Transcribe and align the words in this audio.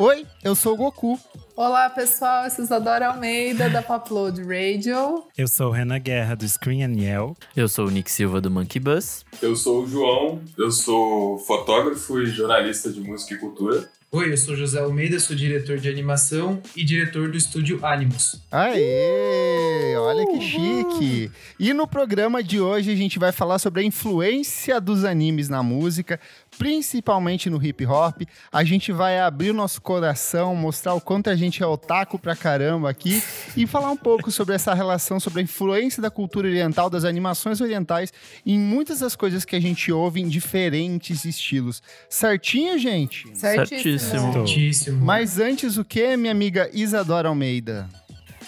Oi, 0.00 0.24
eu 0.44 0.54
sou 0.54 0.74
o 0.74 0.76
Goku. 0.76 1.18
Olá, 1.56 1.90
pessoal. 1.90 2.44
Eu 2.44 2.50
sou 2.50 2.64
Isadora 2.64 3.08
Almeida, 3.08 3.68
da 3.68 3.82
Popload 3.82 4.40
Radio. 4.42 5.24
Eu 5.36 5.48
sou 5.48 5.70
o 5.70 5.72
Renan 5.72 5.98
Guerra, 5.98 6.36
do 6.36 6.48
Screen 6.48 6.84
and 6.84 6.94
Yell. 7.00 7.36
Eu 7.56 7.68
sou 7.68 7.88
o 7.88 7.90
Nick 7.90 8.08
Silva, 8.08 8.40
do 8.40 8.48
Monkey 8.48 8.78
Bus. 8.78 9.24
Eu 9.42 9.56
sou 9.56 9.82
o 9.82 9.88
João, 9.88 10.40
eu 10.56 10.70
sou 10.70 11.36
fotógrafo 11.40 12.20
e 12.20 12.26
jornalista 12.26 12.92
de 12.92 13.00
música 13.00 13.34
e 13.34 13.38
cultura. 13.38 13.90
Oi, 14.10 14.32
eu 14.32 14.38
sou 14.38 14.56
José 14.56 14.80
Almeida, 14.80 15.20
sou 15.20 15.36
diretor 15.36 15.76
de 15.76 15.86
animação 15.86 16.62
e 16.74 16.82
diretor 16.82 17.30
do 17.30 17.36
estúdio 17.36 17.84
Animus. 17.84 18.40
Aê! 18.50 19.94
Olha 19.98 20.26
que 20.26 20.40
chique! 20.40 21.30
E 21.60 21.74
no 21.74 21.86
programa 21.86 22.42
de 22.42 22.58
hoje 22.58 22.90
a 22.90 22.96
gente 22.96 23.18
vai 23.18 23.32
falar 23.32 23.58
sobre 23.58 23.82
a 23.82 23.84
influência 23.84 24.80
dos 24.80 25.04
animes 25.04 25.50
na 25.50 25.62
música, 25.62 26.18
principalmente 26.58 27.48
no 27.48 27.64
hip 27.64 27.86
hop. 27.86 28.22
A 28.52 28.64
gente 28.64 28.90
vai 28.90 29.20
abrir 29.20 29.50
o 29.50 29.54
nosso 29.54 29.80
coração, 29.80 30.54
mostrar 30.56 30.92
o 30.94 31.00
quanto 31.00 31.30
a 31.30 31.36
gente 31.36 31.62
é 31.62 31.66
otaku 31.66 32.18
pra 32.18 32.34
caramba 32.34 32.90
aqui 32.90 33.22
e 33.56 33.66
falar 33.66 33.90
um 33.90 33.96
pouco 33.96 34.30
sobre 34.30 34.56
essa 34.56 34.74
relação, 34.74 35.20
sobre 35.20 35.40
a 35.40 35.44
influência 35.44 36.02
da 36.02 36.10
cultura 36.10 36.48
oriental, 36.48 36.90
das 36.90 37.04
animações 37.04 37.60
orientais 37.60 38.12
em 38.44 38.58
muitas 38.58 38.98
das 38.98 39.14
coisas 39.14 39.44
que 39.44 39.54
a 39.54 39.60
gente 39.60 39.92
ouve 39.92 40.20
em 40.20 40.28
diferentes 40.28 41.24
estilos. 41.24 41.80
Certinho, 42.10 42.76
gente? 42.76 43.24
Certíssimo. 43.34 44.32
Certíssimo. 44.32 45.04
Mas 45.04 45.38
antes 45.38 45.78
o 45.78 45.84
que, 45.84 46.16
minha 46.16 46.32
amiga 46.32 46.68
Isadora 46.72 47.28
Almeida? 47.28 47.88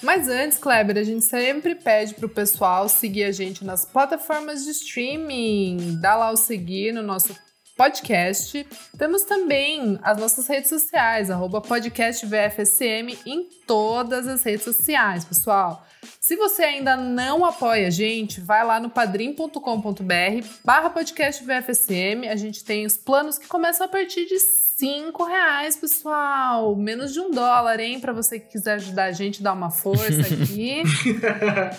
Mas 0.02 0.28
antes, 0.28 0.56
Kleber, 0.56 0.96
a 0.96 1.02
gente 1.02 1.24
sempre 1.24 1.74
pede 1.74 2.14
pro 2.14 2.28
pessoal 2.28 2.88
seguir 2.88 3.24
a 3.24 3.32
gente 3.32 3.64
nas 3.64 3.84
plataformas 3.84 4.64
de 4.64 4.70
streaming. 4.70 5.98
Dá 6.00 6.16
lá 6.16 6.30
o 6.30 6.36
seguir 6.36 6.92
no 6.92 7.02
nosso 7.02 7.36
podcast. 7.80 8.66
Temos 8.98 9.22
também 9.22 9.98
as 10.02 10.18
nossas 10.18 10.46
redes 10.46 10.68
sociais, 10.68 11.30
arroba 11.30 11.62
podcastvfsm 11.62 13.16
em 13.24 13.48
todas 13.66 14.28
as 14.28 14.42
redes 14.42 14.64
sociais, 14.64 15.24
pessoal. 15.24 15.86
Se 16.20 16.36
você 16.36 16.62
ainda 16.62 16.94
não 16.94 17.42
apoia 17.42 17.86
a 17.86 17.90
gente, 17.90 18.38
vai 18.38 18.62
lá 18.66 18.78
no 18.78 18.90
padrim.com.br 18.90 20.46
barra 20.62 20.90
podcast 20.90 21.42
VFSM. 21.42 22.28
A 22.28 22.36
gente 22.36 22.62
tem 22.62 22.84
os 22.84 22.98
planos 22.98 23.38
que 23.38 23.48
começam 23.48 23.86
a 23.86 23.88
partir 23.88 24.26
de 24.26 24.38
cinco 24.38 25.24
reais, 25.24 25.74
pessoal. 25.74 26.76
Menos 26.76 27.14
de 27.14 27.20
um 27.20 27.30
dólar, 27.30 27.80
hein? 27.80 27.98
Para 27.98 28.12
você 28.12 28.38
que 28.38 28.48
quiser 28.50 28.74
ajudar 28.74 29.04
a 29.04 29.12
gente, 29.12 29.42
dar 29.42 29.54
uma 29.54 29.70
força 29.70 30.20
aqui. 30.20 30.82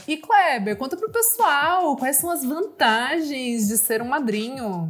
e 0.07 0.17
Kleber, 0.17 0.75
conta 0.77 0.97
pro 0.97 1.11
pessoal 1.11 1.95
quais 1.95 2.17
são 2.17 2.31
as 2.31 2.44
vantagens 2.44 3.67
de 3.67 3.77
ser 3.77 4.02
um 4.02 4.07
madrinho. 4.07 4.89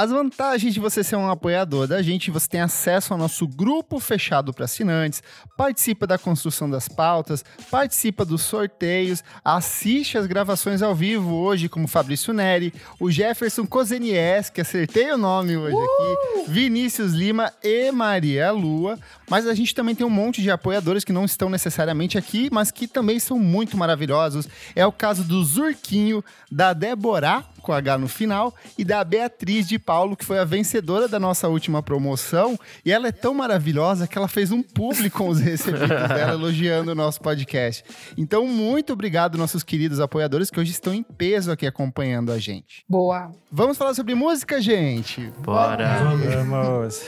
As 0.00 0.10
vantagens 0.10 0.72
de 0.72 0.80
você 0.80 1.04
ser 1.04 1.16
um 1.16 1.30
apoiador 1.30 1.86
da 1.86 2.00
gente, 2.00 2.30
você 2.30 2.48
tem 2.48 2.62
acesso 2.62 3.12
ao 3.12 3.18
nosso 3.18 3.46
grupo 3.46 4.00
fechado 4.00 4.50
para 4.50 4.64
assinantes, 4.64 5.22
participa 5.58 6.06
da 6.06 6.16
construção 6.16 6.70
das 6.70 6.88
pautas, 6.88 7.44
participa 7.70 8.24
dos 8.24 8.40
sorteios, 8.40 9.22
assiste 9.44 10.16
as 10.16 10.26
gravações 10.26 10.80
ao 10.80 10.94
vivo 10.94 11.34
hoje, 11.34 11.68
como 11.68 11.86
Fabrício 11.86 12.32
Neri, 12.32 12.72
o 12.98 13.10
Jefferson 13.10 13.66
Cozenies, 13.66 14.48
que 14.48 14.62
acertei 14.62 15.12
o 15.12 15.18
nome 15.18 15.54
hoje 15.58 15.76
aqui, 15.76 16.50
Vinícius 16.50 17.12
Lima 17.12 17.52
e 17.62 17.92
Maria 17.92 18.50
Lua. 18.52 18.98
Mas 19.30 19.46
a 19.46 19.54
gente 19.54 19.74
também 19.74 19.94
tem 19.94 20.04
um 20.04 20.10
monte 20.10 20.42
de 20.42 20.50
apoiadores 20.50 21.04
que 21.04 21.12
não 21.12 21.24
estão 21.24 21.48
necessariamente 21.48 22.18
aqui, 22.18 22.50
mas 22.52 22.72
que 22.72 22.88
também 22.88 23.20
são 23.20 23.38
muito 23.38 23.76
maravilhosos. 23.76 24.48
É 24.74 24.84
o 24.84 24.92
caso 24.92 25.22
do 25.22 25.42
Zurquinho, 25.44 26.22
da 26.50 26.72
Deborah, 26.72 27.44
com 27.62 27.72
H 27.72 27.98
no 27.98 28.08
final, 28.08 28.54
e 28.76 28.84
da 28.84 29.04
Beatriz 29.04 29.68
de 29.68 29.78
Paulo, 29.78 30.16
que 30.16 30.24
foi 30.24 30.38
a 30.38 30.44
vencedora 30.44 31.06
da 31.06 31.20
nossa 31.20 31.48
última 31.48 31.82
promoção. 31.82 32.58
E 32.84 32.90
ela 32.90 33.08
é 33.08 33.12
tão 33.12 33.32
maravilhosa 33.32 34.08
que 34.08 34.18
ela 34.18 34.28
fez 34.28 34.50
um 34.50 34.62
público 34.62 35.18
com 35.18 35.28
os 35.28 35.38
recebidos 35.40 35.88
dela 35.88 36.32
elogiando 36.32 36.92
o 36.92 36.94
nosso 36.94 37.20
podcast. 37.20 37.84
Então, 38.16 38.46
muito 38.46 38.92
obrigado, 38.92 39.38
nossos 39.38 39.62
queridos 39.62 40.00
apoiadores, 40.00 40.50
que 40.50 40.58
hoje 40.58 40.72
estão 40.72 40.92
em 40.92 41.02
peso 41.02 41.52
aqui 41.52 41.66
acompanhando 41.66 42.32
a 42.32 42.38
gente. 42.38 42.84
Boa. 42.88 43.30
Vamos 43.52 43.76
falar 43.76 43.94
sobre 43.94 44.14
música, 44.14 44.60
gente? 44.60 45.30
Bora! 45.38 46.00
Vamos! 46.04 47.02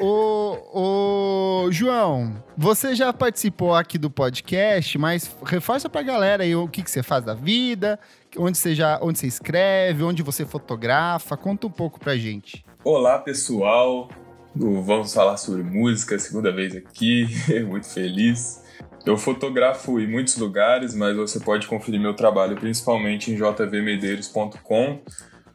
Ô, 0.00 1.41
João, 1.70 2.42
você 2.56 2.94
já 2.94 3.12
participou 3.12 3.74
aqui 3.74 3.98
do 3.98 4.10
podcast, 4.10 4.98
mas 4.98 5.34
reforça 5.44 5.88
pra 5.88 6.02
galera 6.02 6.42
aí 6.42 6.54
o 6.54 6.68
que, 6.68 6.82
que 6.82 6.90
você 6.90 7.02
faz 7.02 7.24
da 7.24 7.34
vida, 7.34 7.98
onde 8.36 8.58
você 8.58 8.74
já, 8.74 8.98
onde 9.02 9.18
você 9.18 9.26
escreve, 9.26 10.02
onde 10.02 10.22
você 10.22 10.44
fotografa, 10.44 11.36
conta 11.36 11.66
um 11.66 11.70
pouco 11.70 11.98
pra 11.98 12.16
gente. 12.16 12.64
Olá, 12.84 13.18
pessoal. 13.18 14.08
Vamos 14.54 15.14
falar 15.14 15.36
sobre 15.38 15.62
música, 15.62 16.18
segunda 16.18 16.52
vez 16.52 16.76
aqui, 16.76 17.26
muito 17.66 17.88
feliz. 17.88 18.62
Eu 19.04 19.16
fotografo 19.16 19.98
em 19.98 20.06
muitos 20.06 20.36
lugares, 20.36 20.94
mas 20.94 21.16
você 21.16 21.40
pode 21.40 21.66
conferir 21.66 22.00
meu 22.00 22.14
trabalho 22.14 22.56
principalmente 22.56 23.32
em 23.32 23.36
jvmedeiros.com. 23.36 25.00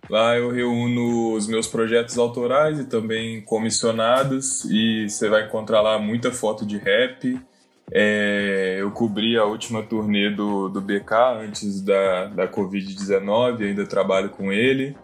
Lá 0.09 0.37
eu 0.37 0.49
reúno 0.49 1.33
os 1.33 1.47
meus 1.47 1.67
projetos 1.67 2.17
autorais 2.17 2.79
e 2.79 2.85
também 2.85 3.41
comissionados, 3.41 4.63
e 4.65 5.09
você 5.09 5.27
vai 5.27 5.45
encontrar 5.45 5.81
lá 5.81 5.99
muita 5.99 6.31
foto 6.31 6.65
de 6.65 6.77
rap. 6.77 7.39
É, 7.91 8.77
eu 8.79 8.91
cobri 8.91 9.37
a 9.37 9.45
última 9.45 9.83
turnê 9.83 10.29
do, 10.29 10.69
do 10.69 10.81
BK 10.81 11.13
antes 11.41 11.81
da, 11.81 12.25
da 12.25 12.47
Covid-19, 12.47 13.63
ainda 13.63 13.85
trabalho 13.85 14.29
com 14.29 14.51
ele. 14.51 14.95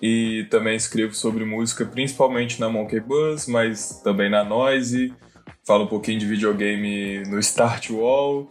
E 0.00 0.46
também 0.50 0.74
escrevo 0.74 1.14
sobre 1.14 1.44
música, 1.44 1.84
principalmente 1.84 2.60
na 2.60 2.68
Monkey 2.68 2.98
Buzz, 2.98 3.46
mas 3.46 4.00
também 4.02 4.28
na 4.28 4.42
Noise. 4.42 5.14
Falo 5.64 5.84
um 5.84 5.88
pouquinho 5.88 6.18
de 6.18 6.26
videogame 6.26 7.22
no 7.28 7.38
Start 7.38 7.90
Wall. 7.90 8.50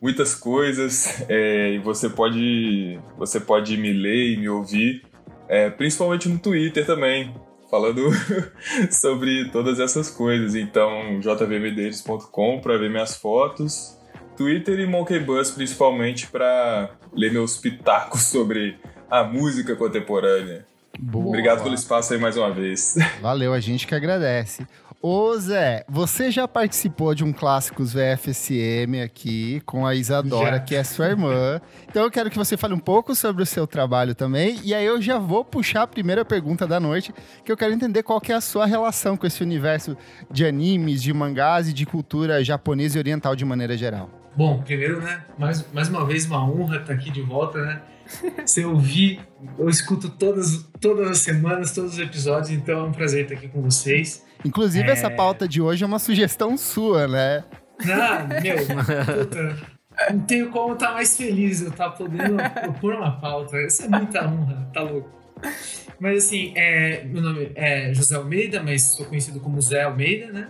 Muitas 0.00 0.36
coisas. 0.36 1.24
É, 1.28 1.72
e 1.72 1.78
você 1.78 2.08
pode, 2.08 3.00
você 3.18 3.40
pode 3.40 3.76
me 3.76 3.92
ler 3.92 4.34
e 4.34 4.36
me 4.36 4.48
ouvir, 4.48 5.02
é, 5.48 5.70
principalmente 5.70 6.28
no 6.28 6.38
Twitter 6.38 6.84
também, 6.86 7.34
falando 7.70 8.10
sobre 8.90 9.50
todas 9.50 9.80
essas 9.80 10.10
coisas. 10.10 10.54
Então, 10.54 11.20
jvmedeiros.com 11.20 12.60
para 12.60 12.78
ver 12.78 12.90
minhas 12.90 13.16
fotos. 13.16 13.98
Twitter 14.36 14.80
e 14.80 14.86
Monkey 14.86 15.20
Buzz 15.20 15.50
principalmente 15.50 16.26
para 16.26 16.90
ler 17.12 17.32
meus 17.32 17.56
pitacos 17.56 18.22
sobre 18.22 18.76
a 19.10 19.22
música 19.22 19.76
contemporânea. 19.76 20.66
Boa. 20.98 21.26
Obrigado 21.26 21.62
pelo 21.62 21.74
espaço 21.74 22.12
aí 22.14 22.20
mais 22.20 22.36
uma 22.36 22.50
vez. 22.50 22.96
Valeu, 23.20 23.52
a 23.52 23.60
gente 23.60 23.86
que 23.86 23.94
agradece. 23.94 24.66
Ô 25.06 25.36
Zé, 25.36 25.84
você 25.86 26.30
já 26.30 26.48
participou 26.48 27.14
de 27.14 27.22
um 27.22 27.30
Clássicos 27.30 27.92
VFSM 27.92 29.02
aqui 29.04 29.60
com 29.66 29.86
a 29.86 29.94
Isadora, 29.94 30.52
Já. 30.52 30.60
que 30.60 30.74
é 30.74 30.82
sua 30.82 31.08
irmã. 31.08 31.60
Então 31.86 32.04
eu 32.04 32.10
quero 32.10 32.30
que 32.30 32.38
você 32.38 32.56
fale 32.56 32.72
um 32.72 32.78
pouco 32.78 33.14
sobre 33.14 33.42
o 33.42 33.46
seu 33.46 33.66
trabalho 33.66 34.14
também. 34.14 34.58
E 34.64 34.72
aí 34.72 34.86
eu 34.86 35.02
já 35.02 35.18
vou 35.18 35.44
puxar 35.44 35.82
a 35.82 35.86
primeira 35.86 36.24
pergunta 36.24 36.66
da 36.66 36.80
noite, 36.80 37.12
que 37.44 37.52
eu 37.52 37.56
quero 37.58 37.74
entender 37.74 38.02
qual 38.02 38.18
que 38.18 38.32
é 38.32 38.34
a 38.34 38.40
sua 38.40 38.64
relação 38.64 39.14
com 39.14 39.26
esse 39.26 39.42
universo 39.42 39.94
de 40.30 40.46
animes, 40.46 41.02
de 41.02 41.12
mangás 41.12 41.68
e 41.68 41.74
de 41.74 41.84
cultura 41.84 42.42
japonesa 42.42 42.96
e 42.96 42.98
oriental 42.98 43.36
de 43.36 43.44
maneira 43.44 43.76
geral. 43.76 44.08
Bom, 44.34 44.62
primeiro, 44.62 45.02
né, 45.02 45.22
mais, 45.36 45.70
mais 45.70 45.90
uma 45.90 46.06
vez 46.06 46.24
uma 46.24 46.42
honra 46.42 46.78
estar 46.78 46.94
aqui 46.94 47.10
de 47.10 47.20
volta, 47.20 47.60
né? 47.60 47.82
Se 48.44 48.62
eu 48.62 48.70
ouvir, 48.72 49.20
eu 49.58 49.68
escuto 49.68 50.08
todas, 50.08 50.64
todas 50.80 51.10
as 51.10 51.18
semanas, 51.18 51.72
todos 51.72 51.94
os 51.94 51.98
episódios, 51.98 52.50
então 52.50 52.80
é 52.80 52.82
um 52.84 52.92
prazer 52.92 53.24
estar 53.24 53.34
aqui 53.34 53.48
com 53.48 53.62
vocês. 53.62 54.24
Inclusive, 54.44 54.88
É. 54.88 54.92
essa 54.92 55.10
pauta 55.10 55.48
de 55.48 55.60
hoje 55.60 55.82
é 55.84 55.86
uma 55.86 55.98
sugestão 55.98 56.56
sua, 56.56 57.08
né? 57.08 57.44
Ah, 57.90 58.26
meu, 58.42 58.56
puta, 59.24 59.56
não 60.12 60.20
tenho 60.20 60.50
como 60.50 60.74
estar 60.74 60.92
mais 60.92 61.16
feliz 61.16 61.60
eu 61.62 61.68
estar 61.70 61.90
podendo 61.90 62.36
propor 62.60 62.94
uma 62.94 63.18
pauta. 63.20 63.60
Isso 63.62 63.82
é 63.84 63.88
muita 63.88 64.26
honra, 64.28 64.70
tá 64.72 64.82
louco. 64.82 65.10
Mas 65.98 66.24
assim, 66.24 66.52
é, 66.56 67.04
meu 67.04 67.22
nome 67.22 67.50
é 67.54 67.92
José 67.94 68.16
Almeida, 68.16 68.62
mas 68.62 68.82
sou 68.82 69.06
conhecido 69.06 69.40
como 69.40 69.60
Zé 69.60 69.82
Almeida, 69.82 70.32
né? 70.32 70.48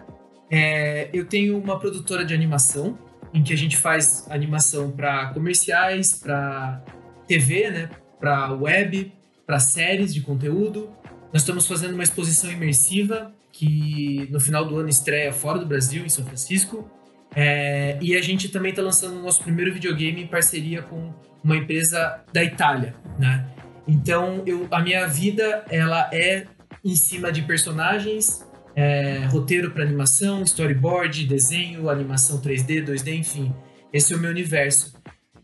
É, 0.51 1.09
eu 1.13 1.25
tenho 1.25 1.59
uma 1.59 1.79
produtora 1.79 2.25
de 2.25 2.35
animação, 2.35 2.99
em 3.33 3.43
que 3.43 3.53
a 3.53 3.57
gente 3.57 3.77
faz 3.77 4.27
animação 4.31 4.91
para 4.91 5.27
comerciais, 5.29 6.15
para 6.15 6.83
TV, 7.27 7.71
né? 7.71 7.91
Para 8.21 8.53
web, 8.53 9.13
para 9.47 9.59
séries 9.59 10.13
de 10.13 10.21
conteúdo. 10.21 10.91
Nós 11.33 11.43
estamos 11.43 11.67
fazendo 11.67 11.95
uma 11.95 12.03
exposição 12.03 12.51
imersiva 12.51 13.33
que 13.53 14.29
no 14.31 14.41
final 14.41 14.65
do 14.65 14.77
ano 14.77 14.89
estreia 14.89 15.33
fora 15.33 15.59
do 15.59 15.67
Brasil, 15.67 16.05
em 16.05 16.09
São 16.09 16.25
Francisco. 16.25 16.91
É, 17.37 17.99
e 18.01 18.17
a 18.17 18.23
gente 18.23 18.49
também 18.49 18.71
está 18.71 18.83
lançando 18.83 19.19
o 19.19 19.23
nosso 19.23 19.43
primeiro 19.43 19.73
videogame 19.73 20.23
em 20.23 20.27
parceria 20.27 20.83
com 20.83 21.13
uma 21.43 21.57
empresa 21.57 22.21
da 22.33 22.43
Itália, 22.43 22.95
né? 23.19 23.47
Então, 23.87 24.43
eu, 24.47 24.67
a 24.71 24.81
minha 24.81 25.07
vida, 25.07 25.65
ela 25.69 26.09
é 26.13 26.47
em 26.85 26.97
cima 26.97 27.31
de 27.31 27.43
personagens, 27.43 28.45
é, 28.75 29.25
roteiro 29.27 29.71
para 29.71 29.85
animação, 29.85 30.43
storyboard, 30.43 31.27
desenho, 31.27 31.89
animação 31.89 32.41
3D, 32.41 32.85
2D, 32.85 33.15
enfim. 33.15 33.55
Esse 33.93 34.13
é 34.13 34.17
o 34.17 34.21
meu 34.21 34.31
universo. 34.31 34.94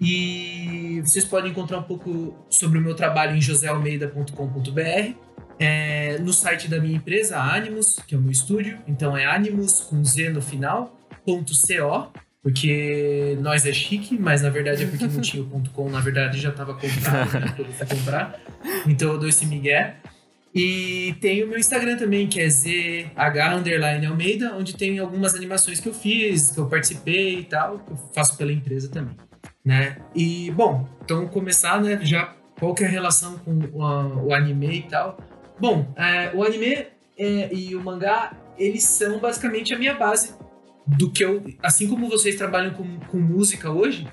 E 0.00 1.02
vocês 1.04 1.24
podem 1.24 1.50
encontrar 1.50 1.78
um 1.78 1.82
pouco 1.82 2.34
sobre 2.48 2.78
o 2.78 2.80
meu 2.80 2.94
trabalho 2.94 3.36
em 3.36 3.40
josealmeida.com.br. 3.40 5.14
é, 5.58 6.18
no 6.18 6.32
site 6.32 6.68
da 6.68 6.80
minha 6.80 6.96
empresa, 6.96 7.38
Animus, 7.38 7.98
que 8.06 8.14
é 8.14 8.18
o 8.18 8.20
meu 8.20 8.32
estúdio. 8.32 8.78
Então 8.88 9.16
é 9.16 9.26
Animus 9.26 9.80
com 9.82 10.02
Z 10.02 10.30
no 10.30 10.40
final, 10.40 10.98
ponto 11.24 11.52
.co, 11.52 12.10
porque 12.42 13.36
nós 13.42 13.66
é 13.66 13.72
chique, 13.72 14.18
mas 14.18 14.40
na 14.40 14.48
verdade 14.48 14.84
é 14.84 14.86
porque 14.86 15.06
não 15.06 15.20
tinha 15.20 15.42
o 15.42 15.68
.com, 15.68 15.90
na 15.90 16.00
verdade 16.00 16.40
já 16.40 16.48
estava 16.48 16.72
comprado 16.72 17.38
né, 17.38 17.54
comprar. 17.86 18.40
Então 18.86 19.12
eu 19.12 19.18
dou 19.18 19.28
esse 19.28 19.44
migué. 19.44 19.96
E 20.52 21.14
tem 21.20 21.44
o 21.44 21.46
meu 21.46 21.58
Instagram 21.58 21.96
também, 21.96 22.26
que 22.26 22.40
é 22.40 22.48
ZH 22.48 23.54
Underline 23.56 24.06
Almeida, 24.06 24.52
onde 24.56 24.74
tem 24.74 24.98
algumas 24.98 25.34
animações 25.34 25.78
que 25.78 25.88
eu 25.88 25.94
fiz, 25.94 26.50
que 26.50 26.58
eu 26.58 26.66
participei 26.66 27.40
e 27.40 27.44
tal, 27.44 27.78
que 27.78 27.92
eu 27.92 27.96
faço 28.12 28.36
pela 28.36 28.50
empresa 28.50 28.88
também, 28.88 29.14
né? 29.64 29.96
E, 30.14 30.50
bom, 30.50 30.88
então 31.04 31.26
começar, 31.28 31.80
né, 31.80 31.98
já 32.02 32.34
qual 32.58 32.74
que 32.74 32.84
é 32.84 32.86
a 32.86 32.90
relação 32.90 33.38
com 33.38 33.58
o, 33.72 34.34
anime 34.34 34.78
e 34.78 34.82
tal. 34.82 35.18
Bom, 35.58 35.92
é, 35.96 36.30
o 36.34 36.42
anime 36.44 36.86
é, 37.18 37.52
e 37.52 37.74
o 37.74 37.82
mangá, 37.82 38.36
eles 38.58 38.84
são 38.84 39.18
basicamente 39.18 39.74
a 39.74 39.78
minha 39.78 39.94
base 39.94 40.34
do 40.86 41.10
que 41.10 41.24
eu... 41.24 41.42
Assim 41.62 41.88
como 41.88 42.08
vocês 42.08 42.36
trabalham 42.36 42.72
com, 42.72 42.98
com 43.00 43.18
música 43.18 43.70
hoje, 43.70 44.06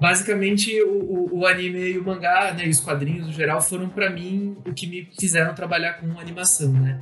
basicamente 0.00 0.80
o, 0.82 0.90
o, 0.90 1.38
o, 1.40 1.46
anime 1.46 1.92
e 1.92 1.98
o 1.98 2.04
mangá, 2.04 2.52
né, 2.52 2.66
e 2.66 2.70
os 2.70 2.80
quadrinhos 2.80 3.26
no 3.26 3.32
geral, 3.32 3.60
foram 3.60 3.88
para 3.88 4.10
mim 4.10 4.56
o 4.64 4.72
que 4.72 4.86
me 4.86 5.08
fizeram 5.18 5.54
trabalhar 5.54 5.94
com 5.94 6.18
animação, 6.18 6.72
né? 6.72 7.00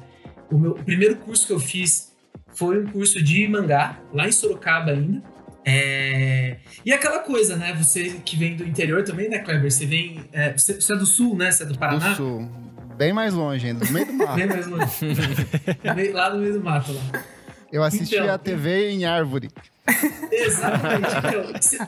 O, 0.50 0.58
meu, 0.58 0.72
o 0.72 0.84
primeiro 0.84 1.16
curso 1.16 1.46
que 1.46 1.52
eu 1.52 1.58
fiz 1.58 2.14
foi 2.54 2.82
um 2.82 2.86
curso 2.86 3.22
de 3.22 3.46
mangá, 3.48 4.00
lá 4.12 4.26
em 4.26 4.32
Sorocaba 4.32 4.92
ainda. 4.92 5.22
É... 5.66 6.58
E 6.84 6.92
aquela 6.92 7.18
coisa, 7.18 7.56
né? 7.56 7.74
Você 7.74 8.20
que 8.24 8.36
vem 8.36 8.54
do 8.54 8.62
interior 8.64 9.02
também, 9.02 9.28
né, 9.28 9.40
Kleber? 9.40 9.68
Você 9.68 9.84
vem. 9.84 10.24
É, 10.32 10.52
você, 10.52 10.80
você, 10.80 10.92
é 10.92 10.96
do 10.96 11.04
sul, 11.04 11.36
né? 11.36 11.50
Você 11.50 11.64
é 11.64 11.66
do 11.66 11.76
Paraná? 11.76 12.10
Do 12.10 12.16
sul. 12.16 12.48
Bem 12.96 13.12
mais 13.12 13.34
longe 13.34 13.66
ainda, 13.66 13.84
no 13.84 13.90
meio 13.90 14.06
do 14.06 14.12
mato. 14.14 14.36
Bem 14.36 14.46
mais 14.46 14.66
longe. 14.68 16.12
lá 16.14 16.30
no 16.30 16.40
meio 16.40 16.52
do 16.52 16.64
mato, 16.64 16.92
lá. 16.92 17.24
Eu 17.72 17.82
assisti 17.82 18.14
então, 18.14 18.32
a 18.32 18.38
TV 18.38 18.90
em 18.90 19.04
árvore. 19.04 19.50
Exatamente. 20.30 21.08
Então, 21.18 21.86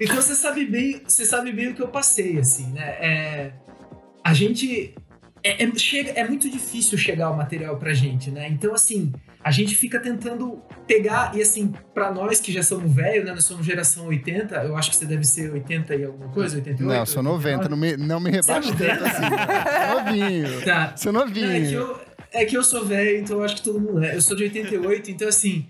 então 0.00 0.16
você 0.16 0.34
sabe 0.34 0.66
bem, 0.66 1.00
você 1.06 1.24
sabe 1.24 1.52
bem 1.52 1.68
o 1.68 1.74
que 1.74 1.82
eu 1.82 1.88
passei, 1.88 2.38
assim, 2.38 2.72
né? 2.72 2.88
É, 3.00 3.52
a 4.24 4.34
gente 4.34 4.94
é, 5.44 5.64
é, 5.64 5.74
chega, 5.76 6.10
é 6.12 6.26
muito 6.26 6.48
difícil 6.48 6.96
chegar 6.96 7.30
o 7.30 7.36
material 7.36 7.76
pra 7.76 7.92
gente, 7.92 8.30
né? 8.30 8.48
Então, 8.48 8.74
assim, 8.74 9.12
a 9.42 9.50
gente 9.50 9.74
fica 9.74 9.98
tentando 9.98 10.62
pegar, 10.86 11.32
e 11.34 11.42
assim, 11.42 11.72
pra 11.92 12.12
nós 12.12 12.40
que 12.40 12.52
já 12.52 12.62
somos 12.62 12.92
velhos, 12.94 13.24
né? 13.24 13.32
Nós 13.32 13.44
somos 13.44 13.66
geração 13.66 14.06
80, 14.06 14.54
eu 14.56 14.76
acho 14.76 14.90
que 14.90 14.96
você 14.96 15.06
deve 15.06 15.24
ser 15.24 15.52
80 15.52 15.94
e 15.96 16.04
alguma 16.04 16.28
coisa, 16.28 16.56
88? 16.56 16.98
Não, 16.98 17.06
sou 17.06 17.22
90, 17.22 17.68
não 17.68 17.76
me, 17.76 17.96
não 17.96 18.20
me 18.20 18.30
rebaixe 18.30 18.72
tanto 18.76 19.04
assim. 19.04 19.22
novinho. 19.94 20.62
Tá. 20.64 20.96
Sou 20.96 21.12
novinho. 21.12 21.50
é, 21.50 21.60
que 21.60 21.74
eu, 21.74 22.00
é 22.32 22.44
que 22.44 22.56
eu 22.56 22.62
sou 22.62 22.84
velho, 22.84 23.18
então 23.18 23.38
eu 23.38 23.44
acho 23.44 23.56
que 23.56 23.62
todo 23.62 23.80
mundo 23.80 24.02
é. 24.04 24.14
Eu 24.14 24.22
sou 24.22 24.36
de 24.36 24.44
88, 24.44 25.10
então 25.10 25.28
assim 25.28 25.66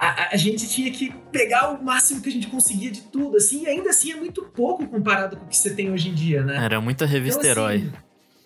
a, 0.00 0.32
a, 0.32 0.36
gente 0.36 0.66
tinha 0.66 0.90
que 0.90 1.12
pegar 1.30 1.70
o 1.70 1.84
máximo 1.84 2.22
que 2.22 2.30
a 2.30 2.32
gente 2.32 2.46
conseguia 2.46 2.90
de 2.90 3.02
tudo, 3.02 3.36
assim, 3.36 3.64
e 3.64 3.68
ainda 3.68 3.90
assim 3.90 4.12
é 4.12 4.16
muito 4.16 4.42
pouco 4.44 4.86
comparado 4.86 5.36
com 5.36 5.44
o 5.44 5.48
que 5.48 5.56
você 5.56 5.74
tem 5.74 5.90
hoje 5.90 6.08
em 6.08 6.14
dia, 6.14 6.42
né? 6.42 6.56
Era 6.56 6.80
muita 6.80 7.04
revista 7.04 7.46
então, 7.46 7.66
assim, 7.66 7.76
herói. 7.76 7.92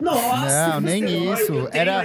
Nossa, 0.05 0.69
não, 0.75 0.81
nem 0.81 1.03
herói, 1.03 1.35
isso. 1.35 1.69
Era 1.73 2.05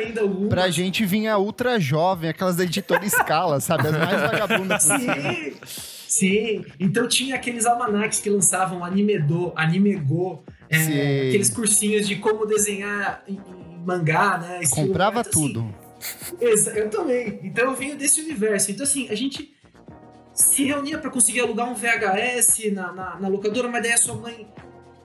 pra 0.50 0.70
gente 0.70 1.06
vinha 1.06 1.38
ultra 1.38 1.80
jovem, 1.80 2.30
aquelas 2.30 2.56
da 2.56 2.64
editora 2.64 3.06
escala, 3.06 3.60
sabe? 3.60 3.88
As 3.88 3.98
mais 3.98 4.22
vagabundas 4.22 4.84
Sim. 4.84 5.54
Sim, 6.08 6.66
então 6.80 7.08
tinha 7.08 7.36
aqueles 7.36 7.68
almanacs 7.68 8.20
que 8.20 8.32
lançavam 8.32 8.84
Animedô, 8.84 9.54
Animego, 9.56 10.44
é, 10.68 11.28
aqueles 11.28 11.52
cursinhos 11.52 12.08
de 12.08 12.16
como 12.16 12.48
desenhar 12.48 13.24
em, 13.28 13.36
em 13.36 13.86
mangá, 13.86 14.40
né? 14.40 14.62
Comprava 14.72 15.24
tudo. 15.24 15.72
Assim. 16.42 16.72
Eu 16.76 16.90
também. 16.90 17.40
Então 17.44 17.66
eu 17.66 17.76
venho 17.76 17.96
desse 17.96 18.22
universo. 18.22 18.72
Então, 18.72 18.84
assim, 18.84 19.08
a 19.10 19.16
gente 19.16 19.54
se 20.34 20.64
reunia 20.64 20.98
para 20.98 21.10
conseguir 21.10 21.42
alugar 21.42 21.70
um 21.70 21.76
VHS 21.76 22.72
na, 22.74 22.92
na, 22.92 23.20
na, 23.20 23.28
locadora, 23.28 23.68
mas 23.68 23.84
daí 23.84 23.92
a 23.92 23.98
sua 23.98 24.16
mãe 24.16 24.48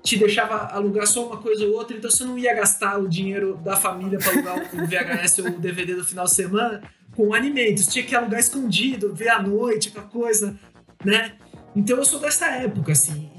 te 0.04 0.18
deixava 0.18 0.66
alugar 0.66 1.06
só 1.06 1.26
uma 1.26 1.38
coisa 1.38 1.64
ou 1.64 1.72
outra, 1.72 1.96
então 1.96 2.10
você 2.10 2.24
não 2.24 2.38
ia 2.38 2.54
gastar 2.54 2.98
o 2.98 3.08
dinheiro 3.08 3.56
da 3.64 3.74
família 3.74 4.18
para 4.18 4.32
alugar 4.32 4.58
o 4.74 4.86
VHS 4.86 5.38
ou 5.38 5.46
o 5.46 5.58
DVD 5.58 5.94
do 5.94 6.04
final 6.04 6.26
de 6.26 6.34
semana 6.34 6.82
com 7.16 7.32
alimentos. 7.32 7.86
Tinha 7.86 8.04
que 8.04 8.14
alugar 8.14 8.38
escondido, 8.38 9.14
ver 9.14 9.30
à 9.30 9.42
noite, 9.42 9.88
aquela 9.88 10.06
coisa, 10.06 10.58
né? 11.02 11.32
Então 11.74 11.96
eu 11.96 12.04
sou 12.04 12.20
dessa 12.20 12.46
época, 12.48 12.92
assim. 12.92 13.30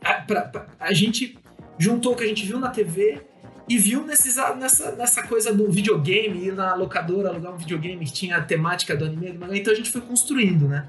A, 0.00 0.14
pra, 0.14 0.40
pra, 0.42 0.66
a 0.80 0.94
gente 0.94 1.38
juntou 1.78 2.14
o 2.14 2.16
que 2.16 2.24
a 2.24 2.26
gente 2.26 2.46
viu 2.46 2.58
na 2.58 2.70
TV 2.70 3.20
e 3.68 3.76
viu 3.76 4.02
nesses, 4.02 4.36
nessa, 4.58 4.92
nessa 4.92 5.22
coisa 5.24 5.52
do 5.52 5.70
videogame, 5.70 6.46
ir 6.46 6.54
na 6.54 6.74
locadora 6.74 7.28
alugar 7.28 7.52
um 7.52 7.58
videogame 7.58 8.02
que 8.06 8.12
tinha 8.12 8.38
a 8.38 8.42
temática 8.42 8.96
do 8.96 9.04
anime, 9.04 9.38
então 9.52 9.72
a 9.72 9.76
gente 9.76 9.90
foi 9.90 10.00
construindo, 10.00 10.66
né? 10.66 10.88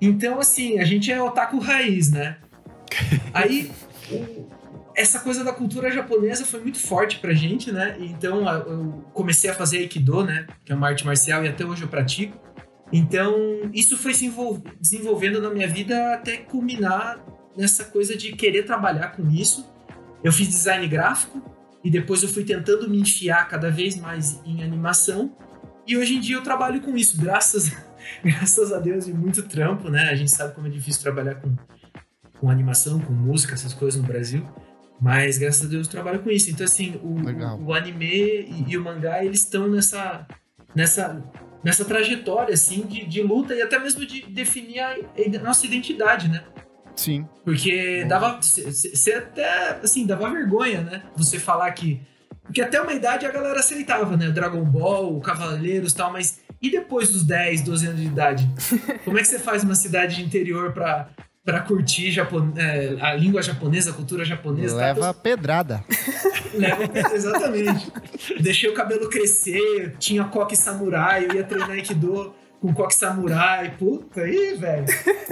Então, 0.00 0.38
assim, 0.38 0.78
a 0.78 0.84
gente 0.84 1.10
é 1.10 1.20
otaku 1.20 1.58
raiz, 1.58 2.12
né? 2.12 2.36
Aí, 3.34 3.70
essa 4.94 5.20
coisa 5.20 5.44
da 5.44 5.52
cultura 5.52 5.90
japonesa 5.90 6.44
foi 6.44 6.60
muito 6.60 6.78
forte 6.78 7.18
pra 7.18 7.34
gente, 7.34 7.70
né? 7.70 7.96
Então, 8.00 8.48
eu 8.66 9.04
comecei 9.12 9.50
a 9.50 9.54
fazer 9.54 9.78
Aikido, 9.78 10.24
né? 10.24 10.46
Que 10.64 10.72
é 10.72 10.74
uma 10.74 10.88
arte 10.88 11.04
marcial 11.04 11.44
e 11.44 11.48
até 11.48 11.64
hoje 11.64 11.82
eu 11.82 11.88
pratico. 11.88 12.38
Então, 12.92 13.34
isso 13.74 13.96
foi 13.96 14.14
se 14.14 14.32
desenvolvendo 14.80 15.40
na 15.40 15.50
minha 15.50 15.68
vida 15.68 16.14
até 16.14 16.36
culminar 16.36 17.18
nessa 17.56 17.84
coisa 17.84 18.16
de 18.16 18.32
querer 18.32 18.62
trabalhar 18.62 19.08
com 19.08 19.28
isso. 19.28 19.68
Eu 20.22 20.32
fiz 20.32 20.48
design 20.48 20.86
gráfico, 20.88 21.42
e 21.86 21.90
depois 21.90 22.20
eu 22.20 22.28
fui 22.28 22.42
tentando 22.42 22.90
me 22.90 22.98
enfiar 22.98 23.48
cada 23.48 23.70
vez 23.70 23.94
mais 23.94 24.40
em 24.44 24.60
animação. 24.60 25.30
E 25.86 25.96
hoje 25.96 26.16
em 26.16 26.20
dia 26.20 26.34
eu 26.34 26.42
trabalho 26.42 26.80
com 26.80 26.96
isso, 26.96 27.16
graças, 27.16 27.70
graças 28.24 28.72
a 28.72 28.80
Deus 28.80 29.06
e 29.06 29.12
muito 29.12 29.44
trampo, 29.44 29.88
né? 29.88 30.08
A 30.10 30.16
gente 30.16 30.32
sabe 30.32 30.52
como 30.52 30.66
é 30.66 30.70
difícil 30.70 31.00
trabalhar 31.00 31.36
com, 31.36 31.54
com 32.40 32.50
animação, 32.50 33.00
com 33.00 33.12
música, 33.12 33.54
essas 33.54 33.74
coisas 33.74 34.00
no 34.00 34.06
Brasil. 34.06 34.46
Mas 35.00 35.38
graças 35.38 35.66
a 35.66 35.68
Deus 35.68 35.86
eu 35.86 35.90
trabalho 35.90 36.20
com 36.20 36.30
isso. 36.30 36.50
Então, 36.50 36.64
assim, 36.64 36.98
o, 37.02 37.08
o, 37.08 37.66
o 37.66 37.74
anime 37.74 38.06
e, 38.06 38.64
e, 38.68 38.78
o 38.78 38.82
mangá, 38.82 39.24
eles 39.24 39.40
estão 39.40 39.68
nessa, 39.68 40.26
nessa, 40.74 41.22
nessa 41.62 41.84
trajetória, 41.84 42.54
assim, 42.54 42.82
de, 42.86 43.04
de 43.04 43.22
luta 43.22 43.54
e 43.54 43.60
até 43.60 43.78
mesmo 43.78 44.06
de 44.06 44.22
definir 44.22 44.80
a, 44.80 44.94
a 44.94 45.42
nossa 45.42 45.66
identidade, 45.66 46.28
né? 46.28 46.42
Sim. 46.96 47.28
Porque 47.44 48.04
dava. 48.06 48.40
Você 48.40 49.12
até. 49.12 49.78
Assim, 49.82 50.06
dava 50.06 50.30
vergonha, 50.30 50.80
né? 50.80 51.02
Você 51.14 51.38
falar 51.38 51.70
que. 51.72 52.00
Porque 52.42 52.62
até 52.62 52.80
uma 52.80 52.92
idade 52.92 53.26
a 53.26 53.30
galera 53.30 53.60
aceitava, 53.60 54.16
né? 54.16 54.30
Dragon 54.30 54.64
Ball, 54.64 55.20
Cavaleiros 55.20 55.92
e 55.92 55.96
tal, 55.96 56.10
mas. 56.10 56.40
E 56.62 56.70
depois 56.70 57.10
dos 57.10 57.22
10, 57.22 57.62
12 57.62 57.86
anos 57.86 58.00
de 58.00 58.06
idade? 58.06 58.48
Como 59.04 59.18
é 59.18 59.20
que 59.20 59.28
você 59.28 59.38
faz 59.38 59.62
uma 59.62 59.74
cidade 59.74 60.16
de 60.16 60.24
interior 60.24 60.72
pra, 60.72 61.10
pra 61.46 61.60
curtir 61.60 62.10
Japon... 62.10 62.52
É, 62.56 62.96
a 63.00 63.14
língua 63.14 63.40
japonesa, 63.40 63.92
a 63.92 63.94
cultura 63.94 64.24
japonesa? 64.24 64.76
Leva 64.76 65.00
tá? 65.00 65.14
pedrada. 65.14 65.84
Leva 66.52 66.90
exatamente. 67.14 67.92
Deixei 68.40 68.68
o 68.68 68.74
cabelo 68.74 69.08
crescer, 69.08 69.94
tinha 69.98 70.24
coque 70.24 70.56
samurai, 70.56 71.26
eu 71.26 71.34
ia 71.34 71.44
treinar 71.44 71.70
Aikido 71.70 72.34
com 72.60 72.74
coque 72.74 72.96
samurai. 72.96 73.76
Puta, 73.78 74.22
aí, 74.22 74.56
velho. 74.56 74.86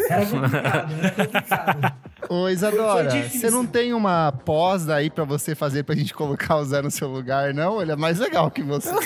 Era 0.08 0.26
complicado, 0.26 0.92
era 0.92 1.10
complicado. 1.10 1.92
Ô, 2.28 2.48
Isadora, 2.48 3.10
você 3.10 3.50
não 3.50 3.66
tem 3.66 3.92
uma 3.92 4.30
pós 4.30 4.86
daí 4.86 5.10
pra 5.10 5.24
você 5.24 5.54
fazer 5.54 5.82
pra 5.82 5.96
gente 5.96 6.14
colocar 6.14 6.56
o 6.56 6.64
Zé 6.64 6.80
no 6.80 6.90
seu 6.90 7.08
lugar, 7.08 7.52
não? 7.52 7.82
Ele 7.82 7.90
é 7.90 7.96
mais 7.96 8.20
legal 8.20 8.50
que 8.50 8.62
você. 8.62 8.90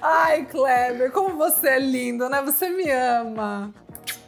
Ai, 0.00 0.46
Kleber, 0.46 1.12
como 1.12 1.36
você 1.36 1.68
é 1.68 1.78
lindo, 1.78 2.28
né? 2.28 2.42
Você 2.42 2.70
me 2.70 2.90
ama. 2.90 3.72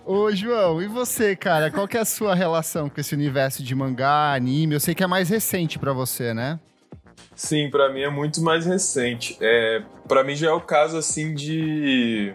Ô, 0.04 0.32
João, 0.32 0.82
e 0.82 0.88
você, 0.88 1.36
cara? 1.36 1.70
Qual 1.70 1.86
que 1.86 1.96
é 1.96 2.00
a 2.00 2.04
sua 2.04 2.34
relação 2.34 2.88
com 2.88 3.00
esse 3.00 3.14
universo 3.14 3.62
de 3.62 3.74
mangá, 3.74 4.34
anime? 4.34 4.74
Eu 4.74 4.80
sei 4.80 4.94
que 4.94 5.04
é 5.04 5.06
mais 5.06 5.28
recente 5.28 5.78
para 5.78 5.92
você, 5.92 6.34
né? 6.34 6.58
Sim, 7.36 7.70
para 7.70 7.92
mim 7.92 8.00
é 8.00 8.10
muito 8.10 8.42
mais 8.42 8.66
recente. 8.66 9.36
É, 9.40 9.82
para 10.08 10.24
mim 10.24 10.34
já 10.34 10.48
é 10.48 10.52
o 10.52 10.60
caso 10.60 10.96
assim 10.96 11.34
de 11.34 12.34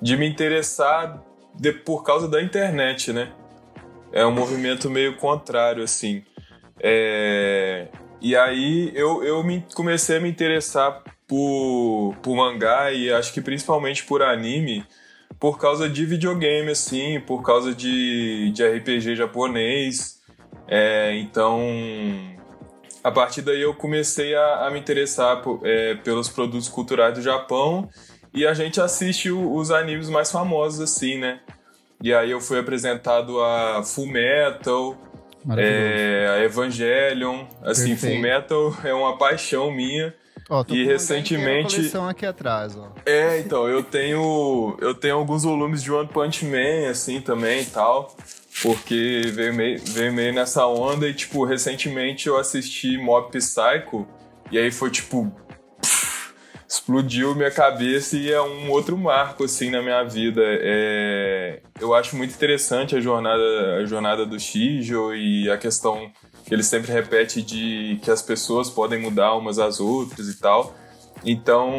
de 0.00 0.16
me 0.16 0.28
interessar 0.28 1.22
de, 1.54 1.72
por 1.72 2.04
causa 2.04 2.28
da 2.28 2.42
internet, 2.42 3.12
né? 3.12 3.32
É 4.12 4.24
um 4.24 4.32
movimento 4.32 4.90
meio 4.90 5.16
contrário 5.16 5.82
assim. 5.82 6.22
É, 6.78 7.88
e 8.20 8.36
aí 8.36 8.92
eu, 8.94 9.24
eu 9.24 9.42
me, 9.42 9.64
comecei 9.74 10.18
a 10.18 10.20
me 10.20 10.28
interessar 10.28 11.02
por, 11.26 12.14
por 12.22 12.36
mangá 12.36 12.92
e 12.92 13.10
acho 13.10 13.32
que 13.32 13.40
principalmente 13.40 14.04
por 14.04 14.22
anime 14.22 14.86
por 15.44 15.58
causa 15.58 15.90
de 15.90 16.06
videogame, 16.06 16.70
assim, 16.70 17.20
por 17.20 17.42
causa 17.42 17.74
de, 17.74 18.50
de 18.52 18.66
RPG 18.66 19.14
japonês. 19.14 20.18
É, 20.66 21.14
então 21.18 21.60
a 23.02 23.10
partir 23.10 23.42
daí 23.42 23.60
eu 23.60 23.74
comecei 23.74 24.34
a, 24.34 24.66
a 24.66 24.70
me 24.70 24.80
interessar 24.80 25.42
por, 25.42 25.60
é, 25.62 25.96
pelos 25.96 26.30
produtos 26.30 26.66
culturais 26.66 27.12
do 27.12 27.20
Japão 27.20 27.90
e 28.32 28.46
a 28.46 28.54
gente 28.54 28.80
assiste 28.80 29.30
o, 29.30 29.54
os 29.54 29.70
animes 29.70 30.08
mais 30.08 30.32
famosos 30.32 30.80
assim, 30.80 31.18
né? 31.18 31.40
E 32.02 32.14
aí 32.14 32.30
eu 32.30 32.40
fui 32.40 32.58
apresentado 32.58 33.38
a 33.42 33.82
Full 33.82 34.06
Metal, 34.06 34.96
é, 35.58 36.26
a 36.38 36.42
Evangelion. 36.42 37.44
Assim, 37.62 37.90
Perfeito. 37.90 38.14
Full 38.14 38.22
Metal 38.22 38.76
é 38.82 38.94
uma 38.94 39.18
paixão 39.18 39.70
minha. 39.70 40.14
Ó, 40.50 40.64
e 40.68 40.84
recentemente- 40.84 41.76
coleção 41.76 42.08
aqui 42.08 42.26
atrás, 42.26 42.76
ó. 42.76 42.92
É, 43.06 43.38
então, 43.38 43.66
eu 43.68 43.82
tenho. 43.82 44.76
Eu 44.80 44.94
tenho 44.94 45.16
alguns 45.16 45.44
volumes 45.44 45.82
de 45.82 45.90
One 45.90 46.08
Punch 46.08 46.44
Man, 46.44 46.90
assim, 46.90 47.20
também 47.20 47.62
e 47.62 47.66
tal. 47.66 48.14
Porque 48.62 49.22
veio 49.32 49.52
meio, 49.54 49.80
veio 49.84 50.12
meio 50.12 50.32
nessa 50.32 50.66
onda 50.66 51.08
e, 51.08 51.14
tipo, 51.14 51.44
recentemente 51.44 52.28
eu 52.28 52.36
assisti 52.36 52.96
Mob 52.98 53.30
Psycho. 53.30 54.06
E 54.50 54.58
aí 54.58 54.70
foi 54.70 54.90
tipo. 54.90 55.32
pff, 55.80 56.32
explodiu 56.68 57.34
minha 57.34 57.50
cabeça 57.50 58.16
e 58.16 58.30
é 58.30 58.40
um 58.40 58.70
outro 58.70 58.96
marco, 58.96 59.44
assim, 59.44 59.70
na 59.70 59.82
minha 59.82 60.04
vida. 60.04 60.40
É, 60.44 61.62
eu 61.80 61.94
acho 61.94 62.16
muito 62.16 62.34
interessante 62.34 62.94
a 62.94 63.00
jornada, 63.00 63.76
a 63.80 63.86
jornada 63.86 64.24
do 64.26 64.38
Shijo 64.38 65.14
e 65.14 65.50
a 65.50 65.56
questão 65.56 66.10
que 66.44 66.54
ele 66.54 66.62
sempre 66.62 66.92
repete 66.92 67.42
de 67.42 67.98
que 68.02 68.10
as 68.10 68.20
pessoas 68.22 68.68
podem 68.70 69.00
mudar 69.00 69.34
umas 69.34 69.58
às 69.58 69.80
outras 69.80 70.28
e 70.28 70.38
tal. 70.38 70.74
Então, 71.24 71.72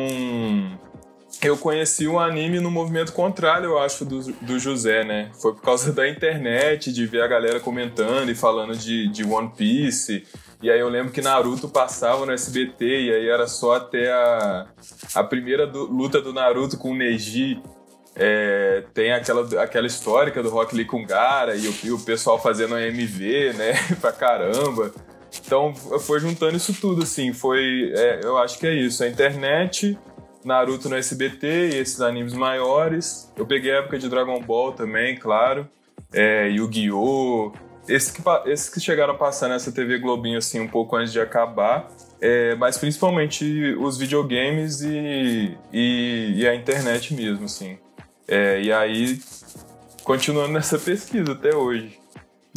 eu 1.42 1.58
conheci 1.58 2.08
o 2.08 2.18
anime 2.18 2.60
no 2.60 2.72
movimento 2.72 3.12
contrário, 3.14 3.66
eu 3.70 3.78
acho, 3.80 4.06
do, 4.06 4.22
do 4.42 4.58
José, 4.58 5.04
né? 5.04 5.30
Foi 5.40 5.54
por 5.54 5.62
causa 5.62 5.92
da 5.92 6.08
internet, 6.10 6.92
de 6.92 7.06
ver 7.06 7.22
a 7.22 7.28
galera 7.28 7.60
comentando 7.60 8.30
e 8.30 8.36
falando 8.36 8.76
de, 8.76 9.08
de 9.10 9.24
One 9.24 9.52
Piece. 9.56 10.26
E 10.64 10.72
aí 10.72 10.80
eu 10.80 10.90
lembro 10.90 11.12
que 11.12 11.22
Naruto 11.22 11.68
passava 11.68 12.26
no 12.26 12.32
SBT 12.32 12.86
e 12.86 13.14
aí 13.14 13.30
era 13.30 13.48
só 13.48 13.76
até 13.76 14.12
a, 14.12 14.68
a 15.14 15.24
primeira 15.24 15.68
do- 15.68 15.86
luta 15.86 16.20
do 16.22 16.34
Naruto 16.34 16.78
com 16.78 16.92
o 16.92 16.96
Neji. 16.96 17.62
É, 18.16 18.84
tem 18.94 19.12
aquela, 19.12 19.62
aquela 19.62 19.86
histórica 19.86 20.42
do 20.42 20.50
Rock 20.50 20.74
Lee 20.74 20.86
com 20.86 21.06
Gara 21.06 21.56
e 21.56 21.68
o, 21.68 21.76
e 21.84 21.92
o 21.92 22.00
pessoal 22.00 22.42
fazendo 22.42 22.76
AMV, 22.76 23.54
né? 23.54 23.74
pra 24.00 24.12
caramba. 24.12 24.94
Então 25.46 25.76
foi 25.76 26.20
juntando 26.20 26.56
isso 26.56 26.74
tudo, 26.80 27.04
assim. 27.04 27.34
Foi. 27.34 27.92
é, 27.96 28.22
eu 28.24 28.38
acho 28.38 28.58
que 28.58 28.66
é 28.66 28.74
isso. 28.74 29.04
A 29.04 29.08
internet, 29.08 29.98
Naruto 30.46 30.88
no 30.88 30.96
SBT 30.96 31.72
e 31.74 31.76
esses 31.78 32.00
animes 32.00 32.34
maiores. 32.34 33.32
Eu 33.36 33.46
peguei 33.46 33.74
a 33.74 33.80
época 33.80 34.00
de 34.00 34.08
Dragon 34.08 34.40
Ball 34.40 34.72
também, 34.72 35.18
claro. 35.18 35.68
É, 36.14 36.48
Yu-Gi-Oh! 36.50 37.52
Esses 37.88 38.10
que, 38.12 38.22
esses 38.48 38.70
que 38.70 38.80
chegaram 38.80 39.14
a 39.14 39.18
passar 39.18 39.48
nessa 39.48 39.72
TV 39.72 40.00
Globinho, 40.00 40.40
assim, 40.40 40.60
um 40.60 40.68
pouco 40.68 40.96
antes 40.96 41.12
de 41.12 41.20
acabar. 41.20 41.88
É, 42.22 42.56
mas 42.56 42.78
principalmente 42.78 43.76
os 43.80 43.98
videogames 43.98 44.82
e, 44.82 45.56
e, 45.72 46.34
e 46.38 46.48
a 46.48 46.56
internet 46.56 47.14
mesmo, 47.14 47.46
assim. 47.46 47.78
É, 48.28 48.62
e 48.62 48.72
aí, 48.72 49.20
continuando 50.04 50.54
nessa 50.54 50.78
pesquisa 50.80 51.34
até 51.34 51.56
hoje. 51.56 52.00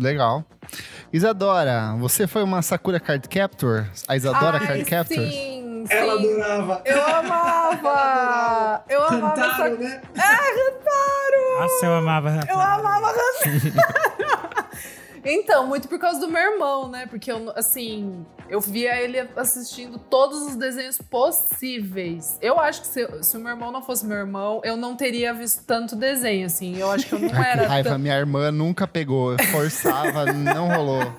Legal. 0.00 0.44
Isadora, 1.12 1.96
você 1.98 2.26
foi 2.26 2.42
uma 2.42 2.62
Sakura 2.62 3.00
Card 3.00 3.28
Captor? 3.28 3.87
A 4.06 4.16
Isadora 4.16 4.58
Ai, 4.58 4.66
Card 4.66 4.84
Captor? 4.84 5.16
Sim, 5.16 5.30
sim. 5.30 5.87
Ela 5.90 6.14
adorava. 6.14 6.82
Eu 6.84 7.06
amava! 7.06 8.84
Eu 8.88 9.02
amava 9.02 9.40
essa... 9.40 9.56
Cantaram, 9.56 9.78
né? 9.78 10.02
Nossa, 11.60 11.87
eu 11.87 11.94
amava. 11.94 12.40
Eu 12.48 12.60
amava 12.60 13.14
Então, 15.25 15.66
muito 15.66 15.88
por 15.88 15.98
causa 15.98 16.20
do 16.20 16.28
meu 16.28 16.40
irmão, 16.52 16.88
né? 16.88 17.06
Porque 17.06 17.30
eu, 17.30 17.52
assim, 17.56 18.25
eu 18.48 18.60
via 18.60 18.96
ele 19.00 19.18
assistindo 19.37 19.98
todos 19.98 20.42
os 20.42 20.56
desenhos 20.56 20.98
possíveis. 20.98 22.38
Eu 22.40 22.58
acho 22.60 22.82
que 22.82 22.87
se, 22.87 23.06
se 23.22 23.37
o 23.37 23.40
meu 23.40 23.50
irmão 23.52 23.70
não 23.72 23.82
fosse 23.82 24.06
meu 24.06 24.16
irmão, 24.16 24.60
eu 24.64 24.76
não 24.76 24.96
teria 24.96 25.32
visto 25.34 25.64
tanto 25.66 25.96
desenho, 25.96 26.46
assim. 26.46 26.76
Eu 26.78 26.90
acho 26.90 27.06
que 27.06 27.14
eu 27.14 27.18
não 27.18 27.28
Ai, 27.28 27.34
que 27.34 27.46
era. 27.60 27.68
raiva, 27.68 27.88
tão- 27.90 27.98
minha 27.98 28.16
irmã 28.16 28.50
nunca 28.50 28.87
pegou. 28.87 29.32
Eu 29.32 29.38
Forçava, 29.48 30.26
não 30.32 30.68
rolou. 30.68 31.12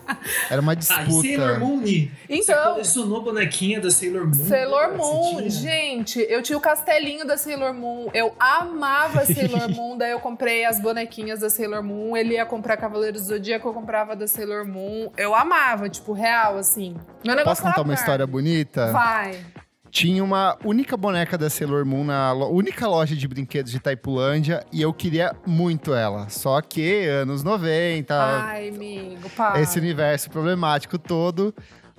Era 0.49 0.61
uma 0.61 0.73
Ah, 0.73 0.75
e 0.79 0.83
Sailor 0.83 1.07
disputa. 1.23 1.59
Moon, 1.59 1.77
Ni? 1.77 2.11
Você 2.27 2.33
Então, 2.51 2.71
colecionou 2.73 3.21
bonequinha 3.21 3.79
da 3.81 3.89
Sailor 3.91 4.25
Moon? 4.27 4.33
Sailor 4.45 4.97
Moon, 4.97 5.49
gente, 5.49 6.19
eu 6.29 6.41
tinha 6.41 6.57
o 6.57 6.61
castelinho 6.61 7.25
da 7.25 7.37
Sailor 7.37 7.73
Moon, 7.73 8.09
eu 8.13 8.33
amava 8.39 9.25
Sailor 9.25 9.69
Moon, 9.73 9.97
daí 9.97 10.11
eu 10.11 10.19
comprei 10.19 10.65
as 10.65 10.79
bonequinhas 10.81 11.39
da 11.39 11.49
Sailor 11.49 11.83
Moon, 11.83 12.15
ele 12.15 12.33
ia 12.35 12.45
comprar 12.45 12.77
Cavaleiros 12.77 13.23
do 13.23 13.27
Zodíaco, 13.29 13.67
eu 13.67 13.73
comprava 13.89 14.15
da 14.15 14.27
Sailor 14.27 14.67
Moon, 14.67 15.09
eu 15.17 15.33
amava, 15.33 15.89
tipo, 15.89 16.13
real, 16.13 16.59
assim. 16.59 16.95
Meu 17.25 17.35
negócio 17.35 17.45
Posso 17.45 17.61
contar 17.63 17.77
uma 17.81 17.85
Barbie. 17.87 17.99
história 17.99 18.27
bonita? 18.27 18.91
Vai. 18.91 19.43
Tinha 19.89 20.23
uma 20.23 20.55
única 20.63 20.95
boneca 20.95 21.35
da 21.39 21.49
Sailor 21.49 21.83
Moon 21.87 22.03
na 22.03 22.31
lo- 22.31 22.49
única 22.51 22.87
loja 22.87 23.15
de 23.15 23.27
brinquedos 23.27 23.71
de 23.71 23.79
Taipulândia 23.79 24.63
e 24.71 24.79
eu 24.79 24.93
queria 24.93 25.35
muito 25.43 25.91
ela. 25.95 26.29
Só 26.29 26.61
que 26.61 27.07
anos 27.07 27.43
90, 27.43 28.13
Ai, 28.15 28.69
amigo, 28.69 29.27
para. 29.31 29.59
esse 29.59 29.79
universo 29.79 30.29
problemático 30.29 30.99
todo. 30.99 31.51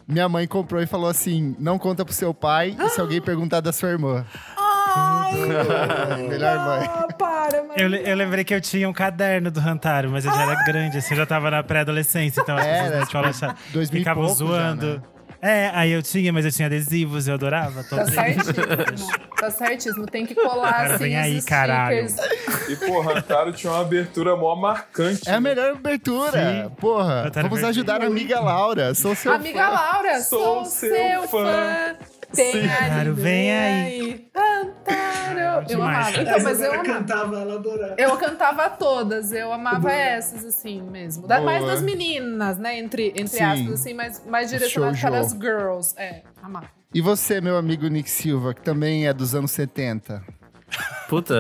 Minha 0.07 0.29
mãe 0.29 0.47
comprou 0.47 0.81
e 0.81 0.87
falou 0.87 1.11
assim: 1.11 1.57
não 1.59 1.77
conta 1.77 2.05
pro 2.05 2.15
seu 2.15 2.33
pai 2.33 2.77
e 2.81 2.89
se 2.91 3.01
alguém 3.03 3.21
perguntar 3.21 3.59
da 3.61 3.73
sua 3.73 3.89
irmã. 3.89 4.25
Ai, 4.57 5.33
Melhor 6.29 6.57
mãe. 6.65 6.89
Eu, 7.77 7.89
eu 7.95 8.17
lembrei 8.17 8.45
que 8.45 8.55
eu 8.55 8.61
tinha 8.61 8.89
um 8.89 8.93
caderno 8.93 9.51
do 9.51 9.61
Rantaro, 9.61 10.11
mas 10.11 10.25
eu 10.25 10.33
já 10.33 10.43
era 10.43 10.65
grande, 10.65 10.99
assim, 10.99 11.15
eu 11.15 11.19
já 11.19 11.27
tava 11.27 11.51
na 11.51 11.63
pré-adolescência, 11.63 12.41
então 12.41 12.57
as 12.57 12.67
pessoas 12.67 12.91
na 12.91 13.01
escola 13.03 13.29
achavam- 13.29 13.57
2000 13.73 13.97
e 13.97 14.01
ficavam 14.01 14.27
pouco 14.27 14.39
já, 14.41 14.47
zoando. 14.47 14.87
né? 14.97 15.03
É, 15.43 15.71
aí 15.73 15.91
eu 15.91 16.03
tinha, 16.03 16.31
mas 16.35 16.45
eu 16.45 16.53
tinha 16.53 16.67
adesivos, 16.67 17.27
eu 17.27 17.33
adorava. 17.33 17.83
Tá 17.85 18.05
certíssimo, 18.05 18.55
tá 19.41 19.51
certíssimo. 19.51 20.05
Tem 20.07 20.27
que 20.27 20.35
colar, 20.35 20.71
Cara, 20.71 20.95
assim, 20.97 21.05
vem 21.05 21.17
aí, 21.17 21.41
caralho. 21.41 22.07
stickers. 22.11 22.69
E, 22.69 22.77
porra, 22.77 23.15
Rantaro 23.15 23.51
tinha 23.51 23.73
uma 23.73 23.81
abertura 23.81 24.37
mó 24.37 24.55
marcante. 24.55 25.27
É 25.27 25.31
a 25.31 25.41
né? 25.41 25.49
melhor 25.49 25.71
abertura. 25.77 26.33
Sim. 26.65 26.71
Porra, 26.79 27.31
tava 27.31 27.49
vamos 27.49 27.65
ajudar 27.65 28.03
a 28.03 28.07
amiga 28.07 28.39
Laura. 28.39 28.93
Sou 28.95 29.15
seu 29.15 29.33
Amiga 29.33 29.65
fã. 29.67 29.71
Laura, 29.73 30.21
Sou 30.21 30.41
sou, 30.41 30.65
seu 30.67 30.95
seu 30.95 31.23
fã. 31.23 31.47
fã. 31.47 31.97
Tem 32.35 32.53
Sim. 32.53 32.69
Claro, 32.69 33.15
vem 33.15 33.51
aí. 33.53 34.31
Rantaro. 34.35 35.67
Eu 35.69 35.83
amava. 35.83 36.09
A 36.19 36.23
Então, 36.23 36.43
mas 36.43 36.61
eu 36.61 36.73
amava. 36.73 36.85
cantava, 36.89 37.41
ela 37.41 37.55
adorava. 37.55 37.95
Eu 37.99 38.17
cantava 38.17 38.71
todas, 38.71 39.33
eu 39.33 39.53
amava 39.53 39.91
essas, 39.93 40.45
assim 40.45 40.81
mesmo. 40.83 41.27
Da- 41.27 41.41
mais 41.41 41.65
das 41.65 41.83
meninas, 41.83 42.57
né? 42.59 42.79
Entre, 42.79 43.09
entre 43.09 43.29
Sim. 43.29 43.43
aspas, 43.45 43.73
assim, 43.81 43.95
mais, 43.95 44.25
mais 44.27 44.51
direcionado 44.51 44.97
Shoujo. 44.97 45.13
para 45.13 45.21
as 45.21 45.33
girls. 45.33 45.95
É, 45.97 46.23
amava. 46.43 46.67
E 46.93 47.01
você, 47.01 47.41
meu 47.41 47.57
amigo 47.57 47.87
Nick 47.89 48.11
Silva, 48.11 48.53
que 48.55 48.63
também 48.63 49.07
é 49.07 49.13
dos 49.13 49.35
anos 49.35 49.51
70? 49.53 50.23
Puta, 51.09 51.35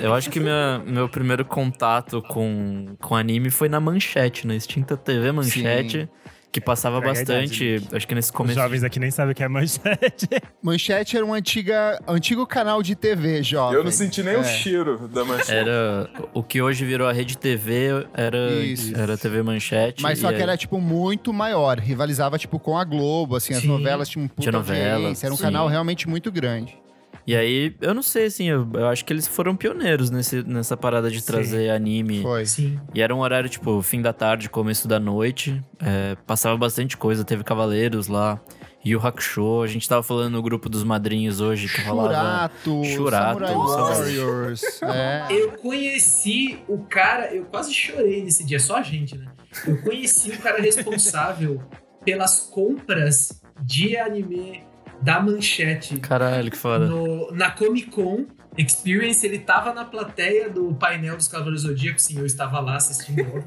eu 0.00 0.12
acho 0.14 0.30
que 0.30 0.38
minha, 0.38 0.82
meu 0.86 1.08
primeiro 1.08 1.44
contato 1.44 2.20
com, 2.22 2.94
com 3.00 3.14
anime 3.16 3.48
foi 3.50 3.68
na 3.68 3.80
Manchete, 3.80 4.46
na 4.46 4.54
extinta 4.54 4.94
TV 4.96 5.32
Manchete, 5.32 6.08
que 6.54 6.60
passava 6.60 6.98
É 6.98 7.00
verdade, 7.00 7.24
bastante, 7.26 7.82
acho 7.96 8.06
que 8.06 8.14
nesse 8.14 8.28
Os 8.30 8.36
começo. 8.36 8.54
jovens 8.58 8.84
aqui 8.84 9.00
nem 9.00 9.10
sabem 9.10 9.32
o 9.32 9.34
que 9.34 9.42
é 9.42 9.48
manchete. 9.48 10.28
Manchete 10.62 11.16
era 11.16 11.26
um 11.26 11.34
antiga, 11.34 12.00
antigo 12.06 12.46
canal 12.46 12.80
de 12.80 12.94
TV, 12.94 13.42
jovem. 13.42 13.76
Eu 13.76 13.82
não 13.82 13.90
senti 13.90 14.22
nem 14.22 14.34
É. 14.34 14.38
o 14.38 14.44
cheiro 14.44 15.08
da 15.08 15.24
manchete. 15.24 15.50
Era 15.52 16.08
o 16.32 16.44
que 16.44 16.62
hoje 16.62 16.84
virou 16.84 17.08
a 17.08 17.12
Rede 17.12 17.36
TV, 17.36 18.06
era, 18.14 18.52
Isso. 18.62 18.96
era 18.96 19.18
TV 19.18 19.42
Manchete. 19.42 20.00
Mas 20.00 20.20
só 20.20 20.28
que 20.28 20.36
aí- 20.36 20.42
era, 20.42 20.56
tipo, 20.56 20.80
muito 20.80 21.32
maior. 21.32 21.80
Rivalizava, 21.80 22.38
tipo, 22.38 22.58
com 22.60 22.78
a 22.78 22.84
Globo, 22.84 23.34
assim. 23.34 23.52
As 23.52 23.60
Sim. 23.62 23.66
novelas 23.68 24.08
tinham 24.08 24.24
um 24.26 24.28
puta 24.28 24.42
Tinha 24.42 24.52
novela. 24.52 25.12
Era 25.22 25.32
um 25.32 25.36
sim. 25.36 25.42
canal 25.42 25.66
realmente 25.66 26.08
muito 26.08 26.30
grande. 26.30 26.78
E 27.26 27.34
aí, 27.34 27.74
eu 27.80 27.94
não 27.94 28.02
sei, 28.02 28.26
assim, 28.26 28.48
eu, 28.50 28.68
eu 28.74 28.86
acho 28.86 29.04
que 29.04 29.12
eles 29.12 29.26
foram 29.26 29.56
pioneiros 29.56 30.10
nesse, 30.10 30.42
nessa 30.42 30.76
parada 30.76 31.10
de 31.10 31.20
Sim. 31.20 31.26
trazer 31.26 31.70
anime. 31.70 32.20
Foi. 32.20 32.44
Sim. 32.44 32.78
E 32.94 33.00
era 33.00 33.14
um 33.14 33.20
horário, 33.20 33.48
tipo, 33.48 33.80
fim 33.80 34.02
da 34.02 34.12
tarde, 34.12 34.50
começo 34.50 34.86
da 34.86 35.00
noite. 35.00 35.62
É, 35.80 36.16
passava 36.26 36.56
bastante 36.56 36.96
coisa, 36.96 37.24
teve 37.24 37.42
Cavaleiros 37.42 38.08
lá. 38.08 38.40
Yu 38.84 39.00
Hakusho, 39.00 39.62
a 39.62 39.66
gente 39.66 39.88
tava 39.88 40.02
falando 40.02 40.34
no 40.34 40.42
grupo 40.42 40.68
dos 40.68 40.84
madrinhos 40.84 41.40
hoje 41.40 41.74
que 41.74 41.80
rolava. 41.80 42.50
Churato, 42.62 42.84
Churato, 42.84 43.46
Samurai. 43.46 43.54
Warriors. 43.54 44.82
é. 44.82 45.26
Eu 45.30 45.52
conheci 45.52 46.58
o 46.68 46.78
cara, 46.84 47.34
eu 47.34 47.46
quase 47.46 47.72
chorei 47.72 48.22
nesse 48.22 48.44
dia, 48.44 48.60
só 48.60 48.76
a 48.76 48.82
gente, 48.82 49.16
né? 49.16 49.32
Eu 49.66 49.80
conheci 49.80 50.32
o 50.32 50.38
cara 50.38 50.60
responsável 50.60 51.62
pelas 52.04 52.40
compras 52.40 53.40
de 53.62 53.96
anime 53.96 54.62
da 55.02 55.20
Manchete 55.20 55.98
Caralho, 56.00 56.50
que 56.50 56.56
foda. 56.56 56.86
no- 56.86 57.30
na 57.32 57.50
Comic 57.50 57.90
Con 57.90 58.26
Experience. 58.56 59.26
Ele 59.26 59.38
tava 59.38 59.72
na 59.74 59.84
plateia 59.84 60.48
do 60.48 60.74
painel 60.74 61.16
dos 61.16 61.28
Cavaleiros 61.28 61.62
do 61.62 61.68
Zodíaco, 61.68 62.00
sim, 62.00 62.18
eu 62.18 62.26
estava 62.26 62.60
lá 62.60 62.76
assistindo. 62.76 63.20
óbvio. 63.22 63.44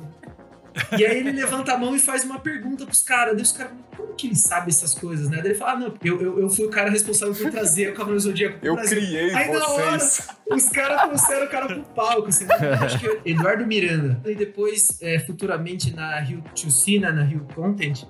E 0.96 1.04
aí 1.04 1.18
ele 1.18 1.32
levanta 1.32 1.74
a 1.74 1.78
mão 1.78 1.96
e 1.96 2.00
faz 2.00 2.24
uma 2.24 2.38
pergunta 2.40 2.86
pros 2.86 3.02
caras. 3.02 3.34
Daí 3.34 3.42
os 3.42 3.52
caras, 3.52 3.72
como 3.96 4.14
que 4.14 4.28
ele 4.28 4.36
sabe 4.36 4.70
essas 4.70 4.94
coisas, 4.94 5.28
né? 5.28 5.38
Daí 5.38 5.48
ele 5.54 5.56
fala, 5.56 5.72
ah, 5.72 5.76
não, 5.80 5.94
eu, 6.04 6.22
eu, 6.22 6.40
eu 6.42 6.50
fui 6.50 6.66
o 6.66 6.70
cara 6.70 6.92
responsável 6.92 7.34
por 7.34 7.50
trazer 7.50 7.90
o 7.90 7.94
Cavaleiro 7.94 8.20
do 8.22 8.24
Zodíaco 8.30 8.60
pro 8.60 8.68
Eu 8.68 8.76
Brasil. 8.76 8.98
criei 9.00 9.34
Aí 9.34 9.52
na 9.52 9.68
hora, 9.68 9.98
vocês. 10.00 10.28
os 10.52 10.70
caras 10.70 11.02
trouxeram 11.02 11.46
o 11.48 11.50
cara 11.50 11.66
pro 11.66 11.82
palco, 11.96 12.28
assim, 12.28 12.46
acho 12.84 13.00
que 13.00 13.08
é 13.08 13.22
Eduardo 13.26 13.66
Miranda. 13.66 14.22
E 14.30 14.36
depois, 14.36 15.00
é, 15.02 15.18
futuramente, 15.18 15.92
na 15.96 16.20
Rio 16.20 16.44
Chusina, 16.54 17.12
na 17.12 17.24
Rio 17.24 17.48
Content, 17.56 18.04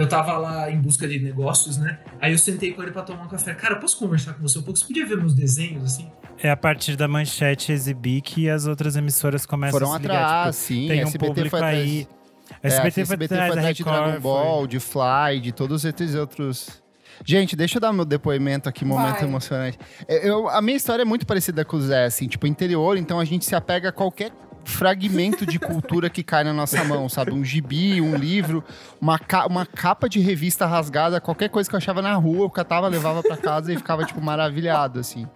eu 0.00 0.08
tava 0.08 0.36
lá 0.38 0.70
em 0.70 0.80
busca 0.80 1.06
de 1.06 1.18
negócios, 1.18 1.76
né? 1.76 1.98
Aí 2.20 2.32
eu 2.32 2.38
sentei 2.38 2.72
com 2.72 2.82
ele 2.82 2.90
pra 2.90 3.02
tomar 3.02 3.24
um 3.24 3.28
café. 3.28 3.54
Cara, 3.54 3.76
posso 3.76 3.98
conversar 3.98 4.34
com 4.34 4.42
você 4.42 4.58
um 4.58 4.62
pouco? 4.62 4.78
Você 4.78 4.86
podia 4.86 5.06
ver 5.06 5.16
meus 5.16 5.34
desenhos, 5.34 5.84
assim? 5.84 6.10
É 6.42 6.50
a 6.50 6.56
partir 6.56 6.96
da 6.96 7.06
manchete 7.06 7.70
exibir 7.72 8.20
que 8.22 8.48
as 8.48 8.66
outras 8.66 8.96
emissoras 8.96 9.44
começam 9.44 9.78
Foram 9.78 9.92
a 9.92 9.96
se 9.96 10.02
ligar. 10.02 10.16
atrás, 10.24 10.56
tipo, 10.56 10.66
sim. 10.80 10.88
tem 10.88 11.04
um 11.04 11.08
SBT 11.08 11.26
público 11.26 11.50
foi 11.50 11.58
atrás. 11.58 11.78
aí. 11.78 12.08
SBT 12.62 12.86
é, 12.88 12.90
foi 12.92 13.02
SBT 13.02 13.24
atrás 13.34 13.46
foi 13.46 13.54
da 13.56 13.60
atrás 13.60 13.76
de 13.76 13.84
Dragon 13.84 14.20
Ball, 14.20 14.66
de 14.66 14.80
Fly, 14.80 15.40
de 15.42 15.52
todos 15.52 15.84
esses 15.84 16.14
outros. 16.14 16.82
Gente, 17.24 17.54
deixa 17.54 17.76
eu 17.76 17.80
dar 17.80 17.92
meu 17.92 18.04
depoimento 18.06 18.68
aqui, 18.68 18.84
momento 18.84 19.16
Vai. 19.16 19.24
emocionante. 19.24 19.78
É, 20.08 20.26
Eu, 20.26 20.48
a 20.48 20.62
minha 20.62 20.76
história 20.76 21.02
é 21.02 21.04
muito 21.04 21.26
parecida 21.26 21.64
com 21.64 21.76
o 21.76 21.80
Zé, 21.82 22.06
assim, 22.06 22.26
tipo, 22.26 22.46
interior, 22.46 22.96
então 22.96 23.20
a 23.20 23.24
gente 23.24 23.44
se 23.44 23.54
apega 23.54 23.90
a 23.90 23.92
qualquer 23.92 24.32
fragmento 24.70 25.44
de 25.44 25.58
cultura 25.58 26.08
que 26.08 26.22
cai 26.22 26.44
na 26.44 26.52
nossa 26.52 26.82
mão, 26.84 27.08
sabe? 27.08 27.32
Um 27.32 27.44
gibi, 27.44 28.00
um 28.00 28.14
livro, 28.16 28.64
uma, 29.00 29.18
ca- 29.18 29.46
uma 29.46 29.66
capa 29.66 30.08
de 30.08 30.20
revista 30.20 30.64
rasgada, 30.66 31.20
qualquer 31.20 31.50
coisa 31.50 31.68
que 31.68 31.74
eu 31.74 31.78
achava 31.78 32.00
na 32.00 32.14
rua, 32.14 32.44
eu 32.46 32.50
catava, 32.50 32.88
levava 32.88 33.22
pra 33.22 33.36
casa 33.36 33.72
e 33.72 33.76
ficava, 33.76 34.04
tipo, 34.04 34.20
maravilhado, 34.22 34.98
assim. 34.98 35.26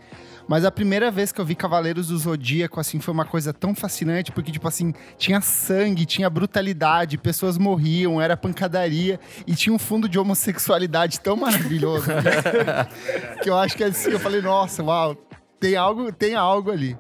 Mas 0.47 0.63
a 0.65 0.71
primeira 0.71 1.11
vez 1.11 1.33
que 1.33 1.41
eu 1.41 1.45
vi 1.45 1.55
Cavaleiros 1.55 2.09
do 2.09 2.19
Zodíaco, 2.19 2.79
assim, 2.79 3.01
foi 3.01 3.15
uma 3.15 3.25
coisa 3.25 3.51
tão 3.51 3.75
fascinante, 3.75 4.31
porque, 4.31 4.53
tipo 4.53 4.69
assim, 4.69 4.93
tinha 5.17 5.41
sangue, 5.41 6.05
tinha 6.05 6.29
brutalidade, 6.29 7.17
pessoas 7.17 7.57
morriam, 7.57 8.21
era 8.21 8.37
pancadaria, 8.37 9.19
e 9.47 9.55
tinha 9.55 9.75
um 9.75 9.79
fundo 9.79 10.07
de 10.07 10.19
homossexualidade 10.19 11.19
tão 11.21 11.35
maravilhoso, 11.37 12.09
né? 12.09 12.87
que 13.43 13.49
eu 13.49 13.57
acho 13.57 13.75
que 13.75 13.85
assim, 13.85 14.11
eu 14.11 14.21
falei, 14.21 14.43
nossa, 14.43 14.83
uau, 14.83 15.17
tem 15.59 15.77
algo, 15.77 16.13
tem 16.13 16.35
algo 16.35 16.71
ali. 16.71 16.95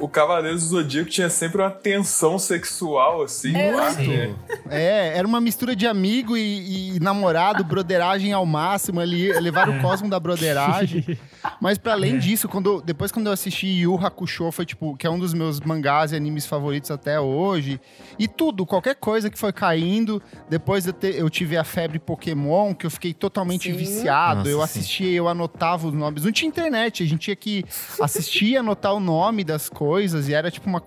O 0.00 0.08
Cavaleiros 0.08 0.62
do 0.62 0.68
Zodíaco 0.70 1.10
tinha 1.10 1.28
sempre 1.28 1.60
uma 1.60 1.70
tensão 1.70 2.38
sexual, 2.38 3.22
assim. 3.22 3.54
É, 3.54 3.72
né? 3.72 4.34
É, 4.70 5.12
era 5.18 5.28
uma 5.28 5.40
mistura 5.40 5.76
de 5.76 5.86
amigo 5.86 6.36
e, 6.36 6.96
e 6.96 7.00
namorado, 7.00 7.62
broderagem 7.62 8.32
ao 8.32 8.46
máximo, 8.46 8.98
ali, 9.00 9.30
levar 9.40 9.68
o 9.68 9.80
cosmo 9.80 10.08
da 10.08 10.18
broderagem. 10.18 11.18
Mas 11.60 11.76
pra 11.78 11.92
além 11.92 12.18
disso, 12.18 12.48
quando, 12.48 12.80
depois 12.80 13.12
quando 13.12 13.26
eu 13.26 13.32
assisti 13.32 13.66
Yu 13.66 13.94
Hakusho, 13.96 14.50
foi 14.50 14.64
tipo, 14.64 14.96
que 14.96 15.06
é 15.06 15.10
um 15.10 15.18
dos 15.18 15.34
meus 15.34 15.60
mangás 15.60 16.12
e 16.12 16.16
animes 16.16 16.46
favoritos 16.46 16.90
até 16.90 17.20
hoje. 17.20 17.78
E 18.18 18.26
tudo, 18.26 18.64
qualquer 18.64 18.94
coisa 18.94 19.28
que 19.28 19.38
foi 19.38 19.52
caindo. 19.52 20.22
Depois 20.48 20.86
eu, 20.86 20.92
te- 20.92 21.14
eu 21.16 21.28
tive 21.28 21.56
a 21.56 21.64
febre 21.64 21.98
Pokémon, 21.98 22.74
que 22.74 22.86
eu 22.86 22.90
fiquei 22.90 23.12
totalmente 23.12 23.70
Sim. 23.70 23.76
viciado. 23.76 24.38
Nossa, 24.40 24.50
eu 24.50 24.58
sim. 24.58 24.64
assistia, 24.64 25.10
eu 25.12 25.28
anotava 25.28 25.88
os 25.88 25.92
nomes. 25.94 26.24
Não 26.24 26.32
tinha 26.32 26.48
internet, 26.48 27.02
a 27.02 27.06
gente 27.06 27.20
tinha 27.20 27.36
que 27.36 27.64
assistir 28.00 28.46
e 28.52 28.56
anotar 28.56 28.94
o 28.94 29.00
nome 29.00 29.44
das 29.44 29.68
coisas. 29.68 29.89
E 29.98 30.34
era 30.34 30.50
tipo 30.50 30.68
uma. 30.68 30.82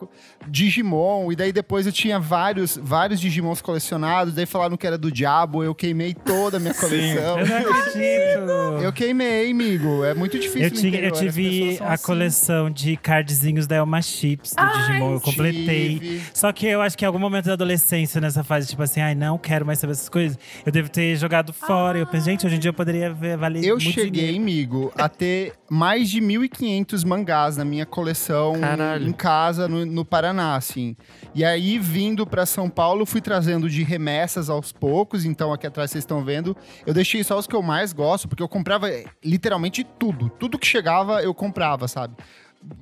Digimon. 0.48 1.32
E 1.32 1.36
daí 1.36 1.52
depois 1.52 1.86
eu 1.86 1.92
tinha 1.92 2.20
vários, 2.20 2.78
vários 2.82 3.20
Digimons 3.20 3.62
colecionados. 3.62 4.34
Daí 4.34 4.46
falaram 4.46 4.78
que 4.78 4.86
era 4.86 4.98
do 4.98 5.12
diabo, 5.12 5.64
eu 5.64 5.74
queimei 5.74 6.14
toda 6.14 6.58
a 6.58 6.60
minha 6.60 6.74
coleção. 6.74 7.40
Eu 7.40 7.48
não 7.48 7.58
acredito. 7.80 8.84
Eu 8.84 8.94
queimei, 8.94 9.52
amigo. 9.52 10.04
É 10.04 10.14
muito 10.14 10.38
difícil 10.38 10.90
Eu, 10.94 11.06
eu 11.06 11.12
tive 11.12 11.78
a 11.82 11.94
assim. 11.94 12.06
coleção 12.06 12.70
de 12.70 12.96
cardzinhos 12.98 13.68
da 13.68 13.78
Elma 13.78 14.02
Chips 14.02 14.54
do 14.54 14.66
Digimon. 14.80 15.14
Eu 15.14 15.22
completei. 15.22 16.00
Tive. 16.00 16.22
Só 16.34 16.52
que 16.52 16.68
eu 16.68 16.82
acho 16.82 16.98
que 16.98 17.06
em 17.06 17.08
algum 17.08 17.20
momento 17.20 17.46
da 17.46 17.54
adolescência, 17.54 18.20
nessa 18.22 18.44
fase, 18.44 18.68
tipo 18.68 18.82
assim, 18.82 19.02
ai, 19.02 19.16
não 19.16 19.38
quero 19.38 19.66
mais 19.66 19.80
saber 19.80 19.94
essas 19.94 20.10
coisas, 20.10 20.38
eu 20.66 20.72
devo 20.72 20.90
ter 20.90 21.16
jogado 21.16 21.54
fora. 21.54 21.98
Eu 21.98 22.08
pensei, 22.08 22.34
gente, 22.34 22.46
hoje 22.46 22.56
em 22.56 22.60
dia 22.60 22.70
eu 22.70 22.74
poderia 22.74 23.14
ver, 23.14 23.38
valer 23.38 23.64
Eu 23.64 23.80
cheguei, 23.80 24.10
dinheiro. 24.12 24.38
amigo, 24.38 24.94
a 24.96 25.08
ter 25.10 25.54
mais 25.74 26.08
de 26.08 26.22
1.500 26.22 27.04
mangás 27.04 27.58
na 27.58 27.66
minha 27.66 27.84
coleção 27.84 28.60
Caralho. 28.60 29.08
em 29.08 29.12
casa, 29.12 29.68
no, 29.68 29.84
no 29.84 30.06
Paraná, 30.06 30.56
assim. 30.56 30.96
E 31.34 31.44
aí, 31.44 31.80
vindo 31.80 32.28
pra 32.28 32.46
São 32.46 32.70
Paulo, 32.70 33.08
fui 33.08 33.20
trazendo 33.20 33.68
de 33.68 33.82
remessas 33.82 34.52
aos 34.52 34.72
poucos. 34.72 35.26
Então, 35.26 35.52
aqui 35.52 35.66
atrás 35.66 35.90
vocês 35.90 36.04
estão 36.04 36.24
vendo. 36.24 36.56
Eu 36.86 36.94
deixei 36.94 37.24
só 37.24 37.40
os 37.40 37.48
que 37.48 37.56
eu 37.56 37.64
mais 37.64 37.92
gosto, 37.92 38.28
porque 38.28 38.44
eu 38.44 38.48
comprava 38.48 38.88
eh, 38.88 39.06
literalmente 39.26 39.84
tudo. 39.84 40.30
Tudo 40.30 40.60
que 40.60 40.68
chegava, 40.68 41.24
eu 41.24 41.34
comprava, 41.34 41.88
sabe? 41.88 42.18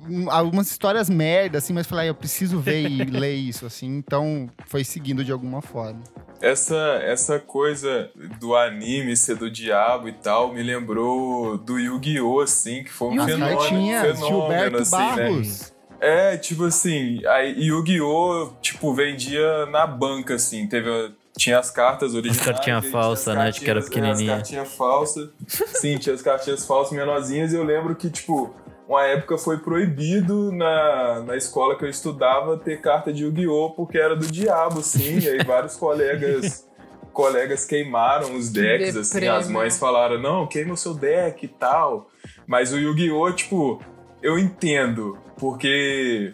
Um, 0.08 0.30
Algumas 0.30 0.70
histórias 0.70 1.08
merda, 1.10 1.58
assim, 1.58 1.72
mas 1.72 1.86
falei, 1.86 2.06
ah, 2.06 2.08
eu 2.08 2.14
preciso 2.14 2.58
ver 2.58 2.88
e 2.88 3.04
ler 3.10 3.34
isso, 3.34 3.66
assim. 3.66 3.86
Então, 3.96 4.48
foi 4.66 4.84
seguindo 4.84 5.24
de 5.24 5.32
alguma 5.32 5.60
forma. 5.62 6.00
Essa, 6.40 6.76
essa 7.04 7.38
coisa 7.38 8.10
do 8.40 8.56
anime 8.56 9.16
ser 9.16 9.36
do 9.36 9.48
diabo 9.50 10.08
e 10.08 10.12
tal 10.12 10.52
me 10.52 10.60
lembrou 10.62 11.56
do 11.56 11.78
Yu-Gi-Oh! 11.78 12.40
assim, 12.40 12.82
que 12.82 12.90
foi 12.90 13.08
um 13.10 13.20
As 13.20 13.26
fenômeno, 13.26 13.58
cartinhas, 13.58 14.02
fenômeno 14.18 14.40
Gilberto 14.40 14.76
assim, 14.78 14.96
né? 14.96 15.30
Barros. 15.30 15.72
É, 16.00 16.36
tipo 16.36 16.64
assim, 16.64 17.24
a 17.26 17.38
Yu-Gi-Oh! 17.38 18.54
tipo, 18.60 18.92
vendia 18.92 19.66
na 19.66 19.86
banca, 19.86 20.34
assim, 20.34 20.66
teve... 20.66 21.12
Tinha 21.34 21.58
as 21.58 21.70
cartas 21.70 22.12
originais. 22.14 22.44
cartinha 22.44 22.76
e 22.76 22.80
tinha 22.80 22.92
falsa, 22.92 23.30
as 23.32 23.38
né, 23.38 23.50
de 23.52 23.60
que 23.60 23.70
era 23.70 23.80
cartinhas- 23.80 23.86
é, 23.86 24.12
pequenininha. 24.12 24.32
As 24.34 24.38
cartinhas 24.42 24.74
falsas. 24.74 25.30
Sim, 25.46 25.96
tinha 25.96 26.14
as 26.14 26.20
cartinhas 26.20 26.66
falsas 26.66 26.92
menorzinhas 26.92 27.52
e 27.54 27.56
eu 27.56 27.64
lembro 27.64 27.94
que, 27.94 28.10
tipo, 28.10 28.54
uma 28.88 29.04
época 29.06 29.38
foi 29.38 29.58
proibido 29.58 30.52
na, 30.52 31.20
na 31.20 31.36
escola 31.36 31.76
que 31.76 31.84
eu 31.84 31.88
estudava 31.88 32.56
ter 32.56 32.80
carta 32.80 33.12
de 33.12 33.24
Yu-Gi-Oh! 33.24 33.70
porque 33.70 33.98
era 33.98 34.16
do 34.16 34.26
diabo, 34.26 34.80
assim, 34.80 35.18
e 35.18 35.28
aí 35.28 35.44
vários 35.44 35.76
colegas... 35.76 36.66
Colegas 37.12 37.66
queimaram 37.66 38.34
os 38.34 38.48
decks, 38.48 38.96
assim, 38.96 39.28
as 39.28 39.46
né? 39.46 39.52
mães 39.52 39.78
falaram, 39.78 40.18
não, 40.18 40.46
queima 40.46 40.72
o 40.72 40.76
seu 40.78 40.94
deck 40.94 41.44
e 41.44 41.48
tal. 41.48 42.08
Mas 42.46 42.72
o 42.72 42.78
Yu-Gi-Oh!, 42.78 43.30
tipo, 43.32 43.82
eu 44.22 44.38
entendo, 44.38 45.18
porque, 45.36 46.32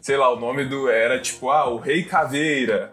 sei 0.00 0.16
lá, 0.16 0.32
o 0.32 0.40
nome 0.40 0.64
do 0.64 0.88
era 0.88 1.20
tipo, 1.20 1.50
ah, 1.50 1.68
o 1.68 1.76
Rei 1.76 2.02
Caveira, 2.02 2.92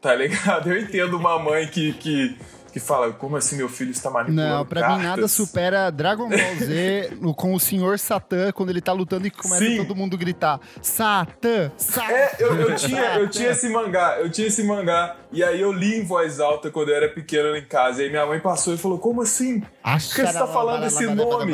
tá 0.00 0.14
ligado? 0.14 0.70
Eu 0.70 0.78
entendo 0.78 1.16
uma 1.16 1.38
mãe 1.38 1.66
que, 1.68 1.92
que, 1.94 2.36
que 2.74 2.80
fala, 2.80 3.12
como 3.12 3.36
assim 3.36 3.56
meu 3.56 3.68
filho 3.68 3.92
está 3.92 4.10
manipulando 4.10 4.48
Não, 4.56 4.66
pra 4.66 4.88
mim 4.88 4.96
nada 4.96 5.08
cartas?" 5.10 5.30
supera 5.30 5.90
Dragon 5.90 6.28
Ball 6.28 6.56
Z 6.58 7.12
com 7.36 7.54
o 7.54 7.60
Senhor 7.60 7.96
Satã, 8.00 8.50
quando 8.50 8.70
ele 8.70 8.80
tá 8.80 8.92
lutando 8.92 9.28
e 9.28 9.30
começa 9.30 9.64
Sim. 9.64 9.76
todo 9.76 9.94
mundo 9.94 10.18
gritar: 10.18 10.58
Satã! 10.82 11.70
Satã! 11.76 12.12
É, 12.12 12.34
eu, 12.40 12.52
eu 12.56 12.74
tinha, 12.74 13.14
eu 13.14 13.30
tinha 13.30 13.50
esse 13.50 13.68
mangá, 13.68 14.18
eu 14.18 14.28
tinha 14.28 14.48
esse 14.48 14.64
mangá, 14.64 15.14
e 15.30 15.44
aí 15.44 15.60
eu 15.60 15.70
li 15.70 16.00
em 16.00 16.04
voz 16.04 16.40
alta 16.40 16.68
quando 16.68 16.88
eu 16.88 16.96
era 16.96 17.08
pequeno 17.08 17.52
lá 17.52 17.58
em 17.58 17.64
casa, 17.64 18.02
e 18.02 18.06
aí 18.06 18.10
minha 18.10 18.26
mãe 18.26 18.40
passou 18.40 18.74
e 18.74 18.76
falou, 18.76 18.98
como 18.98 19.22
assim? 19.22 19.60
Por 19.60 19.68
que 19.70 20.26
você 20.26 20.32
tá 20.32 20.48
falando 20.48 20.84
esse 20.84 21.06
nome? 21.06 21.52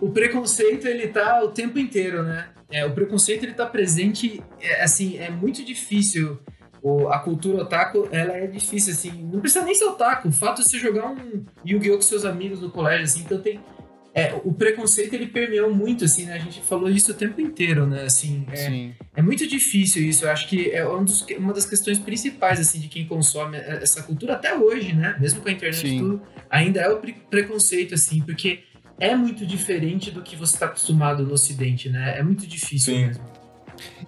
O 0.00 0.10
preconceito, 0.10 0.86
ele 0.86 1.08
tá 1.08 1.42
o 1.42 1.48
tempo 1.48 1.76
inteiro, 1.76 2.22
né? 2.22 2.50
É, 2.70 2.86
o 2.86 2.94
preconceito, 2.94 3.42
ele 3.42 3.54
tá 3.54 3.66
presente, 3.66 4.40
é, 4.60 4.84
assim, 4.84 5.18
é 5.18 5.28
muito 5.28 5.64
difícil. 5.64 6.38
O, 6.88 7.08
a 7.08 7.18
cultura 7.18 7.62
otaku, 7.62 8.08
ela 8.12 8.36
é 8.36 8.46
difícil, 8.46 8.92
assim. 8.92 9.10
Não 9.32 9.40
precisa 9.40 9.64
nem 9.64 9.74
ser 9.74 9.86
otaku. 9.86 10.28
O 10.28 10.32
fato 10.32 10.62
de 10.62 10.68
você 10.68 10.78
jogar 10.78 11.10
um 11.10 11.44
Yu-Gi-Oh! 11.66 11.96
com 11.96 12.02
seus 12.02 12.24
amigos 12.24 12.60
no 12.60 12.70
colégio, 12.70 13.04
assim, 13.04 13.22
então 13.22 13.40
tem... 13.40 13.58
É, 14.14 14.32
o 14.44 14.52
preconceito, 14.54 15.12
ele 15.12 15.26
permeou 15.26 15.74
muito, 15.74 16.04
assim, 16.04 16.24
né? 16.24 16.34
A 16.34 16.38
gente 16.38 16.62
falou 16.62 16.88
isso 16.88 17.10
o 17.10 17.14
tempo 17.14 17.38
inteiro, 17.40 17.86
né? 17.86 18.04
Assim, 18.04 18.46
é, 18.50 18.56
Sim. 18.56 18.94
é 19.14 19.20
muito 19.20 19.46
difícil 19.46 20.02
isso. 20.02 20.24
Eu 20.24 20.30
acho 20.30 20.48
que 20.48 20.70
é 20.70 20.88
um 20.88 21.04
dos- 21.04 21.26
uma 21.36 21.52
das 21.52 21.66
questões 21.66 21.98
principais, 21.98 22.58
assim, 22.60 22.78
de 22.80 22.88
quem 22.88 23.04
consome 23.04 23.58
essa 23.58 24.02
cultura 24.04 24.32
até 24.34 24.54
hoje, 24.56 24.94
né? 24.94 25.16
Mesmo 25.20 25.42
com 25.42 25.48
a 25.48 25.52
internet 25.52 25.84
e 25.86 25.90
Sim. 25.90 25.98
tudo, 25.98 26.22
ainda 26.48 26.80
é 26.80 26.88
o 26.88 26.96
pre- 26.98 27.16
preconceito, 27.28 27.94
assim, 27.94 28.22
porque 28.22 28.60
é 28.98 29.14
muito 29.14 29.44
diferente 29.44 30.10
do 30.10 30.22
que 30.22 30.34
você 30.36 30.54
está 30.54 30.64
acostumado 30.66 31.22
no 31.22 31.34
Ocidente, 31.34 31.90
né? 31.90 32.16
É 32.18 32.22
muito 32.22 32.46
difícil 32.46 32.94
Sim. 32.94 33.06
mesmo. 33.08 33.24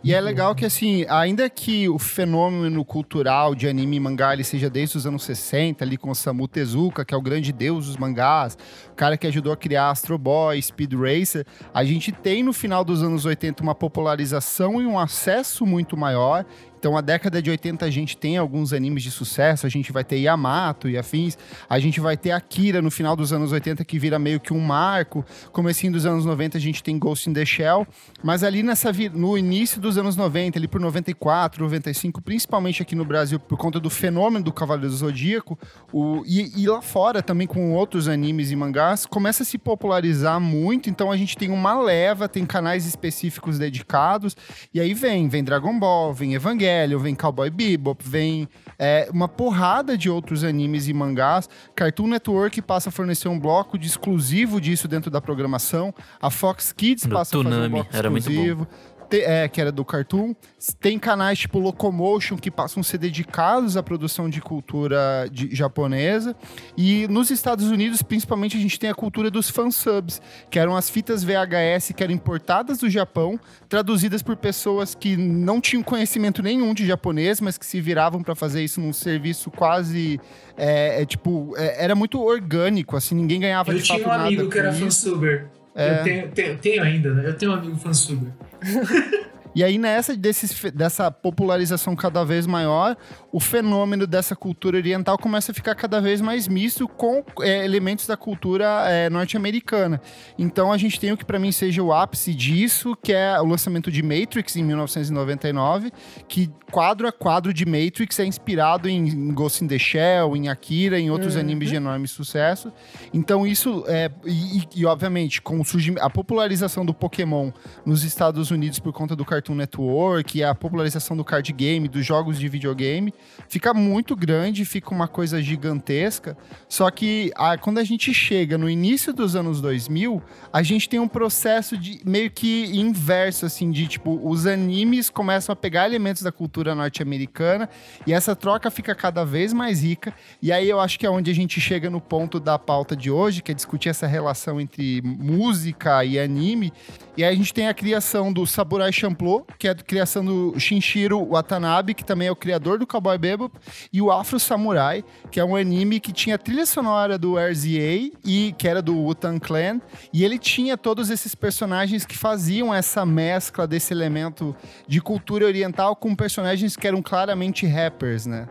E 0.03 0.15
é 0.15 0.21
legal 0.21 0.55
que, 0.55 0.65
assim, 0.65 1.05
ainda 1.09 1.51
que 1.51 1.89
o 1.89 1.99
fenômeno 1.99 2.85
cultural 2.85 3.53
de 3.53 3.67
anime 3.67 3.97
e 3.97 4.01
mangá 4.01 4.33
ele 4.33 4.45
seja 4.45 4.71
desde 4.71 4.97
os 4.97 5.07
anos 5.07 5.25
60, 5.25 5.85
ali 5.85 5.97
com 5.97 6.15
Samu 6.15 6.47
Tezuka, 6.47 7.05
que 7.05 7.13
é 7.13 7.17
o 7.17 7.21
grande 7.21 7.53
deus 7.53 7.87
dos 7.87 7.97
mangás, 7.97 8.57
o 8.93 8.95
cara 8.95 9.17
que 9.17 9.27
ajudou 9.27 9.53
a 9.53 9.57
criar 9.57 9.91
Astro 9.91 10.17
Boy, 10.17 10.63
Speed 10.63 10.93
Racer, 10.95 11.45
a 11.75 11.85
gente 11.85 12.13
tem 12.13 12.45
no 12.45 12.53
final 12.53 12.85
dos 12.85 13.03
anos 13.03 13.25
80 13.25 13.61
uma 13.61 13.75
popularização 13.75 14.81
e 14.81 14.87
um 14.87 14.97
acesso 14.99 15.67
muito 15.67 15.97
maior. 15.97 16.47
Então, 16.79 16.97
a 16.97 17.01
década 17.01 17.43
de 17.43 17.51
80 17.51 17.85
a 17.85 17.91
gente 17.91 18.17
tem 18.17 18.37
alguns 18.37 18.73
animes 18.73 19.03
de 19.03 19.11
sucesso, 19.11 19.67
a 19.67 19.69
gente 19.69 19.91
vai 19.91 20.05
ter 20.05 20.17
Yamato 20.19 20.89
e 20.89 20.97
afins, 20.97 21.37
a 21.69 21.79
gente 21.81 22.01
vai 22.01 22.17
ter 22.17 22.31
Akira 22.31 22.81
no 22.81 22.91
final 22.91 23.17
dos 23.17 23.33
anos 23.33 23.51
80 23.51 23.85
que 23.85 23.99
vira 23.99 24.17
meio 24.17 24.39
que 24.39 24.53
um 24.53 24.61
marco, 24.61 25.25
comecinho 25.51 25.93
dos 25.93 26.07
anos 26.07 26.25
90 26.25 26.57
a 26.57 26.61
gente 26.61 26.83
tem 26.83 26.97
Ghost 26.97 27.29
in 27.29 27.33
the 27.33 27.45
Shell, 27.45 27.85
mas 28.23 28.45
ali 28.45 28.63
nessa 28.63 28.93
no 29.13 29.37
início 29.37 29.81
dos 29.81 29.99
anos 29.99 30.17
90, 30.17 30.59
ali 30.59 30.69
por 30.69 30.81
94, 30.81 31.63
95, 31.63 32.23
principalmente 32.23 32.81
aqui 32.81 32.95
no 32.95 33.05
Brasil 33.05 33.41
por 33.41 33.59
conta 33.59 33.81
do 33.81 33.91
fenômeno 33.91 34.45
do 34.45 34.53
Cavaleiro 34.53 34.91
do 34.91 34.97
Zodíaco, 34.97 35.59
o, 35.93 36.23
e, 36.27 36.63
e 36.63 36.67
lá 36.69 36.81
fora 36.81 37.23
também 37.23 37.47
com 37.47 37.73
outros 37.73 38.07
animes 38.07 38.53
e 38.53 38.57
mangás, 38.57 39.05
começa 39.05 39.43
a 39.43 39.47
se 39.47 39.59
popularizar 39.59 40.41
muito, 40.41 40.89
então 40.89 41.11
a 41.11 41.17
gente 41.17 41.37
tem 41.37 41.51
uma 41.51 41.81
leva, 41.81 42.29
tem 42.29 42.47
canais 42.47 42.87
específicos 42.87 43.59
dedicados, 43.59 44.37
e 44.73 44.81
aí 44.81 44.95
vem, 44.95 45.29
vem 45.29 45.43
Dragon 45.43 45.77
Ball, 45.79 46.15
vem 46.15 46.35
Evangelion, 46.69 46.99
vem 46.99 47.15
Cowboy 47.15 47.51
Bebop, 47.51 48.03
vem 48.07 48.49
é, 48.79 49.09
uma 49.13 49.29
porrada 49.29 49.97
de 49.97 50.09
outros 50.11 50.45
animes 50.45 50.89
e 50.89 50.93
mangás. 50.93 51.49
Cartoon 51.75 52.07
Network 52.07 52.61
passa 52.63 52.89
a 52.89 52.93
fornecer 52.93 53.29
um 53.29 53.39
bloco 53.39 53.79
de 53.79 53.87
exclusivo 53.87 54.61
disso 54.61 54.87
dentro 54.87 55.11
da 55.11 55.21
programação. 55.21 55.95
A 56.21 56.31
Fox 56.31 56.73
Kids 56.73 57.05
Do 57.05 57.15
passa 57.15 57.39
a 57.39 57.43
fazer 57.43 57.57
um 57.57 57.71
bloco 57.71 57.89
era 57.93 58.11
muito 58.11 58.31
bom. 58.31 58.67
Te- 59.09 59.21
é, 59.23 59.49
que 59.49 59.61
era 59.61 59.71
do 59.73 59.85
Cartoon. 59.85 60.35
Tem 60.81 60.99
canais 60.99 61.39
tipo 61.39 61.59
Locomotion 61.59 62.37
que 62.37 62.51
passam 62.51 62.81
a 62.81 62.85
ser 62.85 62.99
dedicados 62.99 63.77
à 63.77 63.83
produção 63.83 64.29
de 64.29 64.41
cultura 64.41 65.29
de- 65.31 65.55
japonesa. 65.55 66.35
E 66.77 67.07
nos 67.09 67.31
Estados 67.31 67.67
Unidos, 67.71 68.03
principalmente, 68.03 68.57
a 68.57 68.61
gente 68.61 68.79
tem 68.79 68.91
a 68.91 68.95
cultura 68.95 69.31
dos 69.31 69.49
fansubs, 69.51 70.21
que 70.51 70.59
eram 70.59 70.77
as 70.77 70.89
fitas 70.91 71.23
VHS 71.25 71.93
que 71.95 72.03
eram 72.03 72.13
importadas 72.15 72.79
do 72.79 72.91
Japão, 72.91 73.39
traduzidas 73.69 74.23
por 74.23 74.37
pessoas 74.37 74.95
que 74.95 75.17
não 75.17 75.61
tinham 75.61 75.83
conhecimento 75.83 76.43
nenhum 76.43 76.75
de 76.75 76.87
japonês, 76.87 77.41
mas 77.41 77.57
que 77.59 77.65
se 77.67 77.81
viravam 77.81 78.23
para 78.23 78.35
fazer 78.35 78.63
isso 78.63 78.81
num 78.81 78.93
serviço 78.93 79.51
quase. 79.51 80.21
É, 80.57 81.03
é, 81.03 81.07
tipo, 81.07 81.55
é, 81.57 81.85
era 81.85 81.95
muito 81.95 82.21
orgânico, 82.21 82.97
assim, 82.97 83.15
ninguém 83.15 83.39
ganhava 83.41 83.71
Eu 83.73 83.79
de 83.79 83.85
tinha 83.85 83.99
fato 83.99 84.07
um 84.09 84.11
nada 84.11 84.25
amigo 84.27 84.51
que 84.51 84.59
era 84.59 84.71
isso. 84.71 84.81
fansuber. 84.81 85.47
É. 85.79 86.01
Eu 86.01 86.05
tenho, 86.05 86.29
tenho, 86.33 86.59
tenho 86.59 86.83
ainda, 86.83 87.15
né? 87.15 87.29
Eu 87.29 87.35
tenho 87.35 87.53
um 87.53 87.55
amigo 87.55 87.77
fansuber. 87.77 88.31
E 89.55 89.65
aí, 89.65 89.79
nessa 89.79 90.17
desses, 90.17 90.71
dessa 90.73 91.11
popularização 91.11 91.97
cada 91.97 92.25
vez 92.25 92.47
maior, 92.47 92.97
o 93.33 93.41
fenômeno 93.41 94.07
dessa 94.07 94.37
cultura 94.37 94.77
oriental 94.77 95.19
começa 95.19 95.53
a 95.53 95.55
ficar 95.55 95.75
cada 95.75 96.01
vez 96.01 96.21
mais 96.21 96.47
misto 96.49 96.87
com 96.89 97.25
é, 97.41 97.65
elementos 97.65 98.07
da 98.07 98.17
cultura 98.17 98.85
é, 98.89 99.09
norte-americana. 99.11 100.01
Então, 100.39 100.73
a 100.73 100.79
gente 100.79 100.99
tem 100.99 101.13
o 101.13 101.17
que 101.17 101.25
para 101.25 101.39
mim 101.39 101.53
seja 101.53 101.83
o 101.83 101.93
ápice 101.93 102.35
disso, 102.35 102.97
que 103.03 103.13
é 103.13 103.41
o 103.41 103.45
lançamento 103.45 103.91
de 103.91 104.03
Matrix 104.03 104.57
em 104.57 104.65
1999, 104.65 105.91
que 106.29 106.51
quadro 106.71 107.09
a 107.09 107.13
quadro 107.13 107.53
de 107.53 107.65
Matrix 107.65 108.19
é 108.19 108.25
inspirado 108.25 108.89
em 108.89 109.33
Ghost 109.33 109.65
in 109.65 109.69
the 109.69 109.79
Shell, 109.79 110.37
em 110.37 110.49
Akira, 110.49 110.99
em 110.99 111.11
outros 111.11 111.37
animes 111.37 111.69
de 111.69 111.77
enorme 111.77 112.07
sucesso. 112.07 112.73
Então, 113.13 113.47
isso 113.47 113.85
é. 113.87 114.11
E, 114.25 114.63
e, 114.77 114.87
obviamente, 114.87 115.41
com 115.41 115.63
a 116.01 116.11
popularização 116.11 116.85
do 116.85 116.95
Pokémon 116.95 117.51
nos 117.85 118.05
Estados 118.05 118.51
Unidos 118.51 118.79
por 118.79 118.93
conta 118.93 119.17
do 119.17 119.25
Cartoon 119.39 119.55
Network 119.55 120.43
a 120.43 120.55
popularização 120.55 121.17
do 121.17 121.25
card 121.25 121.53
game, 121.53 121.89
dos 121.89 122.05
jogos 122.05 122.39
de 122.39 122.49
videogame, 122.49 123.15
fica 123.49 123.73
muito 123.73 124.17
grande, 124.17 124.65
fica 124.65 124.91
uma 124.91 125.07
coisa 125.07 125.41
gigantesca. 125.41 126.37
Só 126.69 126.91
que 126.91 127.33
ah, 127.37 127.57
quando 127.57 127.79
a 127.79 127.85
gente 127.85 128.13
chega 128.13 128.59
no 128.59 128.69
início 128.69 129.13
dos 129.13 129.37
anos 129.37 129.61
2000, 129.61 130.23
a 130.53 130.63
gente 130.63 130.89
tem 130.89 130.99
um 130.99 131.09
processo 131.09 131.77
de 131.77 132.01
meio 132.05 132.31
que 132.31 132.65
inverso, 132.77 133.47
assim, 133.47 133.71
de 133.71 133.87
tipo, 133.87 134.21
os 134.23 134.47
animes 134.47 135.09
começam 135.09 135.53
a 135.53 135.57
pegar 135.57 135.87
elementos 135.87 136.23
da 136.23 136.33
cultura 136.33 136.75
norte-americana 136.75 137.69
e 138.07 138.13
essa 138.13 138.35
troca 138.35 138.71
fica 138.71 138.95
cada 138.95 139.25
vez 139.25 139.53
mais 139.53 139.83
rica. 139.83 140.13
E 140.43 140.51
aí 140.51 140.69
eu 140.69 140.81
acho 140.81 140.99
que 140.99 141.07
é 141.07 141.11
onde 141.11 141.31
a 141.31 141.35
gente 141.35 141.61
chega 141.61 141.89
no 141.89 142.01
ponto 142.01 142.41
da 142.41 142.59
pauta 142.59 142.97
de 142.97 143.11
hoje, 143.11 143.43
que 143.43 143.53
é 143.53 143.55
discutir 143.55 143.89
essa 143.89 144.07
relação 144.07 144.61
entre 144.61 145.01
música 145.03 146.05
e 146.05 146.19
anime. 146.19 146.73
E 147.19 147.25
aí 147.25 147.35
a 147.35 147.37
gente 147.37 147.53
tem 147.53 147.67
a 147.67 147.75
criação 147.75 148.33
do 148.33 148.47
Samurai 148.47 148.93
Champloo, 148.93 149.45
que 149.59 149.67
é 149.67 149.73
a 149.73 149.75
criação 149.75 150.25
do 150.25 150.55
Shinshiro 150.57 151.27
Watanabe, 151.27 151.93
que 151.93 152.05
também 152.05 152.29
é 152.29 152.31
o 152.31 152.37
criador 152.37 152.79
do 152.79 152.87
Cowboy 152.87 153.19
Bebop, 153.19 153.59
e 153.93 154.01
o 154.01 154.13
Afro 154.13 154.39
Samurai, 154.39 155.05
que 155.29 155.41
é 155.41 155.45
um 155.45 155.57
anime 155.57 155.99
que 155.99 156.13
tinha 156.13 156.37
a 156.37 156.39
trilha 156.39 156.65
sonora 156.65 157.19
do 157.19 157.35
RZA, 157.37 158.13
e 158.25 158.55
que 158.57 158.69
era 158.69 158.81
do 158.81 158.97
Wu-Tang 158.97 159.41
Clan, 159.41 159.81
e 160.13 160.25
ele 160.25 160.39
tinha 160.39 160.77
todos 160.77 161.11
esses 161.11 161.35
personagens 161.35 162.07
que 162.07 162.17
faziam 162.17 162.73
essa 162.73 163.05
mescla 163.05 163.67
desse 163.67 163.93
elemento 163.93 164.55
de 164.87 165.01
cultura 165.01 165.45
oriental 165.45 165.97
com 165.97 166.15
personagens 166.15 166.77
que 166.77 166.87
eram 166.87 167.03
claramente 167.03 167.67
rappers, 167.67 168.27
né? 168.27 168.49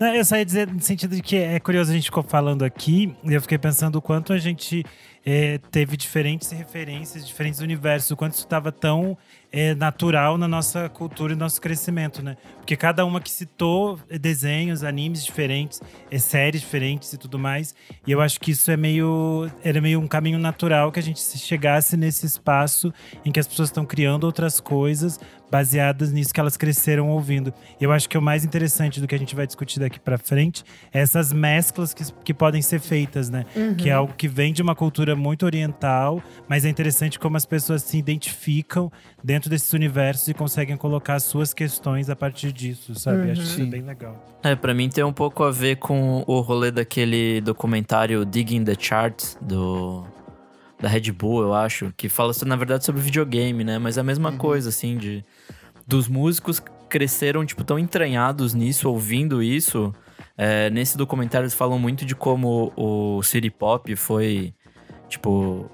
Não, 0.00 0.12
eu 0.12 0.24
só 0.24 0.36
ia 0.36 0.44
dizer 0.44 0.66
no 0.66 0.80
sentido 0.80 1.14
de 1.14 1.22
que 1.22 1.36
é 1.36 1.60
curioso, 1.60 1.92
a 1.92 1.94
gente 1.94 2.06
ficou 2.06 2.24
falando 2.24 2.64
aqui, 2.64 3.14
e 3.22 3.32
eu 3.32 3.40
fiquei 3.40 3.56
pensando 3.56 3.94
o 3.94 4.02
quanto 4.02 4.32
a 4.32 4.38
gente 4.38 4.84
é, 5.24 5.58
teve 5.70 5.96
diferentes 5.96 6.50
referências, 6.50 7.26
diferentes 7.26 7.60
universos, 7.60 8.10
o 8.10 8.16
quanto 8.16 8.34
isso 8.34 8.44
estava 8.44 8.70
tão 8.70 9.16
é, 9.54 9.72
natural 9.72 10.36
na 10.36 10.48
nossa 10.48 10.88
cultura 10.88 11.32
e 11.32 11.36
nosso 11.36 11.60
crescimento, 11.60 12.20
né? 12.20 12.36
Porque 12.56 12.76
cada 12.76 13.06
uma 13.06 13.20
que 13.20 13.30
citou 13.30 14.00
desenhos, 14.20 14.82
animes 14.82 15.24
diferentes, 15.24 15.80
é, 16.10 16.18
séries 16.18 16.60
diferentes 16.60 17.12
e 17.12 17.16
tudo 17.16 17.38
mais. 17.38 17.72
E 18.04 18.10
eu 18.10 18.20
acho 18.20 18.40
que 18.40 18.50
isso 18.50 18.68
é 18.72 18.76
meio, 18.76 19.48
era 19.62 19.80
meio 19.80 20.00
um 20.00 20.08
caminho 20.08 20.40
natural 20.40 20.90
que 20.90 20.98
a 20.98 21.02
gente 21.02 21.20
chegasse 21.20 21.96
nesse 21.96 22.26
espaço 22.26 22.92
em 23.24 23.30
que 23.30 23.38
as 23.38 23.46
pessoas 23.46 23.68
estão 23.68 23.86
criando 23.86 24.24
outras 24.24 24.58
coisas 24.58 25.20
baseadas 25.54 26.10
nisso 26.10 26.34
que 26.34 26.40
elas 26.40 26.56
cresceram 26.56 27.08
ouvindo. 27.10 27.54
Eu 27.80 27.92
acho 27.92 28.08
que 28.08 28.18
o 28.18 28.22
mais 28.22 28.44
interessante 28.44 29.00
do 29.00 29.06
que 29.06 29.14
a 29.14 29.18
gente 29.18 29.36
vai 29.36 29.46
discutir 29.46 29.78
daqui 29.78 30.00
para 30.00 30.18
frente 30.18 30.64
é 30.92 31.00
essas 31.00 31.32
mesclas 31.32 31.94
que, 31.94 32.02
que 32.24 32.34
podem 32.34 32.60
ser 32.60 32.80
feitas, 32.80 33.30
né? 33.30 33.44
Que 33.76 33.88
é 33.88 33.92
algo 33.92 34.14
que 34.14 34.26
vem 34.26 34.52
de 34.52 34.62
uma 34.62 34.74
cultura 34.74 35.14
muito 35.14 35.46
oriental, 35.46 36.20
mas 36.48 36.64
é 36.64 36.68
interessante 36.68 37.20
como 37.20 37.36
as 37.36 37.46
pessoas 37.46 37.82
se 37.82 37.96
identificam 37.96 38.90
dentro 39.22 39.43
desses 39.48 39.72
universos 39.72 40.28
e 40.28 40.34
conseguem 40.34 40.76
colocar 40.76 41.20
suas 41.20 41.54
questões 41.54 42.10
a 42.10 42.16
partir 42.16 42.52
disso, 42.52 42.94
sabe? 42.94 43.30
Acho 43.30 43.42
isso 43.42 43.66
bem 43.66 43.82
legal. 43.82 44.24
É, 44.42 44.54
pra 44.54 44.74
mim 44.74 44.88
tem 44.88 45.04
um 45.04 45.12
pouco 45.12 45.42
a 45.42 45.50
ver 45.50 45.76
com 45.76 46.24
o 46.26 46.40
rolê 46.40 46.70
daquele 46.70 47.40
documentário 47.40 48.24
Digging 48.24 48.64
the 48.64 48.74
Charts 48.78 49.38
do 49.40 50.04
da 50.80 50.88
Red 50.88 51.12
Bull, 51.12 51.40
eu 51.42 51.54
acho, 51.54 51.94
que 51.96 52.08
fala 52.08 52.32
na 52.44 52.56
verdade 52.56 52.84
sobre 52.84 53.00
videogame, 53.00 53.64
né? 53.64 53.78
Mas 53.78 53.96
é 53.96 54.00
a 54.00 54.04
mesma 54.04 54.32
coisa 54.32 54.68
assim 54.68 54.98
de 54.98 55.24
dos 55.86 56.08
músicos 56.08 56.62
cresceram 56.88 57.44
tipo 57.44 57.64
tão 57.64 57.78
entranhados 57.78 58.54
nisso, 58.54 58.88
ouvindo 58.88 59.42
isso. 59.42 59.94
É, 60.36 60.68
nesse 60.70 60.96
documentário 60.96 61.44
eles 61.44 61.54
falam 61.54 61.78
muito 61.78 62.04
de 62.04 62.14
como 62.14 62.72
o 62.76 63.22
City 63.22 63.50
Pop 63.50 63.94
foi 63.96 64.52
tipo 65.08 65.70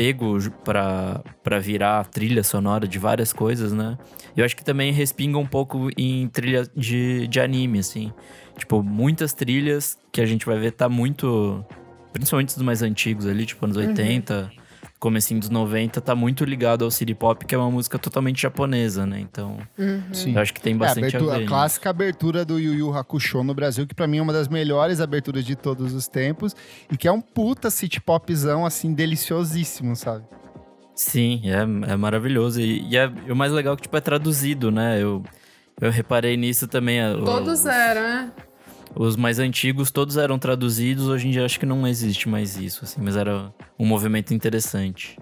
pego 0.00 0.40
ju- 0.40 0.50
pra, 0.64 1.20
pra 1.44 1.58
virar 1.58 2.06
trilha 2.06 2.42
sonora 2.42 2.88
de 2.88 2.98
várias 2.98 3.34
coisas, 3.34 3.70
né? 3.70 3.98
Eu 4.34 4.46
acho 4.46 4.56
que 4.56 4.64
também 4.64 4.92
respinga 4.94 5.36
um 5.36 5.44
pouco 5.46 5.90
em 5.94 6.26
trilha 6.28 6.66
de, 6.74 7.26
de 7.28 7.38
anime, 7.38 7.80
assim. 7.80 8.10
Tipo, 8.56 8.82
muitas 8.82 9.34
trilhas 9.34 9.98
que 10.10 10.22
a 10.22 10.24
gente 10.26 10.46
vai 10.46 10.58
ver 10.58 10.70
tá 10.72 10.88
muito. 10.88 11.62
Principalmente 12.14 12.48
os 12.48 12.62
mais 12.62 12.80
antigos 12.82 13.26
ali, 13.26 13.44
tipo 13.44 13.62
anos 13.66 13.76
80, 13.76 14.50
comecinho 15.00 15.40
dos 15.40 15.48
90, 15.48 15.98
tá 16.00 16.14
muito 16.14 16.44
ligado 16.44 16.84
ao 16.84 16.90
City 16.90 17.14
Pop, 17.14 17.44
que 17.46 17.54
é 17.54 17.58
uma 17.58 17.70
música 17.70 17.98
totalmente 17.98 18.42
japonesa, 18.42 19.06
né? 19.06 19.18
Então, 19.18 19.58
Sim. 20.12 20.34
eu 20.34 20.40
acho 20.42 20.52
que 20.52 20.60
tem 20.60 20.74
É, 20.74 20.76
a, 20.76 20.78
bastante 20.78 21.16
abertura- 21.16 21.30
a 21.30 21.34
a 21.34 21.38
ver. 21.38 21.40
nisso. 21.44 21.48
clássica 21.54 21.90
abertura 21.90 22.44
do 22.44 22.58
Yu 22.58 22.74
Yu 22.74 22.94
Hakusho 22.96 23.42
no 23.42 23.54
Brasil, 23.54 23.86
que 23.86 23.94
pra 23.94 24.06
mim 24.06 24.18
é 24.18 24.22
uma 24.22 24.32
das 24.32 24.46
melhores 24.46 25.00
aberturas 25.00 25.44
de 25.44 25.56
todos 25.56 25.94
os 25.94 26.06
tempos, 26.06 26.54
e 26.92 26.96
que 26.98 27.08
é 27.08 27.12
um 27.12 27.20
puta 27.20 27.70
city 27.70 27.98
popzão, 28.00 28.66
assim, 28.66 28.92
deliciosíssimo, 28.92 29.96
sabe? 29.96 30.24
Sim, 30.94 31.40
é, 31.46 31.92
é 31.92 31.96
maravilhoso. 31.96 32.60
E, 32.60 32.86
e 32.90 32.96
é, 32.98 33.10
e 33.26 33.32
o 33.32 33.36
mais 33.36 33.52
legal 33.52 33.72
é 33.72 33.76
que, 33.76 33.82
tipo, 33.84 33.96
é 33.96 34.00
traduzido, 34.02 34.70
né? 34.70 35.02
Eu, 35.02 35.24
eu 35.80 35.90
reparei 35.90 36.36
nisso 36.36 36.68
também. 36.68 37.00
a- 37.00 37.14
Todos 37.14 37.60
os, 37.60 37.66
eram, 37.66 38.02
né? 38.02 38.32
Os 38.94 39.16
mais 39.16 39.38
antigos, 39.38 39.90
todos 39.90 40.16
eram 40.16 40.38
traduzidos. 40.38 41.08
Hoje 41.08 41.28
em 41.28 41.30
dia, 41.30 41.44
acho 41.44 41.58
que 41.58 41.66
não 41.66 41.86
existe 41.86 42.28
mais 42.28 42.56
isso, 42.56 42.84
assim. 42.84 43.00
Mas 43.02 43.16
era 43.16 43.52
um 43.78 43.86
movimento 43.86 44.34
interessante. 44.34 45.16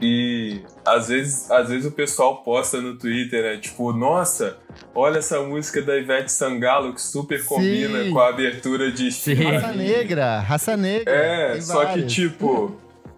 E 0.00 0.62
às 0.84 1.08
vezes, 1.08 1.50
às 1.50 1.68
vezes 1.68 1.84
o 1.84 1.92
pessoal 1.92 2.42
posta 2.42 2.80
no 2.80 2.96
Twitter, 2.96 3.42
né? 3.42 3.58
Tipo, 3.58 3.92
nossa, 3.92 4.56
olha 4.94 5.18
essa 5.18 5.40
música 5.42 5.82
da 5.82 5.96
Ivete 5.96 6.32
Sangalo 6.32 6.94
que 6.94 7.02
super 7.02 7.38
Sim. 7.40 7.46
combina 7.46 8.10
com 8.10 8.18
a 8.18 8.30
abertura 8.30 8.90
de 8.90 9.12
Sim. 9.12 9.34
Raça 9.34 9.72
negra, 9.72 10.40
raça 10.40 10.76
negra. 10.76 11.12
É, 11.14 11.60
só 11.60 11.84
que 11.84 12.06
tipo, 12.06 12.74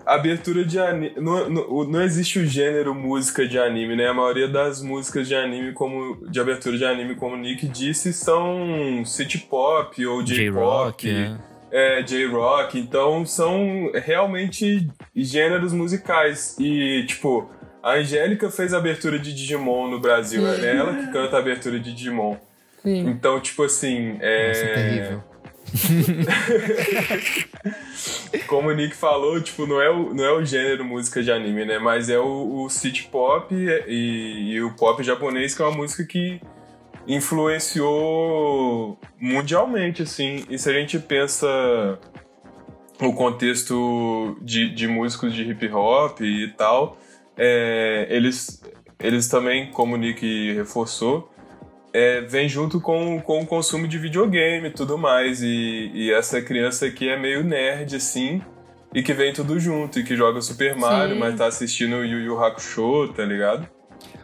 abertura 0.06 0.64
de 0.64 0.78
anime. 0.78 1.14
Não, 1.16 1.48
não, 1.48 1.84
não 1.84 2.02
existe 2.02 2.38
o 2.38 2.46
gênero 2.46 2.94
música 2.94 3.46
de 3.46 3.58
anime, 3.58 3.96
né? 3.96 4.08
A 4.08 4.14
maioria 4.14 4.48
das 4.48 4.82
músicas 4.82 5.28
de 5.28 5.34
anime, 5.34 5.72
como 5.72 6.28
de 6.28 6.40
abertura 6.40 6.76
de 6.76 6.84
anime, 6.84 7.14
como 7.14 7.34
o 7.34 7.38
Nick 7.38 7.66
disse, 7.66 8.12
são 8.12 9.04
city 9.04 9.38
pop 9.38 10.04
ou 10.06 10.22
J-pop. 10.22 11.04
J-Rock, 11.06 11.12
né? 11.12 11.38
É, 11.70 12.02
J-Rock, 12.02 12.78
então 12.78 13.24
são 13.24 13.90
realmente 13.94 14.88
gêneros 15.16 15.72
musicais. 15.72 16.56
E, 16.58 17.04
tipo, 17.06 17.50
a 17.82 17.94
Angélica 17.94 18.50
fez 18.50 18.74
a 18.74 18.78
abertura 18.78 19.18
de 19.18 19.32
Digimon 19.32 19.88
no 19.88 19.98
Brasil, 19.98 20.42
Sim. 20.42 20.64
é 20.64 20.76
ela 20.76 20.94
que 20.94 21.10
canta 21.10 21.36
a 21.36 21.38
abertura 21.40 21.80
de 21.80 21.92
Digimon. 21.92 22.36
Sim. 22.82 23.08
Então, 23.08 23.40
tipo 23.40 23.62
assim, 23.64 24.18
é. 24.20 24.48
Nossa, 24.48 24.66
terrível. 24.66 25.31
Como 28.46 28.68
o 28.68 28.74
Nick 28.74 28.94
falou, 28.94 29.40
tipo, 29.40 29.66
não 29.66 29.80
é 29.80 29.90
o, 29.90 30.14
não 30.14 30.24
é 30.24 30.32
o 30.32 30.44
gênero 30.44 30.84
música 30.84 31.22
de 31.22 31.32
anime, 31.32 31.64
né? 31.64 31.78
Mas 31.78 32.10
é 32.10 32.18
o, 32.18 32.64
o 32.64 32.68
city 32.68 33.04
pop 33.04 33.54
e, 33.54 34.52
e 34.52 34.62
o 34.62 34.74
pop 34.74 35.02
japonês, 35.02 35.54
que 35.54 35.62
é 35.62 35.64
uma 35.64 35.76
música 35.76 36.04
que 36.04 36.40
influenciou 37.06 38.98
mundialmente, 39.20 40.02
assim. 40.02 40.44
E 40.48 40.58
se 40.58 40.68
a 40.68 40.72
gente 40.72 40.98
pensa 40.98 41.46
o 43.00 43.12
contexto 43.14 44.36
de, 44.40 44.74
de 44.74 44.86
músicos 44.86 45.34
de 45.34 45.42
hip 45.42 45.68
hop 45.72 46.20
e 46.20 46.48
tal, 46.56 46.98
é, 47.36 48.06
eles, 48.10 48.62
eles 49.00 49.28
também, 49.28 49.70
como 49.70 49.94
o 49.94 49.98
Nick 49.98 50.52
reforçou, 50.52 51.31
é, 51.92 52.22
vem 52.22 52.48
junto 52.48 52.80
com, 52.80 53.20
com 53.20 53.42
o 53.42 53.46
consumo 53.46 53.86
de 53.86 53.98
videogame 53.98 54.68
e 54.68 54.72
tudo 54.72 54.96
mais. 54.96 55.42
E, 55.42 55.90
e 55.94 56.12
essa 56.12 56.40
criança 56.40 56.86
aqui 56.86 57.08
é 57.08 57.18
meio 57.18 57.44
nerd, 57.44 57.96
assim, 57.96 58.42
e 58.94 59.02
que 59.02 59.12
vem 59.12 59.32
tudo 59.32 59.58
junto, 59.60 59.98
e 59.98 60.04
que 60.04 60.16
joga 60.16 60.40
Super 60.40 60.76
Mario, 60.76 61.14
Sim. 61.14 61.20
mas 61.20 61.36
tá 61.36 61.46
assistindo 61.46 62.04
Yu 62.04 62.20
Yu 62.20 62.42
Hakusho, 62.42 63.12
tá 63.14 63.24
ligado? 63.24 63.68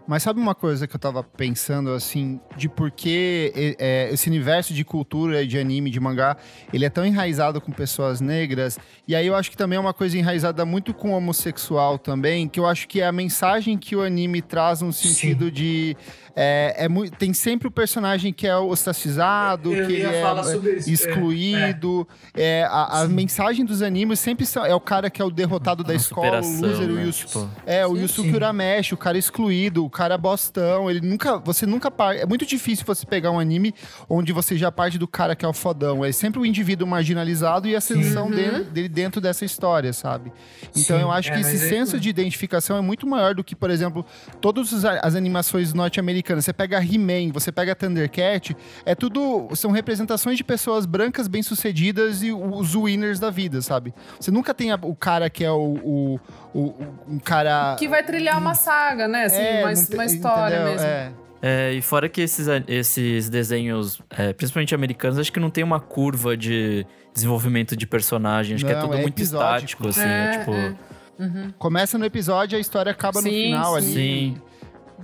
Mas 0.09 0.23
sabe 0.23 0.41
uma 0.41 0.55
coisa 0.55 0.89
que 0.89 0.97
eu 0.97 0.99
tava 0.99 1.23
pensando, 1.23 1.91
assim, 1.91 2.41
de 2.57 2.67
por 2.67 2.91
que 2.91 3.53
é, 3.79 4.09
esse 4.11 4.27
universo 4.27 4.73
de 4.73 4.83
cultura, 4.83 5.47
de 5.47 5.59
anime, 5.59 5.91
de 5.91 6.01
mangá, 6.01 6.35
ele 6.73 6.87
é 6.87 6.89
tão 6.89 7.05
enraizado 7.05 7.61
com 7.61 7.71
pessoas 7.71 8.19
negras, 8.19 8.79
e 9.07 9.15
aí 9.15 9.27
eu 9.27 9.37
acho 9.37 9.51
que 9.51 9.57
também 9.57 9.77
é 9.77 9.81
uma 9.81 9.93
coisa 9.93 10.17
enraizada 10.17 10.65
muito 10.65 10.95
com 10.95 11.13
homossexual 11.13 11.99
também, 11.99 12.49
que 12.49 12.59
eu 12.59 12.67
acho 12.67 12.89
que 12.89 13.03
é 13.03 13.07
a 13.07 13.13
mensagem 13.13 13.77
que 13.77 13.95
o 13.95 14.01
anime 14.01 14.41
traz 14.41 14.81
no 14.81 14.95
sentido 14.95 15.45
Sim. 15.45 15.51
de 15.51 15.97
é, 16.41 16.85
é 16.85 16.89
muito, 16.89 17.17
tem 17.17 17.35
sempre 17.35 17.67
o 17.67 17.71
personagem 17.71 18.33
que 18.33 18.47
é 18.47 18.57
ostracizado, 18.57 19.71
que 19.71 20.03
é, 20.03 20.23
é 20.23 20.79
excluído. 20.87 22.07
É, 22.33 22.63
a, 22.71 23.01
a 23.01 23.09
mensagem 23.09 23.65
dos 23.65 23.83
animes 23.83 24.21
sempre 24.21 24.47
são, 24.47 24.65
é 24.65 24.73
o 24.73 24.79
cara 24.79 25.11
que 25.11 25.21
é 25.21 25.25
o 25.25 25.33
derrotado 25.33 25.83
da 25.83 25.97
escola, 25.97 26.41
o 26.41 26.61
loser, 26.61 26.87
né? 26.87 27.03
o 27.03 27.07
Yusu, 27.07 27.27
tipo... 27.27 27.51
é 27.67 27.85
o 27.85 27.97
Yusuke 27.97 28.31
Urameshi, 28.31 28.95
o 28.95 28.97
cara 28.97 29.19
excluído, 29.19 29.85
o 29.85 29.91
cara 29.91 30.17
bostão. 30.17 30.89
Ele 30.89 31.01
nunca, 31.01 31.39
você 31.39 31.67
nunca 31.67 31.91
parte. 31.91 32.23
É 32.23 32.27
muito 32.27 32.47
difícil 32.47 32.87
você 32.87 33.05
pegar 33.05 33.33
um 33.33 33.41
anime 33.41 33.75
onde 34.09 34.33
você 34.33 34.57
já 34.57 34.71
parte 34.71 34.97
do 34.97 35.09
cara 35.09 35.35
que 35.35 35.45
é 35.45 35.49
o 35.49 35.53
fodão. 35.53 36.05
É 36.05 36.13
sempre 36.13 36.39
o 36.39 36.47
indivíduo 36.47 36.87
marginalizado 36.87 37.67
e 37.67 37.75
a 37.75 37.79
ascensão 37.79 38.31
dele, 38.31 38.63
dele, 38.63 38.89
dentro 38.89 39.21
dessa 39.21 39.45
história, 39.45 39.93
sabe? 39.93 40.31
Então 40.77 40.97
Sim. 40.99 41.03
eu 41.03 41.11
acho 41.11 41.33
que 41.33 41.39
é, 41.39 41.41
esse 41.41 41.69
senso 41.69 41.99
de 41.99 42.09
identificação 42.09 42.77
é 42.77 42.81
muito 42.81 43.09
maior 43.09 43.35
do 43.35 43.43
que, 43.43 43.57
por 43.57 43.71
exemplo, 43.71 44.07
todas 44.41 44.85
as 44.85 45.17
animações 45.17 45.75
norte-americanas 45.75 46.28
americana. 46.29 46.43
Você 46.43 46.53
pega 46.53 46.79
He-Man, 46.79 47.33
você 47.33 47.51
pega 47.51 47.75
Thundercat, 47.75 48.57
é 48.85 48.95
tudo. 48.95 49.49
São 49.55 49.71
representações 49.71 50.37
de 50.37 50.45
pessoas 50.45 50.85
brancas 50.87 51.27
bem-sucedidas 51.27 52.23
e 52.23 52.33
os 52.33 52.75
winners 52.75 53.19
da 53.19 53.31
vida, 53.31 53.63
sabe? 53.63 53.95
Você 54.21 54.31
nunca 54.31 54.53
tem 54.53 54.71
a, 54.71 54.79
o 54.81 54.95
cara 54.95 55.31
que 55.31 55.45
é 55.45 55.51
o, 55.51 55.79
o, 55.83 56.21
o, 56.55 56.75
um 57.09 57.19
cara. 57.19 57.77
Que 57.79 57.89
vai 57.89 58.03
trilhar 58.03 58.39
uma 58.39 58.55
saga, 58.55 59.09
né? 59.09 59.25
Assim, 59.25 59.41
é, 59.41 59.65
uma, 59.65 59.73
uma 59.95 60.05
história 60.05 60.57
entendeu? 60.57 60.73
mesmo. 60.73 60.87
É. 60.87 61.13
É, 61.41 61.73
e 61.73 61.81
fora 61.81 62.09
que 62.09 62.21
esses, 62.21 62.49
esses 62.67 63.31
desenhos, 63.31 64.03
é, 64.11 64.33
principalmente 64.33 64.75
americanos, 64.75 65.21
acho 65.21 65.33
que 65.33 65.39
não 65.39 65.51
tem 65.51 65.63
uma 65.63 65.79
curva 65.79 66.37
de 66.37 66.85
desenvolvimento 67.15 67.77
de 67.77 67.87
personagem. 67.87 68.57
Acho 68.57 68.65
não, 68.65 68.73
que 68.73 68.77
é 68.77 68.81
tudo 68.81 68.95
é 68.95 69.03
muito 69.03 69.23
estático, 69.23 69.87
assim. 69.87 70.01
É, 70.03 70.39
tipo... 70.39 70.53
É. 70.53 70.75
Uhum. 71.17 71.53
Começa 71.57 71.97
no 71.97 72.05
episódio 72.05 72.57
e 72.57 72.59
a 72.59 72.61
história 72.61 72.91
acaba 72.91 73.21
sim, 73.21 73.29
no 73.29 73.57
final 73.57 73.75
ali. 73.77 73.87
Sim. 73.87 74.43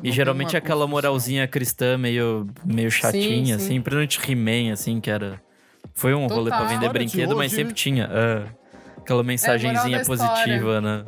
E 0.03 0.13
geralmente 0.13 0.57
aquela 0.57 0.87
moralzinha 0.87 1.47
cristã 1.47 1.97
meio, 1.97 2.47
meio 2.65 2.91
chatinha, 2.91 3.23
sim, 3.23 3.45
sim. 3.45 3.53
assim, 3.53 3.81
principalmente 3.81 4.33
He-Man, 4.33 4.73
assim, 4.73 5.01
que 5.01 5.11
era. 5.11 5.41
Foi 5.95 6.13
um 6.15 6.23
Total. 6.23 6.37
rolê 6.37 6.51
pra 6.51 6.65
vender 6.65 6.89
brinquedo, 6.93 7.37
mas 7.37 7.53
sempre 7.53 7.73
tinha 7.73 8.09
uh, 8.09 8.49
aquela 8.99 9.23
mensagenzinha 9.23 9.99
é 9.99 10.05
positiva, 10.05 10.81
né? 10.81 11.05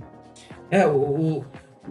É, 0.71 0.87
o, 0.87 1.45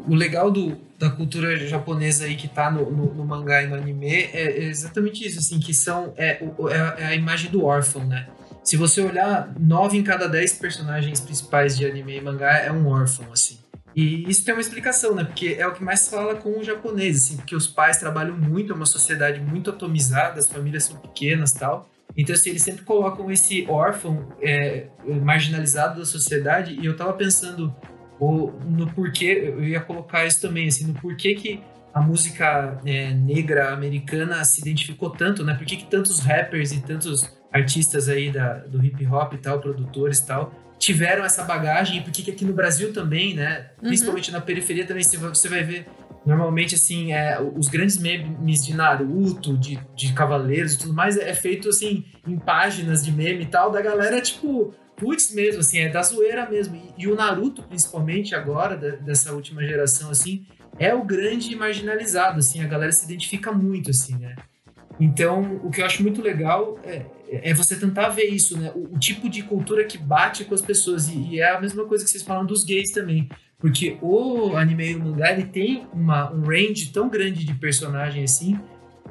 o 0.07 0.15
legal 0.15 0.51
do, 0.51 0.77
da 0.97 1.09
cultura 1.09 1.55
japonesa 1.67 2.25
aí 2.25 2.35
que 2.35 2.47
tá 2.47 2.71
no, 2.71 2.89
no, 2.91 3.13
no 3.13 3.25
mangá 3.25 3.63
e 3.63 3.67
no 3.67 3.75
anime 3.75 4.07
é, 4.07 4.31
é, 4.33 4.63
exatamente 4.63 5.25
isso, 5.25 5.39
assim, 5.39 5.59
que 5.59 5.73
são. 5.73 6.13
É, 6.17 6.43
é, 6.43 7.03
é 7.03 7.05
a 7.07 7.15
imagem 7.15 7.51
do 7.51 7.63
órfão, 7.63 8.05
né? 8.05 8.27
Se 8.63 8.77
você 8.77 9.01
olhar, 9.01 9.53
nove 9.59 9.97
em 9.97 10.03
cada 10.03 10.27
dez 10.27 10.53
personagens 10.53 11.19
principais 11.19 11.77
de 11.77 11.85
anime 11.85 12.17
e 12.17 12.21
mangá 12.21 12.57
é 12.57 12.71
um 12.71 12.87
órfão, 12.87 13.25
assim. 13.31 13.59
E 13.95 14.29
isso 14.29 14.43
tem 14.43 14.53
uma 14.53 14.59
explicação, 14.59 15.15
né? 15.15 15.23
Porque 15.23 15.55
é 15.57 15.65
o 15.65 15.73
que 15.73 15.81
mais 15.81 16.09
fala 16.09 16.35
com 16.35 16.59
o 16.59 16.63
japonês, 16.63 17.17
assim, 17.17 17.37
porque 17.37 17.55
os 17.55 17.65
pais 17.65 17.97
trabalham 17.97 18.37
muito, 18.37 18.73
é 18.73 18.75
uma 18.75 18.85
sociedade 18.85 19.39
muito 19.39 19.69
atomizada, 19.69 20.37
as 20.37 20.49
famílias 20.49 20.83
são 20.83 20.97
pequenas 20.97 21.53
tal. 21.53 21.89
Então, 22.17 22.35
assim, 22.35 22.49
eles 22.49 22.61
sempre 22.61 22.83
colocam 22.83 23.31
esse 23.31 23.65
órfão 23.69 24.33
é, 24.41 24.87
marginalizado 25.23 25.99
da 25.99 26.05
sociedade, 26.05 26.77
e 26.79 26.85
eu 26.85 26.95
tava 26.95 27.13
pensando 27.13 27.73
no 28.19 28.87
porquê, 28.93 29.53
eu 29.55 29.63
ia 29.63 29.79
colocar 29.79 30.25
isso 30.25 30.41
também, 30.41 30.67
assim, 30.67 30.87
no 30.87 30.93
porquê 30.93 31.35
que 31.35 31.61
a 31.93 32.01
música 32.01 32.77
é, 32.85 33.13
negra 33.13 33.73
americana 33.73 34.43
se 34.43 34.59
identificou 34.59 35.09
tanto, 35.09 35.43
né? 35.43 35.53
Por 35.53 35.65
que, 35.65 35.77
que 35.77 35.85
tantos 35.85 36.19
rappers 36.19 36.73
e 36.73 36.81
tantos 36.81 37.33
artistas 37.51 38.09
aí 38.09 38.29
da, 38.29 38.55
do 38.55 38.83
hip 38.83 39.05
hop 39.07 39.33
e 39.33 39.37
tal, 39.37 39.61
produtores 39.61 40.19
e 40.19 40.27
tal, 40.27 40.53
tiveram 40.77 41.23
essa 41.23 41.43
bagagem, 41.43 42.01
porque 42.01 42.21
que 42.21 42.31
aqui 42.31 42.45
no 42.45 42.53
Brasil 42.53 42.93
também, 42.93 43.33
né? 43.33 43.67
Uhum. 43.81 43.87
Principalmente 43.87 44.31
na 44.31 44.41
periferia 44.41 44.85
também, 44.85 45.03
você 45.03 45.49
vai 45.49 45.63
ver 45.63 45.87
normalmente 46.25 46.75
assim, 46.75 47.13
é, 47.13 47.39
os 47.39 47.67
grandes 47.67 47.97
memes 47.97 48.65
de 48.65 48.73
Naruto, 48.73 49.55
de, 49.55 49.79
de 49.95 50.11
Cavaleiros 50.13 50.73
e 50.73 50.79
tudo 50.79 50.93
mais, 50.93 51.17
é 51.17 51.33
feito 51.33 51.69
assim 51.69 52.03
em 52.27 52.37
páginas 52.37 53.05
de 53.05 53.11
meme 53.11 53.43
e 53.43 53.45
tal, 53.45 53.71
da 53.71 53.81
galera, 53.81 54.19
tipo, 54.19 54.73
putz 54.95 55.33
mesmo, 55.33 55.59
assim, 55.59 55.79
é 55.79 55.89
da 55.89 56.01
zoeira 56.01 56.49
mesmo. 56.49 56.75
E, 56.75 57.03
e 57.03 57.07
o 57.07 57.15
Naruto, 57.15 57.61
principalmente 57.63 58.33
agora, 58.33 58.75
da, 58.75 58.95
dessa 58.95 59.33
última 59.33 59.63
geração, 59.63 60.09
assim, 60.09 60.45
é 60.79 60.93
o 60.93 61.03
grande 61.03 61.55
marginalizado, 61.55 62.39
assim, 62.39 62.61
a 62.63 62.67
galera 62.67 62.91
se 62.91 63.05
identifica 63.05 63.51
muito, 63.51 63.91
assim, 63.91 64.17
né? 64.17 64.35
Então, 64.99 65.59
o 65.63 65.69
que 65.69 65.81
eu 65.81 65.85
acho 65.85 66.01
muito 66.01 66.21
legal 66.21 66.79
é, 66.83 67.05
é 67.43 67.53
você 67.53 67.75
tentar 67.75 68.09
ver 68.09 68.25
isso, 68.25 68.57
né? 68.59 68.71
O, 68.75 68.95
o, 68.95 68.99
tipo 68.99 69.29
de 69.29 69.43
cultura 69.43 69.83
que 69.85 69.97
bate 69.97 70.45
com 70.45 70.53
as 70.53 70.61
pessoas. 70.61 71.07
E, 71.07 71.17
e, 71.17 71.39
é 71.39 71.51
a 71.51 71.61
mesma 71.61 71.85
coisa 71.85 72.03
que 72.03 72.09
vocês 72.09 72.23
falam 72.23 72.45
dos 72.45 72.63
gays 72.63 72.91
também. 72.91 73.29
Porque 73.57 73.97
o 74.01 74.55
anime 74.55 74.91
e 74.91 74.95
o 74.95 74.99
mangá, 74.99 75.31
ele 75.31 75.45
tem 75.45 75.87
uma, 75.93 76.31
um 76.31 76.41
range 76.43 76.91
tão 76.91 77.09
grande 77.09 77.45
de 77.45 77.53
personagem 77.53 78.23
assim, 78.23 78.59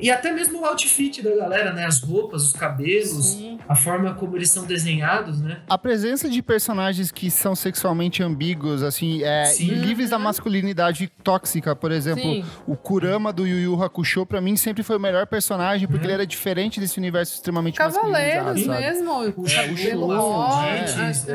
e 0.00 0.10
até 0.10 0.32
mesmo 0.32 0.60
o 0.60 0.64
outfit 0.64 1.22
da 1.22 1.34
galera, 1.36 1.72
né? 1.72 1.86
As 1.86 2.00
roupas, 2.00 2.42
os 2.48 2.52
cabelos, 2.52 3.26
Sim. 3.26 3.58
a 3.68 3.76
forma 3.76 4.12
como 4.14 4.36
eles 4.36 4.50
são 4.50 4.64
desenhados, 4.64 5.40
né? 5.40 5.60
A 5.68 5.78
presença 5.78 6.28
de 6.28 6.42
personagens 6.42 7.12
que 7.12 7.30
são 7.30 7.54
sexualmente 7.54 8.20
ambíguos, 8.20 8.82
assim, 8.82 9.22
é, 9.22 9.56
livres 9.60 10.10
da 10.10 10.18
masculinidade 10.18 11.06
tóxica, 11.22 11.76
por 11.76 11.92
exemplo, 11.92 12.22
Sim. 12.22 12.44
o 12.66 12.76
Kurama 12.76 13.32
do 13.32 13.46
Yu 13.46 13.58
Yu 13.60 13.82
Hakusho, 13.82 14.26
pra 14.26 14.40
mim, 14.40 14.56
sempre 14.56 14.82
foi 14.82 14.96
o 14.96 15.00
melhor 15.00 15.28
personagem, 15.28 15.86
porque 15.86 16.04
uhum. 16.04 16.10
ele 16.10 16.14
era 16.14 16.26
diferente 16.26 16.80
desse 16.80 16.98
universo 16.98 17.34
extremamente 17.34 17.78
Cavaleiros 17.78 18.66
mesmo, 18.66 19.12
o, 19.12 19.28
o 19.28 19.44
cabelo 19.44 20.08
forte. 20.08 21.30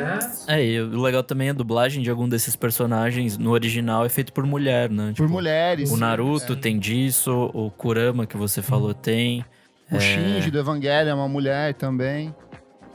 É, 0.47 0.59
é, 0.59 0.65
e 0.65 0.81
o 0.81 1.01
legal 1.01 1.23
também 1.23 1.47
é 1.47 1.51
a 1.51 1.53
dublagem 1.53 2.03
de 2.03 2.09
algum 2.09 2.27
desses 2.27 2.57
personagens 2.57 3.37
no 3.37 3.51
original 3.51 4.05
é 4.05 4.09
feito 4.09 4.33
por 4.33 4.45
mulher, 4.45 4.89
né? 4.89 5.09
Tipo, 5.13 5.23
por 5.23 5.29
mulheres. 5.29 5.91
O 5.91 5.97
Naruto 5.97 6.53
é. 6.53 6.55
tem 6.57 6.77
disso, 6.77 7.49
o 7.53 7.71
Kurama 7.71 8.25
que 8.25 8.35
você 8.35 8.48
você 8.49 8.61
falou 8.61 8.93
tem. 8.93 9.45
O 9.91 9.95
é... 9.95 9.99
Shinji 9.99 10.51
do 10.51 10.59
Evangelho 10.59 11.09
é 11.09 11.13
uma 11.13 11.27
mulher 11.27 11.73
também. 11.73 12.33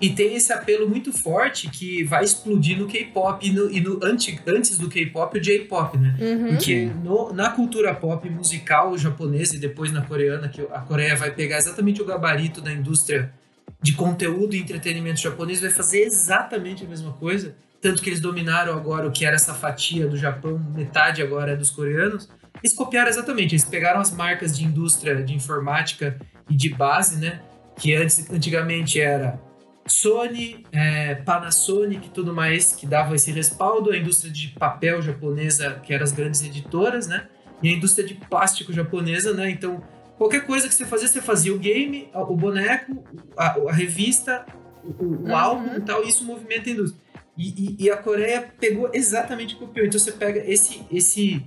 E 0.00 0.10
tem 0.10 0.34
esse 0.34 0.52
apelo 0.52 0.88
muito 0.88 1.12
forte 1.12 1.70
que 1.70 2.02
vai 2.04 2.24
explodir 2.24 2.76
no 2.78 2.86
K-pop 2.86 3.46
e 3.46 3.50
no, 3.52 3.70
e 3.70 3.80
no 3.80 4.00
antes, 4.02 4.38
antes 4.46 4.76
do 4.76 4.88
K-pop 4.88 5.38
o 5.38 5.40
J-pop, 5.40 5.96
né? 5.96 6.14
Uhum. 6.20 6.48
Porque 6.48 6.90
no, 7.02 7.32
na 7.32 7.50
cultura 7.50 7.94
pop 7.94 8.28
musical 8.28 8.98
japonesa 8.98 9.56
e 9.56 9.58
depois 9.58 9.92
na 9.92 10.02
coreana, 10.02 10.48
que 10.48 10.60
a 10.60 10.80
Coreia 10.80 11.16
vai 11.16 11.30
pegar 11.30 11.58
exatamente 11.58 12.02
o 12.02 12.04
gabarito 12.04 12.60
da 12.60 12.72
indústria 12.72 13.32
de 13.80 13.92
conteúdo 13.92 14.54
e 14.54 14.60
entretenimento 14.60 15.20
japonês, 15.20 15.60
vai 15.60 15.70
fazer 15.70 16.00
exatamente 16.00 16.84
a 16.84 16.88
mesma 16.88 17.12
coisa. 17.12 17.54
Tanto 17.80 18.02
que 18.02 18.08
eles 18.08 18.20
dominaram 18.20 18.72
agora 18.72 19.06
o 19.06 19.12
que 19.12 19.24
era 19.24 19.36
essa 19.36 19.54
fatia 19.54 20.06
do 20.06 20.16
Japão, 20.16 20.58
metade 20.74 21.22
agora 21.22 21.52
é 21.52 21.56
dos 21.56 21.70
coreanos. 21.70 22.28
Eles 22.62 22.74
copiaram 22.74 23.08
exatamente, 23.08 23.54
eles 23.54 23.64
pegaram 23.64 24.00
as 24.00 24.10
marcas 24.10 24.56
de 24.56 24.64
indústria 24.64 25.22
de 25.22 25.34
informática 25.34 26.18
e 26.48 26.56
de 26.56 26.70
base, 26.70 27.20
né? 27.20 27.40
Que 27.76 27.94
antes, 27.94 28.30
antigamente 28.30 29.00
era 29.00 29.40
Sony, 29.86 30.64
é, 30.72 31.14
Panasonic 31.16 32.06
e 32.06 32.10
tudo 32.10 32.32
mais, 32.32 32.72
que 32.72 32.86
dava 32.86 33.14
esse 33.14 33.30
respaldo, 33.30 33.90
a 33.90 33.96
indústria 33.96 34.32
de 34.32 34.48
papel 34.48 35.02
japonesa, 35.02 35.80
que 35.82 35.92
eram 35.92 36.04
as 36.04 36.12
grandes 36.12 36.42
editoras, 36.42 37.06
né? 37.06 37.28
E 37.62 37.68
a 37.68 37.72
indústria 37.72 38.06
de 38.06 38.14
plástico 38.14 38.72
japonesa, 38.72 39.34
né? 39.34 39.50
Então, 39.50 39.82
qualquer 40.16 40.46
coisa 40.46 40.68
que 40.68 40.74
você 40.74 40.84
fazia, 40.84 41.08
você 41.08 41.20
fazia 41.20 41.54
o 41.54 41.58
game, 41.58 42.08
o 42.14 42.36
boneco, 42.36 43.04
a, 43.36 43.56
a 43.68 43.72
revista, 43.72 44.46
o, 44.82 45.04
o 45.04 45.24
uhum. 45.24 45.36
álbum 45.36 45.76
e 45.76 45.80
tal, 45.80 46.04
e 46.04 46.08
isso 46.08 46.24
movimenta 46.24 46.70
a 46.70 46.72
indústria. 46.72 47.04
E, 47.36 47.48
e, 47.48 47.84
e, 47.84 47.90
a 47.90 47.96
Coreia 47.96 48.48
pegou 48.60 48.90
exatamente 48.92 49.56
o 49.56 49.58
copiou. 49.58 49.86
Então 49.86 49.98
você 49.98 50.12
pega 50.12 50.40
esse, 50.46 50.82
esse 50.90 51.44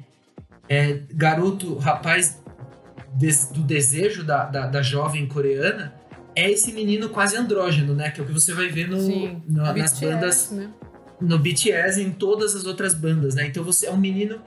é, 0.69 1.01
garoto, 1.13 1.77
rapaz 1.77 2.41
des, 3.13 3.49
do 3.49 3.61
desejo 3.61 4.23
da, 4.23 4.45
da, 4.45 4.67
da, 4.67 4.81
jovem 4.81 5.27
coreana, 5.27 5.93
é 6.35 6.51
esse 6.51 6.71
menino 6.71 7.09
quase 7.09 7.35
andrógeno, 7.35 7.95
né? 7.95 8.11
Que 8.11 8.21
é 8.21 8.23
o 8.23 8.27
que 8.27 8.33
você 8.33 8.53
vai 8.53 8.67
ver 8.67 8.89
no, 8.89 8.99
Sim, 8.99 9.41
no 9.47 9.63
nas 9.63 9.73
BTS, 9.73 10.05
bandas. 10.05 10.51
Né? 10.51 10.69
No 11.19 11.39
BTS 11.39 11.99
e 11.99 12.03
em 12.03 12.11
todas 12.11 12.55
as 12.55 12.65
outras 12.65 12.93
bandas, 12.93 13.35
né? 13.35 13.47
Então 13.47 13.63
você 13.63 13.87
é 13.87 13.91
um 13.91 13.97
menino 13.97 14.39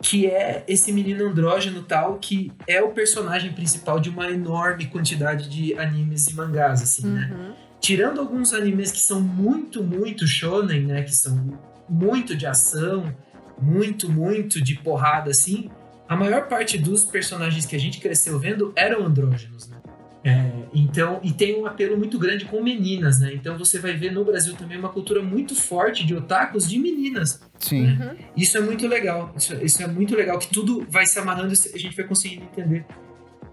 que 0.00 0.26
é 0.26 0.64
esse 0.68 0.92
menino 0.92 1.26
andrógeno 1.26 1.82
tal, 1.82 2.18
que 2.18 2.52
é 2.66 2.80
o 2.80 2.90
personagem 2.90 3.52
principal 3.52 3.98
de 3.98 4.08
uma 4.08 4.30
enorme 4.30 4.86
quantidade 4.86 5.48
de 5.48 5.74
animes 5.78 6.28
e 6.28 6.34
mangás, 6.34 6.82
assim, 6.82 7.06
né? 7.06 7.30
uhum. 7.30 7.48
né? 7.48 7.54
Tirando 7.80 8.20
alguns 8.20 8.52
animes 8.52 8.90
que 8.90 8.98
são 8.98 9.20
muito, 9.20 9.82
muito 9.82 10.26
shonen, 10.26 10.86
né? 10.86 11.02
Que 11.02 11.14
são 11.14 11.58
muito 11.88 12.36
de 12.36 12.46
ação, 12.46 13.14
muito, 13.60 14.10
muito 14.10 14.62
de 14.62 14.76
porrada 14.76 15.30
assim, 15.30 15.70
a 16.08 16.16
maior 16.16 16.48
parte 16.48 16.78
dos 16.78 17.04
personagens 17.04 17.66
que 17.66 17.76
a 17.76 17.78
gente 17.78 18.00
cresceu 18.00 18.38
vendo 18.38 18.72
eram 18.74 19.04
andrógenos, 19.04 19.68
né? 19.68 19.78
É, 20.24 20.50
então, 20.74 21.20
e 21.22 21.32
tem 21.32 21.56
um 21.60 21.64
apelo 21.64 21.96
muito 21.96 22.18
grande 22.18 22.44
com 22.44 22.62
meninas, 22.62 23.20
né? 23.20 23.32
Então 23.32 23.56
você 23.56 23.78
vai 23.78 23.94
ver 23.94 24.10
no 24.10 24.24
Brasil 24.24 24.54
também 24.54 24.76
uma 24.76 24.88
cultura 24.88 25.22
muito 25.22 25.54
forte 25.54 26.04
de 26.04 26.14
otakus 26.14 26.68
de 26.68 26.78
meninas. 26.78 27.40
Sim. 27.58 27.96
Né? 27.96 28.16
Isso 28.36 28.58
é 28.58 28.60
muito 28.60 28.86
legal. 28.86 29.32
Isso, 29.36 29.54
isso, 29.64 29.82
é 29.82 29.86
muito 29.86 30.16
legal, 30.16 30.38
que 30.38 30.48
tudo 30.48 30.84
vai 30.90 31.06
se 31.06 31.18
amarrando 31.18 31.52
e 31.52 31.74
a 31.74 31.78
gente 31.78 31.96
vai 31.96 32.04
conseguindo 32.04 32.44
entender 32.44 32.84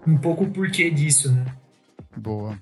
um 0.06 0.16
pouco 0.16 0.44
o 0.44 0.50
porquê 0.50 0.90
disso, 0.90 1.32
né? 1.32 1.44
Boa. 2.16 2.58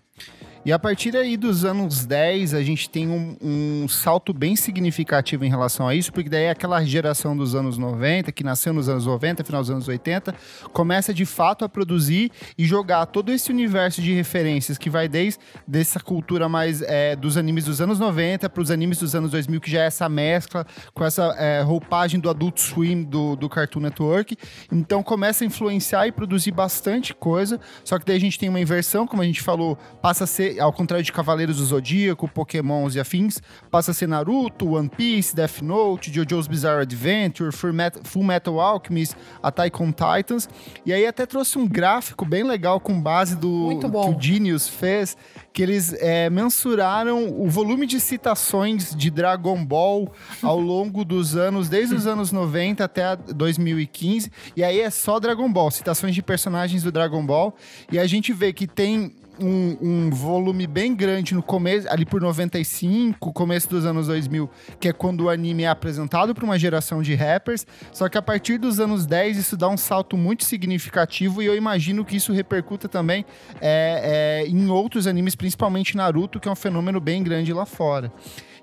E 0.67 0.73
a 0.73 0.79
partir 0.79 1.15
aí 1.15 1.37
dos 1.37 1.63
anos 1.63 2.07
10, 2.07 2.55
a 2.55 2.63
gente 2.63 2.89
tem 2.89 3.07
um, 3.07 3.37
um, 3.43 3.87
salto 3.87 4.33
bem 4.33 4.57
significativo 4.57 5.45
em 5.45 5.51
relação 5.51 5.87
a 5.87 5.95
isso, 5.95 6.11
porque 6.11 6.31
daí 6.31 6.49
aquela 6.49 6.83
geração 6.83 7.37
dos 7.37 7.55
anos 7.55 7.77
90, 7.77 8.33
que 8.33 8.43
nasceu 8.43 8.73
nos 8.73 8.89
anos 8.89 9.05
90, 9.05 9.45
final 9.45 9.61
dos 9.61 9.71
anos 9.71 9.87
80, 9.87 10.35
começa 10.73 11.13
de 11.13 11.27
fato 11.27 11.67
a 11.67 11.69
produzir 11.69 12.33
e 12.57 12.65
jogar 12.65 13.05
todo 13.05 13.31
esse 13.31 13.53
universo 13.53 14.01
de 14.01 14.15
referências 14.15 14.79
que 14.79 14.89
vai 14.89 15.07
desde 15.07 15.39
dessa 15.69 16.01
cultura 16.01 16.49
mais 16.49 16.81
é, 16.81 17.15
dos 17.15 17.37
animes 17.37 17.67
dos 17.67 17.83
anos 17.83 17.99
90 17.99 18.49
para 18.49 18.63
os 18.63 18.71
animes 18.71 18.97
dos 18.97 19.15
anos 19.15 19.33
2000, 19.33 19.61
que 19.61 19.71
já 19.71 19.83
é 19.83 19.87
essa 19.87 20.09
mescla 20.09 20.67
com 20.95 21.05
essa 21.05 21.25
é, 21.37 21.61
roupagem 21.61 22.19
do 22.19 22.31
Adult 22.31 22.59
Swim 22.59 23.03
do, 23.03 23.37
do 23.37 23.51
Cartoon 23.51 23.81
Network. 23.81 24.35
Então 24.73 25.03
começa 25.03 25.45
a 25.45 25.47
influenciar 25.47 26.07
e 26.07 26.13
produzir 26.13 26.53
bastante 26.53 27.13
coisa, 27.13 27.61
só 27.85 27.99
que 27.99 28.07
daí 28.07 28.17
a 28.17 28.21
gente 28.21 28.39
tem 28.39 28.49
uma 28.49 28.61
inversão, 28.61 29.07
como 29.07 29.21
a 29.21 29.27
gente 29.27 29.43
falou, 29.43 29.77
passa 30.01 30.25
a 30.25 30.27
ser 30.27 30.54
ao 30.59 30.73
contrário 30.73 31.05
de 31.05 31.13
Cavaleiros 31.13 31.59
do 31.59 31.65
Zodíaco, 31.65 32.29
Pokémons 32.29 32.95
e 32.95 33.01
afins, 33.01 33.41
passa 33.71 33.91
a 33.91 33.95
ser 33.95 34.07
Naruto, 34.07 34.75
One 34.75 34.89
Piece, 34.89 35.35
Death 35.35 35.61
Note, 35.63 36.11
JoJo's 36.11 36.47
Bizarre 36.47 36.83
Adventure, 36.83 37.51
Full 37.53 38.23
Metal 38.23 38.61
Alchemist, 38.61 39.17
Attack 39.43 39.83
on 39.83 39.93
Titans. 39.93 40.49
E 40.85 40.93
aí 40.93 41.07
até 41.07 41.27
trouxe 41.27 41.59
um 41.59 41.67
gráfico 41.67 42.25
bem 42.25 42.45
legal 42.45 42.81
com 42.81 43.01
base 43.01 43.37
do 43.37 43.79
que 43.79 43.87
o 43.87 44.21
Genius 44.21 44.69
fez, 44.69 45.17
que 45.53 45.63
eles 45.63 45.95
é, 45.95 46.29
mensuraram 46.29 47.29
o 47.41 47.49
volume 47.49 47.87
de 47.87 48.01
citações 48.01 48.95
de 48.95 49.11
Dragon 49.11 49.65
Ball 49.65 50.13
ao 50.43 50.59
longo 50.61 51.05
dos 51.05 51.37
anos, 51.37 51.69
desde 51.69 51.95
os 51.95 52.07
anos 52.07 52.33
90 52.33 52.85
até 52.85 53.17
2015. 53.17 54.31
E 54.57 54.65
aí 54.65 54.81
é 54.81 54.91
só 54.91 55.21
Dragon 55.21 55.51
Ball, 55.53 55.71
citações 55.71 56.15
de 56.15 56.23
personagens 56.23 56.83
do 56.83 56.91
Dragon 56.91 57.25
Ball. 57.25 57.55
E 57.91 57.99
a 57.99 58.07
gente 58.07 58.33
vê 58.33 58.53
que 58.53 58.67
tem 58.67 59.13
um, 59.41 59.77
um, 59.81 60.11
volume 60.11 60.67
bem 60.67 60.95
grande 60.95 61.35
no 61.35 61.43
começo, 61.43 61.89
ali 61.91 62.05
por 62.05 62.21
95, 62.21 63.33
começo 63.33 63.69
dos 63.69 63.85
anos 63.85 64.07
2000, 64.07 64.49
que 64.79 64.89
é 64.89 64.93
quando 64.93 65.23
o 65.23 65.31
anime 65.31 65.65
é 65.65 65.69
apresentado 65.69 66.35
para 66.35 66.45
uma 66.45 66.59
geração 66.59 67.03
de 67.03 67.15
rappers. 67.15 67.67
Só 67.93 68.09
que 68.09 68.19
a 68.19 68.23
partir 68.23 68.59
dos 68.59 68.81
anos 68.81 69.07
10 69.07 69.37
isso 69.37 69.57
dá 69.57 69.69
um 69.69 69.77
salto 69.77 70.17
muito 70.17 70.45
significativo 70.45 71.43
e 71.43 71.47
eu 71.47 71.57
imagino 71.57 72.05
que 72.05 72.17
isso 72.17 72.33
repercuta 72.33 72.89
também 72.89 73.25
é, 73.61 74.45
é, 74.45 74.49
em 74.49 74.69
outros 74.69 75.07
animes, 75.07 75.35
principalmente 75.35 75.97
Naruto, 75.97 76.39
que 76.39 76.49
é 76.49 76.53
um 76.53 76.57
fenômeno 76.57 77.01
bem 77.01 77.23
grande 77.23 77.53
lá 77.53 77.67
fora. 77.67 78.13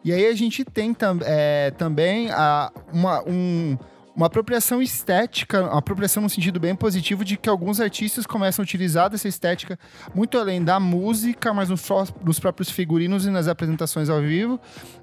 E 0.03 0.11
aí 0.11 0.25
a 0.25 0.33
gente 0.33 0.65
tem 0.65 0.93
tam, 0.93 1.19
é, 1.23 1.71
também 1.77 2.31
a, 2.31 2.71
uma, 2.91 3.21
um 3.27 3.77
uma 4.15 4.27
apropriação 4.27 4.81
estética, 4.81 5.61
uma 5.61 5.79
apropriação 5.79 6.21
no 6.21 6.29
sentido 6.29 6.59
bem 6.59 6.75
positivo 6.75 7.23
de 7.23 7.37
que 7.37 7.49
alguns 7.49 7.79
artistas 7.79 8.25
começam 8.25 8.61
a 8.61 8.65
utilizar 8.65 9.09
dessa 9.09 9.27
estética 9.27 9.79
muito 10.13 10.37
além 10.37 10.63
da 10.63 10.79
música, 10.79 11.53
mas 11.53 11.69
nos, 11.69 11.83
nos 12.23 12.39
próprios 12.39 12.69
figurinos 12.69 13.25
e 13.25 13.29
nas 13.29 13.47
apresentações 13.47 14.09
ao 14.09 14.21
vivo. 14.21 14.59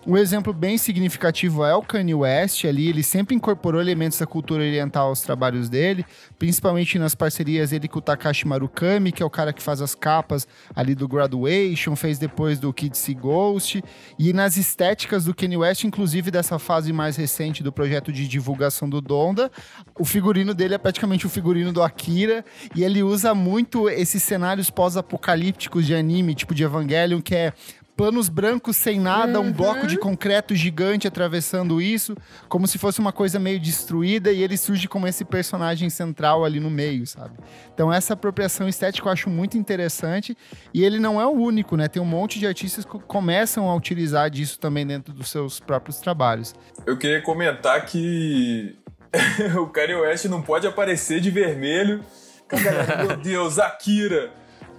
Um 0.07 0.17
exemplo 0.17 0.53
bem 0.53 0.79
significativo 0.79 1.65
é 1.65 1.75
o 1.75 1.83
Kanye 1.83 2.15
West 2.15 2.65
ali, 2.65 2.89
ele 2.89 3.03
sempre 3.03 3.35
incorporou 3.35 3.81
elementos 3.81 4.19
da 4.19 4.27
cultura 4.27 4.63
oriental 4.63 5.09
aos 5.09 5.23
trabalhos 5.23 5.69
dele, 5.69 6.05
principalmente 6.39 6.99
nas 6.99 7.15
parcerias 7.15 7.71
dele 7.71 7.89
com 7.89 7.99
o 7.99 8.03
Takashi 8.03 8.47
Marukami, 8.47 9.13
que 9.13 9.23
é 9.23 9.27
o 9.27 9.31
cara 9.31 9.53
que 9.53 9.63
faz 9.63 9.81
as 9.81 9.95
capas 9.95 10.47
ali 10.75 10.95
do 10.95 11.09
Graduation, 11.09 11.97
fez 11.97 12.19
depois 12.19 12.59
do 12.59 12.73
Kid 12.73 12.97
See 12.97 13.15
Ghost, 13.15 13.83
e 14.19 14.33
nas 14.33 14.57
estéticas 14.57 15.25
do 15.25 15.35
Kanye 15.35 15.57
West, 15.57 15.85
inclusive 15.85 16.31
dessa 16.31 16.59
fase 16.59 16.93
mais 16.93 17.17
recente 17.17 17.63
do 17.63 17.73
projeto 17.73 18.13
de 18.13 18.27
divulgação 18.29 18.89
do 18.89 18.98
do 19.01 19.09
Donda. 19.09 19.51
O 19.99 20.05
figurino 20.05 20.55
dele 20.55 20.75
é 20.75 20.79
praticamente 20.79 21.27
o 21.27 21.31
figurino 21.31 21.73
do 21.73 21.83
Akira. 21.83 22.45
E 22.75 22.83
ele 22.83 23.03
usa 23.03 23.35
muito 23.35 23.89
esses 23.89 24.23
cenários 24.23 24.71
pós-apocalípticos 24.71 25.87
de 25.87 25.95
anime, 25.95 26.35
tipo 26.35 26.55
de 26.55 26.65
Evangelion, 26.65 27.21
que 27.21 27.35
é 27.35 27.53
planos 27.99 28.29
brancos 28.29 28.77
sem 28.77 29.01
nada, 29.01 29.41
uhum. 29.41 29.49
um 29.49 29.53
bloco 29.53 29.85
de 29.85 29.99
concreto 29.99 30.55
gigante 30.55 31.09
atravessando 31.09 31.83
isso, 31.83 32.17
como 32.49 32.65
se 32.65 32.79
fosse 32.79 33.01
uma 33.01 33.11
coisa 33.11 33.41
meio 33.41 33.59
destruída, 33.59 34.31
e 34.31 34.41
ele 34.41 34.57
surge 34.57 34.87
como 34.87 35.09
esse 35.09 35.25
personagem 35.25 35.91
central 35.91 36.45
ali 36.45 36.61
no 36.61 36.71
meio, 36.71 37.05
sabe? 37.09 37.35
Então 37.75 37.93
essa 37.93 38.15
apropriação 38.15 38.69
estética 38.69 39.09
eu 39.09 39.13
acho 39.13 39.29
muito 39.29 39.59
interessante, 39.59 40.37
e 40.73 40.85
ele 40.85 41.01
não 41.01 41.21
é 41.21 41.27
o 41.27 41.33
único, 41.33 41.77
né? 41.77 41.89
Tem 41.89 42.01
um 42.01 42.07
monte 42.07 42.39
de 42.39 42.47
artistas 42.47 42.85
que 42.85 43.01
começam 43.01 43.69
a 43.69 43.75
utilizar 43.75 44.31
disso 44.31 44.61
também 44.61 44.87
dentro 44.87 45.13
dos 45.13 45.29
seus 45.29 45.59
próprios 45.59 45.99
trabalhos. 45.99 46.55
Eu 46.87 46.97
queria 46.97 47.21
comentar 47.21 47.85
que 47.85 48.79
o 49.61 49.67
Kanye 49.67 49.95
West 49.95 50.25
não 50.27 50.43
pode 50.43 50.67
aparecer 50.67 51.21
de 51.21 51.31
vermelho. 51.31 52.05
meu 53.07 53.17
Deus, 53.17 53.59
Akira! 53.59 54.33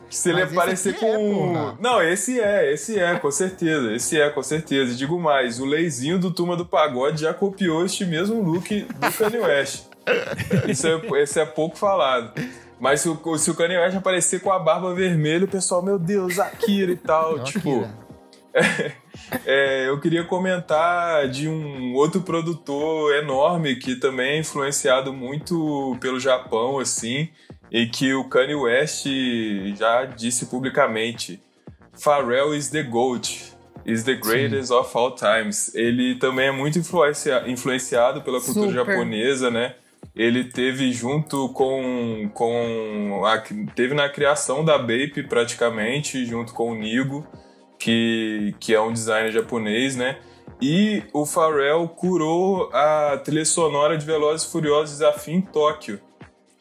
Se 0.09 0.31
ele 0.31 0.41
aparecer 0.41 0.95
com. 0.95 1.55
É, 1.55 1.75
não, 1.79 2.01
esse 2.01 2.39
é, 2.39 2.73
esse 2.73 2.97
é, 2.99 3.15
com 3.19 3.29
certeza. 3.29 3.93
Esse 3.93 4.19
é, 4.19 4.29
com 4.29 4.41
certeza. 4.41 4.91
E 4.91 4.95
digo 4.95 5.19
mais, 5.19 5.59
o 5.59 5.65
Leizinho 5.65 6.17
do 6.17 6.31
Turma 6.31 6.57
do 6.57 6.65
Pagode 6.65 7.21
já 7.21 7.33
copiou 7.33 7.85
este 7.85 8.05
mesmo 8.05 8.41
look 8.41 8.81
do 8.81 9.11
Kanye 9.13 9.37
West. 9.37 9.83
Isso 10.67 10.87
é, 10.87 11.21
esse 11.21 11.39
é 11.39 11.45
pouco 11.45 11.77
falado. 11.77 12.33
Mas 12.79 13.01
se 13.01 13.09
o, 13.09 13.37
se 13.37 13.51
o 13.51 13.55
Kanye 13.55 13.77
West 13.77 13.97
aparecer 13.97 14.39
com 14.39 14.51
a 14.51 14.57
barba 14.57 14.95
vermelha, 14.95 15.45
o 15.45 15.47
pessoal, 15.47 15.83
meu 15.83 15.99
Deus, 15.99 16.39
Akira 16.39 16.91
e 16.91 16.97
tal. 16.97 17.43
tipo. 17.43 17.87
É, 18.51 18.91
eu 19.87 19.99
queria 19.99 20.23
comentar 20.23 21.27
de 21.27 21.47
um 21.47 21.93
outro 21.93 22.21
produtor 22.21 23.15
enorme 23.15 23.75
que 23.75 23.95
também 23.95 24.31
é 24.31 24.39
influenciado 24.39 25.13
muito 25.13 25.97
pelo 25.99 26.19
Japão, 26.19 26.79
assim, 26.79 27.29
e 27.71 27.85
que 27.87 28.13
o 28.13 28.23
Kanye 28.25 28.55
West 28.55 29.05
já 29.77 30.05
disse 30.05 30.47
publicamente: 30.47 31.41
Pharrell 31.93 32.55
is 32.55 32.69
the 32.69 32.83
GOAT, 32.83 33.53
is 33.85 34.03
the 34.03 34.15
greatest 34.15 34.69
Sim. 34.69 34.73
of 34.73 34.97
all 34.97 35.13
times. 35.13 35.73
Ele 35.75 36.15
também 36.15 36.47
é 36.47 36.51
muito 36.51 36.79
influencia 36.79 37.43
influenciado 37.47 38.21
pela 38.21 38.41
cultura 38.41 38.69
Super. 38.69 38.85
japonesa, 38.85 39.51
né? 39.51 39.75
Ele 40.15 40.43
teve 40.43 40.91
junto 40.91 41.49
com. 41.49 42.29
com 42.33 43.23
a, 43.25 43.37
teve 43.75 43.93
na 43.93 44.09
criação 44.09 44.65
da 44.65 44.77
Bape 44.77 45.23
praticamente, 45.27 46.25
junto 46.25 46.53
com 46.53 46.71
o 46.71 46.75
Nigo 46.75 47.27
que, 47.79 48.53
que 48.59 48.75
é 48.75 48.81
um 48.81 48.91
designer 48.91 49.31
japonês, 49.31 49.95
né? 49.95 50.17
E 50.61 51.03
o 51.13 51.25
Pharrell 51.25 51.87
curou 51.87 52.69
a 52.73 53.17
trilha 53.23 53.45
sonora 53.45 53.97
de 53.97 54.05
Velozes 54.05 54.45
e 54.45 54.51
Furiosos 54.51 54.97
Desafio 54.97 55.35
em 55.35 55.41
Tóquio. 55.41 56.01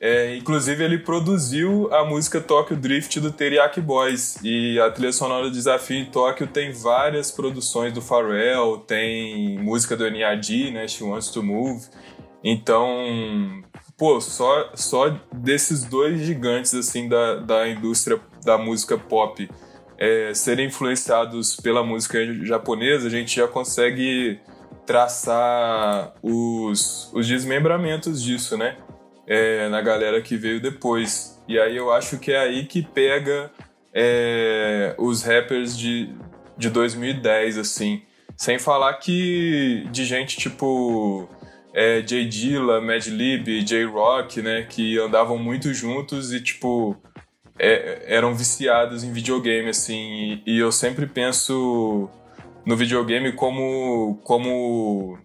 É, 0.01 0.37
inclusive, 0.37 0.85
ele 0.85 0.99
produziu 0.99 1.93
a 1.93 2.05
música 2.05 2.41
Tokyo 2.41 2.77
Drift 2.77 3.19
do 3.19 3.33
Teriyaki 3.33 3.81
Boys. 3.81 4.39
E 4.45 4.79
a 4.79 4.89
trilha 4.93 5.13
sonora 5.13 5.47
do 5.47 5.51
Desafio 5.51 5.97
em 5.97 6.05
Tóquio 6.05 6.47
tem 6.47 6.71
várias 6.71 7.33
produções 7.33 7.93
do 7.93 8.01
Pharrell, 8.01 8.79
tem 8.87 9.59
música 9.59 9.97
do 9.97 10.07
N.A.D., 10.07 10.71
né? 10.71 10.87
She 10.87 11.03
Wants 11.03 11.31
to 11.31 11.43
Move. 11.43 11.85
Então, 12.45 13.65
pô, 13.97 14.21
só, 14.21 14.71
só 14.75 15.11
desses 15.33 15.83
dois 15.83 16.21
gigantes, 16.21 16.73
assim, 16.75 17.09
da, 17.09 17.35
da 17.41 17.69
indústria 17.69 18.21
da 18.45 18.57
música 18.57 18.97
pop 18.97 19.51
é, 19.99 20.33
serem 20.33 20.67
influenciados 20.67 21.57
pela 21.57 21.83
música 21.83 22.19
japonesa, 22.45 23.09
a 23.09 23.11
gente 23.11 23.35
já 23.35 23.49
consegue 23.49 24.41
traçar 24.87 26.15
os, 26.23 27.11
os 27.13 27.27
desmembramentos 27.27 28.23
disso, 28.23 28.57
né? 28.57 28.77
É, 29.27 29.69
na 29.69 29.83
galera 29.83 30.23
que 30.23 30.37
veio 30.37 30.61
depois. 30.63 31.39
E 31.47 31.59
aí 31.59 31.77
eu 31.77 31.93
acho 31.93 32.19
que 32.19 32.33
é 32.33 32.39
aí 32.39 32.65
que 32.65 32.83
pega 32.83 33.51
é, 33.93 34.95
os 34.97 35.23
rappers 35.23 35.77
de, 35.77 36.09
de 36.57 36.71
2010, 36.71 37.59
assim. 37.59 38.03
Sem 38.37 38.59
falar 38.59 38.95
que 38.95 39.87
de 39.91 40.05
gente 40.05 40.39
tipo 40.39 41.29
é, 41.75 42.01
J 42.01 42.25
Dilla, 42.25 42.81
Madlib, 42.81 43.63
J 43.63 43.85
Rock, 43.85 44.41
né? 44.41 44.63
Que 44.63 44.99
andavam 44.99 45.37
muito 45.37 45.75
juntos 45.75 46.33
e, 46.33 46.41
tipo, 46.41 46.97
é, 47.59 48.05
eram 48.07 48.35
viciados 48.35 49.03
em 49.03 49.13
videogame, 49.13 49.71
assim, 49.71 50.43
e, 50.47 50.55
e, 50.55 50.59
eu 50.59 50.71
sempre 50.71 51.07
penso 51.07 52.09
no 52.65 52.77
videogame 52.77 53.33
como, 53.33 54.21
como 54.23 55.19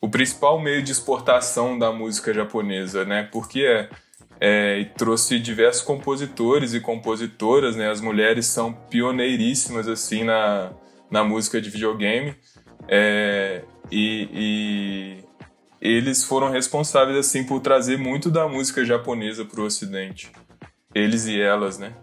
o 0.00 0.08
principal 0.08 0.60
meio 0.60 0.82
de 0.82 0.92
exportação 0.92 1.78
da 1.78 1.90
música 1.92 2.34
japonesa, 2.34 3.04
né? 3.04 3.28
Porque 3.32 3.62
é, 3.62 3.88
é, 4.40 4.84
trouxe 4.96 5.38
diversos 5.38 5.82
compositores 5.82 6.74
e 6.74 6.80
compositoras, 6.80 7.76
né? 7.76 7.90
As 7.90 8.00
mulheres 8.00 8.46
são 8.46 8.72
pioneiríssimas, 8.72 9.88
assim, 9.88 10.24
na, 10.24 10.72
na 11.10 11.24
música 11.24 11.60
de 11.60 11.70
videogame. 11.70 12.34
É, 12.88 13.62
e, 13.90 14.28
e, 14.32 15.24
eles 15.80 16.24
foram 16.24 16.50
responsáveis, 16.50 17.16
assim, 17.16 17.44
por 17.44 17.60
trazer 17.60 17.96
muito 17.96 18.30
da 18.30 18.46
música 18.46 18.84
japonesa 18.84 19.44
para 19.44 19.60
o 19.60 19.64
ocidente 19.64 20.30
eles 20.94 21.26
e 21.26 21.40
elas, 21.40 21.78
né? 21.78 21.94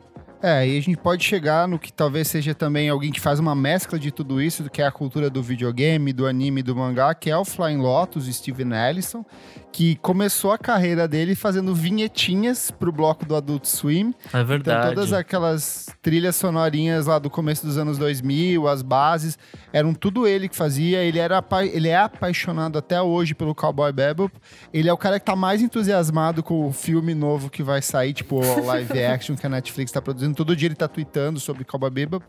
É, 0.42 0.68
e 0.68 0.78
a 0.78 0.82
gente 0.82 0.98
pode 0.98 1.24
chegar 1.24 1.68
no 1.68 1.80
que 1.80 1.92
talvez 1.92 2.28
seja 2.28 2.54
também 2.54 2.90
alguém 2.90 3.12
que 3.12 3.20
faz 3.20 3.40
uma 3.40 3.56
mescla 3.56 3.98
de 3.98 4.12
tudo 4.12 4.42
isso, 4.42 4.64
do 4.64 4.70
que 4.70 4.82
é 4.82 4.86
a 4.86 4.92
cultura 4.92 5.30
do 5.30 5.42
videogame, 5.42 6.14
do 6.14 6.28
anime, 6.28 6.62
do 6.62 6.76
mangá, 6.76 7.14
que 7.16 7.30
é 7.30 7.38
o 7.38 7.44
Flying 7.44 7.78
Lotus, 7.78 8.28
Steven 8.36 8.72
Ellison, 8.74 9.26
que 9.72 9.96
começou 9.98 10.52
a 10.52 10.58
carreira 10.58 11.08
dele 11.08 11.36
fazendo 11.36 11.74
vinhetinhas 11.74 12.72
pro 12.72 12.92
bloco 12.92 13.26
do 13.26 13.36
Adult 13.36 13.66
Swim. 13.66 14.14
É 14.34 14.44
verdade. 14.44 14.80
Então 14.80 14.96
todas 14.96 15.14
aquelas 15.14 15.88
trilhas 16.02 16.36
sonorinhas 16.36 17.06
lá 17.06 17.20
do 17.20 17.30
começo 17.30 17.66
dos 17.66 17.78
anos 17.78 17.98
2000, 17.98 18.68
as 18.68 18.82
bases, 18.82 19.38
eram 19.72 19.94
tudo 19.94 20.28
ele 20.28 20.50
que 20.50 20.56
fazia. 20.56 21.04
Ele, 21.04 21.20
era, 21.20 21.44
ele 21.72 21.90
é 21.90 21.98
apaixonado 21.98 22.78
até 22.78 23.02
hoje 23.02 23.36
pelo 23.36 23.54
Cowboy 23.54 23.92
Bebop. 23.92 24.34
Ele 24.74 24.90
é 24.90 24.94
o 24.94 24.98
cara 24.98 25.20
que 25.20 25.26
tá 25.26 25.36
mais 25.36 25.62
entusiasmado 25.62 26.42
com 26.42 26.68
o 26.68 26.72
filme 26.72 27.14
novo 27.14 27.50
que 27.50 27.62
vai 27.62 27.82
sair, 27.82 28.14
tipo 28.14 28.38
o 28.38 28.66
live 28.66 29.04
action 29.04 29.36
que 29.36 29.46
a 29.46 29.50
Netflix 29.50 29.92
tá 29.92 30.02
produzindo. 30.02 30.27
Todo 30.36 30.56
dia 30.56 30.68
ele 30.68 30.76
tá 30.76 30.88
tweetando 30.88 31.40
sobre 31.40 31.64
Cowboy 31.64 31.90
Bebop. 31.90 32.26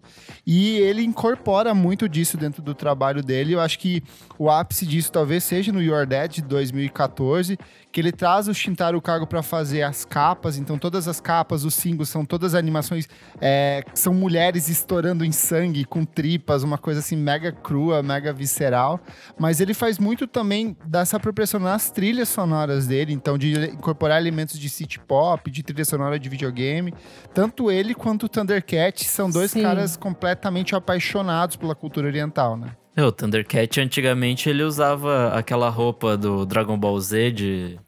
E 0.46 0.76
ele 0.78 1.02
incorpora 1.02 1.74
muito 1.74 2.08
disso 2.08 2.36
dentro 2.36 2.62
do 2.62 2.74
trabalho 2.74 3.22
dele. 3.22 3.54
Eu 3.54 3.60
acho 3.60 3.78
que 3.78 4.02
o 4.38 4.50
ápice 4.50 4.86
disso 4.86 5.10
talvez 5.10 5.44
seja 5.44 5.72
no 5.72 5.82
Your 5.82 6.06
Dead 6.06 6.32
de 6.32 6.42
2014, 6.42 7.58
que 7.90 8.00
ele 8.00 8.12
traz 8.12 8.48
o 8.48 8.54
Shintaro 8.54 9.00
Kago 9.00 9.26
para 9.26 9.42
fazer 9.42 9.82
as 9.82 10.04
capas. 10.04 10.58
Então 10.58 10.78
todas 10.78 11.08
as 11.08 11.20
capas, 11.20 11.64
os 11.64 11.74
singles 11.74 12.08
são 12.08 12.24
todas 12.24 12.54
animações 12.54 13.08
é, 13.40 13.82
são 13.94 14.12
mulheres 14.12 14.68
estourando 14.68 15.24
em 15.24 15.32
sangue 15.32 15.84
com 15.84 16.04
tripas, 16.04 16.62
uma 16.62 16.78
coisa 16.78 17.00
assim 17.00 17.16
mega 17.16 17.52
crua, 17.52 18.02
mega 18.02 18.32
visceral. 18.32 19.00
Mas 19.38 19.60
ele 19.60 19.74
faz 19.74 19.98
muito 19.98 20.26
também 20.26 20.76
dessa 20.84 21.16
apropriação 21.16 21.60
nas 21.60 21.90
trilhas 21.90 22.28
sonoras 22.28 22.86
dele, 22.86 23.12
então 23.12 23.38
de 23.38 23.52
incorporar 23.70 24.20
elementos 24.20 24.58
de 24.58 24.68
city 24.68 24.98
pop, 24.98 25.50
de 25.50 25.62
trilha 25.62 25.84
sonora 25.84 26.18
de 26.18 26.28
videogame. 26.28 26.92
Tanto 27.32 27.70
ele 27.70 27.94
quanto 27.94 28.24
o 28.24 28.28
Thundercat 28.28 29.04
são 29.04 29.30
dois 29.30 29.50
Sim. 29.50 29.62
caras 29.62 29.96
completamente 29.96 30.74
apaixonados 30.74 31.56
pela 31.56 31.74
cultura 31.74 32.06
oriental, 32.06 32.56
né? 32.56 32.68
É, 32.98 33.04
O 33.04 33.12
Thundercat, 33.12 33.80
antigamente, 33.80 34.50
ele 34.50 34.64
usava 34.64 35.28
aquela 35.32 35.68
roupa 35.68 36.16
do 36.16 36.44
Dragon 36.44 36.76
Ball 36.76 36.98
Z 36.98 37.30
de, 37.30 37.78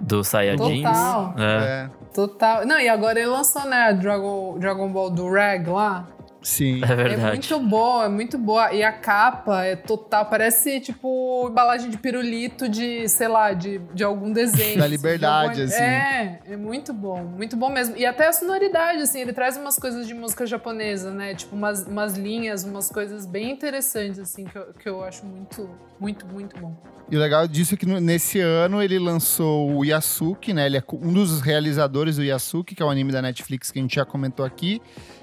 do 0.00 0.24
Saiyajins. 0.24 0.82
Total. 0.82 1.34
É. 1.38 1.62
É, 1.64 1.90
Total. 2.12 2.66
Não, 2.66 2.80
e 2.80 2.88
agora 2.88 3.20
ele 3.20 3.28
lançou, 3.28 3.64
né, 3.66 3.76
a 3.90 3.92
Dragon, 3.92 4.58
Dragon 4.58 4.88
Ball 4.88 5.10
do 5.10 5.30
Rag 5.30 5.68
lá. 5.70 6.08
Sim. 6.42 6.80
É 6.82 6.92
É 6.92 6.96
verdade. 6.96 7.36
muito 7.36 7.60
boa, 7.60 8.04
é 8.04 8.08
muito 8.08 8.38
boa. 8.38 8.72
E 8.72 8.82
a 8.82 8.92
capa 8.92 9.64
é 9.64 9.76
total, 9.76 10.26
parece 10.26 10.80
tipo 10.80 11.48
embalagem 11.50 11.90
de 11.90 11.96
pirulito 11.98 12.68
de, 12.68 13.08
sei 13.08 13.28
lá, 13.28 13.52
de, 13.52 13.78
de 13.94 14.02
algum 14.04 14.32
desenho. 14.32 14.78
Da 14.78 14.86
liberdade, 14.86 15.62
assim. 15.62 15.82
É, 15.82 16.40
é 16.50 16.56
muito 16.56 16.92
bom, 16.92 17.22
muito 17.24 17.56
bom 17.56 17.70
mesmo. 17.70 17.96
E 17.96 18.04
até 18.04 18.28
a 18.28 18.32
sonoridade, 18.32 19.02
assim, 19.02 19.20
ele 19.20 19.32
traz 19.32 19.56
umas 19.56 19.78
coisas 19.78 20.06
de 20.06 20.14
música 20.14 20.46
japonesa, 20.46 21.10
né? 21.10 21.34
Tipo 21.34 21.54
umas, 21.56 21.86
umas 21.86 22.16
linhas, 22.16 22.64
umas 22.64 22.90
coisas 22.90 23.26
bem 23.26 23.50
interessantes, 23.50 24.18
assim, 24.18 24.44
que 24.44 24.56
eu, 24.56 24.74
que 24.74 24.88
eu 24.88 25.04
acho 25.04 25.24
muito, 25.26 25.70
muito, 25.98 26.26
muito 26.26 26.58
bom. 26.58 26.74
E 27.10 27.16
o 27.16 27.20
legal 27.20 27.46
disso 27.48 27.74
é 27.74 27.76
que 27.76 27.86
nesse 27.86 28.38
ano 28.40 28.80
ele 28.82 28.98
lançou 28.98 29.74
o 29.76 29.84
Yasuki, 29.84 30.52
né? 30.52 30.66
Ele 30.66 30.76
é 30.76 30.82
um 30.92 31.12
dos 31.12 31.40
realizadores 31.40 32.16
do 32.16 32.22
Yasuki, 32.24 32.74
que 32.74 32.82
é 32.82 32.86
o 32.86 32.88
anime 32.90 33.10
da 33.10 33.20
Netflix 33.20 33.70
que 33.70 33.78
a 33.78 33.82
gente 33.82 33.96
já 33.96 34.04
comentou 34.04 34.44
aqui, 34.46 34.80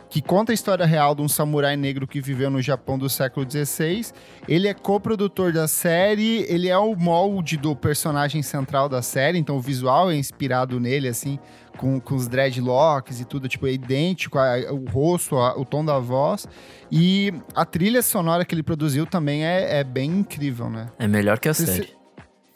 que 0.09 0.21
conta 0.21 0.51
a 0.51 0.55
história 0.55 0.85
real 0.85 1.13
de 1.13 1.21
um 1.21 1.27
samurai 1.27 1.75
negro 1.75 2.07
que 2.07 2.21
viveu 2.21 2.49
no 2.49 2.61
Japão 2.61 2.97
do 2.97 3.09
século 3.09 3.45
XVI. 3.49 4.05
Ele 4.47 4.67
é 4.67 4.73
coprodutor 4.73 5.51
da 5.51 5.67
série, 5.67 6.45
ele 6.47 6.69
é 6.69 6.77
o 6.77 6.95
molde 6.95 7.57
do 7.57 7.75
personagem 7.75 8.41
central 8.41 8.87
da 8.87 9.01
série, 9.01 9.37
então 9.37 9.57
o 9.57 9.61
visual 9.61 10.09
é 10.09 10.15
inspirado 10.15 10.79
nele, 10.79 11.07
assim, 11.09 11.37
com, 11.77 11.99
com 11.99 12.15
os 12.15 12.27
dreadlocks 12.27 13.19
e 13.19 13.25
tudo, 13.25 13.47
tipo, 13.49 13.67
é 13.67 13.71
idêntico, 13.73 14.39
a- 14.39 14.71
o 14.71 14.85
rosto, 14.89 15.35
a- 15.35 15.59
o 15.59 15.65
tom 15.65 15.83
da 15.83 15.99
voz. 15.99 16.47
E 16.91 17.33
a 17.53 17.65
trilha 17.65 18.01
sonora 18.01 18.45
que 18.45 18.55
ele 18.55 18.63
produziu 18.63 19.05
também 19.05 19.45
é, 19.45 19.79
é 19.79 19.83
bem 19.83 20.09
incrível, 20.09 20.69
né? 20.69 20.87
É 20.97 21.07
melhor 21.07 21.37
que 21.37 21.49
a 21.49 21.53
Você- 21.53 21.65
série. 21.65 21.97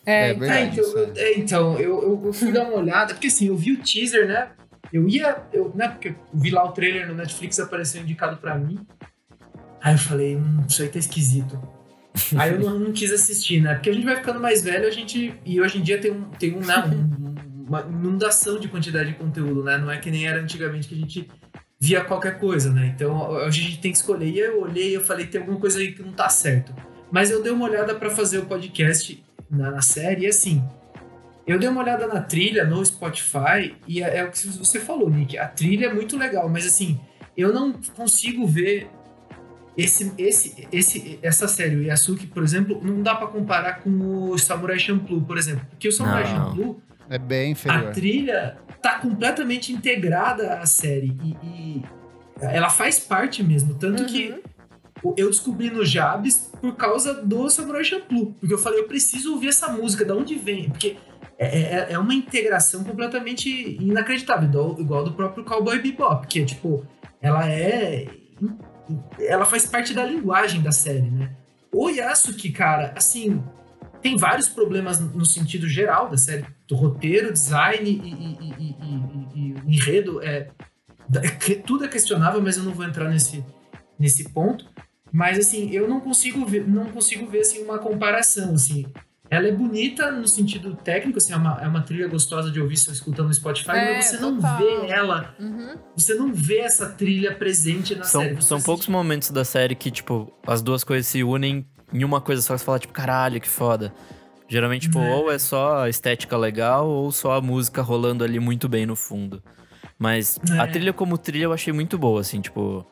É, 0.05 0.29
É 0.29 0.31
então, 0.31 0.39
verdade. 0.39 0.79
É, 0.79 0.81
então, 0.81 0.97
eu, 0.97 1.13
é, 1.15 1.33
então 1.37 1.79
eu, 1.79 2.01
eu- 2.01 2.21
eu 2.25 2.33
fui 2.33 2.51
dar 2.51 2.63
uma 2.63 2.77
olhada, 2.77 3.13
porque 3.13 3.27
assim, 3.27 3.47
eu 3.49 3.55
vi 3.55 3.73
o 3.73 3.77
teaser, 3.83 4.27
né? 4.27 4.47
Eu 4.91 5.07
ia, 5.07 5.37
eu, 5.53 5.71
né? 5.75 5.87
Porque 5.89 6.09
eu 6.09 6.15
vi 6.33 6.49
lá 6.49 6.63
o 6.65 6.71
trailer 6.71 7.07
no 7.07 7.13
Netflix, 7.15 7.59
apareceu 7.59 8.01
indicado 8.01 8.37
pra 8.37 8.55
mim. 8.55 8.79
Aí 9.81 9.93
eu 9.93 9.97
falei, 9.97 10.35
hum, 10.35 10.63
isso 10.67 10.81
aí 10.81 10.89
tá 10.89 10.99
esquisito. 10.99 11.59
aí 12.37 12.51
eu 12.53 12.59
não, 12.59 12.77
não 12.79 12.91
quis 12.91 13.11
assistir, 13.11 13.61
né? 13.61 13.73
Porque 13.75 13.89
a 13.89 13.93
gente 13.93 14.05
vai 14.05 14.15
ficando 14.17 14.39
mais 14.39 14.61
velho, 14.61 14.87
a 14.87 14.91
gente. 14.91 15.33
E 15.45 15.61
hoje 15.61 15.77
em 15.79 15.81
dia 15.81 15.99
tem 15.99 16.11
um, 16.11 16.23
tem 16.31 16.55
um, 16.55 16.59
né, 16.59 16.77
um- 16.85 17.65
uma 17.67 17.81
inundação 17.81 18.59
de 18.59 18.67
quantidade 18.67 19.11
de 19.11 19.15
conteúdo, 19.17 19.63
né? 19.63 19.77
Não 19.77 19.89
é 19.89 19.97
que 19.97 20.11
nem 20.11 20.27
era 20.27 20.41
antigamente 20.41 20.89
que 20.89 20.93
a 20.95 20.97
gente 20.97 21.27
via 21.79 22.03
qualquer 22.03 22.37
coisa, 22.37 22.69
né? 22.71 22.91
Então 22.93 23.37
a 23.37 23.49
gente 23.49 23.79
tem 23.79 23.91
que 23.91 23.97
escolher. 23.97 24.29
E 24.29 24.39
eu 24.39 24.61
olhei 24.61 24.89
e 24.89 24.93
eu 24.93 25.01
falei, 25.01 25.25
tem 25.25 25.39
alguma 25.39 25.57
coisa 25.59 25.79
aí 25.79 25.93
que 25.93 26.03
não 26.03 26.11
tá 26.11 26.27
certo. 26.27 26.75
Mas 27.09 27.31
eu 27.31 27.41
dei 27.41 27.51
uma 27.51 27.65
olhada 27.65 27.95
pra 27.95 28.09
fazer 28.09 28.39
o 28.39 28.45
podcast 28.45 29.23
na, 29.49 29.71
na 29.71 29.81
série 29.81 30.23
e 30.23 30.27
assim. 30.27 30.61
Eu 31.47 31.57
dei 31.59 31.67
uma 31.67 31.81
olhada 31.81 32.07
na 32.07 32.21
trilha 32.21 32.63
no 32.65 32.83
Spotify 32.85 33.75
e 33.87 34.01
é, 34.03 34.17
é 34.17 34.23
o 34.23 34.31
que 34.31 34.47
você 34.47 34.79
falou, 34.79 35.09
Nick. 35.09 35.37
A 35.37 35.47
trilha 35.47 35.87
é 35.87 35.93
muito 35.93 36.17
legal, 36.17 36.47
mas 36.47 36.65
assim, 36.65 36.99
eu 37.35 37.51
não 37.53 37.73
consigo 37.95 38.45
ver 38.45 38.87
esse, 39.77 40.13
esse, 40.17 40.67
esse, 40.71 41.19
essa 41.21 41.47
série, 41.47 41.75
o 41.77 41.83
Yasuki, 41.83 42.27
por 42.27 42.43
exemplo, 42.43 42.79
não 42.83 43.01
dá 43.01 43.15
pra 43.15 43.27
comparar 43.27 43.79
com 43.81 43.89
o 44.29 44.37
Samurai 44.37 44.77
Champloo, 44.77 45.21
por 45.21 45.37
exemplo. 45.37 45.65
Porque 45.69 45.87
o 45.87 45.91
Samurai 45.91 46.23
Não. 46.23 46.29
Champloo, 46.49 46.81
É 47.09 47.17
bem 47.17 47.47
a 47.47 47.49
inferior. 47.51 47.91
trilha 47.91 48.57
tá 48.81 48.99
completamente 48.99 49.71
integrada 49.71 50.55
à 50.55 50.65
série 50.65 51.15
e, 51.23 51.37
e 51.43 51.81
ela 52.41 52.69
faz 52.69 52.99
parte 52.99 53.41
mesmo. 53.43 53.75
Tanto 53.75 54.05
que 54.05 54.41
o- 55.03 55.13
eu 55.17 55.29
descobri 55.29 55.69
no 55.69 55.85
Jabs 55.85 56.51
por 56.59 56.75
causa 56.75 57.13
do 57.13 57.49
Samurai 57.49 57.83
Champloo. 57.83 58.33
Porque 58.39 58.53
eu 58.53 58.57
falei, 58.57 58.79
eu 58.79 58.87
preciso 58.87 59.33
ouvir 59.33 59.47
essa 59.49 59.69
música, 59.69 60.03
da 60.03 60.13
onde 60.15 60.35
vem? 60.35 60.69
Porque 60.69 60.97
é, 61.45 61.61
é- 61.75 61.87
é 61.93 61.99
uma 61.99 62.13
integração 62.13 62.83
completamente 62.83 63.49
inacreditável, 63.81 64.47
igual, 64.49 64.79
igual 64.79 65.03
do 65.03 65.13
próprio 65.13 65.43
Cowboy 65.43 65.79
Bebop, 65.81 66.27
que 66.27 66.41
é 66.41 66.45
tipo, 66.45 66.85
ela 67.21 67.49
é. 67.49 68.07
Ela 69.19 69.45
faz 69.45 69.65
parte 69.65 69.93
da 69.93 70.03
linguagem 70.05 70.61
da 70.61 70.71
série, 70.71 71.09
né? 71.09 71.31
O 71.71 71.89
Yasuki, 71.89 72.51
cara, 72.51 72.93
assim, 72.97 73.41
tem 74.01 74.17
vários 74.17 74.49
problemas 74.49 74.99
no 74.99 75.25
sentido 75.25 75.67
geral 75.69 76.09
da 76.09 76.17
série, 76.17 76.45
do 76.67 76.75
roteiro, 76.75 77.31
design 77.31 77.89
e, 77.89 78.09
e- 78.09 78.37
e- 78.59 79.35
e- 79.35 79.75
enredo. 79.75 80.21
É, 80.21 80.49
que- 81.39 81.55
tudo 81.55 81.85
é 81.85 81.87
questionável, 81.87 82.41
mas 82.41 82.57
eu 82.57 82.63
não 82.63 82.73
vou 82.73 82.85
entrar 82.85 83.09
nesse, 83.09 83.43
nesse 83.97 84.29
ponto. 84.29 84.69
Mas 85.13 85.37
assim, 85.37 85.69
eu 85.71 85.87
não 85.87 85.99
consigo 85.99 86.45
ver, 86.45 86.67
não 86.67 86.85
consigo 86.85 87.25
ver 87.27 87.41
assim, 87.41 87.63
uma 87.63 87.77
comparação. 87.79 88.53
Assim. 88.53 88.85
Ela 89.31 89.47
é 89.47 89.51
bonita 89.53 90.11
no 90.11 90.27
sentido 90.27 90.75
técnico, 90.75 91.17
assim, 91.17 91.31
é, 91.31 91.37
uma, 91.37 91.57
é 91.61 91.65
uma 91.67 91.81
trilha 91.81 92.05
gostosa 92.09 92.51
de 92.51 92.59
ouvir 92.59 92.75
se 92.75 92.91
escutando 92.91 93.27
no 93.27 93.33
Spotify, 93.33 93.71
É, 93.71 93.95
mas 93.95 94.05
você 94.07 94.17
não 94.19 94.35
total. 94.35 94.57
vê 94.57 94.87
ela, 94.91 95.33
Uhum. 95.39 95.75
você 95.95 96.13
não 96.15 96.33
vê 96.33 96.57
essa 96.59 96.89
trilha 96.89 97.33
presente 97.33 97.95
na 97.95 98.03
São, 98.03 98.21
série. 98.23 98.35
Você 98.35 98.41
são 98.49 98.57
assiste- 98.57 98.65
poucos 98.65 98.87
momentos 98.89 99.31
da 99.31 99.45
série 99.45 99.73
que, 99.73 99.89
tipo, 99.89 100.29
as 100.45 100.61
duas 100.61 100.83
coisas 100.83 101.07
se 101.07 101.23
unem 101.23 101.65
em 101.93 102.03
uma 102.03 102.19
coisa 102.19 102.41
só. 102.41 102.57
Você 102.57 102.65
fala, 102.65 102.77
tipo, 102.79 102.91
caralho, 102.93 103.39
que 103.39 103.47
foda. 103.47 103.93
Geralmente, 104.49 104.81
tipo, 104.83 104.99
É. 104.99 105.13
ou 105.15 105.31
é 105.31 105.39
só 105.39 105.83
a 105.83 105.89
estética 105.89 106.35
legal, 106.35 106.89
ou 106.89 107.09
só 107.09 107.31
a 107.37 107.41
música 107.41 107.81
rolando 107.81 108.25
ali 108.25 108.37
muito 108.37 108.67
bem 108.67 108.85
no 108.85 108.97
fundo. 108.97 109.41
Mas 109.97 110.37
a 110.59 110.63
É. 110.65 110.67
trilha 110.67 110.91
como 110.91 111.17
trilha 111.17 111.45
eu 111.45 111.53
achei 111.53 111.71
muito 111.71 111.97
boa, 111.97 112.19
assim, 112.19 112.41
tipo... 112.41 112.85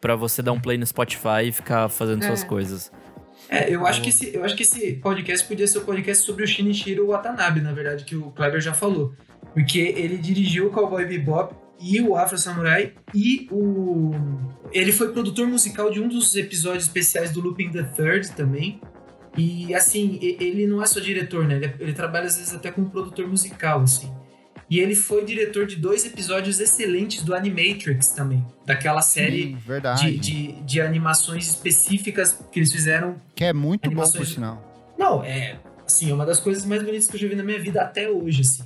Pra 0.00 0.16
você 0.16 0.40
dar 0.42 0.52
um 0.52 0.60
play 0.60 0.76
no 0.78 0.86
Spotify 0.86 1.44
e 1.46 1.52
ficar 1.52 1.88
fazendo 1.90 2.22
É. 2.22 2.26
suas 2.26 2.44
coisas. 2.44 2.90
É, 3.48 3.72
eu 3.72 3.86
acho, 3.86 4.00
que 4.02 4.08
esse, 4.08 4.34
eu 4.34 4.44
acho 4.44 4.56
que 4.56 4.62
esse 4.62 4.94
podcast 4.94 5.46
podia 5.46 5.66
ser 5.66 5.78
o 5.78 5.82
podcast 5.82 6.24
sobre 6.24 6.44
o 6.44 6.46
Shinichiro 6.46 7.08
Watanabe, 7.08 7.60
na 7.60 7.72
verdade, 7.72 8.04
que 8.04 8.16
o 8.16 8.30
Kleber 8.30 8.60
já 8.60 8.72
falou. 8.72 9.14
Porque 9.52 9.78
ele 9.78 10.16
dirigiu 10.16 10.68
o 10.68 10.70
Cowboy 10.70 11.04
Bebop 11.04 11.54
e 11.80 12.00
o 12.00 12.16
Afro 12.16 12.38
Samurai 12.38 12.92
e 13.14 13.46
o... 13.50 14.12
Ele 14.72 14.90
foi 14.90 15.12
produtor 15.12 15.46
musical 15.46 15.90
de 15.90 16.00
um 16.00 16.08
dos 16.08 16.34
episódios 16.34 16.84
especiais 16.84 17.30
do 17.30 17.40
Looping 17.40 17.70
the 17.70 17.82
Third 17.82 18.32
também. 18.32 18.80
E, 19.36 19.74
assim, 19.74 20.18
ele 20.20 20.66
não 20.66 20.82
é 20.82 20.86
só 20.86 21.00
diretor, 21.00 21.46
né? 21.46 21.56
Ele, 21.56 21.74
ele 21.80 21.92
trabalha, 21.92 22.26
às 22.26 22.36
vezes, 22.36 22.54
até 22.54 22.70
como 22.70 22.88
produtor 22.88 23.26
musical, 23.28 23.80
assim. 23.80 24.12
E 24.70 24.80
ele 24.80 24.94
foi 24.94 25.24
diretor 25.24 25.66
de 25.66 25.76
dois 25.76 26.04
episódios 26.06 26.58
excelentes 26.60 27.22
do 27.22 27.34
Animatrix 27.34 28.08
também. 28.08 28.44
Daquela 28.64 29.02
série 29.02 29.56
Sim, 29.98 30.06
de, 30.06 30.18
de, 30.18 30.52
de 30.62 30.80
animações 30.80 31.46
específicas 31.48 32.38
que 32.50 32.58
eles 32.60 32.72
fizeram 32.72 33.16
Que 33.34 33.44
é 33.44 33.52
muito 33.52 33.82
bom, 33.82 33.96
por 33.96 34.02
Animações- 34.02 34.28
sinal. 34.30 34.94
não, 34.98 35.22
é 35.22 35.58
assim, 35.86 36.10
é 36.10 36.14
uma 36.14 36.24
das 36.24 36.40
coisas 36.40 36.64
mais 36.64 36.82
bonitas 36.82 37.06
que 37.06 37.16
eu 37.16 37.20
já 37.20 37.28
vi 37.28 37.34
na 37.36 37.42
minha 37.44 37.58
vida 37.60 37.82
até 37.82 38.08
hoje, 38.08 38.40
assim. 38.40 38.64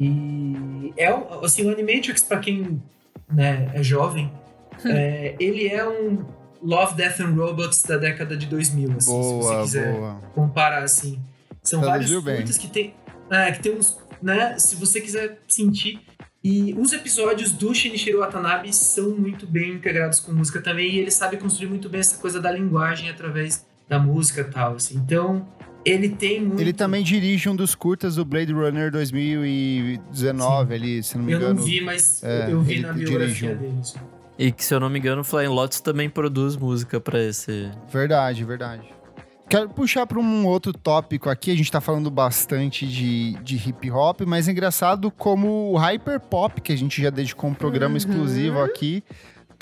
E 0.00 0.92
é 0.96 1.08
assim, 1.42 1.64
o 1.66 1.70
Animatrix, 1.72 2.22
pra 2.22 2.38
quem 2.38 2.82
né, 3.32 3.70
é 3.74 3.82
jovem, 3.82 4.30
é, 4.84 5.34
ele 5.40 5.66
é 5.68 5.86
um 5.88 6.24
Love, 6.62 6.94
Death 6.94 7.20
and 7.20 7.34
Robots 7.34 7.82
da 7.82 7.96
década 7.96 8.36
de 8.36 8.46
2000, 8.46 8.92
assim, 8.96 9.00
se 9.00 9.06
você 9.10 9.48
Boa, 9.48 9.62
quiser 9.62 9.92
boa. 9.92 10.14
comparar, 10.34 10.82
assim. 10.84 11.18
São 11.62 11.80
vários 11.80 12.08
Traduziu 12.10 12.22
bem. 12.22 12.36
curtas 12.36 12.58
que 12.58 12.68
tem, 12.68 12.94
é, 13.30 13.50
que 13.52 13.60
tem 13.62 13.72
uns, 13.76 13.98
né, 14.22 14.58
se 14.58 14.76
você 14.76 15.00
quiser 15.00 15.40
sentir 15.48 16.00
E 16.44 16.74
os 16.78 16.92
episódios 16.92 17.52
do 17.52 17.72
Shinichiro 17.74 18.18
Watanabe 18.18 18.72
são 18.74 19.10
muito 19.10 19.46
bem 19.46 19.74
integrados 19.74 20.18
com 20.20 20.32
música 20.32 20.60
também, 20.60 20.94
e 20.94 20.98
ele 20.98 21.10
sabe 21.10 21.36
construir 21.36 21.68
muito 21.68 21.88
bem 21.88 22.00
essa 22.00 22.16
coisa 22.18 22.40
da 22.40 22.50
linguagem 22.50 23.08
através 23.10 23.64
da 23.88 23.98
música 23.98 24.40
e 24.40 24.44
tal. 24.44 24.74
Assim. 24.74 24.96
Então, 24.96 25.46
ele 25.84 26.08
tem 26.08 26.40
muito. 26.40 26.60
Ele 26.60 26.72
também 26.72 27.04
dirige 27.04 27.48
um 27.48 27.54
dos 27.54 27.74
curtas 27.76 28.16
do 28.16 28.24
Blade 28.24 28.52
Runner 28.52 28.90
2019, 28.90 30.74
ali, 30.74 31.02
se 31.02 31.16
não 31.16 31.24
me 31.24 31.32
eu 31.32 31.38
engano. 31.38 31.54
não 31.54 31.62
vi, 31.62 31.80
mas 31.80 32.22
É, 32.22 32.50
eu 32.52 32.60
vi 32.60 32.80
na 32.80 32.92
biografia 32.92 33.54
dele. 33.54 33.74
assim. 33.80 33.98
E 34.38 34.50
que, 34.50 34.64
se 34.64 34.74
eu 34.74 34.80
não 34.80 34.88
me 34.90 34.98
engano, 34.98 35.20
o 35.20 35.24
Flying 35.24 35.48
Lotus 35.48 35.80
também 35.80 36.08
produz 36.08 36.56
música 36.56 36.98
pra 37.00 37.22
esse. 37.22 37.70
Verdade, 37.92 38.44
verdade. 38.44 38.82
Quero 39.48 39.68
puxar 39.68 40.06
para 40.06 40.18
um 40.18 40.46
outro 40.46 40.72
tópico 40.72 41.28
aqui. 41.28 41.50
A 41.50 41.54
gente 41.56 41.70
tá 41.70 41.80
falando 41.80 42.10
bastante 42.10 42.86
de, 42.86 43.34
de 43.42 43.56
hip 43.56 43.90
hop, 43.90 44.22
mas 44.26 44.48
é 44.48 44.52
engraçado 44.52 45.10
como 45.10 45.72
o 45.72 45.76
hyperpop, 45.76 46.60
que 46.60 46.72
a 46.72 46.76
gente 46.76 47.02
já 47.02 47.10
dedicou 47.10 47.50
um 47.50 47.54
programa 47.54 47.90
Uhum. 47.92 47.96
exclusivo 47.98 48.60
aqui, 48.62 49.04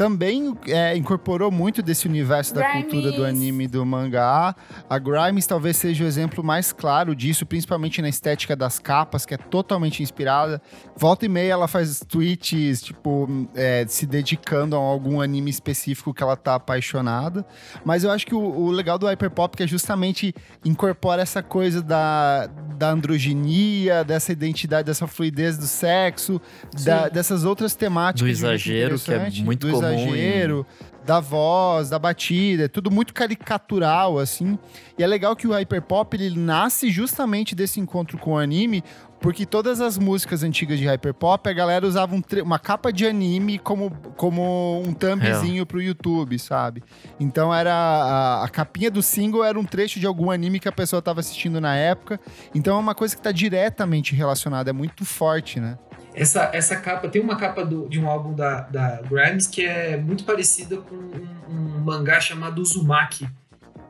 também 0.00 0.56
é, 0.66 0.96
incorporou 0.96 1.50
muito 1.50 1.82
desse 1.82 2.08
universo 2.08 2.54
da 2.54 2.62
Grimes. 2.66 2.90
cultura 2.90 3.12
do 3.12 3.22
anime 3.22 3.64
e 3.64 3.68
do 3.68 3.84
mangá. 3.84 4.56
A 4.88 4.98
Grimes 4.98 5.46
talvez 5.46 5.76
seja 5.76 6.04
o 6.04 6.06
exemplo 6.06 6.42
mais 6.42 6.72
claro 6.72 7.14
disso, 7.14 7.44
principalmente 7.44 8.00
na 8.00 8.08
estética 8.08 8.56
das 8.56 8.78
capas, 8.78 9.26
que 9.26 9.34
é 9.34 9.36
totalmente 9.36 10.02
inspirada. 10.02 10.62
Volta 10.96 11.26
e 11.26 11.28
meia 11.28 11.52
ela 11.52 11.68
faz 11.68 12.00
tweets, 12.08 12.80
tipo, 12.80 13.28
é, 13.54 13.84
se 13.86 14.06
dedicando 14.06 14.74
a 14.74 14.78
algum 14.78 15.20
anime 15.20 15.50
específico 15.50 16.14
que 16.14 16.22
ela 16.22 16.34
tá 16.34 16.54
apaixonada. 16.54 17.44
Mas 17.84 18.02
eu 18.02 18.10
acho 18.10 18.24
que 18.24 18.34
o, 18.34 18.38
o 18.40 18.70
legal 18.70 18.98
do 18.98 19.04
hyperpop 19.06 19.54
é 19.54 19.56
que 19.58 19.62
é 19.64 19.66
justamente 19.66 20.34
incorpora 20.64 21.20
essa 21.20 21.42
coisa 21.42 21.82
da, 21.82 22.46
da 22.78 22.88
androginia, 22.90 24.02
dessa 24.02 24.32
identidade, 24.32 24.86
dessa 24.86 25.06
fluidez 25.06 25.58
do 25.58 25.66
sexo, 25.66 26.40
da- 26.86 27.10
dessas 27.10 27.44
outras 27.44 27.74
temáticas. 27.74 28.22
Do 28.22 28.28
exagero, 28.28 28.98
que 28.98 29.12
é 29.12 29.44
muito 29.44 29.66
do 29.66 29.89
comum 29.90 30.14
exagero, 30.14 30.66
da 31.04 31.18
voz, 31.18 31.90
da 31.90 31.98
batida, 31.98 32.64
é 32.64 32.68
tudo 32.68 32.90
muito 32.90 33.12
caricatural, 33.12 34.18
assim. 34.18 34.58
E 34.98 35.02
é 35.02 35.06
legal 35.06 35.34
que 35.34 35.46
o 35.46 35.52
hyperpop, 35.52 36.14
ele 36.14 36.38
nasce 36.38 36.90
justamente 36.90 37.54
desse 37.54 37.80
encontro 37.80 38.18
com 38.18 38.32
o 38.32 38.38
anime, 38.38 38.84
porque 39.20 39.44
todas 39.44 39.80
as 39.80 39.98
músicas 39.98 40.42
antigas 40.42 40.78
de 40.78 40.86
hyperpop, 40.86 41.48
a 41.48 41.52
galera 41.52 41.86
usava 41.86 42.14
um 42.14 42.22
uma 42.42 42.58
capa 42.58 42.92
de 42.92 43.06
anime 43.06 43.58
como, 43.58 43.90
como 44.16 44.80
um 44.80 44.94
thumbzinho 44.94 45.66
pro 45.66 45.82
YouTube, 45.82 46.38
sabe? 46.38 46.82
Então 47.18 47.52
era 47.52 47.74
a, 47.74 48.44
a 48.44 48.48
capinha 48.48 48.90
do 48.90 49.02
single 49.02 49.44
era 49.44 49.58
um 49.58 49.64
trecho 49.64 50.00
de 50.00 50.06
algum 50.06 50.30
anime 50.30 50.60
que 50.60 50.68
a 50.68 50.72
pessoa 50.72 51.02
tava 51.02 51.20
assistindo 51.20 51.60
na 51.60 51.76
época. 51.76 52.18
Então 52.54 52.76
é 52.76 52.80
uma 52.80 52.94
coisa 52.94 53.14
que 53.14 53.22
tá 53.22 53.32
diretamente 53.32 54.14
relacionada, 54.14 54.70
é 54.70 54.72
muito 54.72 55.04
forte, 55.04 55.60
né? 55.60 55.76
Essa, 56.14 56.50
essa 56.52 56.76
capa, 56.76 57.08
tem 57.08 57.22
uma 57.22 57.36
capa 57.36 57.64
do- 57.64 57.88
de 57.88 57.98
um 58.00 58.08
álbum 58.08 58.34
da, 58.34 58.60
da 58.62 59.00
Grimes 59.02 59.46
que 59.46 59.64
é 59.64 59.96
muito 59.96 60.24
parecida 60.24 60.76
com 60.78 60.94
um, 60.96 61.28
um 61.48 61.80
mangá 61.80 62.20
chamado 62.20 62.60
Uzumaki. 62.60 63.28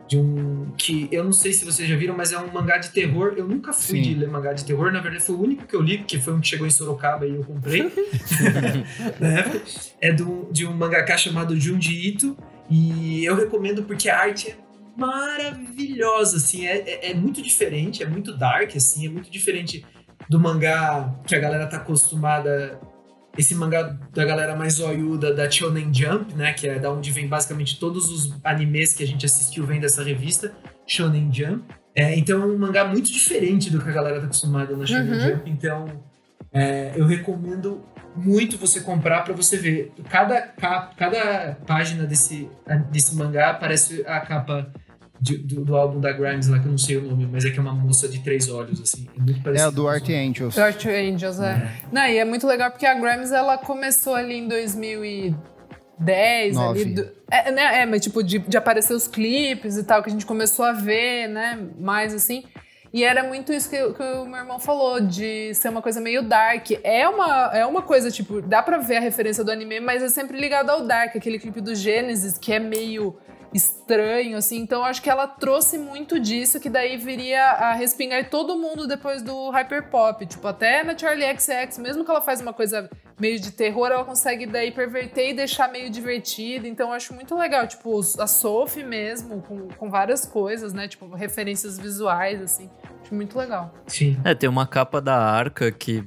De 0.06 0.18
um. 0.18 0.72
Que 0.76 1.08
eu 1.12 1.22
não 1.22 1.32
sei 1.32 1.52
se 1.52 1.64
vocês 1.64 1.88
já 1.88 1.94
viram, 1.96 2.16
mas 2.16 2.32
é 2.32 2.38
um 2.38 2.52
mangá 2.52 2.78
de 2.78 2.90
terror. 2.90 3.34
Eu 3.36 3.46
nunca 3.46 3.72
fui 3.72 3.98
Sim. 3.98 4.02
de 4.02 4.14
ler 4.14 4.28
mangá 4.28 4.52
de 4.52 4.64
terror. 4.64 4.90
Na 4.90 5.00
verdade, 5.00 5.22
foi 5.24 5.36
o 5.36 5.40
único 5.40 5.64
que 5.66 5.74
eu 5.76 5.80
li, 5.80 5.98
porque 5.98 6.18
foi 6.18 6.32
um 6.34 6.40
que 6.40 6.48
chegou 6.48 6.66
em 6.66 6.70
Sorocaba 6.70 7.24
e 7.26 7.36
eu 7.36 7.44
comprei. 7.44 7.82
na 9.20 9.28
época. 9.28 9.62
É 10.00 10.12
do, 10.12 10.48
de 10.50 10.66
um 10.66 10.74
mangaka 10.74 11.16
chamado 11.16 11.58
Junji 11.58 12.08
Ito. 12.08 12.36
E 12.68 13.24
eu 13.24 13.36
recomendo 13.36 13.84
porque 13.84 14.08
a 14.08 14.18
arte 14.18 14.48
é 14.50 14.56
maravilhosa, 14.96 16.38
assim. 16.38 16.66
É, 16.66 16.78
é, 16.78 17.10
é 17.10 17.14
muito 17.14 17.40
diferente, 17.40 18.02
é 18.02 18.06
muito 18.06 18.36
dark, 18.36 18.74
assim. 18.76 19.06
É 19.06 19.08
muito 19.08 19.30
diferente 19.30 19.84
do 20.28 20.38
mangá 20.38 21.14
que 21.26 21.34
a 21.34 21.38
galera 21.40 21.66
tá 21.66 21.78
acostumada. 21.78 22.78
Esse 23.38 23.54
mangá 23.54 23.96
da 24.12 24.24
galera 24.24 24.56
mais 24.56 24.74
zoiuda 24.74 25.32
da 25.32 25.48
Shonen 25.48 25.92
Jump, 25.94 26.34
né? 26.34 26.52
Que 26.52 26.68
é 26.68 26.78
da 26.78 26.90
onde 26.90 27.10
vem 27.12 27.28
basicamente 27.28 27.78
todos 27.78 28.08
os 28.08 28.36
animes 28.42 28.92
que 28.92 29.02
a 29.04 29.06
gente 29.06 29.24
assistiu 29.24 29.64
vem 29.64 29.80
dessa 29.80 30.02
revista, 30.02 30.52
Shonen 30.86 31.32
Jump. 31.32 31.64
É, 31.94 32.16
então 32.16 32.42
é 32.42 32.46
um 32.46 32.58
mangá 32.58 32.84
muito 32.84 33.10
diferente 33.10 33.70
do 33.70 33.80
que 33.80 33.88
a 33.88 33.92
galera 33.92 34.20
tá 34.20 34.26
acostumada 34.26 34.76
na 34.76 34.86
Shonen 34.86 35.12
Uhum. 35.12 35.20
Jump. 35.20 35.50
Então 35.50 36.02
é, 36.52 36.92
eu 36.96 37.06
recomendo 37.06 37.82
muito 38.16 38.58
você 38.58 38.80
comprar 38.80 39.22
pra 39.22 39.32
você 39.34 39.56
ver. 39.56 39.92
Cada, 40.08 40.40
capa, 40.42 40.94
cada 40.96 41.56
página 41.66 42.04
desse, 42.04 42.48
desse 42.90 43.14
mangá 43.14 43.54
parece 43.54 44.04
a 44.06 44.20
capa 44.20 44.72
de- 45.20 45.38
do, 45.38 45.64
do 45.64 45.76
álbum 45.76 46.00
da 46.00 46.12
Grimes 46.12 46.48
lá, 46.48 46.58
que 46.58 46.66
eu 46.66 46.70
não 46.70 46.78
sei 46.78 46.96
o 46.96 47.02
nome, 47.02 47.28
mas 47.30 47.44
é 47.44 47.50
que 47.50 47.58
é 47.58 47.62
uma 47.62 47.74
moça 47.74 48.08
de 48.08 48.20
três 48.20 48.48
olhos, 48.48 48.80
assim. 48.80 49.06
É 49.16 49.20
muito 49.20 49.40
É 49.40 49.42
parecido. 49.42 49.68
o 49.68 49.72
do 49.72 49.88
Art 49.88 50.08
Angels. 50.08 50.54
Dark 50.54 50.80
Angels, 50.86 51.40
é. 51.40 51.70
Não, 51.92 52.06
e 52.06 52.18
é 52.18 52.24
muito 52.24 52.46
legal 52.46 52.70
porque 52.70 52.86
a 52.86 52.94
Grimes, 52.94 53.32
ela 53.32 53.58
começou 53.58 54.14
ali 54.14 54.36
em 54.36 54.48
2010, 54.48 56.54
Nove. 56.54 56.82
ali. 56.82 56.94
do- 56.94 57.08
é, 57.30 57.52
né, 57.52 57.82
é, 57.82 57.86
mas 57.86 58.00
tipo, 58.02 58.22
de, 58.22 58.38
de 58.38 58.56
aparecer 58.56 58.94
os 58.94 59.06
clipes 59.06 59.76
e 59.76 59.84
tal, 59.84 60.02
que 60.02 60.08
a 60.08 60.12
gente 60.12 60.26
começou 60.26 60.64
a 60.64 60.72
ver, 60.72 61.28
né, 61.28 61.58
mais 61.78 62.14
assim. 62.14 62.44
E 62.92 63.04
era 63.04 63.22
muito 63.22 63.52
isso 63.52 63.70
que, 63.70 63.76
que 63.92 64.02
o 64.02 64.26
meu 64.26 64.40
irmão 64.40 64.58
falou, 64.58 65.00
de 65.00 65.54
ser 65.54 65.68
uma 65.68 65.80
coisa 65.80 66.00
meio 66.00 66.22
dark. 66.24 66.72
É 66.82 67.08
uma, 67.08 67.50
é 67.54 67.64
uma 67.64 67.82
coisa, 67.82 68.10
tipo, 68.10 68.42
dá 68.42 68.60
pra 68.62 68.78
ver 68.78 68.96
a 68.96 69.00
referência 69.00 69.44
do 69.44 69.52
anime, 69.52 69.78
mas 69.78 70.02
é 70.02 70.08
sempre 70.08 70.36
ligado 70.40 70.70
ao 70.70 70.84
dark, 70.84 71.14
aquele 71.14 71.38
clipe 71.38 71.60
do 71.60 71.72
Gênesis, 71.72 72.36
que 72.36 72.52
é 72.52 72.58
meio 72.58 73.16
estranho, 73.52 74.36
assim. 74.36 74.58
Então, 74.58 74.84
acho 74.84 75.02
que 75.02 75.10
ela 75.10 75.26
trouxe 75.26 75.76
muito 75.76 76.18
disso, 76.20 76.60
que 76.60 76.70
daí 76.70 76.96
viria 76.96 77.42
a 77.42 77.72
respingar 77.72 78.30
todo 78.30 78.56
mundo 78.56 78.86
depois 78.86 79.22
do 79.22 79.50
hyperpop. 79.50 80.24
Tipo, 80.26 80.46
até 80.48 80.84
na 80.84 80.96
Charlie 80.96 81.26
XX, 81.38 81.78
mesmo 81.78 82.04
que 82.04 82.10
ela 82.10 82.20
faz 82.20 82.40
uma 82.40 82.52
coisa 82.52 82.88
meio 83.20 83.38
de 83.40 83.50
terror, 83.50 83.88
ela 83.88 84.04
consegue 84.04 84.46
daí 84.46 84.70
perverter 84.70 85.30
e 85.30 85.34
deixar 85.34 85.70
meio 85.70 85.90
divertido. 85.90 86.66
Então, 86.66 86.88
eu 86.88 86.94
acho 86.94 87.12
muito 87.12 87.34
legal. 87.34 87.66
Tipo, 87.66 87.98
a 88.18 88.26
Sophie 88.26 88.84
mesmo, 88.84 89.42
com, 89.42 89.68
com 89.68 89.90
várias 89.90 90.24
coisas, 90.24 90.72
né? 90.72 90.86
Tipo, 90.86 91.08
referências 91.14 91.78
visuais, 91.78 92.40
assim. 92.40 92.70
Acho 93.02 93.14
muito 93.14 93.36
legal. 93.36 93.74
Sim. 93.86 94.16
É, 94.24 94.34
tem 94.34 94.48
uma 94.48 94.66
capa 94.66 95.00
da 95.00 95.16
Arca 95.16 95.72
que, 95.72 96.04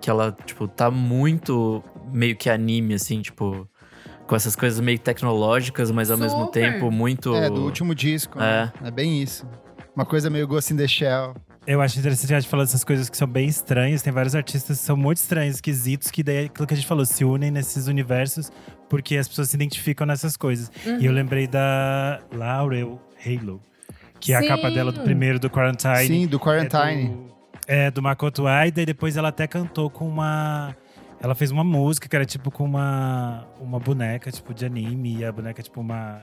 que 0.00 0.08
ela, 0.08 0.32
tipo, 0.46 0.66
tá 0.66 0.90
muito 0.90 1.82
meio 2.10 2.36
que 2.36 2.48
anime, 2.48 2.94
assim, 2.94 3.20
tipo, 3.20 3.68
com 4.28 4.36
essas 4.36 4.54
coisas 4.54 4.78
meio 4.78 4.98
tecnológicas, 4.98 5.90
mas 5.90 6.10
ao 6.10 6.18
mesmo 6.18 6.46
Super. 6.46 6.72
tempo 6.72 6.90
muito. 6.90 7.34
É, 7.34 7.48
do 7.50 7.62
último 7.64 7.94
disco, 7.94 8.38
né? 8.38 8.72
É 8.84 8.90
bem 8.90 9.20
isso. 9.20 9.44
Uma 9.96 10.06
coisa 10.06 10.30
meio 10.30 10.46
Ghost 10.46 10.72
in 10.72 10.76
the 10.76 10.86
Shell. 10.86 11.34
Eu 11.66 11.82
acho 11.82 11.98
interessante 11.98 12.32
a 12.32 12.40
gente 12.40 12.48
falar 12.48 12.62
dessas 12.62 12.84
coisas 12.84 13.10
que 13.10 13.16
são 13.16 13.26
bem 13.26 13.48
estranhas. 13.48 14.00
Tem 14.00 14.12
vários 14.12 14.34
artistas 14.34 14.78
que 14.78 14.84
são 14.84 14.96
muito 14.96 15.18
estranhos, 15.18 15.56
esquisitos, 15.56 16.10
que 16.10 16.22
daí 16.22 16.36
é 16.36 16.44
aquilo 16.44 16.66
que 16.66 16.72
a 16.72 16.76
gente 16.76 16.86
falou, 16.86 17.04
se 17.04 17.24
unem 17.24 17.50
nesses 17.50 17.88
universos 17.88 18.50
porque 18.88 19.16
as 19.16 19.28
pessoas 19.28 19.50
se 19.50 19.56
identificam 19.56 20.06
nessas 20.06 20.36
coisas. 20.36 20.70
E 20.98 21.04
eu 21.04 21.12
lembrei 21.12 21.46
da 21.46 22.20
Laurel 22.32 23.00
Halo, 23.24 23.60
que 24.18 24.32
é 24.32 24.36
a 24.36 24.46
capa 24.46 24.70
dela 24.70 24.90
do 24.90 25.00
primeiro 25.02 25.38
do 25.38 25.50
Quarantine. 25.50 26.06
Sim, 26.06 26.26
do 26.26 26.36
É 26.36 26.40
Quarantine. 26.40 27.08
do, 27.08 27.26
é, 27.66 27.90
do 27.90 28.02
Makoto 28.02 28.46
Aida, 28.46 28.82
e 28.82 28.86
depois 28.86 29.16
ela 29.16 29.28
até 29.28 29.46
cantou 29.46 29.90
com 29.90 30.08
uma. 30.08 30.74
Ela 31.20 31.34
fez 31.34 31.50
uma 31.50 31.64
música 31.64 32.08
que 32.08 32.14
era 32.14 32.24
tipo 32.24 32.48
com 32.50 32.64
uma, 32.64 33.44
uma 33.60 33.80
boneca, 33.80 34.30
tipo, 34.30 34.54
de 34.54 34.64
anime. 34.64 35.16
E 35.18 35.24
a 35.24 35.32
boneca 35.32 35.60
é 35.60 35.64
tipo 35.64 35.80
uma 35.80 36.20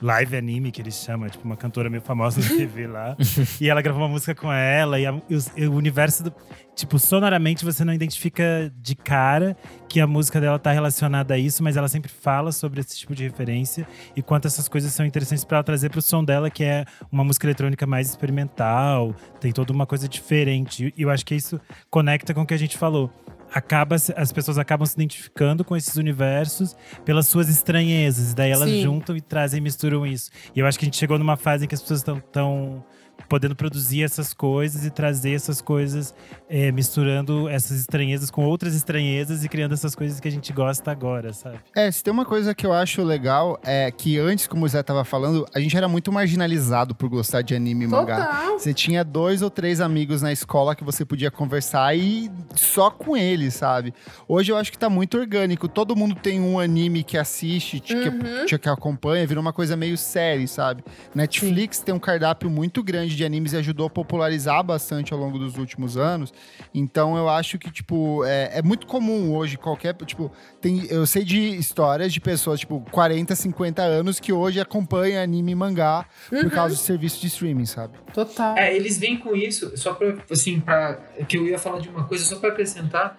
live 0.00 0.36
anime, 0.38 0.70
que 0.70 0.80
eles 0.80 0.94
chamam, 0.94 1.28
tipo, 1.28 1.44
uma 1.44 1.56
cantora 1.56 1.90
meio 1.90 2.02
famosa 2.02 2.40
da 2.40 2.48
TV 2.56 2.86
lá. 2.86 3.14
e 3.60 3.68
ela 3.68 3.82
gravou 3.82 4.00
uma 4.02 4.08
música 4.08 4.34
com 4.34 4.50
ela. 4.50 4.98
E, 4.98 5.06
a- 5.06 5.20
e 5.28 5.38
e 5.62 5.66
o 5.66 5.74
universo, 5.74 6.22
do, 6.24 6.32
tipo, 6.74 6.98
sonoramente 6.98 7.62
você 7.62 7.84
não 7.84 7.92
identifica 7.92 8.72
de 8.76 8.94
cara 8.94 9.54
que 9.86 10.00
a 10.00 10.06
música 10.06 10.40
dela 10.40 10.58
tá 10.58 10.72
relacionada 10.72 11.34
a 11.34 11.38
isso, 11.38 11.62
mas 11.62 11.76
ela 11.76 11.88
sempre 11.88 12.10
fala 12.10 12.50
sobre 12.50 12.80
esse 12.80 12.96
tipo 12.98 13.14
de 13.14 13.24
referência 13.24 13.86
e 14.16 14.22
quanto 14.22 14.46
essas 14.46 14.66
coisas 14.66 14.92
são 14.92 15.04
interessantes 15.04 15.44
para 15.44 15.58
ela 15.58 15.64
trazer 15.64 15.90
pro 15.90 16.00
som 16.00 16.24
dela, 16.24 16.48
que 16.50 16.64
é 16.64 16.86
uma 17.12 17.22
música 17.24 17.46
eletrônica 17.46 17.86
mais 17.86 18.08
experimental, 18.08 19.14
tem 19.40 19.52
toda 19.52 19.72
uma 19.74 19.84
coisa 19.86 20.08
diferente. 20.08 20.92
E 20.96 21.02
eu 21.02 21.10
acho 21.10 21.24
que 21.26 21.34
isso 21.34 21.60
conecta 21.90 22.32
com 22.32 22.40
o 22.42 22.46
que 22.46 22.54
a 22.54 22.58
gente 22.58 22.78
falou. 22.78 23.10
Acaba, 23.52 23.96
as 23.96 24.32
pessoas 24.32 24.58
acabam 24.58 24.86
se 24.86 24.94
identificando 24.94 25.64
com 25.64 25.76
esses 25.76 25.96
universos 25.96 26.76
pelas 27.04 27.26
suas 27.26 27.48
estranhezas. 27.48 28.32
E 28.32 28.34
daí 28.34 28.50
elas 28.50 28.68
Sim. 28.68 28.82
juntam 28.82 29.16
e 29.16 29.20
trazem 29.20 29.58
e 29.58 29.60
misturam 29.60 30.06
isso. 30.06 30.30
E 30.54 30.60
eu 30.60 30.66
acho 30.66 30.78
que 30.78 30.84
a 30.84 30.86
gente 30.86 30.96
chegou 30.96 31.18
numa 31.18 31.36
fase 31.36 31.64
em 31.64 31.68
que 31.68 31.74
as 31.74 31.80
pessoas 31.80 32.00
estão 32.00 32.20
tão 32.20 32.84
podendo 33.28 33.54
produzir 33.56 34.02
essas 34.02 34.32
coisas 34.32 34.84
e 34.84 34.90
trazer 34.90 35.32
essas 35.32 35.60
coisas, 35.60 36.14
é, 36.48 36.70
misturando 36.72 37.48
essas 37.48 37.78
estranhezas 37.80 38.30
com 38.30 38.44
outras 38.44 38.74
estranhezas 38.74 39.44
e 39.44 39.48
criando 39.48 39.72
essas 39.74 39.94
coisas 39.94 40.20
que 40.20 40.28
a 40.28 40.30
gente 40.30 40.52
gosta 40.52 40.90
agora, 40.90 41.32
sabe? 41.32 41.58
É, 41.74 41.90
se 41.90 42.02
tem 42.02 42.12
uma 42.12 42.24
coisa 42.24 42.54
que 42.54 42.64
eu 42.66 42.72
acho 42.72 43.02
legal, 43.02 43.58
é 43.64 43.90
que 43.90 44.18
antes, 44.18 44.46
como 44.46 44.64
o 44.64 44.68
Zé 44.68 44.82
tava 44.82 45.04
falando, 45.04 45.46
a 45.54 45.60
gente 45.60 45.76
era 45.76 45.88
muito 45.88 46.10
marginalizado 46.12 46.94
por 46.94 47.08
gostar 47.08 47.42
de 47.42 47.54
anime 47.54 47.84
e 47.84 47.88
mangá. 47.88 48.52
Você 48.58 48.72
tinha 48.72 49.04
dois 49.04 49.42
ou 49.42 49.50
três 49.50 49.80
amigos 49.80 50.22
na 50.22 50.32
escola 50.32 50.74
que 50.74 50.84
você 50.84 51.04
podia 51.04 51.30
conversar 51.30 51.96
e 51.96 52.30
só 52.54 52.90
com 52.90 53.16
eles, 53.16 53.54
sabe? 53.54 53.92
Hoje 54.26 54.52
eu 54.52 54.56
acho 54.56 54.70
que 54.72 54.78
tá 54.78 54.88
muito 54.88 55.18
orgânico. 55.18 55.68
Todo 55.68 55.94
mundo 55.96 56.14
tem 56.14 56.40
um 56.40 56.58
anime 56.58 57.02
que 57.04 57.16
assiste, 57.18 57.80
que, 57.80 57.94
Uhum. 57.94 58.46
que, 58.46 58.58
que 58.58 58.68
acompanha, 58.68 59.26
virou 59.26 59.42
uma 59.42 59.52
coisa 59.52 59.76
meio 59.76 59.96
série, 59.98 60.46
sabe? 60.48 60.82
Netflix 61.14 61.80
tem 61.80 61.94
um 61.94 61.98
cardápio 61.98 62.48
muito 62.48 62.82
grande 62.82 63.07
grande 63.08 63.16
de 63.16 63.24
animes 63.24 63.52
e 63.52 63.56
ajudou 63.56 63.86
a 63.86 63.90
popularizar 63.90 64.62
bastante 64.62 65.12
ao 65.12 65.18
longo 65.18 65.38
dos 65.38 65.56
últimos 65.56 65.96
anos. 65.96 66.32
Então 66.74 67.16
eu 67.16 67.28
acho 67.28 67.58
que, 67.58 67.70
tipo, 67.70 68.24
é, 68.24 68.58
é 68.58 68.62
muito 68.62 68.86
comum 68.86 69.34
hoje 69.34 69.56
qualquer, 69.56 69.94
tipo, 70.04 70.30
tem, 70.60 70.86
eu 70.90 71.06
sei 71.06 71.24
de 71.24 71.38
histórias 71.56 72.12
de 72.12 72.20
pessoas, 72.20 72.60
tipo, 72.60 72.84
40, 72.90 73.34
50 73.34 73.82
anos 73.82 74.20
que 74.20 74.32
hoje 74.32 74.60
acompanham 74.60 75.22
anime 75.22 75.52
e 75.52 75.54
mangá 75.54 76.06
Uhum. 76.30 76.42
por 76.42 76.50
causa 76.50 76.74
do 76.74 76.78
serviço 76.80 77.20
de 77.20 77.26
streaming, 77.28 77.64
sabe? 77.66 77.96
Total. 78.12 78.56
É, 78.58 78.74
eles 78.74 78.98
vêm 78.98 79.16
com 79.18 79.34
isso, 79.34 79.72
só 79.76 79.94
pra, 79.94 80.16
assim, 80.30 80.60
pra, 80.60 80.94
que 81.26 81.38
eu 81.38 81.46
ia 81.46 81.58
falar 81.58 81.78
de 81.80 81.88
uma 81.88 82.04
coisa, 82.04 82.24
só 82.24 82.36
pra 82.36 82.50
acrescentar, 82.50 83.18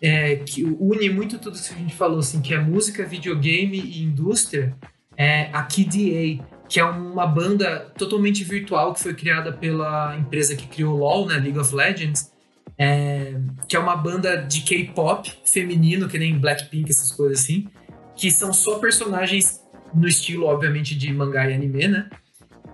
é, 0.00 0.36
que 0.36 0.64
une 0.64 1.08
muito 1.10 1.38
tudo 1.38 1.54
isso 1.56 1.68
que 1.70 1.74
a 1.76 1.78
gente 1.82 1.94
falou, 1.94 2.18
assim, 2.18 2.40
que 2.40 2.52
é 2.54 2.58
música, 2.60 3.04
videogame 3.04 3.78
e 3.78 4.02
indústria, 4.02 4.74
é 5.16 5.48
a 5.52 5.62
KDA, 5.62 6.44
que 6.68 6.78
é 6.78 6.84
uma 6.84 7.26
banda 7.26 7.92
totalmente 7.96 8.44
virtual 8.44 8.92
que 8.92 9.00
foi 9.00 9.14
criada 9.14 9.52
pela 9.52 10.16
empresa 10.16 10.54
que 10.54 10.66
criou 10.66 10.96
LoL, 10.98 11.26
né, 11.26 11.36
League 11.36 11.58
of 11.58 11.74
Legends, 11.74 12.30
é, 12.76 13.34
que 13.66 13.74
é 13.74 13.78
uma 13.78 13.96
banda 13.96 14.36
de 14.36 14.60
K-pop 14.60 15.32
feminino, 15.44 16.08
que 16.08 16.18
nem 16.18 16.38
Blackpink, 16.38 16.90
essas 16.90 17.10
coisas 17.10 17.40
assim, 17.40 17.66
que 18.14 18.30
são 18.30 18.52
só 18.52 18.78
personagens 18.78 19.60
no 19.94 20.06
estilo, 20.06 20.46
obviamente, 20.46 20.94
de 20.94 21.12
mangá 21.12 21.48
e 21.48 21.54
anime, 21.54 21.88
né? 21.88 22.10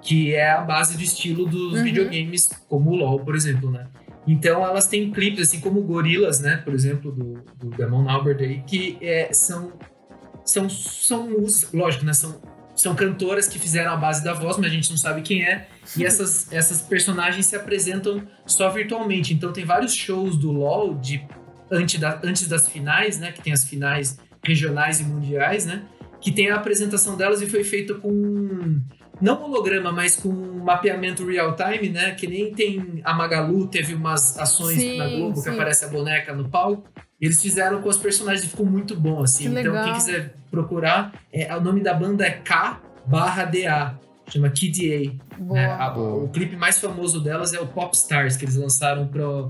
Que 0.02 0.34
é 0.34 0.50
a 0.50 0.60
base 0.60 0.96
do 0.96 1.02
estilo 1.02 1.46
dos 1.46 1.74
Uhum. 1.74 1.84
videogames, 1.84 2.48
como 2.68 2.90
o 2.90 2.96
LoL, 2.96 3.20
por 3.20 3.34
exemplo, 3.36 3.70
né? 3.70 3.86
Então 4.26 4.64
elas 4.64 4.86
têm 4.88 5.10
clipes, 5.12 5.48
assim 5.48 5.60
como 5.60 5.82
Gorilas, 5.82 6.40
né? 6.40 6.56
Por 6.56 6.74
exemplo, 6.74 7.12
do, 7.12 7.34
do 7.56 7.70
Damon 7.76 8.08
Albert 8.08 8.38
aí, 8.40 8.62
que 8.66 8.98
é, 9.00 9.30
são, 9.32 9.72
são, 10.44 10.68
são 10.68 11.30
músicas, 11.30 11.72
lógico, 11.72 12.04
né? 12.04 12.12
São, 12.12 12.40
são 12.74 12.94
cantoras 12.94 13.46
que 13.46 13.58
fizeram 13.58 13.92
a 13.92 13.96
base 13.96 14.24
da 14.24 14.32
voz, 14.32 14.56
mas 14.56 14.66
a 14.66 14.74
gente 14.74 14.90
não 14.90 14.96
sabe 14.96 15.22
quem 15.22 15.44
é. 15.44 15.68
E 15.96 16.04
essas, 16.06 16.52
essas 16.52 16.82
personagens 16.82 17.46
se 17.46 17.56
apresentam 17.56 18.22
só 18.46 18.68
virtualmente. 18.70 19.32
Então 19.32 19.52
tem 19.52 19.64
vários 19.64 19.94
shows 19.94 20.36
do 20.36 20.50
LoL 20.50 20.94
de, 20.94 21.24
antes, 21.70 22.00
da, 22.00 22.20
antes 22.24 22.48
das 22.48 22.68
finais, 22.68 23.18
né? 23.18 23.32
Que 23.32 23.42
tem 23.42 23.52
as 23.52 23.64
finais 23.64 24.18
regionais 24.44 25.00
e 25.00 25.04
mundiais, 25.04 25.64
né? 25.64 25.84
Que 26.20 26.32
tem 26.32 26.50
a 26.50 26.56
apresentação 26.56 27.16
delas 27.16 27.40
e 27.42 27.46
foi 27.46 27.62
feita 27.62 27.94
com 27.94 28.80
não 29.20 29.42
holograma, 29.44 29.92
mas 29.92 30.16
com 30.16 30.32
mapeamento 30.32 31.24
real 31.24 31.54
time, 31.54 31.88
né? 31.88 32.12
Que 32.12 32.26
nem 32.26 32.52
tem 32.52 33.00
a 33.04 33.14
Magalu, 33.14 33.68
teve 33.68 33.94
umas 33.94 34.36
ações 34.38 34.80
Sim, 34.80 34.98
na 34.98 35.08
Globo 35.08 35.36
sim. 35.36 35.42
que 35.44 35.48
aparece 35.50 35.84
a 35.84 35.88
boneca 35.88 36.34
no 36.34 36.48
palco. 36.48 36.88
Eles 37.24 37.40
fizeram 37.40 37.80
com 37.80 37.88
os 37.88 37.96
personagens 37.96 38.44
e 38.44 38.48
ficou 38.48 38.66
muito 38.66 38.94
bom, 38.94 39.22
assim. 39.22 39.44
Que 39.44 39.60
então, 39.60 39.72
legal. 39.72 39.84
quem 39.84 39.94
quiser 39.94 40.34
procurar, 40.50 41.12
é, 41.32 41.54
o 41.56 41.60
nome 41.60 41.80
da 41.80 41.94
banda 41.94 42.24
é 42.26 42.30
K 42.30 42.80
barra 43.06 43.44
DA. 43.44 43.94
Chama 44.28 44.48
KDA. 44.50 45.12
Boa. 45.38 45.54
né? 45.54 45.66
A- 45.66 45.92
o 45.98 46.28
clipe 46.28 46.56
mais 46.56 46.78
famoso 46.80 47.20
delas 47.20 47.52
é 47.52 47.60
o 47.60 47.66
Pop 47.66 47.94
Stars, 47.94 48.36
que 48.36 48.44
eles 48.44 48.56
lançaram 48.56 49.06
pro, 49.06 49.48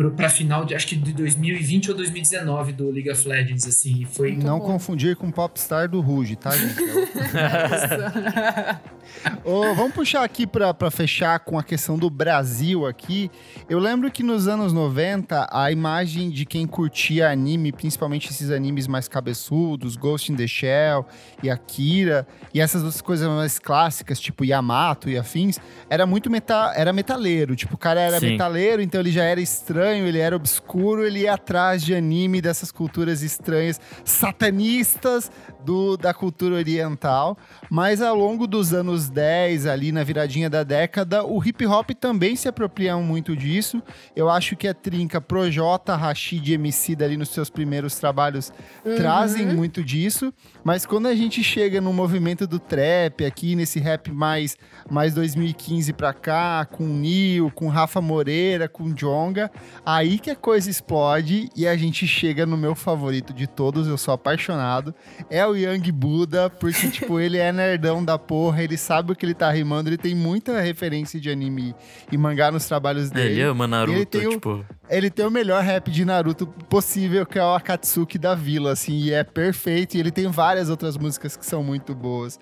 pro, 0.00 0.10
pra 0.12 0.30
final 0.30 0.64
de 0.64 0.74
acho 0.74 0.86
que 0.86 0.96
de 0.96 1.12
2020 1.12 1.90
ou 1.90 1.96
2019 1.96 2.72
do 2.72 2.90
League 2.90 3.10
of 3.10 3.28
Legends, 3.28 3.66
assim. 3.66 4.00
E 4.00 4.06
foi. 4.06 4.32
Muito 4.32 4.46
Não 4.46 4.58
bom. 4.58 4.64
confundir 4.64 5.14
com 5.14 5.30
Popstar 5.30 5.90
do 5.90 6.00
Ruge, 6.00 6.36
tá, 6.36 6.56
gente? 6.56 6.80
Ô, 9.44 9.74
vamos 9.74 9.92
puxar 9.92 10.24
aqui 10.24 10.46
pra, 10.46 10.72
pra 10.72 10.90
fechar 10.90 11.38
com 11.40 11.58
a 11.58 11.62
questão 11.62 11.98
do 11.98 12.08
Brasil 12.08 12.86
aqui. 12.86 13.30
Eu 13.68 13.78
lembro 13.78 14.10
que 14.10 14.22
nos 14.22 14.48
anos 14.48 14.72
90, 14.72 15.48
a 15.50 15.70
imagem 15.70 16.30
de 16.30 16.44
quem 16.44 16.66
curtia 16.66 17.30
anime, 17.30 17.72
principalmente 17.72 18.30
esses 18.30 18.50
animes 18.50 18.86
mais 18.86 19.08
cabeçudos, 19.08 19.96
Ghost 19.96 20.32
in 20.32 20.36
the 20.36 20.46
Shell 20.46 21.06
e 21.42 21.50
Akira, 21.50 22.26
e 22.54 22.60
essas 22.60 22.82
outras 22.82 23.02
coisas 23.02 23.28
mais 23.28 23.58
clássicas, 23.58 24.20
tipo 24.20 24.44
Yamato 24.44 25.08
e 25.08 25.18
afins, 25.18 25.58
era 25.88 26.06
muito 26.06 26.30
meta, 26.30 26.72
era 26.74 26.92
metaleiro. 26.92 27.56
Tipo, 27.56 27.74
o 27.74 27.78
cara 27.78 28.00
era 28.00 28.20
Sim. 28.20 28.30
metaleiro, 28.30 28.82
então 28.82 29.00
ele 29.00 29.10
já 29.10 29.24
era 29.24 29.40
estranho, 29.40 29.89
ele 29.98 30.18
era 30.18 30.36
obscuro, 30.36 31.04
ele 31.04 31.20
ia 31.20 31.34
atrás 31.34 31.82
de 31.82 31.94
anime 31.94 32.40
dessas 32.40 32.70
culturas 32.72 33.22
estranhas, 33.22 33.80
satanistas 34.04 35.30
do, 35.64 35.96
da 35.96 36.12
cultura 36.12 36.56
oriental. 36.56 37.36
Mas 37.68 38.02
ao 38.02 38.14
longo 38.14 38.46
dos 38.46 38.72
anos 38.72 39.08
10, 39.08 39.66
ali 39.66 39.92
na 39.92 40.02
viradinha 40.02 40.50
da 40.50 40.62
década, 40.62 41.24
o 41.24 41.42
hip 41.44 41.64
hop 41.66 41.90
também 41.90 42.36
se 42.36 42.48
apropria 42.48 42.96
muito 42.96 43.36
disso. 43.36 43.82
Eu 44.14 44.28
acho 44.28 44.56
que 44.56 44.66
a 44.66 44.74
trinca 44.74 45.20
Projota, 45.20 45.96
Rashid 45.96 46.50
e 46.50 46.54
MC 46.54 46.96
dali 46.96 47.16
nos 47.16 47.30
seus 47.30 47.50
primeiros 47.50 47.96
trabalhos 47.96 48.52
trazem 48.96 49.46
muito 49.46 49.82
disso. 49.82 50.32
Mas 50.64 50.84
quando 50.84 51.06
a 51.06 51.14
gente 51.14 51.42
chega 51.42 51.80
no 51.80 51.92
movimento 51.92 52.46
do 52.46 52.58
trap 52.58 53.24
aqui, 53.24 53.54
nesse 53.54 53.78
rap 53.80 54.10
mais, 54.10 54.56
mais 54.90 55.14
2015 55.14 55.92
pra 55.92 56.12
cá, 56.12 56.66
com 56.70 56.84
Nil, 56.84 57.50
com 57.54 57.68
Rafa 57.68 58.00
Moreira, 58.00 58.68
com 58.68 58.92
Jonga, 58.92 59.50
aí 59.84 60.18
que 60.18 60.30
a 60.30 60.36
coisa 60.36 60.70
explode 60.70 61.48
e 61.56 61.66
a 61.66 61.76
gente 61.76 62.06
chega 62.06 62.46
no 62.46 62.56
meu 62.56 62.74
favorito 62.74 63.32
de 63.32 63.46
todos, 63.46 63.86
eu 63.86 63.98
sou 63.98 64.14
apaixonado, 64.14 64.94
é 65.28 65.46
o 65.50 65.56
Young 65.56 65.92
Buda, 65.92 66.48
porque, 66.50 66.88
tipo, 66.90 67.18
ele 67.20 67.38
é 67.38 67.52
nerdão 67.52 68.04
da 68.04 68.18
porra, 68.18 68.62
ele 68.62 68.76
sabe 68.76 69.12
o 69.12 69.16
que 69.16 69.24
ele 69.26 69.34
tá 69.34 69.50
rimando, 69.50 69.88
ele 69.88 69.96
tem 69.98 70.14
muita 70.14 70.60
referência 70.60 71.20
de 71.20 71.28
anime 71.30 71.74
e 72.10 72.16
mangá 72.16 72.50
nos 72.50 72.66
trabalhos 72.66 73.10
dele. 73.10 73.32
Ele 73.34 73.42
ama 73.42 73.66
Naruto, 73.66 73.96
Ele 73.98 74.06
tem 74.06 74.26
o- 74.26 74.30
tipo. 74.30 74.64
Ele 74.88 75.10
tem 75.10 75.26
o 75.26 75.30
melhor 75.30 75.62
rap 75.62 75.90
de 75.90 76.04
Naruto 76.04 76.46
possível, 76.68 77.24
que 77.26 77.38
é 77.38 77.44
o 77.44 77.54
Akatsuki 77.54 78.18
da 78.18 78.34
Vila, 78.34 78.72
assim, 78.72 78.94
e 78.98 79.12
é 79.12 79.22
perfeito. 79.22 79.96
E 79.96 80.00
ele 80.00 80.10
tem 80.10 80.26
várias 80.28 80.68
outras 80.70 80.96
músicas 80.96 81.36
que 81.36 81.46
são 81.46 81.62
muito 81.62 81.94
boas. 81.94 82.38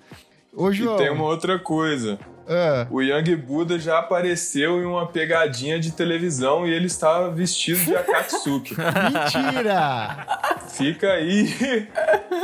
Ô, 0.55 0.71
E 0.71 0.77
tem 0.97 1.11
uma 1.11 1.25
outra 1.25 1.59
coisa. 1.59 2.17
Ah, 2.49 2.87
O 2.89 3.01
Young 3.01 3.35
Buda 3.35 3.77
já 3.77 3.99
apareceu 3.99 4.81
em 4.81 4.85
uma 4.85 5.05
pegadinha 5.07 5.79
de 5.79 5.91
televisão 5.91 6.67
e 6.67 6.73
ele 6.73 6.87
estava 6.87 7.29
vestido 7.29 7.79
de 7.85 7.95
Akatsuki. 7.95 8.75
mentira! 8.75 10.25
fica 10.69 11.11
aí, 11.11 11.47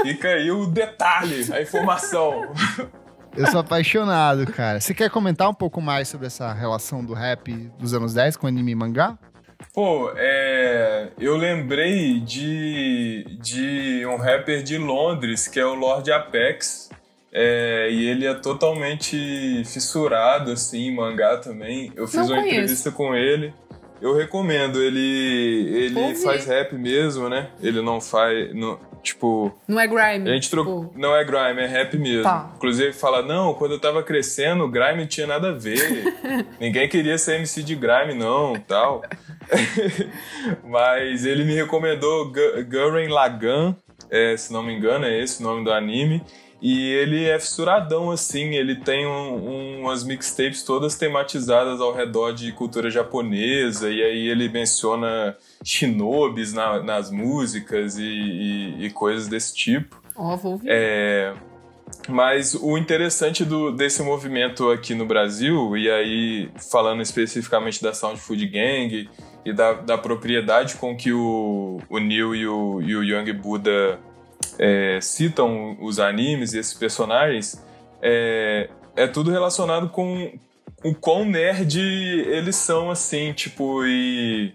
fica 0.04 0.28
aí 0.30 0.52
o 0.52 0.68
detalhe, 0.68 1.52
a 1.52 1.62
informação. 1.62 2.54
Eu 3.36 3.48
sou 3.48 3.60
apaixonado, 3.60 4.46
cara. 4.52 4.80
Você 4.80 4.94
quer 4.94 5.10
comentar 5.10 5.50
um 5.50 5.54
pouco 5.54 5.82
mais 5.82 6.08
sobre 6.08 6.28
essa 6.28 6.54
relação 6.54 7.04
do 7.04 7.14
rap 7.14 7.52
dos 7.78 7.94
anos 7.94 8.14
10 8.14 8.38
com 8.38 8.48
anime 8.48 8.72
e 8.72 8.76
mangá? 8.76 9.18
Pô, 9.74 10.12
é, 10.16 11.10
eu 11.20 11.36
lembrei 11.36 12.22
de, 12.22 13.38
de 13.42 14.06
um 14.06 14.16
rapper 14.16 14.64
de 14.64 14.78
Londres, 14.78 15.48
que 15.48 15.60
é 15.60 15.66
o 15.66 15.74
Lord 15.74 16.10
Apex. 16.12 16.90
É, 17.38 17.90
e 17.92 18.08
ele 18.08 18.26
é 18.26 18.34
totalmente 18.34 19.62
fissurado, 19.66 20.52
assim, 20.52 20.88
em 20.88 20.96
mangá 20.96 21.36
também. 21.36 21.92
Eu 21.94 22.08
fiz 22.08 22.16
Não 22.16 22.28
uma 22.28 22.36
conheço. 22.38 22.54
entrevista 22.56 22.92
com 22.92 23.14
ele. 23.14 23.54
Eu 24.02 24.16
recomendo. 24.16 24.82
Ele, 24.82 25.68
ele 25.76 26.00
Ouvi. 26.00 26.16
faz 26.24 26.46
rap 26.46 26.74
mesmo, 26.76 27.28
né? 27.28 27.50
Ele 27.62 27.82
não 27.82 28.00
faz. 28.00 28.54
não- 28.56 28.80
tipo, 29.04 29.54
Não 29.68 29.80
é 29.80 29.86
grime. 29.86 30.30
a 30.30 30.34
gente 30.34 30.50
trocou. 30.50 30.86
tipo, 30.86 30.98
Não 31.00 31.14
é 31.16 31.24
grime, 31.26 31.62
é 31.62 31.68
rap 31.68 31.98
mesmo. 31.98 32.24
Tá. 32.24 32.54
Inclusive, 32.56 32.94
fala: 32.94 33.22
não, 33.22 33.54
quando 33.54 33.72
eu 33.74 33.80
tava 33.80 34.02
crescendo, 34.02 34.64
o 34.64 34.70
grime 34.70 35.00
não 35.02 35.06
tinha 35.08 35.28
nada 35.28 35.50
a 35.50 35.54
ver. 35.54 35.78
Ninguém 36.60 36.88
queria 36.88 37.18
ser 37.18 37.36
MC 37.36 37.62
de 37.64 37.76
grime, 37.76 38.14
não, 38.14 38.54
tal. 38.66 39.02
Mas 40.64 41.26
ele 41.26 41.44
me 41.44 41.54
recomendou 41.54 42.26
Gu- 42.32 42.64
Gurren 42.70 43.08
Lagann, 43.10 43.76
é, 44.10 44.36
se 44.38 44.52
não 44.54 44.64
me 44.64 44.74
engano, 44.74 45.06
é 45.06 45.20
esse 45.22 45.42
o 45.42 45.44
nome 45.44 45.64
do 45.64 45.72
anime. 45.72 46.22
E 46.68 46.94
ele 46.94 47.26
é 47.26 47.38
fissuradão, 47.40 48.10
assim, 48.10 48.56
ele 48.56 48.76
tem 48.78 49.06
um- 49.06 49.82
umas 49.82 50.04
mixtapes 50.04 50.64
todas 50.64 50.96
tematizadas 50.96 51.80
ao 51.80 51.94
redor 51.94 52.32
de 52.34 52.52
cultura 52.54 52.90
japonesa, 52.90 53.88
e 53.88 54.02
aí 54.02 54.28
ele 54.28 54.50
menciona 54.50 55.38
shinobis 55.64 56.54
na- 56.54 56.82
nas 56.82 57.12
músicas 57.12 58.00
e- 58.00 58.04
e- 58.04 58.86
e 58.86 58.90
coisas 58.90 59.28
desse 59.28 59.54
tipo. 59.54 60.02
Ó, 60.16 60.36
vou 60.38 60.54
ouvir. 60.54 60.68
É, 60.68 61.34
mas 62.10 62.56
o 62.56 62.76
interessante 62.80 63.46
do, 63.46 63.72
desse 63.72 64.02
movimento 64.02 64.72
aqui 64.72 64.96
no 64.96 65.06
Brasil, 65.06 65.78
e 65.78 65.88
aí 65.88 66.50
falando 66.72 67.00
especificamente 67.04 67.84
da 67.84 67.94
Sound 67.94 68.20
Food 68.20 68.44
Gang 68.48 69.08
e 69.46 69.54
da, 69.54 69.74
da 69.74 70.00
propriedade 70.00 70.78
com 70.78 70.98
que 70.98 71.14
o, 71.14 71.80
o 71.88 72.00
Neil 72.00 72.34
e 72.34 72.48
o, 72.48 72.82
e 72.82 72.96
o 72.96 73.04
Young 73.04 73.32
Buda 73.34 74.00
é, 74.60 75.00
citam 75.02 75.78
os 75.82 76.00
animes 76.00 76.54
e 76.54 76.60
esses 76.60 76.74
personagens, 76.74 77.64
é, 78.02 78.70
é 78.96 79.08
tudo 79.08 79.32
relacionado 79.32 79.90
com 79.90 80.32
o 80.84 80.94
quão 80.94 81.26
nerd 81.26 81.80
eles 81.80 82.56
são, 82.56 82.90
assim, 82.92 83.34
tipo, 83.34 83.86
e 83.86 84.54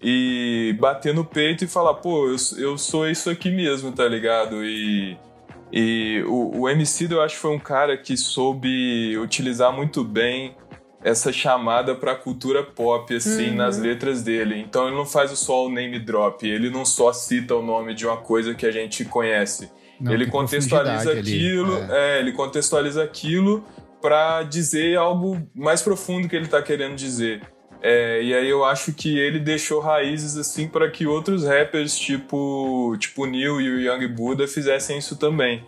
e 0.00 0.76
bater 0.78 1.14
no 1.14 1.24
peito 1.24 1.64
e 1.64 1.66
falar, 1.66 1.94
pô, 1.94 2.28
eu, 2.28 2.36
eu 2.58 2.78
sou 2.78 3.08
isso 3.08 3.30
aqui 3.30 3.50
mesmo, 3.50 3.92
tá 3.92 4.06
ligado? 4.06 4.64
E, 4.64 5.16
e 5.72 6.22
o, 6.26 6.60
o 6.60 6.68
MC 6.68 7.08
eu 7.10 7.22
acho 7.22 7.34
que 7.34 7.40
foi 7.40 7.50
um 7.52 7.58
cara 7.58 7.96
que 7.96 8.16
soube 8.16 9.16
utilizar 9.18 9.72
muito 9.72 10.04
bem 10.04 10.54
essa 11.06 11.32
chamada 11.32 11.94
pra 11.94 12.16
cultura 12.16 12.64
pop, 12.64 13.14
assim, 13.14 13.50
Uhum. 13.50 13.54
nas 13.54 13.78
letras 13.78 14.22
dele. 14.24 14.58
Então 14.58 14.88
ele 14.88 14.96
não 14.96 15.06
faz 15.06 15.30
só 15.38 15.64
o 15.64 15.70
name 15.70 16.00
drop, 16.00 16.44
ele 16.44 16.68
não 16.68 16.84
só 16.84 17.12
cita 17.12 17.54
o 17.54 17.62
nome 17.62 17.94
de 17.94 18.04
uma 18.04 18.16
coisa 18.16 18.54
que 18.54 18.66
a 18.66 18.72
gente 18.72 19.04
conhece. 19.04 19.70
Não, 20.00 20.12
ele 20.12 20.26
contextualiza 20.26 21.04
profundidade 21.04 21.28
ali, 21.30 21.46
aquilo, 21.46 21.76
é. 21.94 22.16
é, 22.16 22.20
ele 22.20 22.32
contextualiza 22.32 23.04
aquilo 23.04 23.64
para 24.02 24.42
dizer 24.42 24.98
algo 24.98 25.40
mais 25.54 25.80
profundo 25.80 26.28
que 26.28 26.34
ele 26.34 26.48
tá 26.48 26.60
querendo 26.60 26.96
dizer. 26.96 27.40
É, 27.80 28.20
e 28.20 28.34
aí 28.34 28.50
eu 28.50 28.64
acho 28.64 28.92
que 28.92 29.16
ele 29.16 29.38
deixou 29.38 29.78
raízes 29.78 30.36
assim 30.36 30.66
para 30.66 30.90
que 30.90 31.06
outros 31.06 31.44
rappers 31.44 31.96
tipo 31.96 32.96
tipo 32.98 33.26
Neil 33.26 33.60
e 33.60 33.68
o 33.70 33.80
Young 33.80 34.08
Buddha 34.08 34.48
fizessem 34.48 34.98
isso 34.98 35.14
também. 35.16 35.64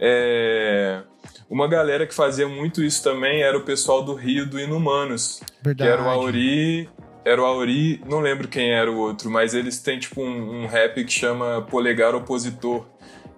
É, 0.00 1.02
uma 1.50 1.66
galera 1.66 2.06
que 2.06 2.14
fazia 2.14 2.48
muito 2.48 2.82
isso 2.82 3.02
também 3.02 3.42
era 3.42 3.58
o 3.58 3.62
pessoal 3.62 4.04
do 4.04 4.14
Rio 4.14 4.46
do 4.46 4.58
Inumanos, 4.58 5.42
Verdade. 5.60 5.90
que 5.90 5.92
era 5.92 6.02
o 6.02 6.08
Auri, 6.08 6.88
era 7.24 7.42
o 7.42 7.44
Auri, 7.44 8.00
não 8.08 8.20
lembro 8.20 8.46
quem 8.46 8.70
era 8.70 8.90
o 8.90 8.96
outro, 8.96 9.28
mas 9.28 9.52
eles 9.52 9.80
têm 9.80 9.98
tipo 9.98 10.22
um, 10.22 10.62
um 10.62 10.66
rap 10.66 11.04
que 11.04 11.12
chama 11.12 11.60
Polegar 11.68 12.14
Opositor, 12.14 12.86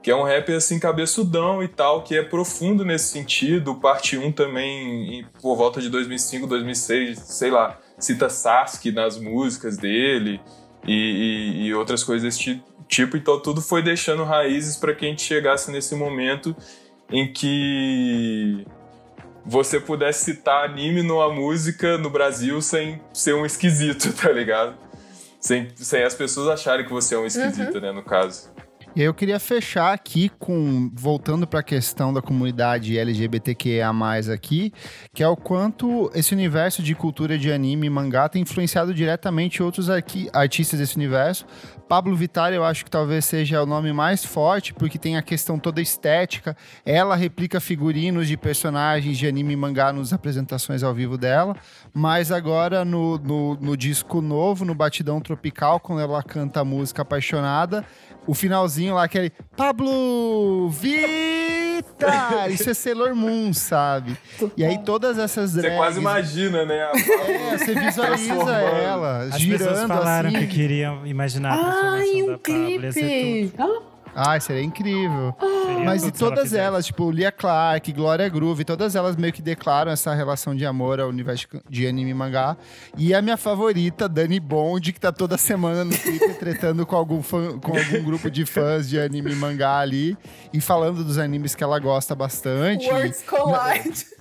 que 0.03 0.11
é 0.11 0.17
um 0.17 0.25
rap 0.25 0.53
assim 0.53 0.79
cabeçudão 0.79 1.63
e 1.63 1.69
tal, 1.69 2.03
que 2.03 2.17
é 2.17 2.23
profundo 2.23 2.85
nesse 2.85 3.07
sentido. 3.07 3.77
Parte 3.77 4.19
1 4.19 4.33
também 4.33 5.25
por 5.41 5.57
volta 5.57 5.81
de 5.81 5.89
2005, 5.89 6.47
2006, 6.47 7.19
sei 7.19 7.51
lá 7.51 7.79
cita 7.99 8.29
Sasuke 8.29 8.91
nas 8.91 9.17
músicas 9.17 9.77
dele 9.77 10.41
e, 10.85 10.93
e, 10.93 11.67
e 11.67 11.75
outras 11.75 12.03
coisas 12.03 12.23
desse 12.23 12.61
tipo. 12.89 13.17
Então 13.17 13.41
tudo 13.41 13.63
foi 13.63 13.81
deixando 13.81 14.25
raízes 14.25 14.77
para 14.77 14.95
que 14.95 15.07
a 15.07 15.09
gente 15.09 15.23
chegasse 15.23 15.71
nesse 15.71 15.95
momento 15.95 16.55
em 17.13 17.33
que 17.33 18.67
você 19.45 19.79
pudesse 19.79 20.25
citar 20.25 20.65
anime 20.65 21.03
numa 21.03 21.33
música 21.33 21.99
no 21.99 22.09
Brasil 22.09 22.61
sem 22.63 23.01
ser 23.13 23.35
um 23.35 23.45
esquisito, 23.45 24.13
tá 24.17 24.31
ligado? 24.33 24.75
Sem, 25.39 25.69
sem 25.77 26.03
as 26.05 26.15
pessoas 26.15 26.49
acharem 26.49 26.87
que 26.87 26.93
você 26.93 27.15
é 27.15 27.19
um 27.19 27.27
esquisito, 27.27 27.75
uhum. 27.75 27.81
né, 27.81 27.93
no 27.93 28.03
caso. 28.03 28.51
E 28.95 29.01
aí 29.01 29.07
eu 29.07 29.14
queria 29.14 29.40
fechar 29.40 29.95
aqui 29.95 30.30
com 30.38 30.90
voltando 30.93 31.47
para 31.47 31.61
a 31.61 31.62
questão 31.62 32.12
da 32.12 32.20
comunidade 32.20 32.99
LGBTQIA+ 32.99 33.90
aqui, 34.30 34.70
que 35.14 35.22
é 35.22 35.28
o 35.28 35.34
quanto 35.34 36.11
esse 36.14 36.34
universo 36.34 36.82
de 36.82 36.95
cultura 36.95 37.38
de 37.38 37.51
anime 37.51 37.86
e 37.86 37.90
mangá 37.90 38.28
tem 38.28 38.43
influenciado 38.43 38.93
diretamente 38.93 39.62
outros 39.62 39.88
artistas 39.88 40.78
desse 40.78 40.95
universo. 40.95 41.47
Pablo 41.88 42.14
Vittar, 42.14 42.53
eu 42.53 42.64
acho 42.64 42.84
que 42.84 42.90
talvez 42.90 43.24
seja 43.24 43.62
o 43.62 43.66
nome 43.66 43.93
mais 43.95 44.24
forte, 44.24 44.72
porque 44.74 44.99
tem 44.99 45.16
a 45.16 45.22
questão 45.22 45.59
toda 45.59 45.80
estética. 45.80 46.57
Ela 46.84 47.16
replica 47.16 47.61
figurinos 47.61 48.28
de 48.28 48.36
personagens 48.36 49.16
de 49.16 49.26
anime 49.26 49.55
e 49.55 49.57
mangá 49.57 49.93
nas 49.93 50.12
apresentações 50.12 50.82
ao 50.82 50.95
vivo 50.95 51.16
dela, 51.16 51.57
mas 51.93 52.30
agora 52.30 52.84
no, 52.84 53.18
no, 53.18 53.55
no 53.57 53.76
disco 53.76 54.20
novo, 54.20 54.64
no 54.64 54.74
Batidão 54.74 55.20
Tropical, 55.20 55.80
quando 55.80 56.01
ela 56.01 56.22
canta 56.22 56.61
a 56.61 56.64
música 56.64 57.03
Apaixonada, 57.03 57.84
o 58.27 58.35
finalzinho 58.35 58.95
lá, 58.95 59.05
aquele 59.05 59.31
Pablo 59.57 60.68
Vita! 60.70 61.12
Isso 62.51 62.70
é 62.70 62.75
Sailor 62.75 63.14
Moon, 63.14 63.53
sabe? 63.53 64.16
E 64.57 64.64
aí 64.64 64.79
todas 64.79 65.18
essas 65.18 65.53
drags... 65.53 65.73
Você 65.73 65.77
quase 65.77 66.01
imagina, 66.01 66.64
né? 66.64 66.91
É, 67.29 67.59
você 67.59 67.75
visualiza 67.75 68.53
ela 68.53 69.18
As 69.25 69.41
girando 69.41 69.68
pessoas 69.68 69.89
falaram 69.89 70.29
assim. 70.31 70.39
que 70.39 70.47
queriam 70.47 71.07
imaginar 71.07 71.55
a 71.55 71.57
transformação 71.59 72.20
um 72.23 72.27
da 72.27 72.39
clipe. 72.39 73.53
Pablo. 73.57 73.83
Ah, 73.87 73.91
Ai, 74.15 74.41
seria 74.41 74.63
incrível. 74.63 75.35
Seria 75.41 75.85
Mas 75.85 76.03
e 76.03 76.07
ela 76.07 76.13
todas 76.13 76.53
elas, 76.53 76.87
tipo, 76.87 77.11
Lia 77.11 77.33
Clark, 77.33 77.93
Glória 77.93 78.29
Groove, 78.29 78.65
todas 78.65 78.95
elas 78.95 79.17
meio 79.17 79.33
que 79.33 79.43
declaram 79.43 79.91
essa 79.91 80.15
relação 80.15 80.55
de 80.55 80.67
amor 80.67 81.01
ao 81.01 81.09
universo 81.09 81.47
de 81.69 81.87
anime 81.87 82.11
e 82.11 82.15
mangá. 82.15 82.57
E 82.97 83.15
a 83.15 83.23
minha 83.23 83.37
favorita, 83.37 84.09
Dani 84.09 84.39
Bond, 84.39 84.93
que 84.93 85.01
tá 85.01 85.11
toda 85.11 85.39
semana 85.39 85.85
no 85.85 85.97
Twitter 85.97 86.39
tretando 86.39 86.85
com 86.85 86.97
algum, 86.97 87.23
fã, 87.23 87.59
com 87.59 87.77
algum 87.77 88.03
grupo 88.05 88.31
de 88.31 88.45
fãs 88.45 88.89
de 88.89 89.01
anime 89.01 89.33
e 89.33 89.37
mangá 89.37 89.79
ali. 89.79 90.17
E 90.53 90.61
falando 90.61 91.03
dos 91.03 91.19
animes 91.19 91.55
que 91.55 91.65
ela 91.65 91.79
gosta 91.79 92.15
bastante. 92.15 92.89
Words 92.89 93.23
collide. 93.23 94.12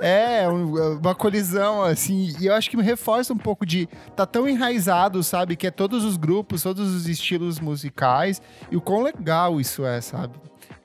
É, 0.00 0.48
um- 0.48 0.98
uma 0.98 1.14
colisão, 1.14 1.82
assim, 1.82 2.32
e 2.40 2.46
eu 2.46 2.54
acho 2.54 2.68
que 2.68 2.76
me 2.76 2.82
reforça 2.82 3.32
um 3.32 3.38
pouco 3.38 3.64
de. 3.64 3.88
Tá 4.16 4.26
tão 4.26 4.48
enraizado, 4.48 5.22
sabe? 5.22 5.56
Que 5.56 5.66
é 5.66 5.70
todos 5.70 6.04
os 6.04 6.16
grupos, 6.16 6.62
todos 6.62 6.92
os 6.94 7.06
estilos 7.08 7.60
musicais, 7.60 8.42
e 8.70 8.76
o 8.76 8.80
quão 8.80 9.02
legal 9.02 9.60
isso 9.60 9.84
é, 9.84 10.00
sabe? 10.00 10.34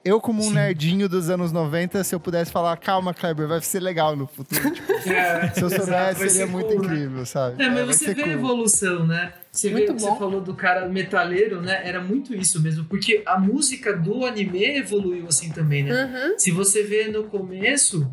Eu, 0.06 0.22
como 0.22 0.40
um 0.42 0.48
Sim. 0.48 0.54
nerdinho 0.54 1.10
dos 1.10 1.30
anos 1.30 1.52
90, 1.52 2.04
se 2.06 2.16
eu 2.16 2.20
pudesse 2.22 2.52
falar, 2.52 2.76
calma, 2.78 3.14
Kleber, 3.14 3.48
vai 3.48 3.62
ser 3.62 3.82
legal 3.82 4.16
no 4.16 4.28
futuro. 4.28 4.62
Tipo, 4.72 5.10
É, 5.14 5.50
se 5.54 5.62
eu 5.62 5.70
soubesse, 5.70 6.16
seria 6.16 6.30
ser 6.30 6.46
muito 6.48 6.68
cool, 6.68 6.80
né? 6.82 6.86
incrível, 6.88 7.26
sabe? 7.26 7.62
É, 7.62 7.70
mas 7.70 7.86
você 7.98 8.06
ser 8.06 8.16
vê 8.16 8.22
a 8.22 8.26
cool. 8.26 8.34
evolução, 8.34 9.06
né? 9.06 9.34
Você, 9.52 9.68
vê, 9.70 9.74
Muito 9.76 9.94
você 10.00 10.08
falou 10.18 10.40
do 10.42 10.54
cara 10.54 10.88
metaleiro, 10.88 11.62
né? 11.62 11.82
Era 11.84 12.02
muito 12.02 12.34
isso 12.34 12.62
mesmo, 12.62 12.86
porque 12.86 13.24
a 13.26 13.38
música 13.38 13.96
do 13.96 14.26
anime 14.26 14.64
evoluiu 14.78 15.28
assim 15.28 15.50
também, 15.52 15.84
né? 15.84 16.06
Uhum. 16.06 16.40
Se 16.40 16.50
você 16.52 16.84
vê 16.84 17.08
no 17.10 17.26
começo, 17.26 18.10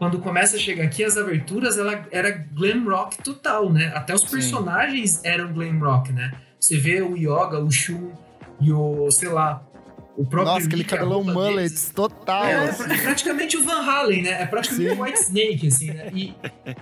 quando 0.00 0.18
começa 0.18 0.56
a 0.56 0.58
chegar 0.58 0.82
aqui, 0.84 1.04
as 1.04 1.18
aberturas, 1.18 1.76
ela 1.76 2.06
era 2.10 2.30
glam 2.30 2.82
rock 2.88 3.18
total, 3.22 3.70
né? 3.70 3.92
Até 3.94 4.14
os 4.14 4.22
Sim. 4.22 4.28
personagens 4.30 5.20
eram 5.22 5.52
glam 5.52 5.78
rock, 5.78 6.10
né? 6.10 6.32
Você 6.58 6.78
vê 6.78 7.02
o 7.02 7.14
Yoga, 7.18 7.60
o 7.60 7.70
Shun 7.70 8.10
e 8.58 8.72
o, 8.72 9.10
sei 9.10 9.28
lá, 9.28 9.62
o 10.16 10.24
próprio 10.24 10.54
Nossa, 10.54 10.66
aquele 10.66 10.82
a 10.82 10.86
cabelão 10.86 11.18
roupa 11.22 11.32
mullet 11.34 11.68
deles. 11.68 11.92
total. 11.94 12.44
É, 12.46 12.52
é 12.52 12.68
assim. 12.70 12.84
pra- 12.84 12.96
praticamente 12.98 13.56
o 13.58 13.62
Van 13.62 13.82
Halen, 13.82 14.22
né? 14.22 14.40
É 14.42 14.46
praticamente 14.46 14.90
Sim. 14.94 14.98
o 14.98 15.02
White 15.04 15.18
Snake, 15.20 15.66
assim, 15.68 15.90
né? 15.90 16.10
E, 16.14 16.34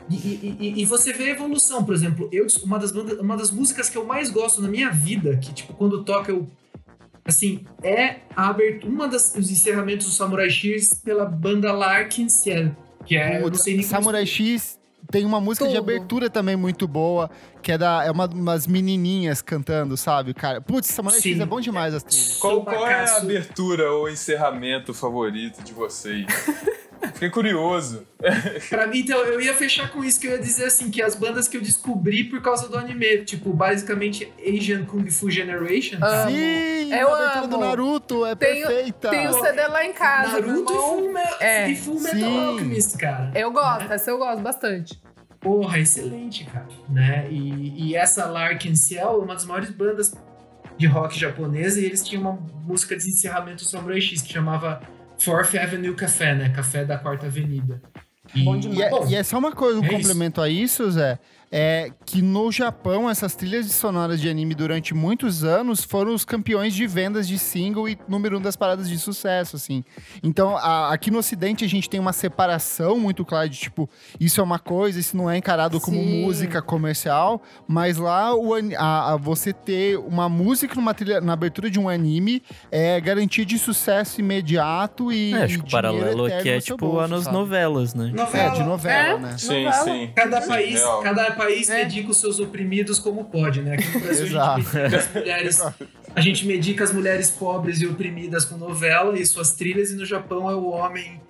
e, 0.09 0.15
e- 0.17 0.57
e- 0.61 0.81
e 0.83 0.85
você 0.85 1.13
vê 1.13 1.25
a 1.25 1.31
evolução, 1.31 1.83
por 1.85 1.95
exemplo, 1.95 2.29
eu, 2.33 2.47
uma, 2.63 2.79
das 2.79 2.93
bandas, 2.93 3.19
uma 3.19 3.37
das 3.37 3.51
músicas 3.51 3.91
que 3.91 3.99
eu 3.99 4.05
mais 4.05 4.31
gosto 4.31 4.63
na 4.63 4.69
minha 4.69 4.91
vida, 4.93 5.37
que, 5.37 5.53
tipo, 5.53 5.73
quando 5.75 6.05
toca 6.05 6.31
eu. 6.31 6.49
Assim, 7.25 7.65
é 7.83 8.21
a 8.35 8.49
abertura, 8.49 8.93
uma 8.93 9.07
das, 9.09 9.33
dos 9.33 9.51
encerramentos 9.51 10.07
do 10.07 10.13
Samurai 10.13 10.49
X 10.49 10.95
pela 11.05 11.27
banda 11.27 11.71
Larkin 11.73 12.29
Ciel, 12.29 12.71
que 13.05 13.17
é. 13.17 13.37
eu 13.37 13.41
não 13.41 13.51
Putz, 13.51 13.63
sei 13.63 13.75
nem 13.77 13.83
como 13.83 13.97
Samurai 13.97 14.27
X 14.27 14.79
tem 15.11 15.25
uma 15.25 15.41
música 15.41 15.67
de 15.69 15.77
abertura 15.77 16.29
também 16.29 16.55
muito 16.55 16.87
boa, 16.87 17.31
que 17.63 17.73
é 17.73 17.79
da 17.79 18.05
é 18.05 18.11
uma, 18.11 18.27
umas 18.27 18.67
menininhas 18.67 19.41
cantando, 19.41 19.97
sabe, 19.97 20.35
cara? 20.35 20.61
Putz, 20.61 20.89
Samurai 20.89 21.19
X 21.19 21.37
Sim. 21.37 21.43
é 21.43 21.47
bom 21.47 21.61
demais 21.61 21.95
as 21.95 22.03
trilhas. 22.03 22.37
Qual, 22.37 22.63
qual 22.63 22.87
é 22.87 23.05
a 23.05 23.17
abertura 23.17 23.91
ou 23.93 24.09
encerramento 24.09 24.93
favorito 24.93 25.63
de 25.63 25.73
vocês? 25.73 26.27
Fiquei 27.15 27.31
curioso. 27.31 28.07
Pra 28.69 28.87
mim, 28.87 28.99
então, 29.01 29.19
eu 29.21 29.41
ia 29.41 29.55
fechar 29.55 29.91
com 29.91 30.03
isso, 30.05 30.19
que 30.21 30.27
eu 30.27 30.33
ia 30.33 30.39
dizer 30.39 30.65
assim, 30.67 30.91
que 30.91 31.01
as 31.01 31.15
bandas 31.15 31.47
que 31.49 31.57
eu 31.57 31.61
descobri 31.61 32.25
por 32.25 32.41
causa 32.43 32.69
do 32.69 32.77
anime, 32.77 33.25
tipo, 33.25 33.53
basicamente 33.53 34.33
Asian 34.45 34.85
Kung 34.85 35.09
Fu 35.11 35.31
Generation. 35.31 35.99
Amo. 36.03 36.31
Sim, 36.31 36.93
Eu 36.93 37.09
a 37.15 37.19
abertura 37.19 37.39
amo. 37.45 37.49
do 37.49 37.59
Naruto 37.59 38.27
é 38.27 38.35
Tenho- 38.35 38.67
perfeita. 38.67 39.11
Tem 39.11 39.29
o 39.29 39.33
CD 39.33 39.67
lá 39.69 39.85
em 39.85 39.93
casa. 39.93 40.33
Naruto 40.41 40.73
e 40.73 40.75
irmão. 40.77 40.89
Full, 40.99 41.13
Me 41.13 41.21
é, 41.41 41.71
e 41.71 41.77
Full 41.77 42.01
Metal 42.01 42.19
sim. 42.19 42.47
Alchemist, 42.47 42.99
cara. 42.99 43.31
Eu 43.35 43.53
gosto, 43.53 43.93
essa 43.93 44.11
eu 44.11 44.19
gosto 44.19 44.41
bastante. 44.43 45.01
Porra, 45.41 45.79
excelente, 45.79 46.45
cara. 46.47 46.67
Né? 46.89 47.29
E, 47.31 47.91
e 47.91 47.95
essa 47.97 48.27
Larkin 48.27 48.75
Ciel 48.75 49.13
é 49.21 49.25
uma 49.25 49.35
das 49.35 49.45
maiores 49.45 49.71
bandas 49.71 50.13
de 50.77 50.87
rock 50.87 51.19
japonesa 51.19 51.81
e 51.81 51.85
eles 51.85 52.03
tinham 52.05 52.23
uma 52.23 52.33
música 52.67 52.97
de 52.97 53.09
encerramento 53.09 53.63
do 53.65 53.69
Samurai 53.71 54.01
X 54.01 54.23
que 54.23 54.33
chamava 54.33 54.81
Fourth 55.19 55.55
Avenue 55.57 55.95
Café, 55.95 56.35
né? 56.35 56.49
Café 56.51 56.85
da 56.85 56.97
Quarta 56.99 57.27
Avenida. 57.27 57.83
E, 58.35 58.45
Bom 58.45 58.59
demais. 58.59 58.79
E 58.79 58.83
é, 58.83 58.91
Bom, 58.91 59.07
e 59.09 59.15
é 59.15 59.23
só 59.23 59.39
uma 59.39 59.53
coisa, 59.53 59.81
um 59.81 59.85
é 59.85 59.87
isso. 59.87 59.97
complemento 59.97 60.41
a 60.41 60.49
isso, 60.49 60.91
Zé. 60.91 61.19
É 61.51 61.91
que 62.05 62.21
no 62.21 62.53
Japão, 62.53 63.09
essas 63.09 63.35
trilhas 63.35 63.67
de 63.67 63.73
sonoras 63.73 64.21
de 64.21 64.29
anime 64.29 64.55
durante 64.55 64.93
muitos 64.93 65.45
anos 65.45 65.83
foram 65.83 66.15
os 66.15 66.25
campeões 66.25 66.75
de 66.75 66.87
vendas 66.87 67.27
de 67.27 67.39
single 67.39 67.89
e 67.89 67.99
número 68.07 68.39
um 68.39 68.41
das 68.41 68.55
paradas 68.57 68.89
de 68.89 68.99
sucesso, 68.99 69.57
assim. 69.57 69.83
Então, 70.23 70.57
a- 70.57 70.93
aqui 70.93 71.11
no 71.11 71.19
Ocidente, 71.19 71.65
a 71.65 71.69
gente 71.69 71.89
tem 71.89 71.99
uma 71.99 72.13
separação 72.13 72.99
muito 72.99 73.25
clara 73.25 73.49
de, 73.49 73.59
tipo, 73.59 73.89
isso 74.21 74.41
é 74.41 74.45
uma 74.45 74.59
coisa, 74.59 75.01
isso 75.01 75.17
não 75.17 75.31
é 75.31 75.37
encarado 75.39 75.81
como 75.81 75.97
Sim. 75.97 76.23
música 76.25 76.61
comercial, 76.61 77.41
mas 77.67 77.97
lá 77.97 78.35
o, 78.35 78.53
a- 78.55 79.13
a- 79.13 79.17
você 79.17 79.53
ter 79.53 79.99
uma 79.99 80.29
música 80.29 80.75
numa 80.75 80.93
trilha, 80.93 81.21
na 81.21 81.33
abertura 81.33 81.71
de 81.71 81.79
um 81.79 81.89
anime 81.89 82.43
é 82.71 83.01
garantia 83.01 83.45
de 83.47 83.59
sucesso 83.59 84.21
imediato 84.21 85.11
e. 85.13 85.33
É, 85.35 85.45
acho 85.45 85.59
que 85.61 85.65
o 85.65 85.71
paralelo 85.71 86.27
aqui 86.27 86.49
é 86.51 86.61
tipo 86.61 86.77
bolso, 86.87 87.09
nas 87.09 87.25
sabe? 87.25 87.37
novelas, 87.37 87.95
né? 87.95 88.13
novela. 88.15 88.45
É, 88.45 88.51
de 88.51 88.63
novela, 88.65 89.09
É? 89.09 89.19
né? 89.19 89.39
Sim, 89.39 89.65
Novela. 89.65 89.85
sim. 89.85 90.13
Cada 90.15 90.41
país, 90.43 90.81
cada 91.03 91.38
país 91.39 91.69
É. 91.71 91.85
medica 91.85 92.11
os 92.11 92.19
seus 92.21 92.39
oprimidos 92.41 92.99
como 92.99 93.25
pode, 93.25 93.63
né? 93.63 93.75
Aqui 93.75 93.89
no 93.95 94.01
Brasil 94.01 94.27
Exato. 94.27 94.61
a 94.61 94.61
gente 94.61 94.75
medica 94.75 94.97
as 94.99 95.15
mulheres, 95.15 95.61
a 96.15 96.21
gente 96.21 96.47
medica 96.47 96.85
as 96.85 96.93
mulheres 96.93 97.31
pobres 97.31 97.81
e 97.81 97.87
oprimidas 97.87 98.45
com 98.45 98.57
novela 98.59 99.19
e 99.19 99.25
suas 99.25 99.53
trilhas, 99.53 99.91
e 99.91 99.97
no 99.97 100.05
Japão 100.05 100.51
é 100.51 100.55
o 100.55 100.67
homem 100.69 101.21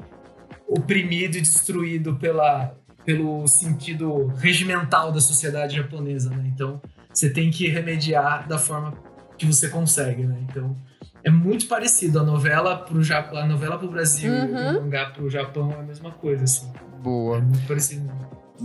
oprimido 0.66 1.36
e 1.36 1.40
destruído 1.40 2.16
pela, 2.16 2.74
pelo 3.04 3.46
sentido 3.46 4.26
regimental 4.38 5.12
da 5.12 5.20
sociedade 5.20 5.76
japonesa, 5.76 6.30
né? 6.30 6.44
Então 6.54 6.80
você 7.12 7.30
tem 7.30 7.50
que 7.50 7.68
remediar 7.68 8.46
da 8.48 8.58
forma 8.58 8.94
que 9.36 9.46
você 9.46 9.68
consegue, 9.68 10.24
né? 10.24 10.36
Então 10.48 10.76
é 11.24 11.30
muito 11.30 11.66
parecido 11.66 12.18
a 12.20 12.22
novela 12.22 12.76
pro 12.76 13.02
Japão, 13.02 13.38
a 13.38 13.46
novela 13.46 13.78
pro 13.78 13.88
Brasil 13.90 14.32
e 14.32 14.38
Uhum. 14.40 14.78
o 14.78 14.82
mangá 14.82 15.06
pro 15.10 15.28
Japão 15.30 15.72
é 15.72 15.80
a 15.80 15.82
mesma 15.82 16.10
coisa, 16.10 16.44
assim. 16.44 16.70
É 16.74 17.02
Boa. 17.02 17.40
muito 17.40 17.66
parecido. 17.66 18.10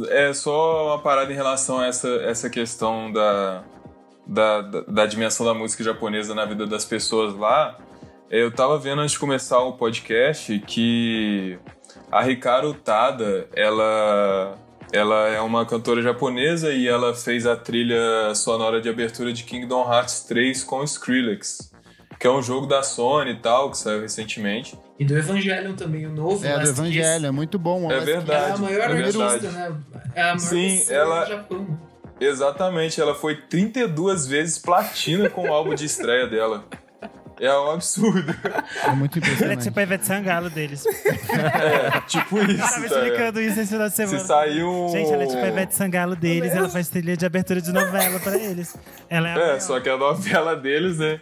É 0.10 0.34
só 0.34 0.88
uma 0.88 1.00
parada 1.00 1.32
em 1.32 1.36
relação 1.36 1.80
a 1.80 1.88
essa, 1.88 2.08
essa 2.24 2.50
questão 2.50 3.12
da, 3.12 3.64
da, 4.26 4.62
da, 4.62 4.82
da 4.82 5.06
dimensão 5.06 5.46
da 5.46 5.54
música 5.54 5.84
japonesa 5.84 6.34
na 6.34 6.46
vida 6.46 6.66
das 6.66 6.86
pessoas 6.86 7.36
lá. 7.36 7.78
Eu 8.30 8.52
tava 8.52 8.80
vendo 8.80 9.02
antes 9.02 9.14
de 9.14 9.20
começar 9.20 9.60
o 9.60 9.74
podcast 9.74 10.58
que 10.62 11.60
A 12.12 12.28
Hikaru 12.28 12.74
Tada, 12.74 13.48
ela, 13.56 14.58
ela 14.92 15.28
é 15.28 15.40
uma 15.40 15.66
cantora 15.66 16.02
japonesa 16.02 16.74
e 16.74 16.88
ela 16.88 17.14
fez 17.14 17.46
a 17.46 17.56
trilha 17.56 18.34
sonora 18.34 18.82
de 18.82 18.90
abertura 18.90 19.32
de 19.32 19.44
Kingdom 19.44 19.88
Hearts 19.88 20.24
3 20.24 20.64
com 20.64 20.84
Skrillex, 20.84 21.72
que 22.20 22.26
é 22.26 22.32
um 22.32 22.42
jogo 22.42 22.66
da 22.66 22.82
Sony 22.82 23.32
e 23.32 23.40
tal, 23.40 23.70
que 23.70 23.78
saiu 23.78 24.02
recentemente. 24.02 24.76
E 25.00 25.06
do 25.06 25.18
Evangelion 25.18 25.74
também, 25.76 26.06
o 26.06 26.10
novo. 26.12 26.46
É, 26.46 26.52
do 26.54 26.58
Last 26.60 26.70
Evangelho, 26.80 27.26
é 27.26 27.32
muito 27.32 27.58
bom. 27.58 27.92
É 27.92 27.96
Kiss. 27.96 28.06
verdade. 28.06 28.52
É 28.52 28.54
a 28.54 28.58
maior 28.58 28.80
é 28.92 29.04
artista, 29.04 29.52
né? 29.52 29.76
É 30.16 30.22
a 30.22 30.26
maior 30.26 30.40
Sim, 30.40 30.84
ela- 30.90 31.24
do 31.26 31.30
Japão. 31.30 31.80
Exatamente, 32.22 33.02
ela 33.02 33.16
foi 33.16 33.36
32 33.36 34.28
vezes 34.28 34.58
platina 34.58 35.30
com 35.30 35.50
o 35.50 35.54
álbum 35.54 35.74
de 35.74 35.86
estreia 35.86 36.28
dela. 36.28 36.64
É 37.40 37.52
um 37.52 37.72
absurdo. 37.72 38.34
É 38.84 38.92
muito 38.92 39.18
Ela 39.18 39.28
é 39.28 39.32
impressionante. 39.32 39.64
tipo 39.64 39.80
a 39.80 39.84
Ivete 39.84 40.06
Sangalo 40.06 40.50
deles. 40.50 40.84
É, 41.34 42.00
tipo 42.02 42.38
isso, 42.38 42.58
Tava 42.58 42.72
tá 42.72 42.86
explicando 42.86 43.42
isso 43.42 43.60
esse 43.60 43.72
final 43.72 43.90
de 43.90 43.96
semana. 43.96 44.20
Se 44.20 44.28
saiu 44.28 44.70
um... 44.70 44.90
Gente, 44.90 45.12
ela 45.12 45.24
é 45.24 45.26
tipo 45.26 45.42
a 45.42 45.48
Ivete 45.48 45.74
Sangalo 45.76 46.16
deles, 46.16 46.54
ela 46.54 46.70
faz 46.70 46.88
trilha 46.90 47.18
de 47.18 47.26
abertura 47.26 47.60
de 47.60 47.72
novela 47.74 48.20
pra 48.20 48.38
eles. 48.38 48.78
Ela 49.10 49.30
é 49.30 49.34
a 49.34 49.56
É, 49.56 49.60
só 49.60 49.80
que 49.80 49.90
a 49.90 49.98
novela 49.98 50.56
deles, 50.56 51.00
né? 51.00 51.20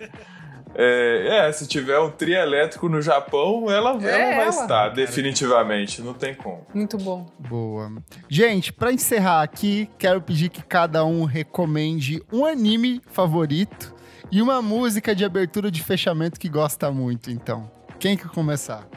É, 0.75 1.47
é, 1.47 1.51
se 1.51 1.67
tiver 1.67 1.99
um 1.99 2.09
trio 2.09 2.35
elétrico 2.35 2.87
no 2.87 3.01
Japão, 3.01 3.65
ela, 3.69 3.91
ela 3.91 3.99
vai 3.99 4.39
ela. 4.41 4.49
estar, 4.49 4.89
definitivamente. 4.89 6.01
Não 6.01 6.13
tem 6.13 6.33
como. 6.33 6.65
Muito 6.73 6.97
bom. 6.97 7.29
Boa. 7.37 7.91
Gente, 8.29 8.71
pra 8.71 8.91
encerrar 8.91 9.41
aqui, 9.41 9.89
quero 9.97 10.21
pedir 10.21 10.49
que 10.49 10.63
cada 10.63 11.05
um 11.05 11.25
recomende 11.25 12.21
um 12.31 12.45
anime 12.45 13.01
favorito 13.11 13.93
e 14.31 14.41
uma 14.41 14.61
música 14.61 15.13
de 15.13 15.25
abertura 15.25 15.69
de 15.69 15.83
fechamento 15.83 16.39
que 16.39 16.47
gosta 16.47 16.89
muito, 16.89 17.29
então. 17.29 17.69
Quem 17.99 18.15
quer 18.15 18.29
começar? 18.29 18.87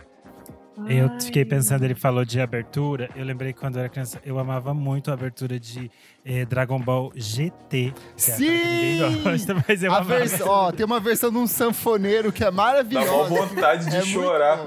Eu 0.89 1.21
fiquei 1.21 1.45
pensando, 1.45 1.85
ele 1.85 1.95
falou 1.95 2.25
de 2.25 2.41
abertura. 2.41 3.09
Eu 3.15 3.25
lembrei 3.25 3.53
que 3.53 3.61
quando 3.61 3.77
eu 3.77 3.81
era 3.81 3.89
criança, 3.89 4.21
eu 4.25 4.39
amava 4.39 4.75
muito 4.75 5.11
a 5.11 5.15
abertura 5.15 5.59
de 5.61 5.89
eh, 6.25 6.45
Dragon 6.45 6.81
Ball 6.81 7.13
GT. 7.15 7.93
é 7.95 8.21
Sim! 8.21 9.23
gosta, 9.23 9.55
mas 9.69 9.83
eu 9.83 9.93
A 9.93 9.99
amava. 9.99 10.19
vers... 10.19 10.41
Ó, 10.41 10.73
tem 10.73 10.85
uma 10.85 10.99
versão 10.99 11.31
de 11.31 11.39
um 11.39 11.47
sanfoneiro 11.47 12.33
que 12.33 12.43
é 12.43 12.47
Dá 12.47 12.53
maravilhosa. 12.53 13.11
uma 13.13 13.47
vontade 13.47 13.89
de 13.89 13.97
É 13.97 14.03
chorar. 14.03 14.59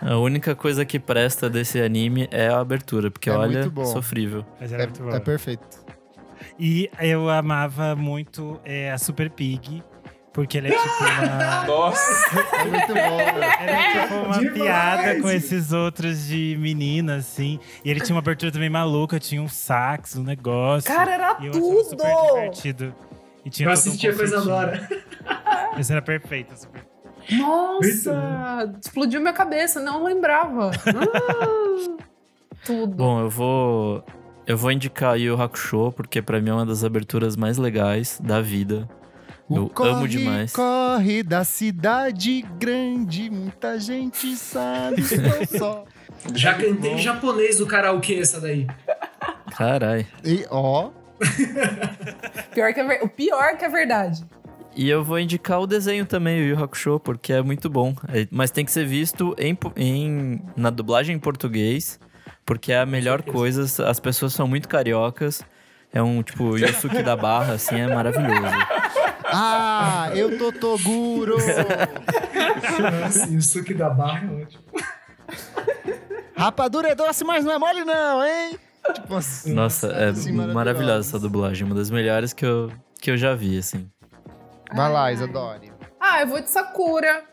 A 0.00 0.16
única 0.16 0.54
coisa 0.54 0.84
que 0.84 0.98
presta 0.98 1.50
desse 1.50 1.80
anime 1.82 2.26
é 2.30 2.48
a 2.48 2.58
abertura, 2.60 3.10
porque 3.10 3.28
É 3.28 3.32
olha, 3.32 3.60
muito 3.60 3.70
bom. 3.72 3.84
sofrível. 3.84 4.46
Mas 4.60 4.72
era 4.72 4.84
muito 4.86 5.10
É, 5.10 5.16
é 5.16 5.20
perfeito. 5.20 5.66
E 6.58 6.90
eu 7.00 7.28
amava 7.28 7.94
muito 7.96 8.58
eh, 8.64 8.90
a 8.90 8.96
Super 8.98 9.28
Pig, 9.30 9.82
porque 10.32 10.58
ele 10.58 10.68
é 10.68 10.70
tipo 10.70 11.04
uma. 11.04 11.64
Nossa, 11.66 12.40
É 12.58 12.64
muito 12.64 12.94
bom. 12.94 13.20
Era 13.60 14.02
tipo 14.02 14.14
uma 14.14 14.38
Demais! 14.38 14.52
piada 14.52 15.20
com 15.20 15.30
esses 15.30 15.72
outros 15.72 16.26
de 16.26 16.56
menina, 16.58 17.16
assim. 17.16 17.58
E 17.84 17.90
ele 17.90 18.00
tinha 18.00 18.14
uma 18.14 18.20
abertura 18.20 18.52
também 18.52 18.70
maluca, 18.70 19.18
tinha 19.18 19.42
um 19.42 19.48
sax, 19.48 20.16
um 20.16 20.22
negócio. 20.22 20.88
Cara, 20.92 21.12
era 21.12 21.36
e 21.40 21.46
eu 21.46 21.50
achava 21.50 21.64
tudo! 21.64 21.84
super 21.84 22.32
divertido. 22.34 22.94
E 23.44 23.50
tinha 23.50 23.68
Eu 23.68 23.74
todo 23.74 23.86
um 23.86 23.88
assistia 23.88 24.14
coisa 24.14 24.38
agora. 24.38 24.88
Esse 25.78 25.92
era 25.92 26.02
perfeito. 26.02 26.54
Super... 26.56 26.84
Nossa! 27.38 28.74
Explodiu 28.82 29.20
minha 29.20 29.32
cabeça, 29.32 29.80
não 29.80 30.04
lembrava. 30.04 30.70
Ah, 30.86 32.04
tudo. 32.64 32.94
Bom, 32.94 33.20
eu 33.20 33.30
vou. 33.30 34.04
Eu 34.46 34.56
vou 34.56 34.72
indicar 34.72 35.16
Yu 35.16 35.34
Yu 35.34 35.42
Hakusho, 35.42 35.92
porque 35.92 36.20
pra 36.20 36.40
mim 36.40 36.50
é 36.50 36.54
uma 36.54 36.66
das 36.66 36.82
aberturas 36.84 37.36
mais 37.36 37.56
legais 37.56 38.20
da 38.22 38.40
vida. 38.40 38.88
Eu 39.50 39.68
corre, 39.68 39.90
amo 39.90 40.08
demais. 40.08 40.52
Corre 40.52 41.22
da 41.22 41.42
cidade 41.44 42.42
grande, 42.58 43.28
muita 43.30 43.78
gente 43.80 44.36
sabe, 44.36 45.00
estou 45.02 45.58
só. 45.58 45.84
Já 46.34 46.54
cantei 46.54 46.92
em 46.92 46.98
japonês 46.98 47.58
do 47.58 47.66
karaokê 47.66 48.14
essa 48.20 48.40
daí. 48.40 48.66
Carai. 49.56 50.06
E, 50.24 50.44
ó, 50.50 50.90
Pior 52.54 52.72
que 52.72 52.80
é 52.80 52.84
ver- 52.84 53.02
O 53.02 53.08
pior 53.08 53.56
que 53.56 53.64
é 53.64 53.68
verdade. 53.68 54.24
E 54.76 54.88
eu 54.88 55.02
vou 55.02 55.18
indicar 55.18 55.60
o 55.60 55.66
desenho 55.66 56.06
também, 56.06 56.40
o 56.40 56.44
Yu 56.44 56.62
Hakusho, 56.62 57.00
porque 57.00 57.32
é 57.32 57.42
muito 57.42 57.68
bom. 57.68 57.94
É- 58.12 58.26
mas 58.30 58.50
tem 58.50 58.64
que 58.64 58.70
ser 58.70 58.86
visto 58.86 59.34
em, 59.38 59.56
em- 59.76 60.40
na 60.56 60.70
dublagem 60.70 61.16
em 61.16 61.18
português, 61.18 61.98
porque 62.46 62.72
é 62.72 62.78
a 62.80 62.86
melhor 62.86 63.22
coisa. 63.22 63.64
As 63.88 63.98
pessoas 63.98 64.32
são 64.32 64.46
muito 64.46 64.68
cariocas. 64.68 65.42
É 65.92 66.00
um 66.00 66.22
tipo 66.22 66.56
Yosuke 66.56 67.02
da 67.02 67.16
Barra, 67.16 67.54
assim, 67.54 67.80
é 67.80 67.86
maravilhoso. 67.92 68.30
ah, 69.32 70.10
eu 70.14 70.38
tô 70.38 70.52
Toguro. 70.52 71.36
Assim, 73.06 73.36
o 73.36 73.42
suque 73.42 73.74
da 73.74 73.90
barra 73.90 74.26
é 74.26 74.42
ótimo. 74.42 74.62
Rapadura 76.36 76.88
é 76.88 76.94
doce, 76.94 77.24
mas 77.24 77.44
não 77.44 77.52
é 77.52 77.58
mole 77.58 77.84
não, 77.84 78.24
hein? 78.24 78.58
Tipo 78.94 79.16
assim. 79.16 79.52
Nossa, 79.52 79.88
é 79.88 80.12
Sim, 80.14 80.32
maravilhosa 80.32 81.08
essa 81.08 81.18
dublagem, 81.18 81.66
uma 81.66 81.74
das 81.74 81.90
melhores 81.90 82.32
que 82.32 82.44
eu, 82.46 82.70
que 83.00 83.10
eu 83.10 83.16
já 83.16 83.34
vi, 83.34 83.58
assim. 83.58 83.88
Vai 84.74 84.90
lá, 84.90 85.04
Ai. 85.04 85.14
Isadori. 85.14 85.72
Ah, 86.00 86.22
eu 86.22 86.28
vou 86.28 86.40
de 86.40 86.48
Sakura. 86.48 87.24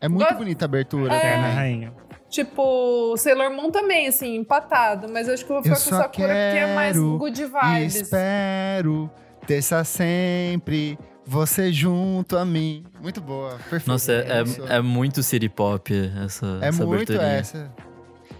É 0.00 0.08
muito 0.08 0.24
Gosto- 0.24 0.38
bonita 0.38 0.64
a 0.64 0.66
abertura 0.66 1.14
É. 1.14 1.36
Também. 1.36 1.54
Rainha. 1.54 1.92
Tipo, 2.28 3.14
Sailor 3.16 3.50
Moon 3.52 3.70
também, 3.70 4.08
assim, 4.08 4.36
empatado. 4.36 5.06
Mas 5.10 5.28
eu 5.28 5.34
acho 5.34 5.44
que 5.44 5.52
eu 5.52 5.56
vou 5.62 5.70
Eu 5.70 5.76
ficar 5.76 5.90
com 5.90 5.96
só 5.96 6.02
Sakura 6.02 6.28
porque 6.28 6.58
é 6.58 6.74
mais 6.74 6.92
quero 6.96 7.18
good 7.18 7.44
vibes. 7.44 7.94
espero 7.96 9.10
terça 9.46 9.82
sempre 9.84 10.98
você 11.32 11.72
junto 11.72 12.36
a 12.36 12.44
mim. 12.44 12.84
Muito 13.00 13.20
boa, 13.20 13.52
perfeito. 13.70 13.88
Nossa, 13.88 14.12
é, 14.12 14.42
é, 14.70 14.76
é 14.76 14.80
muito 14.82 15.22
city 15.22 15.48
pop 15.48 15.90
essa, 16.24 16.58
É 16.60 16.68
essa 16.68 16.84
muito 16.84 17.12
aberturinha. 17.12 17.38
essa. 17.38 17.72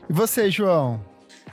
E 0.09 0.13
você, 0.13 0.51
João? 0.51 1.01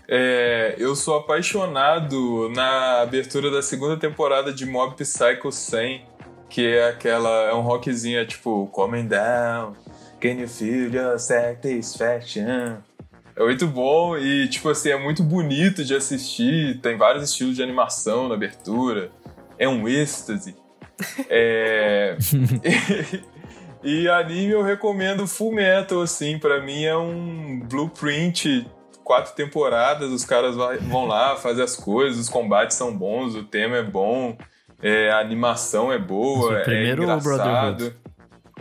é, 0.07 0.75
eu 0.77 0.95
sou 0.95 1.17
apaixonado 1.17 2.49
na 2.49 3.01
abertura 3.01 3.49
da 3.51 3.61
segunda 3.61 3.95
temporada 3.95 4.51
de 4.51 4.65
Mob 4.65 4.95
Psycho 4.95 5.51
100, 5.51 6.03
que 6.49 6.65
é 6.65 6.89
aquela, 6.89 7.29
é 7.49 7.53
um 7.53 7.61
rockzinho, 7.61 8.19
é 8.19 8.25
tipo, 8.25 8.67
Coming 8.73 9.07
Down, 9.07 9.73
Can 10.19 10.31
you 10.41 10.47
feel 10.47 10.93
your 10.93 11.17
satisfaction? 11.19 12.77
É 13.35 13.43
muito 13.43 13.67
bom 13.67 14.17
e, 14.17 14.49
tipo 14.49 14.67
assim, 14.69 14.89
é 14.89 14.97
muito 14.97 15.23
bonito 15.23 15.85
de 15.85 15.95
assistir, 15.95 16.79
tem 16.81 16.97
vários 16.97 17.23
estilos 17.23 17.55
de 17.55 17.63
animação 17.63 18.27
na 18.27 18.33
abertura, 18.35 19.11
é 19.57 19.69
um 19.69 19.87
êxtase. 19.87 20.55
É... 21.29 22.17
e 23.83 24.07
anime 24.09 24.51
eu 24.51 24.61
recomendo 24.63 25.27
Full 25.27 25.53
Metal, 25.53 26.01
assim, 26.01 26.37
pra 26.37 26.61
mim 26.61 26.83
é 26.83 26.97
um 26.97 27.59
blueprint, 27.63 28.67
quatro 29.03 29.33
temporadas, 29.33 30.11
os 30.11 30.25
caras 30.25 30.55
vai- 30.55 30.77
vão 30.77 31.05
lá, 31.05 31.35
fazem 31.35 31.63
as 31.63 31.75
coisas, 31.75 32.19
os 32.19 32.29
combates 32.29 32.77
são 32.77 32.95
bons, 32.95 33.35
o 33.35 33.43
tema 33.43 33.77
é 33.77 33.83
bom, 33.83 34.37
é, 34.81 35.09
a 35.11 35.19
animação 35.19 35.91
é 35.91 35.97
boa, 35.97 36.59
é 36.59 36.65
o 36.67 36.93
engraçado. 36.93 37.23
Brotherhood? 37.23 37.95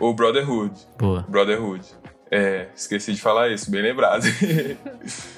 O 0.00 0.14
Brotherhood. 0.14 0.74
Boa. 0.98 1.26
Brotherhood. 1.28 1.84
É, 2.30 2.68
esqueci 2.74 3.12
de 3.14 3.20
falar 3.20 3.48
isso, 3.48 3.70
bem 3.70 3.82
lembrado. 3.82 4.24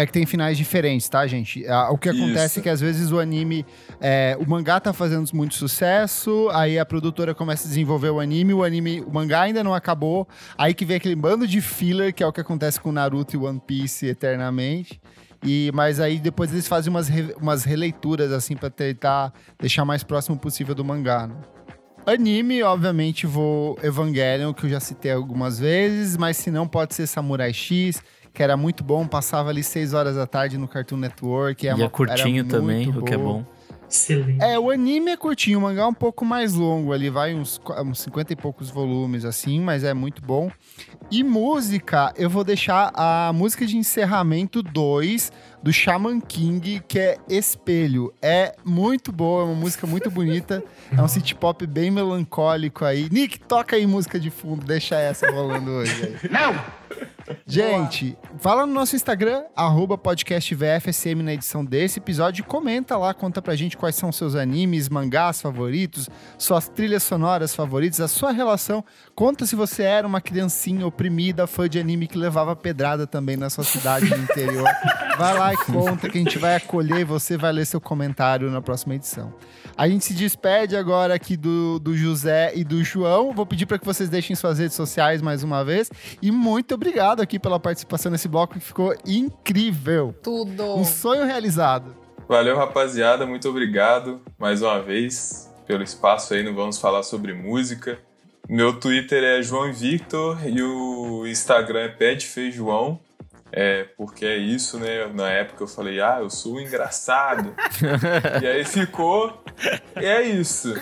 É 0.00 0.06
que 0.06 0.12
tem 0.12 0.24
finais 0.24 0.56
diferentes, 0.56 1.08
tá, 1.08 1.26
gente? 1.26 1.64
O 1.90 1.98
que 1.98 2.08
acontece 2.08 2.46
Isso. 2.46 2.58
é 2.60 2.62
que 2.62 2.68
às 2.68 2.80
vezes 2.80 3.10
o 3.10 3.18
anime. 3.18 3.66
é, 4.00 4.36
o 4.40 4.48
mangá 4.48 4.78
tá 4.78 4.92
fazendo 4.92 5.28
muito 5.34 5.54
sucesso, 5.56 6.48
aí 6.52 6.78
a 6.78 6.86
produtora 6.86 7.34
começa 7.34 7.66
a 7.66 7.68
desenvolver 7.68 8.10
o 8.10 8.20
anime, 8.20 8.54
o 8.54 8.62
anime, 8.62 9.00
o 9.00 9.12
mangá 9.12 9.40
ainda 9.40 9.64
não 9.64 9.74
acabou, 9.74 10.28
aí 10.56 10.72
que 10.72 10.84
vem 10.84 10.96
aquele 10.98 11.16
bando 11.16 11.48
de 11.48 11.60
filler, 11.60 12.14
que 12.14 12.22
é 12.22 12.26
o 12.26 12.32
que 12.32 12.40
acontece 12.40 12.80
com 12.80 12.92
Naruto 12.92 13.34
e 13.34 13.38
One 13.40 13.60
Piece 13.66 14.06
eternamente. 14.06 15.00
E, 15.44 15.70
mas 15.74 15.98
aí 15.98 16.18
depois 16.20 16.52
eles 16.52 16.68
fazem 16.68 16.90
umas, 16.90 17.08
re- 17.08 17.34
umas 17.40 17.64
releituras, 17.64 18.30
assim, 18.30 18.54
pra 18.56 18.70
tentar 18.70 19.32
deixar 19.58 19.84
mais 19.84 20.04
próximo 20.04 20.38
possível 20.38 20.74
do 20.76 20.84
mangá, 20.84 21.26
né? 21.26 21.34
Anime, 22.06 22.62
obviamente, 22.62 23.26
vou 23.26 23.78
Evangelion, 23.82 24.54
que 24.54 24.64
eu 24.64 24.70
já 24.70 24.80
citei 24.80 25.12
algumas 25.12 25.58
vezes, 25.58 26.16
mas 26.16 26.38
se 26.38 26.50
não, 26.50 26.66
pode 26.66 26.94
ser 26.94 27.06
Samurai 27.06 27.52
X, 27.52 28.02
que 28.38 28.42
era 28.44 28.56
muito 28.56 28.84
bom, 28.84 29.04
passava 29.04 29.50
ali 29.50 29.64
6 29.64 29.94
horas 29.94 30.14
da 30.14 30.24
tarde 30.24 30.56
no 30.56 30.68
Cartoon 30.68 30.96
Network. 30.96 31.66
e 31.66 31.72
uma- 31.72 31.86
é 31.86 31.88
curtinho 31.88 32.42
era 32.44 32.48
também, 32.48 32.88
o 32.88 33.02
que 33.02 33.12
é 33.12 33.16
bom. 33.18 33.44
Excelente. 33.90 34.40
É, 34.44 34.56
o 34.56 34.70
anime 34.70 35.10
é 35.10 35.16
curtinho, 35.16 35.58
o 35.58 35.62
mangá 35.62 35.82
é 35.82 35.86
um 35.86 35.94
pouco 35.94 36.24
mais 36.24 36.52
longo, 36.54 36.92
ali 36.92 37.10
vai 37.10 37.34
uns, 37.34 37.60
uns 37.84 38.00
50 38.00 38.32
e 38.34 38.36
poucos 38.36 38.70
volumes, 38.70 39.24
assim, 39.24 39.58
mas 39.60 39.82
é 39.82 39.92
muito 39.92 40.22
bom. 40.22 40.52
E 41.10 41.24
música, 41.24 42.12
eu 42.16 42.30
vou 42.30 42.44
deixar 42.44 42.92
a 42.94 43.32
música 43.32 43.66
de 43.66 43.76
encerramento 43.76 44.62
2 44.62 45.32
do 45.62 45.72
Shaman 45.72 46.20
King, 46.20 46.80
que 46.86 46.98
é 46.98 47.18
Espelho. 47.28 48.12
É 48.22 48.54
muito 48.64 49.10
boa, 49.10 49.42
é 49.42 49.46
uma 49.46 49.54
música 49.56 49.84
muito 49.84 50.10
bonita, 50.12 50.62
é 50.96 51.02
um 51.02 51.08
city 51.08 51.34
pop 51.34 51.66
bem 51.66 51.90
melancólico 51.90 52.84
aí. 52.84 53.08
Nick, 53.10 53.40
toca 53.40 53.74
aí 53.74 53.84
música 53.86 54.20
de 54.20 54.30
fundo, 54.30 54.64
deixa 54.64 54.96
essa 54.96 55.28
rolando 55.28 55.70
hoje. 55.72 56.16
aí. 56.22 56.30
Não! 56.30 56.54
Gente, 57.46 58.16
fala 58.38 58.66
no 58.66 58.72
nosso 58.72 58.96
Instagram, 58.96 59.44
podcastvfsm 60.02 61.22
na 61.22 61.34
edição 61.34 61.64
desse 61.64 61.98
episódio. 61.98 62.44
Comenta 62.44 62.96
lá, 62.96 63.12
conta 63.12 63.40
pra 63.42 63.56
gente 63.56 63.76
quais 63.76 63.96
são 63.96 64.12
seus 64.12 64.34
animes, 64.34 64.88
mangás 64.88 65.40
favoritos, 65.40 66.08
suas 66.38 66.68
trilhas 66.68 67.02
sonoras 67.02 67.54
favoritas, 67.54 68.00
a 68.00 68.08
sua 68.08 68.32
relação. 68.32 68.84
Conta 69.14 69.46
se 69.46 69.56
você 69.56 69.82
era 69.82 70.06
uma 70.06 70.20
criancinha 70.20 70.86
oprimida, 70.86 71.46
fã 71.46 71.68
de 71.68 71.78
anime 71.78 72.06
que 72.06 72.18
levava 72.18 72.54
pedrada 72.54 73.06
também 73.06 73.36
na 73.36 73.50
sua 73.50 73.64
cidade 73.64 74.08
no 74.08 74.16
interior. 74.16 74.68
Vai 75.18 75.36
lá 75.36 75.52
e 75.52 75.56
conta 75.56 76.08
que 76.08 76.16
a 76.16 76.20
gente 76.20 76.38
vai 76.38 76.54
acolher 76.54 77.00
e 77.00 77.04
você 77.04 77.36
vai 77.36 77.50
ler 77.50 77.66
seu 77.66 77.80
comentário 77.80 78.48
na 78.52 78.62
próxima 78.62 78.94
edição. 78.94 79.34
A 79.78 79.88
gente 79.88 80.04
se 80.04 80.12
despede 80.12 80.76
agora 80.76 81.14
aqui 81.14 81.36
do, 81.36 81.78
do 81.78 81.96
José 81.96 82.50
e 82.52 82.64
do 82.64 82.82
João. 82.82 83.32
Vou 83.32 83.46
pedir 83.46 83.64
para 83.64 83.78
que 83.78 83.86
vocês 83.86 84.08
deixem 84.08 84.34
suas 84.34 84.58
redes 84.58 84.74
sociais 84.74 85.22
mais 85.22 85.44
uma 85.44 85.64
vez. 85.64 85.88
E 86.20 86.32
muito 86.32 86.74
obrigado 86.74 87.20
aqui 87.20 87.38
pela 87.38 87.60
participação 87.60 88.10
nesse 88.10 88.26
bloco 88.26 88.54
que 88.54 88.60
ficou 88.60 88.92
incrível. 89.06 90.12
Tudo. 90.20 90.74
Um 90.74 90.84
sonho 90.84 91.24
realizado. 91.24 91.94
Valeu, 92.28 92.56
rapaziada. 92.56 93.24
Muito 93.24 93.48
obrigado 93.48 94.20
mais 94.36 94.62
uma 94.62 94.82
vez 94.82 95.48
pelo 95.64 95.84
espaço 95.84 96.34
aí 96.34 96.42
no 96.42 96.56
Vamos 96.56 96.78
Falar 96.78 97.04
sobre 97.04 97.32
Música. 97.32 98.00
Meu 98.48 98.80
Twitter 98.80 99.22
é 99.22 99.40
João 99.42 99.72
Victor 99.72 100.40
e 100.44 100.60
o 100.60 101.24
Instagram 101.24 101.82
é 101.82 101.88
Pet 101.88 102.26
Feijoão. 102.26 102.98
É, 103.52 103.84
porque 103.96 104.26
é 104.26 104.36
isso, 104.36 104.78
né? 104.78 105.06
Na 105.06 105.30
época 105.30 105.64
eu 105.64 105.68
falei, 105.68 106.00
ah, 106.00 106.18
eu 106.20 106.30
sou 106.30 106.60
engraçado. 106.60 107.54
e 108.42 108.46
aí 108.46 108.64
ficou. 108.64 109.42
E 109.96 110.04
é 110.04 110.22
isso. 110.22 110.74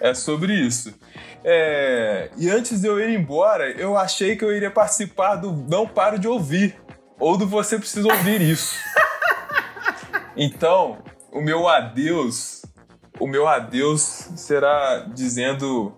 É 0.00 0.12
sobre 0.12 0.52
isso. 0.52 0.94
É, 1.42 2.30
e 2.36 2.50
antes 2.50 2.80
de 2.80 2.86
eu 2.86 3.00
ir 3.00 3.10
embora, 3.10 3.70
eu 3.70 3.96
achei 3.96 4.36
que 4.36 4.44
eu 4.44 4.54
iria 4.54 4.70
participar 4.70 5.36
do 5.36 5.52
Não 5.52 5.86
Paro 5.86 6.18
de 6.18 6.28
Ouvir. 6.28 6.76
Ou 7.18 7.36
do 7.36 7.46
Você 7.46 7.78
Precisa 7.78 8.08
Ouvir 8.08 8.40
Isso. 8.40 8.76
Então, 10.36 10.98
o 11.32 11.40
meu 11.40 11.68
adeus. 11.68 12.62
O 13.20 13.26
meu 13.26 13.46
adeus 13.46 14.00
será 14.36 15.06
dizendo 15.14 15.94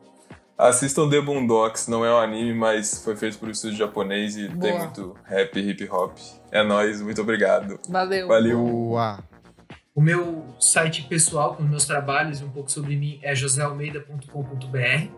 Assistam 0.59 1.09
The 1.11 1.21
Boondocks, 1.21 1.87
não 1.87 2.05
é 2.05 2.11
um 2.13 2.19
anime, 2.19 2.55
mas 2.55 3.03
foi 3.05 3.15
feito 3.15 3.39
por 3.39 3.49
um 3.49 3.51
estúdio 3.53 3.77
japonês 3.77 4.37
e 4.37 4.49
Boa. 4.49 4.61
tem 4.61 4.79
muito 4.79 5.15
rap 5.25 5.57
e 5.59 5.71
hip 5.71 5.89
hop. 5.91 6.17
É 6.51 6.63
nóis, 6.63 7.03
muito 7.03 7.21
obrigado. 7.21 7.79
Valeu. 7.89 8.29
Valeu. 8.29 8.59
Boa. 8.67 9.19
O 9.95 10.01
meu 10.01 10.45
site 10.59 11.03
pessoal, 11.03 11.55
com 11.55 11.63
os 11.63 11.69
meus 11.69 11.85
trabalhos 11.85 12.41
e 12.41 12.45
um 12.45 12.51
pouco 12.51 12.71
sobre 12.71 12.97
mim, 12.97 13.19
é 13.23 13.35
josealmeida.com.br. 13.35 15.09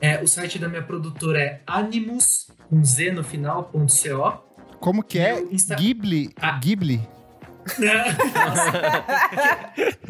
É, 0.00 0.22
o 0.22 0.26
site 0.26 0.58
da 0.58 0.68
minha 0.68 0.82
produtora 0.82 1.40
é 1.40 1.60
animus, 1.66 2.48
com 2.68 2.82
Z 2.84 3.12
no 3.12 3.22
final, 3.24 3.64
ponto 3.64 3.92
.co. 3.92 4.44
Como 4.78 5.02
que 5.02 5.18
é? 5.18 5.42
Insta- 5.50 5.74
Ghibli? 5.74 6.30
Ah. 6.40 6.58
Ghibli? 6.58 7.06
Nossa. 7.78 8.72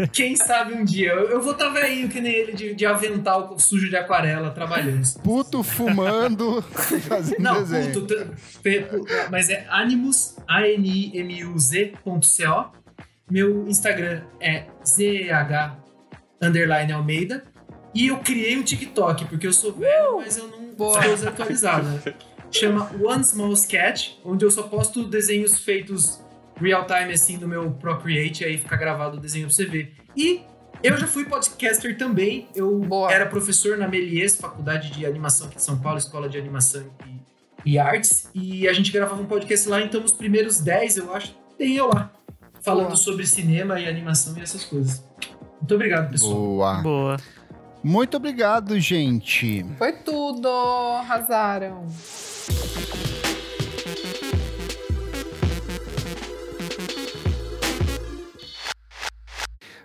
Quem 0.12 0.36
sabe 0.36 0.74
um 0.74 0.84
dia. 0.84 1.10
Eu, 1.10 1.30
eu 1.30 1.40
vou 1.42 1.52
estar 1.52 1.68
velhinho 1.70 2.08
que 2.08 2.20
nem 2.20 2.32
ele, 2.32 2.52
de, 2.52 2.74
de 2.74 2.86
avental 2.86 3.58
sujo 3.58 3.88
de 3.88 3.96
aquarela, 3.96 4.50
trabalhando. 4.50 5.02
Puto 5.22 5.62
fumando 5.62 6.62
fazendo 7.08 7.40
Não, 7.40 7.62
desenho. 7.62 7.92
puto, 7.92 8.16
mas 9.30 9.48
é 9.50 9.66
animus, 9.68 10.36
A-N-I-M-U-Z.co. 11.48 12.72
Meu 13.30 13.68
Instagram 13.68 14.22
é 14.40 14.64
ZH 14.84 15.76
underline 16.42 16.92
Almeida. 16.92 17.44
E 17.94 18.08
eu 18.08 18.18
criei 18.18 18.56
um 18.56 18.62
TikTok, 18.62 19.24
porque 19.26 19.46
eu 19.46 19.52
sou 19.52 19.72
velho, 19.72 20.16
mas 20.18 20.36
eu 20.36 20.46
não 20.48 20.70
Boa. 20.74 20.98
estou 20.98 21.14
desatualizado. 21.16 21.86
né? 21.88 22.00
Chama 22.50 22.90
One 23.00 23.24
Small 23.24 23.52
Sketch, 23.52 24.12
onde 24.24 24.44
eu 24.44 24.50
só 24.50 24.62
posto 24.64 25.04
desenhos 25.04 25.58
feitos 25.60 26.20
real 26.60 26.86
time, 26.86 27.12
assim, 27.12 27.36
no 27.36 27.48
meu 27.48 27.70
Procreate, 27.72 28.44
aí 28.44 28.58
fica 28.58 28.76
gravado 28.76 29.16
o 29.16 29.20
desenho 29.20 29.46
pra 29.46 29.54
você 29.54 29.64
ver. 29.64 29.94
E 30.16 30.42
eu 30.82 30.96
já 30.96 31.06
fui 31.06 31.24
podcaster 31.24 31.96
também. 31.96 32.48
Eu 32.54 32.78
Boa. 32.78 33.12
era 33.12 33.26
professor 33.26 33.76
na 33.76 33.86
Melies, 33.86 34.36
Faculdade 34.36 34.90
de 34.90 35.04
Animação 35.04 35.46
aqui 35.46 35.56
de 35.56 35.62
São 35.62 35.78
Paulo, 35.78 35.98
Escola 35.98 36.28
de 36.28 36.38
Animação 36.38 36.84
e, 37.06 37.72
e 37.72 37.78
Artes. 37.78 38.28
E 38.34 38.68
a 38.68 38.72
gente 38.72 38.90
gravava 38.90 39.20
um 39.20 39.26
podcast 39.26 39.68
lá, 39.68 39.80
então 39.80 40.02
os 40.02 40.12
primeiros 40.12 40.60
10, 40.60 40.96
eu 40.98 41.14
acho, 41.14 41.34
tem 41.58 41.76
eu 41.76 41.88
lá. 41.88 42.10
Falando 42.62 42.88
Boa. 42.88 42.96
sobre 42.96 43.26
cinema 43.26 43.80
e 43.80 43.88
animação 43.88 44.36
e 44.36 44.42
essas 44.42 44.64
coisas. 44.64 45.02
Muito 45.60 45.74
obrigado, 45.74 46.10
pessoal. 46.10 46.34
Boa. 46.34 46.82
Boa. 46.82 47.16
Muito 47.82 48.16
obrigado, 48.16 48.78
gente. 48.78 49.64
Foi 49.78 49.92
tudo. 49.92 50.48
Arrasaram. 50.48 51.86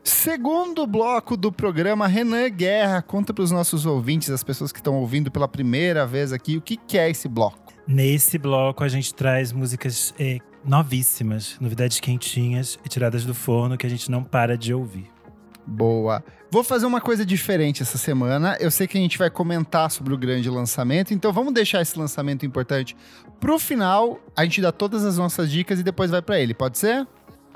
Segundo 0.06 0.86
bloco 0.86 1.36
do 1.36 1.52
programa, 1.52 2.06
Renan 2.06 2.48
Guerra 2.50 3.02
conta 3.02 3.34
para 3.34 3.44
os 3.44 3.50
nossos 3.50 3.88
ouvintes, 3.88 4.30
as 4.30 4.44
pessoas 4.44 4.72
que 4.72 4.78
estão 4.78 4.98
ouvindo 4.98 5.32
pela 5.32 5.48
primeira 5.48 6.06
vez 6.06 6.32
aqui, 6.32 6.58
o 6.58 6.62
que, 6.62 6.78
que 6.78 6.96
é 6.96 7.10
esse 7.10 7.28
bloco. 7.28 7.74
Nesse 7.88 8.38
bloco 8.38 8.84
a 8.84 8.88
gente 8.88 9.12
traz 9.16 9.52
músicas 9.52 10.14
é, 10.20 10.38
novíssimas, 10.64 11.58
novidades 11.60 12.00
quentinhas 12.00 12.78
e 12.86 12.88
tiradas 12.88 13.26
do 13.26 13.34
forno 13.34 13.80
que 13.80 13.88
a 13.88 13.90
gente 13.90 14.12
não 14.12 14.24
para 14.24 14.56
de 14.56 14.76
ouvir. 14.76 15.10
Boa. 15.66 16.24
Vou 16.52 16.64
fazer 16.64 16.86
uma 16.86 17.02
coisa 17.02 17.26
diferente 17.26 17.82
essa 17.82 17.98
semana. 17.98 18.56
Eu 18.60 18.70
sei 18.70 18.86
que 18.86 19.00
a 19.00 19.02
gente 19.02 19.18
vai 19.18 19.32
comentar 19.32 19.90
sobre 19.90 20.14
o 20.14 20.18
grande 20.20 20.48
lançamento, 20.52 21.16
então 21.16 21.34
vamos 21.34 21.52
deixar 21.52 21.82
esse 21.82 21.98
lançamento 21.98 22.46
importante 22.46 22.96
pro 23.40 23.58
final. 23.58 24.20
A 24.38 24.44
gente 24.44 24.62
dá 24.62 24.72
todas 24.72 25.04
as 25.04 25.18
nossas 25.18 25.50
dicas 25.50 25.80
e 25.80 25.84
depois 25.84 26.12
vai 26.12 26.22
para 26.22 26.40
ele, 26.40 26.54
pode 26.54 26.78
ser? 26.78 27.08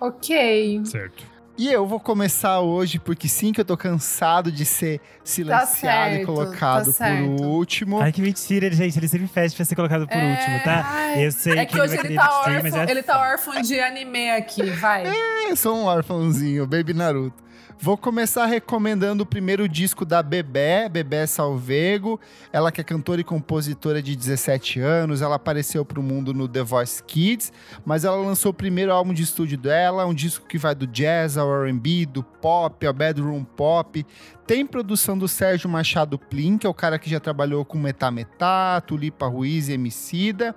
Ok. 0.01 0.81
Certo. 0.85 1.38
E 1.59 1.69
eu 1.69 1.85
vou 1.85 1.99
começar 1.99 2.61
hoje, 2.61 2.99
porque 2.99 3.27
sim, 3.27 3.51
que 3.51 3.59
eu 3.59 3.65
tô 3.65 3.75
cansado 3.75 4.49
de 4.49 4.63
ser 4.63 5.01
silenciado 5.25 5.71
e 5.71 6.15
certo, 6.15 6.25
colocado 6.25 6.93
tá 6.93 7.05
por 7.09 7.45
último. 7.45 7.99
Ai, 7.99 8.13
que 8.13 8.21
mentira, 8.21 8.71
gente. 8.71 8.97
Ele 8.97 9.09
sempre 9.09 9.27
fede 9.27 9.53
pra 9.53 9.65
ser 9.65 9.75
colocado 9.75 10.07
por 10.07 10.15
É, 10.15 10.31
último, 10.31 10.63
tá? 10.63 10.83
ai, 10.85 11.27
Eu 11.27 11.31
sei 11.33 11.59
É 11.59 11.65
que, 11.65 11.73
que 11.73 11.77
ele 11.77 11.81
hoje 11.81 11.97
ele 12.01 12.15
tá, 12.15 12.39
órfão, 12.39 12.81
é 12.81 12.91
ele 12.91 13.03
tá 13.03 13.19
órfão 13.19 13.61
de 13.61 13.77
anime 13.77 14.31
aqui, 14.31 14.69
vai. 14.69 15.03
Eu 15.49 15.55
sou 15.57 15.75
um 15.75 15.83
órfãozinho, 15.83 16.65
Baby 16.65 16.93
Naruto. 16.93 17.48
Vou 17.81 17.97
começar 17.97 18.45
recomendando 18.45 19.23
o 19.23 19.25
primeiro 19.25 19.65
disco 19.69 20.03
da 20.03 20.21
Bebé, 20.21 20.89
Bebé 20.89 21.25
Salvego. 21.25 22.19
Ela 22.51 22.73
que 22.73 22.81
é 22.81 22.83
cantora 22.83 23.21
e 23.21 23.23
compositora 23.23 24.01
de 24.01 24.17
17 24.17 24.81
anos, 24.81 25.21
ela 25.21 25.35
apareceu 25.35 25.85
pro 25.85 26.03
mundo 26.03 26.33
no 26.33 26.45
The 26.45 26.61
Voice 26.61 27.01
Kids, 27.01 27.53
mas 27.85 28.03
ela 28.03 28.17
lançou 28.17 28.51
o 28.51 28.53
primeiro 28.53 28.91
álbum 28.91 29.13
de 29.13 29.23
estúdio 29.23 29.57
dela, 29.57 30.05
um 30.05 30.13
disco 30.13 30.45
que 30.45 30.57
vai 30.57 30.75
do 30.75 30.85
jazz 30.85 31.37
ao 31.37 31.49
R&B, 31.63 32.05
do 32.05 32.21
pop 32.21 32.85
ao 32.85 32.93
bedroom 32.93 33.45
pop. 33.45 34.05
Tem 34.45 34.65
produção 34.65 35.17
do 35.17 35.27
Sérgio 35.29 35.69
Machado 35.69 36.19
Plin, 36.19 36.57
que 36.57 36.67
é 36.67 36.69
o 36.69 36.73
cara 36.73 36.99
que 36.99 37.09
já 37.09 37.21
trabalhou 37.21 37.63
com 37.63 37.77
Metá 37.77 38.11
Metá, 38.11 38.81
Tulipa 38.81 39.25
Ruiz 39.25 39.69
e 39.69 39.73
Emicida. 39.73 40.53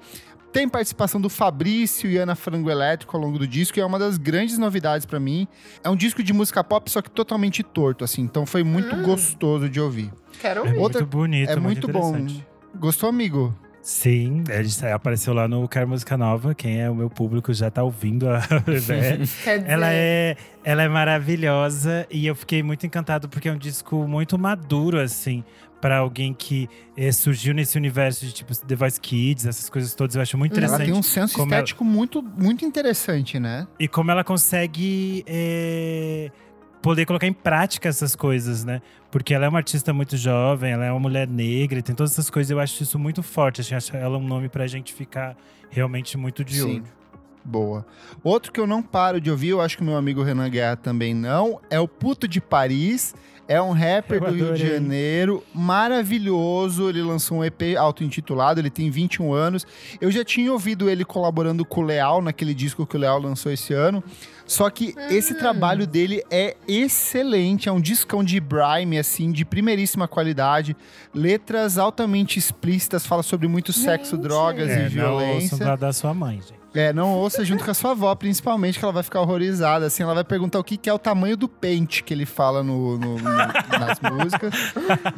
Tem 0.52 0.68
participação 0.68 1.20
do 1.20 1.28
Fabrício 1.30 2.10
e 2.10 2.18
Ana 2.18 2.34
Frango 2.34 2.70
Elétrico 2.70 3.16
ao 3.16 3.22
longo 3.22 3.38
do 3.38 3.46
disco, 3.46 3.78
e 3.78 3.80
é 3.80 3.86
uma 3.86 3.98
das 3.98 4.18
grandes 4.18 4.58
novidades 4.58 5.06
pra 5.06 5.18
mim. 5.18 5.48
É 5.82 5.88
um 5.88 5.96
disco 5.96 6.22
de 6.22 6.32
música 6.32 6.62
pop, 6.62 6.90
só 6.90 7.00
que 7.00 7.10
totalmente 7.10 7.62
torto, 7.62 8.04
assim, 8.04 8.20
então 8.22 8.44
foi 8.44 8.62
muito 8.62 8.94
gostoso 9.02 9.68
de 9.68 9.80
ouvir. 9.80 10.12
Quero 10.40 10.60
É 10.60 10.62
ouvir. 10.68 10.78
Outra- 10.78 11.00
muito 11.00 11.10
bonito, 11.10 11.50
é 11.50 11.56
muito 11.56 11.88
bom. 11.88 12.26
Gostou, 12.76 13.08
amigo? 13.08 13.54
Sim, 13.80 14.44
ele 14.48 14.68
sa- 14.68 14.94
apareceu 14.94 15.34
lá 15.34 15.48
no 15.48 15.66
Quero 15.68 15.88
Música 15.88 16.16
Nova. 16.16 16.54
Quem 16.54 16.80
é 16.80 16.88
o 16.88 16.94
meu 16.94 17.10
público 17.10 17.52
já 17.52 17.68
tá 17.68 17.82
ouvindo 17.82 18.28
a. 18.28 18.40
Quer 18.64 19.58
dizer, 19.58 19.64
Ela 19.66 19.92
é, 19.92 20.36
ela 20.62 20.82
é 20.84 20.88
maravilhosa 20.88 22.06
e 22.10 22.24
eu 22.26 22.34
fiquei 22.36 22.62
muito 22.62 22.86
encantado 22.86 23.28
porque 23.28 23.48
é 23.48 23.52
um 23.52 23.58
disco 23.58 24.06
muito 24.06 24.38
maduro, 24.38 25.00
assim, 25.00 25.42
para 25.82 25.98
alguém 25.98 26.32
que 26.32 26.68
eh, 26.96 27.10
surgiu 27.12 27.52
nesse 27.52 27.76
universo 27.76 28.24
de 28.24 28.32
tipo 28.32 28.54
The 28.56 28.76
Voice 28.76 29.00
Kids, 29.00 29.44
essas 29.46 29.68
coisas 29.68 29.94
todas. 29.96 30.14
Eu 30.16 30.22
acho 30.22 30.38
muito 30.38 30.52
Ela 30.52 30.60
interessante. 30.66 30.86
tem 30.90 30.94
um 30.98 31.02
senso 31.02 31.34
como 31.36 31.52
ela- 31.52 31.56
estético 31.60 31.84
muito, 31.84 32.22
muito 32.22 32.64
interessante, 32.64 33.38
né? 33.40 33.66
E 33.80 33.88
como 33.88 34.10
ela 34.12 34.22
consegue 34.22 35.24
eh, 35.26 36.30
poder 36.80 37.04
colocar 37.04 37.26
em 37.26 37.32
prática 37.32 37.88
essas 37.88 38.14
coisas, 38.14 38.64
né? 38.64 38.80
Porque 39.10 39.34
ela 39.34 39.44
é 39.44 39.48
uma 39.48 39.58
artista 39.58 39.92
muito 39.92 40.16
jovem, 40.16 40.70
ela 40.72 40.84
é 40.84 40.90
uma 40.92 41.00
mulher 41.00 41.26
negra, 41.28 41.82
tem 41.82 41.94
todas 41.96 42.12
essas 42.12 42.30
coisas. 42.30 42.50
Eu 42.52 42.60
acho 42.60 42.80
isso 42.82 42.96
muito 42.98 43.20
forte. 43.22 43.60
Assim, 43.60 43.74
acho 43.74 43.96
ela 43.96 44.16
um 44.16 44.26
nome 44.26 44.48
pra 44.48 44.66
gente 44.68 44.94
ficar 44.94 45.36
realmente 45.68 46.16
muito 46.16 46.44
de 46.44 46.60
Sim. 46.60 46.74
olho. 46.76 46.84
Boa. 47.44 47.84
Outro 48.22 48.52
que 48.52 48.60
eu 48.60 48.68
não 48.68 48.80
paro 48.80 49.20
de 49.20 49.28
ouvir, 49.28 49.48
eu 49.48 49.60
acho 49.60 49.76
que 49.76 49.82
o 49.82 49.86
meu 49.86 49.96
amigo 49.96 50.22
Renan 50.22 50.48
Guerra 50.48 50.76
também 50.76 51.12
não, 51.12 51.60
é 51.68 51.80
o 51.80 51.88
Puto 51.88 52.28
de 52.28 52.40
Paris. 52.40 53.16
É 53.48 53.60
um 53.60 53.72
rapper 53.72 54.20
do 54.20 54.30
Rio 54.32 54.54
de. 54.54 54.66
Janeiro, 54.66 55.42
maravilhoso. 55.54 56.88
Ele 56.88 57.02
lançou 57.02 57.38
um 57.38 57.44
EP 57.44 57.76
auto-intitulado, 57.78 58.60
ele 58.60 58.70
tem 58.70 58.90
21 58.90 59.32
anos. 59.32 59.66
Eu 60.00 60.10
já 60.10 60.24
tinha 60.24 60.52
ouvido 60.52 60.88
ele 60.88 61.04
colaborando 61.04 61.64
com 61.64 61.80
o 61.80 61.84
Leal 61.84 62.22
naquele 62.22 62.54
disco 62.54 62.86
que 62.86 62.96
o 62.96 63.00
Leal 63.00 63.20
lançou 63.20 63.52
esse 63.52 63.74
ano. 63.74 64.02
Só 64.46 64.68
que 64.68 64.94
esse 65.08 65.34
trabalho 65.34 65.86
dele 65.86 66.22
é 66.30 66.56
excelente, 66.68 67.68
é 67.68 67.72
um 67.72 67.80
discão 67.80 68.22
de 68.22 68.38
Brime, 68.40 68.98
assim, 68.98 69.32
de 69.32 69.44
primeiríssima 69.44 70.06
qualidade. 70.06 70.76
Letras 71.14 71.78
altamente 71.78 72.38
explícitas, 72.38 73.06
fala 73.06 73.22
sobre 73.22 73.48
muito 73.48 73.72
sexo, 73.72 74.16
Gente. 74.16 74.22
drogas 74.22 74.68
É, 74.68 74.78
e 74.78 74.82
não 74.82 74.88
violência. 74.88 75.54
ouçam 75.54 75.68
lá 75.68 75.76
da 75.76 75.92
sua 75.92 76.12
mãe, 76.12 76.36
gente. 76.36 76.61
É, 76.74 76.90
não 76.92 77.12
ouça 77.18 77.44
junto 77.44 77.62
com 77.64 77.70
a 77.70 77.74
sua 77.74 77.90
avó, 77.90 78.14
principalmente, 78.14 78.78
que 78.78 78.84
ela 78.84 78.92
vai 78.94 79.02
ficar 79.02 79.20
horrorizada. 79.20 79.86
Assim, 79.86 80.02
ela 80.02 80.14
vai 80.14 80.24
perguntar 80.24 80.58
o 80.58 80.64
que, 80.64 80.76
que 80.78 80.88
é 80.88 80.92
o 80.94 80.98
tamanho 80.98 81.36
do 81.36 81.46
pente 81.46 82.02
que 82.02 82.14
ele 82.14 82.24
fala 82.24 82.62
no, 82.62 82.96
no- 82.96 83.18
no- 83.18 83.22
nas 83.28 84.00
músicas. 84.00 84.54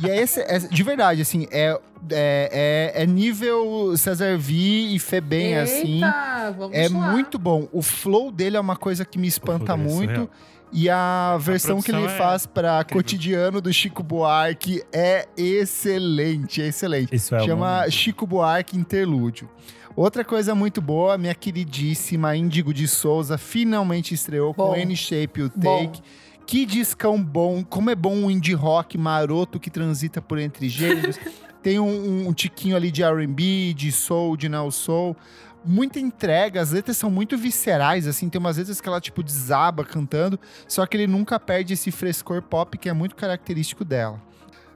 E 0.02 0.10
é 0.10 0.20
esse, 0.20 0.40
é- 0.40 0.58
de 0.58 0.82
verdade, 0.82 1.22
assim, 1.22 1.46
é, 1.52 1.78
é, 2.10 2.92
é, 2.96 3.02
é 3.02 3.06
nível 3.06 3.96
Cesar 3.96 4.36
V 4.36 4.52
e 4.52 4.98
Febem, 4.98 5.56
assim. 5.58 5.94
Eita, 6.04 6.54
vamos 6.58 6.76
É 6.76 6.88
lá. 6.88 7.12
muito 7.12 7.38
bom. 7.38 7.68
O 7.72 7.82
flow 7.82 8.32
dele 8.32 8.56
é 8.56 8.60
uma 8.60 8.76
coisa 8.76 9.04
que 9.04 9.16
me 9.16 9.28
espanta 9.28 9.74
é 9.74 9.76
muito. 9.76 10.28
E 10.76 10.90
a 10.90 11.36
versão 11.38 11.80
que 11.80 11.92
ele 11.92 12.06
é 12.06 12.08
faz 12.08 12.46
pra 12.46 12.80
incrível. 12.80 12.96
cotidiano 13.00 13.60
do 13.60 13.72
Chico 13.72 14.02
Buarque 14.02 14.82
é 14.92 15.28
excelente, 15.36 16.60
é 16.62 16.66
excelente. 16.66 17.14
Isso 17.14 17.32
é 17.34 17.40
Chama. 17.44 17.88
Chico 17.90 18.26
Buarque 18.26 18.76
Interlúdio. 18.76 19.48
Outra 19.96 20.24
coisa 20.24 20.56
muito 20.56 20.82
boa, 20.82 21.16
minha 21.16 21.34
queridíssima 21.36 22.34
Índigo 22.34 22.74
de 22.74 22.88
Souza 22.88 23.38
finalmente 23.38 24.12
estreou 24.12 24.52
Bom. 24.52 24.70
com 24.70 24.76
N-Shape 24.76 25.42
o 25.42 25.52
Bom. 25.54 25.86
Take. 25.86 26.02
Que 26.46 26.66
discão 26.66 27.22
bom, 27.22 27.64
como 27.64 27.90
é 27.90 27.94
bom 27.94 28.14
um 28.14 28.30
indie 28.30 28.52
rock 28.52 28.98
maroto 28.98 29.58
que 29.58 29.70
transita 29.70 30.20
por 30.20 30.38
entre 30.38 30.68
gêneros. 30.68 31.18
Tem 31.62 31.78
um, 31.78 32.28
um 32.28 32.32
tiquinho 32.34 32.76
ali 32.76 32.90
de 32.90 33.02
R&B, 33.02 33.72
de 33.72 33.90
soul, 33.90 34.36
de 34.36 34.48
neo 34.48 34.70
soul. 34.70 35.16
Muita 35.64 35.98
entrega, 35.98 36.60
as 36.60 36.72
letras 36.72 36.96
são 36.98 37.10
muito 37.10 37.38
viscerais, 37.38 38.06
assim, 38.06 38.28
tem 38.28 38.38
umas 38.38 38.58
letras 38.58 38.82
que 38.82 38.86
ela, 38.86 39.00
tipo, 39.00 39.22
desaba 39.22 39.82
cantando, 39.82 40.38
só 40.68 40.84
que 40.84 40.94
ele 40.94 41.06
nunca 41.06 41.40
perde 41.40 41.72
esse 41.72 41.90
frescor 41.90 42.42
pop 42.42 42.76
que 42.76 42.86
é 42.86 42.92
muito 42.92 43.16
característico 43.16 43.82
dela. 43.82 44.20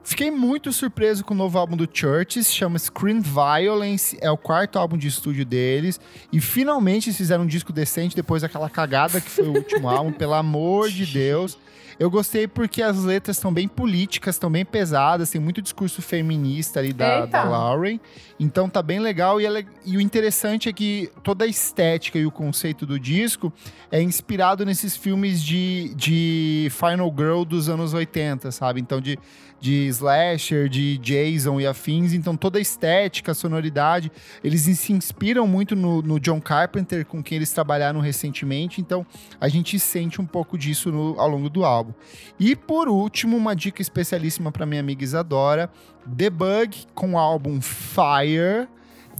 Fiquei 0.09 0.30
muito 0.30 0.72
surpreso 0.72 1.22
com 1.22 1.34
o 1.34 1.36
novo 1.36 1.59
álbum 1.59 1.76
do 1.76 1.86
Churches, 1.92 2.50
chama 2.50 2.78
Screen 2.78 3.20
Violence, 3.20 4.16
é 4.22 4.30
o 4.30 4.38
quarto 4.38 4.78
álbum 4.78 4.96
de 4.96 5.06
estúdio 5.06 5.44
deles, 5.44 6.00
e 6.32 6.40
finalmente 6.40 7.11
eles 7.11 7.16
fizeram 7.18 7.44
um 7.44 7.46
disco 7.46 7.74
decente 7.74 8.16
depois 8.16 8.40
daquela 8.40 8.70
cagada 8.70 9.20
que 9.20 9.28
foi 9.28 9.44
o 9.46 9.52
último 9.52 9.86
álbum, 9.90 10.11
pelo 10.11 10.32
amor 10.32 10.88
de 10.88 11.04
Deus. 11.04 11.59
Eu 11.98 12.09
gostei 12.09 12.46
porque 12.48 12.80
as 12.80 12.96
letras 13.02 13.36
estão 13.36 13.52
bem 13.52 13.66
políticas, 13.68 14.36
estão 14.36 14.48
bem 14.50 14.64
pesadas, 14.64 15.30
tem 15.30 15.40
muito 15.40 15.61
discurso 15.61 16.00
feminista 16.00 16.78
ali 16.78 16.92
da, 16.92 17.16
Eita. 17.22 17.26
da 17.26 17.42
Lauren. 17.42 17.98
Então 18.38 18.68
tá 18.68 18.80
bem 18.80 19.00
legal. 19.00 19.40
E, 19.40 19.44
ela- 19.44 19.64
e 19.84 19.96
o 19.96 20.00
interessante 20.00 20.68
é 20.68 20.72
que 20.72 21.11
toda 21.24 21.44
a 21.44 21.48
estética 21.48 22.16
e 22.16 22.24
o 22.24 22.30
conceito 22.30 22.86
do 22.86 23.00
disco 23.00 23.52
é 23.90 24.00
inspirado 24.00 24.64
nesses 24.64 24.96
filmes 24.96 25.42
de, 25.42 25.92
de 25.96 26.68
Final 26.70 27.12
Girl 27.14 27.42
dos 27.42 27.68
anos 27.68 27.92
80, 27.92 28.52
sabe? 28.52 28.80
Então 28.80 29.00
de, 29.00 29.18
de 29.61 29.86
slasher, 29.88 30.68
de 30.68 30.98
Jason 30.98 31.61
e 31.61 31.66
afins. 31.66 32.12
Então 32.12 32.36
toda 32.36 32.59
a 32.59 32.61
estética, 32.62 33.32
a 33.32 33.34
sonoridade, 33.34 34.11
eles 34.42 34.62
se 34.62 34.92
inspiram 34.92 35.46
muito 35.46 35.74
no, 35.74 36.00
no 36.02 36.20
John 36.20 36.40
Carpenter, 36.40 37.04
com 37.04 37.22
quem 37.22 37.36
eles 37.36 37.52
trabalharam 37.52 38.00
recentemente. 38.00 38.80
Então 38.80 39.04
a 39.40 39.48
gente 39.48 39.78
sente 39.78 40.20
um 40.20 40.26
pouco 40.26 40.56
disso 40.56 40.92
no- 40.92 41.18
ao 41.20 41.28
longo 41.28 41.48
do 41.50 41.64
álbum. 41.64 41.92
E 42.38 42.54
por 42.54 42.88
último, 42.88 43.36
uma 43.36 43.54
dica 43.56 43.82
especialíssima 43.82 44.52
para 44.52 44.64
minha 44.66 44.80
amiga 44.80 45.02
Isadora: 45.02 45.70
Debug 46.06 46.76
com 46.94 47.14
o 47.14 47.18
álbum 47.18 47.61
Fire. 47.61 48.68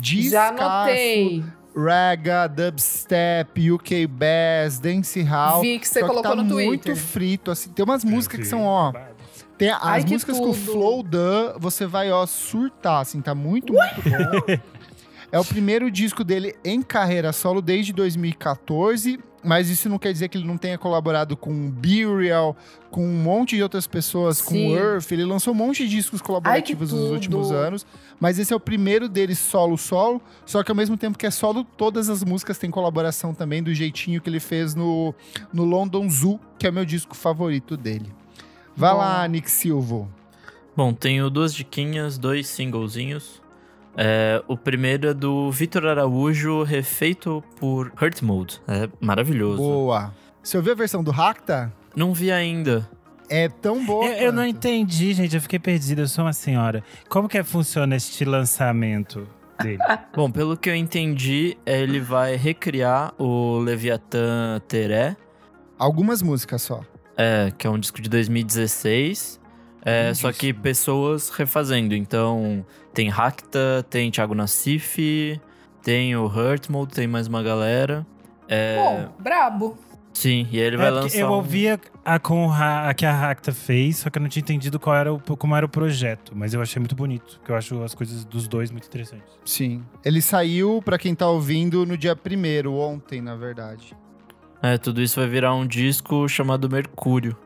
Já 0.01 0.51
Descasso, 0.51 0.63
anotei. 0.63 1.45
Raga, 1.77 2.47
dubstep, 2.49 3.71
UK 3.71 4.07
bass, 4.07 4.79
dance 4.81 5.21
hall. 5.23 5.61
Vi 5.61 5.79
que 5.79 5.87
você 5.87 6.01
colocou 6.01 6.23
tá 6.23 6.35
no 6.35 6.45
muito 6.45 6.85
Twitter. 6.85 6.97
frito, 6.97 7.51
assim. 7.51 7.71
Tem 7.71 7.85
umas 7.85 8.05
músicas 8.05 8.41
que 8.41 8.47
são, 8.47 8.65
ó. 8.65 8.93
Tem 9.59 9.71
as 9.71 9.83
Ai, 9.83 10.05
que 10.05 10.13
músicas 10.13 10.39
com 10.39 10.51
o 10.51 10.55
flow 10.55 11.03
dan, 11.03 11.55
você 11.59 11.85
vai, 11.85 12.13
ó, 12.13 12.25
surtar, 12.27 13.03
assim, 13.03 13.21
tá 13.21 13.35
muito, 13.35 13.73
muito 13.73 14.03
bom. 14.03 14.59
É 15.31 15.39
o 15.39 15.45
primeiro 15.45 15.91
disco 15.91 16.25
dele 16.25 16.55
em 16.65 16.81
carreira 16.81 17.33
solo 17.35 17.61
desde 17.61 17.93
2014, 17.93 19.19
mas 19.45 19.69
isso 19.69 19.89
não 19.89 19.99
quer 19.99 20.11
dizer 20.11 20.29
que 20.29 20.39
ele 20.39 20.47
não 20.47 20.57
tenha 20.57 20.79
colaborado 20.79 21.37
com 21.37 21.71
Burial, 21.71 22.57
com 22.91 23.05
um 23.05 23.23
monte 23.23 23.55
de 23.55 23.63
outras 23.63 23.87
pessoas, 23.87 24.41
com 24.41 24.55
Sim. 24.55 24.75
Earth. 24.75 25.13
Ele 25.13 25.25
lançou 25.25 25.53
um 25.53 25.57
monte 25.57 25.87
de 25.87 25.97
discos 25.97 26.23
colaborativos 26.23 26.93
nos 26.93 27.03
tudo. 27.03 27.13
últimos 27.13 27.53
anos, 27.53 27.87
mas 28.19 28.39
esse 28.39 28.55
é 28.55 28.57
o 28.57 28.61
primeiro 28.61 29.07
dele 29.07 29.35
solo-solo, 29.35 30.23
só 30.47 30.63
que 30.63 30.71
ao 30.71 30.77
mesmo 30.77 30.97
tempo 30.97 31.19
que 31.19 31.27
é 31.27 31.31
solo, 31.31 31.63
todas 31.63 32.09
as 32.09 32.25
músicas 32.25 32.57
têm 32.57 32.71
colaboração 32.71 33.35
também, 33.35 33.63
do 33.63 33.75
jeitinho 33.75 34.23
que 34.23 34.31
ele 34.31 34.41
fez 34.41 34.75
no, 34.75 35.15
no 35.53 35.65
London 35.65 36.09
Zoo, 36.09 36.41
que 36.59 36.67
é 36.67 36.71
o 36.71 36.73
meu 36.73 36.87
disco 36.87 37.15
favorito 37.15 37.77
dele. 37.77 38.11
Vai 38.79 38.93
Bom. 38.93 38.99
lá, 38.99 39.27
Nick 39.27 39.51
Silvo. 39.51 40.09
Bom, 40.77 40.95
tenho 40.95 41.29
duas 41.29 41.53
diquinhas, 41.53 42.17
dois 42.17 42.47
singlezinhos. 42.47 43.43
É, 43.97 44.41
o 44.47 44.57
primeiro 44.57 45.09
é 45.09 45.15
do 45.15 45.51
Vitor 45.51 45.85
Araújo, 45.85 46.63
refeito 46.63 47.43
por 47.59 47.93
Hurt 48.01 48.23
Mode. 48.23 48.63
É 48.69 48.89
maravilhoso. 49.01 49.57
Boa. 49.57 50.15
Você 50.41 50.57
ouviu 50.57 50.75
a 50.75 50.77
versão 50.77 51.03
do 51.03 51.11
Racta? 51.11 51.73
Não 51.97 52.15
vi 52.15 52.31
ainda. 52.31 52.89
É 53.29 53.49
tão 53.49 53.85
boa. 53.85 54.07
Eu, 54.07 54.27
eu 54.27 54.33
não 54.33 54.47
entendi, 54.47 55.13
gente. 55.13 55.35
Eu 55.35 55.43
fiquei 55.43 55.59
perdida. 55.59 56.03
Eu 56.03 56.09
sou 56.09 56.25
uma 56.25 56.33
senhora. 56.33 56.85
Como 57.09 57.29
que 57.29 57.43
funciona 57.43 57.97
este 57.97 58.25
lançamento 58.25 59.27
dele? 59.61 59.83
Bom, 60.15 60.31
pelo 60.31 60.57
que 60.57 60.71
eu 60.71 60.77
entendi, 60.77 61.59
ele 61.67 61.99
vai 61.99 62.37
recriar 62.37 63.13
o 63.19 63.59
Leviathan 63.59 64.61
Teré, 64.69 65.17
Algumas 65.79 66.23
músicas 66.23 66.63
só. 66.63 66.83
É, 67.19 67.53
que 67.59 67.67
é 67.67 67.71
um 67.71 67.79
disco 67.79 68.01
de 68.01 68.09
2016. 68.09 69.41
É, 69.83 70.13
só 70.15 70.33
que 70.33 70.53
pessoas 70.53 71.29
refazendo. 71.31 71.95
Então, 71.95 72.65
tem 72.95 73.09
Racta, 73.09 73.85
tem 73.91 74.11
Thiago 74.11 74.35
Nassif, 74.35 75.41
tem 75.83 76.15
o 76.17 76.27
Hurt 76.27 76.69
Mode, 76.69 76.95
tem 76.95 77.07
mais 77.07 77.27
uma 77.27 77.43
galera. 77.43 78.07
É, 78.49 78.77
Bom, 78.77 79.13
brabo. 79.19 79.79
sim, 80.13 80.47
e 80.51 80.59
ele 80.59 80.77
vai 80.77 80.89
É, 80.89 80.91
lançar. 80.91 81.19
eu 81.19 81.29
um- 81.29 81.33
ouvia 81.33 81.79
a, 82.05 82.19
com 82.19 82.47
Ra- 82.49 82.89
a 82.91 82.95
que 82.95 83.07
a 83.07 83.13
Racta 83.13 83.53
fez, 83.53 83.99
só 83.99 84.11
que 84.11 84.19
eu 84.19 84.23
não 84.23 84.29
tinha 84.29 84.41
entendido 84.41 84.81
qual 84.81 84.97
era 84.97 85.13
o, 85.15 85.19
como 85.21 85.55
era 85.55 85.65
o 85.65 85.69
projeto. 85.69 86.33
Mas 86.35 86.53
eu 86.55 86.61
achei 86.61 86.81
muito 86.81 86.97
bonito, 86.97 87.37
porque 87.39 87.53
eu 87.53 87.57
acho 87.57 87.83
as 87.83 87.95
coisas 87.95 88.25
dos 88.25 88.49
dois 88.49 88.71
muito 88.71 88.87
interessantes. 88.89 89.33
Sim. 89.45 89.83
Ele 90.05 90.21
saiu, 90.21 90.83
pra 90.85 90.99
quem 90.99 91.15
tá 91.15 91.29
ouvindo, 91.29 91.87
no 91.87 91.97
dia 91.97 92.17
primeiro, 92.17 92.75
ontem, 92.75 93.21
na 93.23 93.37
verdade. 93.37 93.95
É, 94.63 94.77
tudo 94.77 95.01
isso 95.01 95.21
vai 95.21 95.29
virar 95.29 95.55
um 95.55 95.67
disco 95.67 96.29
chamado 96.29 96.69
Mercúrio. 96.69 97.37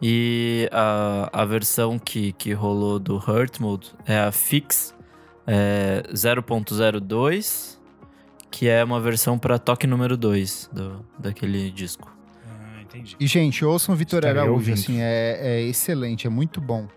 E 0.00 0.68
a, 0.72 1.30
a 1.32 1.44
versão 1.44 1.98
que, 1.98 2.32
que 2.32 2.52
rolou 2.52 2.98
do 2.98 3.16
Hurt 3.16 3.60
Mode 3.60 3.94
é 4.04 4.18
a 4.18 4.30
Fix 4.30 4.94
é, 5.46 6.02
0.02, 6.12 7.78
que 8.50 8.68
é 8.68 8.82
uma 8.82 9.00
versão 9.00 9.38
para 9.38 9.58
toque 9.58 9.86
número 9.86 10.16
2 10.16 10.70
do, 10.72 11.04
daquele 11.18 11.70
disco. 11.70 12.14
Ah, 12.46 12.82
entendi. 12.82 13.16
E, 13.18 13.26
gente, 13.26 13.64
ouçam 13.64 13.94
o 13.94 13.96
Vitor 13.96 14.18
Estarei 14.18 14.42
Araújo, 14.42 14.70
ouvindo. 14.70 14.74
assim, 14.74 15.00
é, 15.00 15.38
é 15.40 15.62
excelente, 15.62 16.26
é 16.26 16.30
muito 16.30 16.60
bom. 16.60 16.88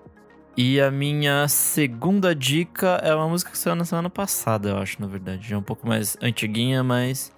E 0.58 0.82
a 0.82 0.92
minha 0.92 1.48
segunda 1.48 2.36
dica 2.36 3.00
é 3.04 3.16
uma 3.16 3.30
música 3.30 3.52
que 3.52 3.58
saiu 3.58 3.76
na 3.76 3.86
semana 3.86 4.10
passada, 4.10 4.70
eu 4.70 4.78
acho, 4.78 5.00
na 5.00 5.08
verdade. 5.08 5.48
Já 5.48 5.56
é 5.56 5.60
um 5.60 5.64
pouco 5.64 5.88
mais 5.88 6.18
antiguinha, 6.22 6.84
mas 6.84 7.32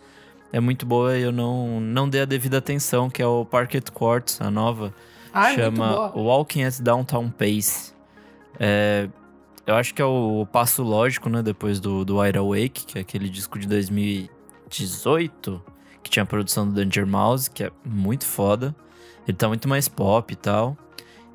é 0.52 0.60
muito 0.60 0.86
boa 0.86 1.18
e 1.18 1.22
eu 1.22 1.32
não, 1.32 1.80
não 1.80 2.10
dei 2.10 2.22
a 2.22 2.26
devida 2.26 2.58
atenção, 2.58 3.10
que 3.10 3.22
é 3.22 3.26
o 3.26 3.46
Parquet 3.46 3.92
Quartz, 3.92 4.42
a 4.42 4.52
nova. 4.52 4.94
Ai, 5.34 5.56
chama 5.56 5.88
muito 5.88 6.14
boa. 6.14 6.38
Walking 6.38 6.64
at 6.64 6.80
Downtown 6.82 7.30
Pace. 7.30 7.94
É, 8.60 9.08
eu 9.66 9.76
acho 9.76 9.94
que 9.94 10.02
é 10.02 10.06
o 10.06 10.46
passo 10.52 10.84
lógico, 10.84 11.30
né? 11.30 11.42
Depois 11.42 11.80
do, 11.80 12.04
do 12.04 12.20
Wide 12.20 12.38
Awake, 12.38 12.86
que 12.86 12.98
é 12.98 13.02
aquele 13.02 13.30
disco 13.30 13.58
de 13.58 13.68
2018, 13.68 15.64
que 16.04 16.10
tinha 16.10 16.24
a 16.24 16.26
produção 16.26 16.68
do 16.68 16.74
Danger 16.74 17.08
Mouse, 17.08 17.50
que 17.50 17.64
é 17.64 17.72
muito 17.86 18.26
foda. 18.26 18.76
Ele 19.28 19.38
tá 19.38 19.48
muito 19.48 19.70
mais 19.70 19.88
pop 19.88 20.34
e 20.34 20.36
tal. 20.36 20.76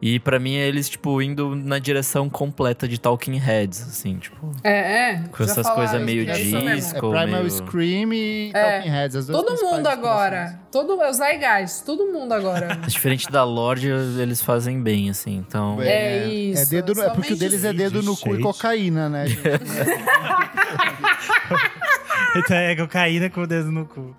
E 0.00 0.20
pra 0.20 0.38
mim 0.38 0.56
é 0.56 0.68
eles, 0.68 0.90
tipo, 0.90 1.22
indo 1.22 1.56
na 1.56 1.78
direção 1.78 2.28
completa 2.28 2.86
de 2.86 3.00
Talking 3.00 3.38
Heads, 3.38 3.80
assim, 3.80 4.18
tipo. 4.18 4.52
É, 4.62 5.12
é. 5.12 5.22
Com 5.32 5.42
essas 5.42 5.68
coisas 5.70 6.00
meio 6.02 6.28
é 6.30 6.38
isso 6.38 6.54
mesmo. 6.54 6.68
É 6.68 6.74
disco. 6.74 6.94
Ficou 6.96 7.10
Primal 7.12 7.40
meio- 7.40 7.50
Scream 7.50 8.12
e 8.12 8.50
É. 8.54 8.72
Talking 8.76 8.90
Heads, 8.90 9.16
as 9.16 9.26
duas 9.26 9.42
Todo 9.42 9.64
mundo 9.64 9.86
agora. 9.86 10.60
Todo 10.70 11.00
é 11.00 11.08
o 11.08 11.12
Zeitgeist. 11.14 11.82
Todo 11.84 12.06
mundo 12.12 12.32
agora. 12.32 12.76
Diferente 12.86 13.30
da 13.30 13.42
Lorde, 13.42 13.88
eles 13.88 14.42
fazem 14.42 14.82
bem, 14.82 15.08
assim. 15.08 15.34
Então. 15.38 15.78
É 15.80 16.26
isso, 16.28 16.62
É, 16.62 16.66
dedo, 16.66 16.94
no- 16.94 17.02
é 17.02 17.10
porque 17.10 17.32
o 17.32 17.36
deles 17.36 17.64
é 17.64 17.72
dedo 17.72 18.02
no 18.02 18.14
cu 18.18 18.36
e 18.36 18.42
cocaína, 18.42 19.08
né? 19.08 19.24
Então 22.36 22.56
é 22.56 22.76
cocaína 22.76 23.30
com 23.30 23.42
o 23.42 23.46
dedo 23.46 23.72
no 23.72 23.86
cu. 23.86 24.14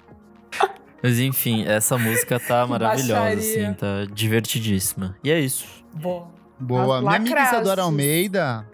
Mas 1.04 1.20
enfim, 1.20 1.66
essa 1.68 1.98
música 1.98 2.40
tá 2.40 2.66
maravilhosa, 2.66 3.14
baixaria. 3.22 3.70
assim, 3.70 3.74
tá 3.76 4.06
divertidíssima. 4.12 5.16
E 5.24 5.30
é 5.32 5.40
isso. 5.40 5.66
Bom. 5.98 6.32
Boa. 6.60 7.02
Minha 7.02 7.16
amiga. 7.16 7.44
Isadora 7.44 7.82
Almeida. 7.84 8.66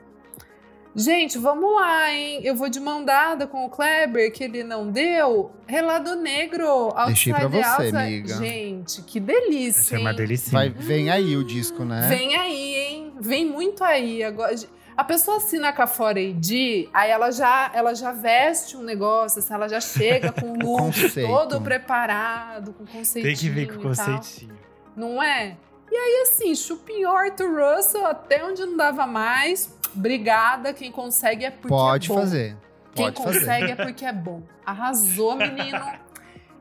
Gente, 0.95 1.39
vamos 1.39 1.75
lá, 1.75 2.11
hein? 2.13 2.39
Eu 2.43 2.55
vou 2.55 2.69
de 2.69 2.79
mão 2.79 3.03
dada 3.03 3.47
com 3.47 3.65
o 3.65 3.69
Kleber, 3.69 4.31
que 4.31 4.43
ele 4.43 4.63
não 4.63 4.91
deu. 4.91 5.51
Relado 5.65 6.15
Negro, 6.15 6.93
Deixei 7.07 7.33
pra 7.33 7.47
você, 7.47 7.87
amiga. 7.95 8.37
Gente, 8.37 9.01
que 9.01 9.19
delícia, 9.19 9.79
Essa 9.79 9.95
é 9.95 9.99
uma 9.99 10.13
delícia. 10.13 10.51
Vai, 10.51 10.69
vem 10.69 11.09
aí 11.09 11.35
o 11.35 11.43
disco, 11.43 11.83
né? 11.83 12.07
Vem 12.07 12.35
aí, 12.35 12.75
hein? 12.75 13.13
Vem 13.19 13.43
muito 13.43 13.83
aí. 13.83 14.23
Agora, 14.23 14.55
a 14.95 15.03
pessoa 15.03 15.37
assina 15.37 15.73
com 15.73 15.81
a 15.81 15.87
4AD, 15.87 16.89
aí 16.93 17.09
ela 17.09 17.31
já, 17.31 17.71
ela 17.73 17.95
já 17.95 18.11
veste 18.11 18.77
um 18.77 18.83
negócio, 18.83 19.39
assim, 19.39 19.51
ela 19.51 19.67
já 19.67 19.81
chega 19.81 20.31
com 20.31 20.51
o 20.53 20.59
look 20.59 20.93
todo 21.15 21.59
preparado, 21.59 22.71
com 22.73 22.85
conceitinho 22.85 23.23
Tem 23.23 23.35
que 23.35 23.49
vir 23.49 23.67
com 23.67 23.87
o 23.87 23.95
tal. 23.95 24.05
conceitinho. 24.05 24.55
Não 24.95 25.23
é? 25.23 25.57
E 25.91 25.95
aí, 25.95 26.21
assim, 26.23 26.55
chupinhou 26.55 27.15
Arthur 27.15 27.49
Russell 27.59 28.05
até 28.05 28.43
onde 28.43 28.65
não 28.65 28.77
dava 28.77 29.05
mais. 29.05 29.73
Obrigada, 29.95 30.73
quem 30.73 30.91
consegue 30.91 31.45
é 31.45 31.51
porque 31.51 31.67
Pode 31.67 32.11
é 32.11 32.13
bom. 32.13 32.19
fazer. 32.19 32.57
Quem 32.95 33.05
Pode 33.05 33.23
fazer. 33.23 33.39
consegue 33.39 33.71
é 33.71 33.75
porque 33.75 34.05
é 34.05 34.13
bom. 34.13 34.41
Arrasou, 34.65 35.35
menino. 35.35 35.81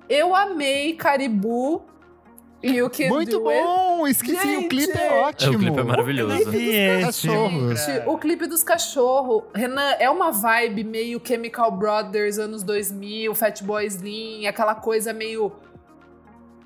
Eu 0.08 0.34
amei 0.34 0.94
Caribu 0.94 1.82
e 2.62 2.80
o 2.80 2.88
que 2.88 3.08
Muito 3.08 3.40
bom! 3.40 4.06
Esqueci, 4.06 4.36
o 4.36 4.40
Gente, 4.40 4.68
clipe 4.68 4.96
é 4.96 5.06
é, 5.06 5.22
ótimo. 5.22 5.56
o 5.56 5.58
clipe 5.58 5.78
é 5.80 5.82
maravilhoso. 5.82 6.32
Eu 6.36 6.50
vi 6.50 6.68
esse. 6.70 7.26
Cachorros. 7.26 7.80
Gente, 7.80 8.08
o 8.08 8.18
clipe 8.18 8.46
dos 8.46 8.62
cachorros. 8.62 9.42
Renan, 9.54 9.96
é 9.98 10.08
uma 10.08 10.30
vibe 10.30 10.84
meio 10.84 11.20
Chemical 11.24 11.72
Brothers, 11.72 12.38
anos 12.38 12.62
2000, 12.62 13.34
Fatboy 13.34 13.86
Slim, 13.86 14.46
aquela 14.46 14.74
coisa 14.74 15.12
meio... 15.12 15.52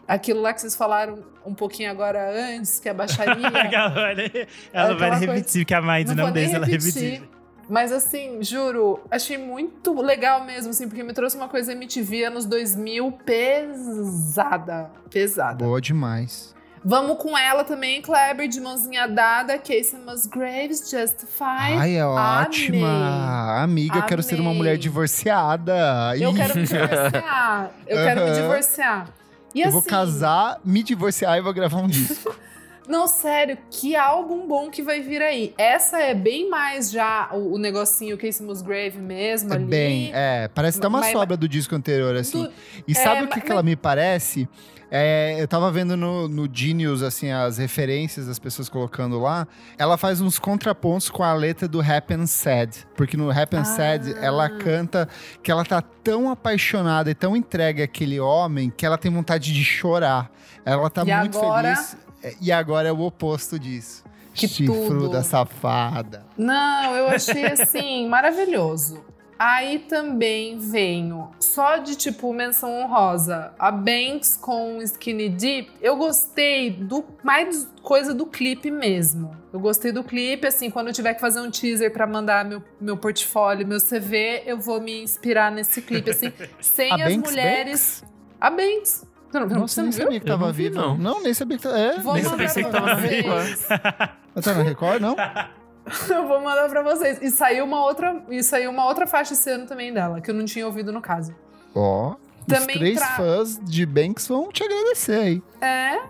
Aquilo 0.09 0.41
lá 0.41 0.53
que 0.53 0.61
vocês 0.61 0.77
falaram 0.77 1.19
um 1.45 1.53
pouquinho 1.55 1.91
agora 1.91 2.31
antes, 2.55 2.79
que 2.79 2.89
é 2.89 2.95
baixaria. 2.95 3.47
ela 3.47 3.89
vai, 3.91 4.47
ela 4.73 4.95
vai 4.95 5.11
Aquela 5.11 5.35
repetir, 5.35 5.65
que 5.65 5.75
a 5.75 5.83
Mind 5.83 6.09
não, 6.11 6.25
nem 6.25 6.33
deixa 6.33 6.57
ela 6.57 6.67
repetir. 6.67 7.03
repetir. 7.03 7.29
Mas 7.69 7.91
assim, 7.91 8.41
juro, 8.45 9.01
achei 9.11 9.37
muito 9.37 10.01
legal 10.01 10.45
mesmo, 10.45 10.71
assim, 10.71 10.87
porque 10.89 11.03
me 11.03 11.13
trouxe 11.13 11.37
uma 11.37 11.49
coisa 11.49 11.73
MTV 11.73 12.25
anos 12.27 12.45
2000 12.47 13.11
pesada. 13.25 14.91
Pesada. 15.11 15.65
Boa 15.65 15.81
demais. 15.81 16.55
Vamos 16.85 17.21
com 17.21 17.37
ela 17.37 17.65
também, 17.65 18.01
Kleber, 18.01 18.47
de 18.47 18.61
mãozinha 18.61 19.09
dada, 19.09 19.59
Casey 19.59 19.99
Musgraves, 20.07 20.89
Justified. 20.89 21.77
Ai, 21.77 21.97
é 21.97 22.01
Amei. 22.03 22.45
ótima. 22.47 23.63
Amiga, 23.63 23.99
eu 23.99 24.03
quero 24.05 24.23
ser 24.23 24.37
uma 24.37 24.51
Amei. 24.51 24.59
mulher 24.59 24.79
divorciada. 24.79 26.17
Eu 26.17 26.31
Ih, 26.31 26.35
quero 26.37 26.55
me 26.55 26.63
divorciar. 26.67 27.71
Eu 27.89 27.97
quero 27.97 28.21
me 28.27 28.33
divorciar. 28.35 29.09
E 29.57 29.61
eu 29.63 29.69
assim, 29.69 29.73
vou 29.73 29.83
casar, 29.83 30.61
me 30.65 30.83
divorciar 30.83 31.37
e 31.39 31.41
vou 31.41 31.53
gravar 31.55 31.79
um 31.79 31.87
disco. 31.89 32.35
Não, 32.89 33.09
sério, 33.09 33.59
que 33.69 33.97
álbum 33.97 34.47
bom 34.47 34.71
que 34.71 34.81
vai 34.81 35.01
vir 35.01 35.21
aí. 35.21 35.53
Essa 35.59 35.99
é 35.99 36.15
bem 36.15 36.49
mais 36.49 36.89
já 36.89 37.29
o, 37.33 37.55
o 37.55 37.59
negocinho 37.59 38.17
Casey 38.17 38.47
Musgrave 38.47 38.97
mesmo 38.99 39.53
É 39.53 39.57
ali. 39.57 39.65
bem, 39.65 40.11
é, 40.15 40.47
parece 40.55 40.79
até 40.79 40.87
uma 40.87 41.01
Mas- 41.01 41.11
sobra 41.11 41.37
do 41.37 41.49
disco 41.49 41.75
anterior, 41.75 42.15
assim. 42.15 42.45
Do- 42.45 42.53
E 42.87 42.95
sabe 42.95 43.23
É, 43.23 43.25
o 43.25 43.27
que, 43.27 43.35
mas- 43.39 43.45
que 43.45 43.51
ela 43.51 43.63
me 43.65 43.75
parece? 43.75 44.49
É, 44.91 45.37
eu 45.41 45.49
tava 45.49 45.71
vendo 45.73 45.97
no, 45.97 46.29
no 46.29 46.49
Genius, 46.53 47.03
assim, 47.03 47.31
as 47.33 47.59
referências 47.59 48.27
das 48.27 48.39
pessoas 48.39 48.69
colocando 48.69 49.19
lá. 49.19 49.47
Ela 49.77 49.97
faz 49.97 50.21
uns 50.21 50.39
contrapontos 50.39 51.11
com 51.11 51.23
a 51.25 51.33
letra 51.35 51.67
do 51.67 51.81
Happy 51.81 52.15
and 52.15 52.27
Sad. 52.27 52.87
Porque 52.97 53.17
no 53.17 53.31
Happy 53.31 53.57
and 53.57 53.65
Sad, 53.65 54.15
Ah. 54.15 54.25
ela 54.25 54.49
canta 54.49 55.09
que 55.43 55.51
ela 55.51 55.65
tá 55.65 55.83
tão 55.83 56.31
apaixonada 56.31 57.11
e 57.11 57.15
tão 57.15 57.37
entregue 57.37 57.83
àquele 57.83 58.21
homem 58.21 58.71
que 58.75 58.87
ela 58.87 58.97
tem 58.97 59.11
vontade 59.11 59.53
de 59.53 59.65
chorar. 59.65 60.31
Ela 60.65 60.89
tá 60.89 61.03
E 61.05 61.15
muito 61.17 61.37
agora? 61.39 61.75
feliz. 61.75 61.97
É, 62.23 62.35
E 62.41 62.53
agora 62.53 62.89
é 62.89 62.93
o 62.93 63.01
oposto 63.01 63.59
disso. 63.59 64.05
Que 64.33 64.47
Chifruda 64.47 65.19
tudo. 65.19 65.23
safada. 65.25 66.25
Não, 66.37 66.95
eu 66.95 67.09
achei 67.09 67.47
assim, 67.47 68.07
maravilhoso. 68.09 69.03
Aí 69.39 69.81
também 69.81 70.59
venho, 70.59 71.31
só 71.39 71.77
de 71.77 71.95
tipo 71.95 72.33
menção 72.33 72.73
honrosa, 72.83 73.53
a 73.59 73.71
Banks 73.71 74.37
com 74.37 74.81
Skinny 74.81 75.29
Deep. 75.29 75.71
Eu 75.83 75.97
gostei 75.97 76.71
do 76.71 77.05
mais 77.23 77.71
coisa 77.83 78.15
do 78.15 78.25
clipe 78.27 78.71
mesmo. 78.71 79.37
Eu 79.53 79.61
gostei 79.61 79.93
do 79.93 80.03
clipe, 80.03 80.47
assim, 80.47 80.71
quando 80.71 80.89
eu 80.89 80.93
tiver 80.93 81.15
que 81.15 81.21
fazer 81.21 81.41
um 81.41 81.51
teaser 81.51 81.93
pra 81.93 82.07
mandar 82.07 82.45
meu, 82.45 82.63
meu 82.81 82.97
portfólio, 82.97 83.67
meu 83.67 83.79
CV, 83.79 84.43
eu 84.47 84.59
vou 84.59 84.81
me 84.81 85.03
inspirar 85.03 85.53
nesse 85.53 85.83
clipe, 85.83 86.11
assim, 86.11 86.33
sem 86.61 86.91
A 86.93 86.95
as 87.07 87.15
Banks, 87.15 87.31
mulheres. 87.31 88.05
A 88.41 88.51
Banks. 88.51 89.07
Você 89.31 89.41
não, 89.41 89.49
Nossa, 89.49 89.83
nem 89.83 89.91
não 89.91 89.99
sabia 89.99 90.21
que 90.21 90.27
tava 90.27 90.47
não 90.47 90.53
vi, 90.53 90.69
viva. 90.69 90.81
não. 90.81 90.97
Não, 90.97 91.23
nem 91.23 91.35
sabia 91.35 91.57
que 91.59 91.63
tava. 91.63 91.79
É, 91.79 91.99
Vou 91.99 92.15
nem 92.15 92.23
mandar 92.23 92.49
sabia 92.49 92.65
pensei 92.65 92.65
que 92.65 92.71
tava. 92.71 94.11
Ela 94.35 94.43
tá 94.43 94.55
na 94.55 94.63
Record, 94.63 95.03
não? 95.03 95.17
Eu 96.11 96.27
vou 96.27 96.41
mandar 96.41 96.69
pra 96.69 96.83
vocês. 96.83 97.21
E 97.23 97.31
saiu 97.31 97.65
uma 97.65 97.83
outra, 97.85 98.23
e 98.29 98.43
saiu 98.43 98.71
uma 98.71 98.87
outra 98.87 99.07
faixa 99.07 99.35
esse 99.35 99.49
ano 99.51 99.67
também 99.67 99.93
dela, 99.93 100.21
que 100.21 100.31
eu 100.31 100.35
não 100.35 100.45
tinha 100.45 100.67
ouvido 100.67 100.93
no 100.93 101.01
caso. 101.01 101.35
Ó, 101.75 102.17
os 102.49 102.59
Também 102.59 102.77
três 102.79 102.99
tra- 102.99 103.17
fãs 103.17 103.61
de 103.63 103.85
Banks 103.87 104.27
vão 104.29 104.51
te 104.51 104.63
agradecer 104.65 105.19
aí. 105.21 105.43
É. 105.61 106.01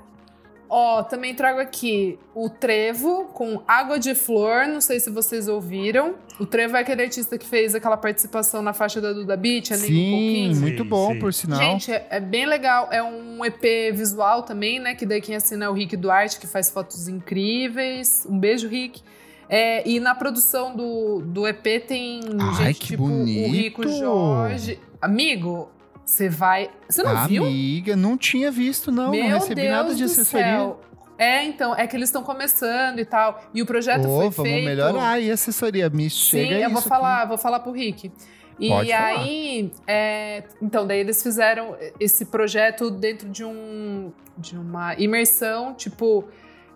Ó, 0.68 1.00
também 1.04 1.32
trago 1.32 1.60
aqui 1.60 2.18
o 2.34 2.50
Trevo 2.50 3.26
com 3.26 3.62
Água 3.68 4.00
de 4.00 4.16
Flor, 4.16 4.66
não 4.66 4.80
sei 4.80 4.98
se 4.98 5.08
vocês 5.10 5.46
ouviram. 5.46 6.16
O 6.40 6.44
Trevo 6.46 6.76
é 6.76 6.80
aquele 6.80 7.02
artista 7.02 7.38
que 7.38 7.46
fez 7.46 7.72
aquela 7.72 7.96
participação 7.96 8.62
na 8.62 8.72
faixa 8.72 9.00
da 9.00 9.12
Duda 9.12 9.36
Beat, 9.36 9.70
a 9.70 9.76
Sim, 9.76 9.86
Pouquinho. 9.86 10.56
muito 10.56 10.84
bom, 10.84 11.12
sim. 11.12 11.18
por 11.20 11.32
sinal. 11.32 11.60
Gente, 11.60 11.92
é, 11.92 12.06
é 12.10 12.18
bem 12.20 12.46
legal. 12.46 12.88
É 12.90 13.00
um 13.00 13.44
EP 13.44 13.62
visual 13.94 14.42
também, 14.42 14.80
né? 14.80 14.96
Que 14.96 15.06
daí 15.06 15.20
quem 15.20 15.36
assina 15.36 15.66
é 15.66 15.68
o 15.68 15.72
Rick 15.72 15.96
Duarte, 15.96 16.40
que 16.40 16.48
faz 16.48 16.68
fotos 16.68 17.06
incríveis. 17.06 18.26
Um 18.28 18.36
beijo, 18.38 18.66
Rick. 18.68 19.02
É, 19.48 19.88
e 19.88 20.00
na 20.00 20.14
produção 20.14 20.74
do, 20.74 21.20
do 21.20 21.46
EP 21.46 21.86
tem 21.86 22.20
Ai, 22.38 22.64
gente 22.66 22.80
que 22.80 22.86
tipo 22.88 23.06
bonito. 23.06 23.48
o 23.48 23.52
Rico 23.52 23.88
Jorge. 23.88 24.80
Amigo, 25.00 25.70
você 26.04 26.28
vai. 26.28 26.70
Você 26.88 27.02
não 27.02 27.26
viu? 27.26 27.44
Amiga, 27.44 27.96
não 27.96 28.16
tinha 28.16 28.50
visto, 28.50 28.90
não. 28.90 29.10
Meu 29.10 29.24
não 29.24 29.38
recebi 29.38 29.62
Deus 29.62 29.70
nada 29.70 29.94
de 29.94 30.04
assessoria. 30.04 30.46
céu. 30.46 30.80
É, 31.18 31.44
então, 31.44 31.74
é 31.74 31.86
que 31.86 31.96
eles 31.96 32.08
estão 32.08 32.22
começando 32.22 32.98
e 32.98 33.04
tal. 33.04 33.42
E 33.54 33.62
o 33.62 33.66
projeto 33.66 34.06
Ô, 34.06 34.16
foi 34.16 34.30
vamos 34.30 34.50
feito. 34.52 34.64
melhorar 34.64 35.14
a 35.18 35.32
assessoria. 35.32 35.88
Me 35.88 36.10
Sim, 36.10 36.16
chega 36.16 36.60
eu 36.60 36.70
vou 36.70 36.82
falar, 36.82 37.24
vou 37.24 37.38
falar 37.38 37.60
pro 37.60 37.72
Rick. 37.72 38.12
E 38.58 38.68
Pode 38.68 38.90
falar. 38.90 39.06
aí, 39.06 39.70
é, 39.86 40.42
então, 40.60 40.86
daí 40.86 40.98
eles 41.00 41.22
fizeram 41.22 41.76
esse 42.00 42.24
projeto 42.26 42.90
dentro 42.90 43.28
de 43.28 43.44
um 43.44 44.12
de 44.38 44.56
uma 44.56 44.94
imersão, 44.96 45.72
tipo, 45.74 46.24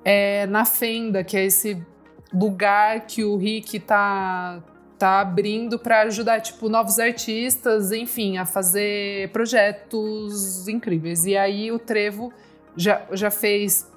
é, 0.05 0.47
na 0.47 0.65
Fenda, 0.65 1.23
que 1.23 1.37
é 1.37 1.45
esse 1.45 1.85
lugar 2.33 3.01
que 3.07 3.25
o 3.25 3.37
Rick 3.37 3.81
tá 3.81 4.63
tá 4.99 5.21
abrindo 5.23 5.79
para 5.79 6.03
ajudar, 6.03 6.43
tipo, 6.43 6.69
novos 6.69 6.99
artistas, 6.99 7.91
enfim, 7.91 8.37
a 8.37 8.45
fazer 8.45 9.31
projetos 9.31 10.69
incríveis. 10.69 11.25
E 11.25 11.39
aí 11.39 11.73
o 11.73 11.79
Trevo 11.79 12.31
já, 12.77 13.01
já 13.13 13.31
fez 13.31 13.91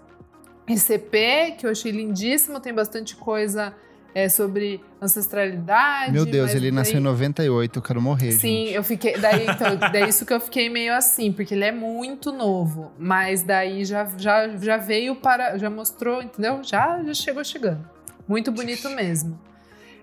esse 0.65 0.93
EP, 0.93 1.57
que 1.57 1.65
eu 1.65 1.71
achei 1.71 1.91
lindíssimo, 1.91 2.57
tem 2.61 2.73
bastante 2.73 3.17
coisa 3.17 3.73
é, 4.15 4.29
sobre 4.29 4.79
ancestralidade. 5.01 6.13
Meu 6.13 6.25
Deus, 6.25 6.55
ele 6.55 6.71
nasceu 6.71 6.99
em 6.99 7.03
daí- 7.03 7.11
98, 7.11 7.79
eu 7.79 7.83
quero 7.83 8.01
morrer, 8.01 8.31
Sim, 8.31 8.67
gente. 8.67 8.73
eu 8.73 8.83
fiquei. 8.83 9.17
Daí, 9.17 9.43
então, 9.49 9.75
daí 9.91 10.07
isso 10.07 10.25
que 10.25 10.33
eu 10.33 10.39
fiquei 10.39 10.69
meio 10.69 10.93
assim, 10.93 11.33
porque 11.33 11.53
ele 11.53 11.65
é 11.65 11.71
muito 11.73 12.31
novo. 12.31 12.93
Mas 12.97 13.43
daí 13.43 13.83
já, 13.83 14.05
já, 14.17 14.47
já 14.57 14.77
veio 14.77 15.15
para. 15.17 15.57
Já 15.57 15.69
mostrou, 15.69 16.21
entendeu? 16.21 16.61
Já, 16.63 17.03
já 17.03 17.13
chegou 17.13 17.43
chegando. 17.43 17.92
Muito 18.27 18.51
bonito 18.51 18.89
mesmo. 18.89 19.39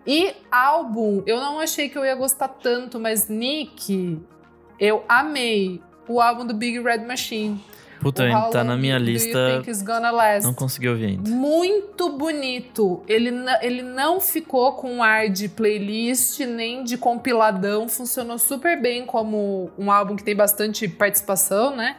E 0.06 0.34
álbum, 0.50 1.22
eu 1.26 1.38
não 1.38 1.60
achei 1.60 1.88
que 1.88 1.96
eu 1.96 2.04
ia 2.04 2.14
gostar 2.14 2.48
tanto, 2.48 2.98
mas 2.98 3.28
Nick, 3.28 4.20
eu 4.78 5.04
amei 5.08 5.80
o 6.08 6.20
álbum 6.20 6.46
do 6.46 6.54
Big 6.54 6.80
Red 6.80 7.04
Machine. 7.06 7.62
Puta, 8.00 8.24
How 8.24 8.50
tá 8.50 8.64
na 8.64 8.76
minha 8.78 8.96
lista. 8.96 9.28
Não 10.42 10.54
consegui 10.54 10.88
ouvir 10.88 11.04
ainda. 11.04 11.30
Muito 11.30 12.08
bonito. 12.16 13.02
Ele, 13.06 13.30
ele 13.60 13.82
não 13.82 14.20
ficou 14.20 14.72
com 14.72 14.90
um 14.90 15.02
ar 15.02 15.28
de 15.28 15.50
playlist 15.50 16.40
nem 16.40 16.82
de 16.82 16.96
compiladão. 16.96 17.88
Funcionou 17.90 18.38
super 18.38 18.80
bem 18.80 19.04
como 19.04 19.70
um 19.78 19.92
álbum 19.92 20.16
que 20.16 20.24
tem 20.24 20.34
bastante 20.34 20.88
participação, 20.88 21.76
né? 21.76 21.98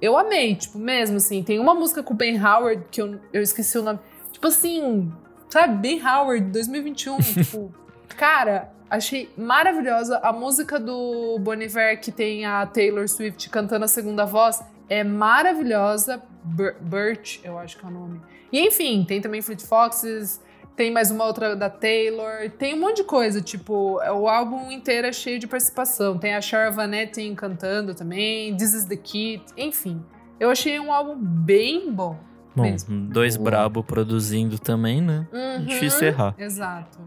Eu 0.00 0.16
amei, 0.16 0.54
tipo, 0.54 0.78
mesmo 0.78 1.18
assim. 1.18 1.42
Tem 1.42 1.58
uma 1.58 1.74
música 1.74 2.02
com 2.02 2.14
o 2.14 2.16
Ben 2.16 2.42
Howard 2.42 2.82
que 2.90 3.02
eu, 3.02 3.20
eu 3.30 3.42
esqueci 3.42 3.76
o 3.76 3.82
nome. 3.82 3.98
Tipo 4.32 4.46
assim, 4.46 5.12
sabe? 5.48 5.76
Ben 5.76 6.00
Howard, 6.06 6.50
2021. 6.50 7.16
tipo, 7.34 7.72
cara, 8.16 8.72
achei 8.90 9.30
maravilhosa. 9.36 10.18
A 10.18 10.32
música 10.32 10.78
do 10.78 11.38
Bon 11.40 11.54
Iver 11.54 12.00
que 12.00 12.10
tem 12.12 12.44
a 12.44 12.66
Taylor 12.66 13.08
Swift 13.08 13.48
cantando 13.50 13.84
a 13.84 13.88
segunda 13.88 14.24
voz 14.24 14.62
é 14.88 15.02
maravilhosa. 15.04 16.22
Bir- 16.42 16.76
Birch, 16.80 17.40
eu 17.44 17.58
acho 17.58 17.78
que 17.78 17.84
é 17.84 17.88
o 17.88 17.90
nome. 17.92 18.20
E 18.52 18.60
enfim, 18.60 19.04
tem 19.06 19.20
também 19.20 19.40
Fleet 19.42 19.62
Foxes, 19.62 20.40
tem 20.76 20.90
mais 20.90 21.10
uma 21.10 21.24
outra 21.24 21.56
da 21.56 21.70
Taylor, 21.70 22.50
tem 22.58 22.74
um 22.74 22.80
monte 22.80 22.96
de 22.98 23.04
coisa, 23.04 23.40
tipo, 23.40 23.98
o 23.98 24.28
álbum 24.28 24.70
inteiro 24.70 25.06
é 25.06 25.12
cheio 25.12 25.38
de 25.38 25.46
participação. 25.46 26.18
Tem 26.18 26.34
a 26.34 26.40
Shara 26.40 26.70
Vanetti 26.70 27.32
cantando 27.34 27.94
também, 27.94 28.54
This 28.56 28.74
is 28.74 28.84
the 28.84 28.96
Kid, 28.96 29.42
enfim. 29.56 30.04
Eu 30.38 30.50
achei 30.50 30.78
um 30.78 30.92
álbum 30.92 31.14
bem 31.16 31.90
bom. 31.92 32.18
Bom, 32.54 32.62
mesmo. 32.62 33.06
dois 33.08 33.36
Boa. 33.36 33.50
brabo 33.50 33.82
produzindo 33.82 34.58
também, 34.58 35.00
né? 35.00 35.26
Uhum, 35.32 35.64
Difícil 35.66 36.06
errar. 36.08 36.34
Exato. 36.38 36.98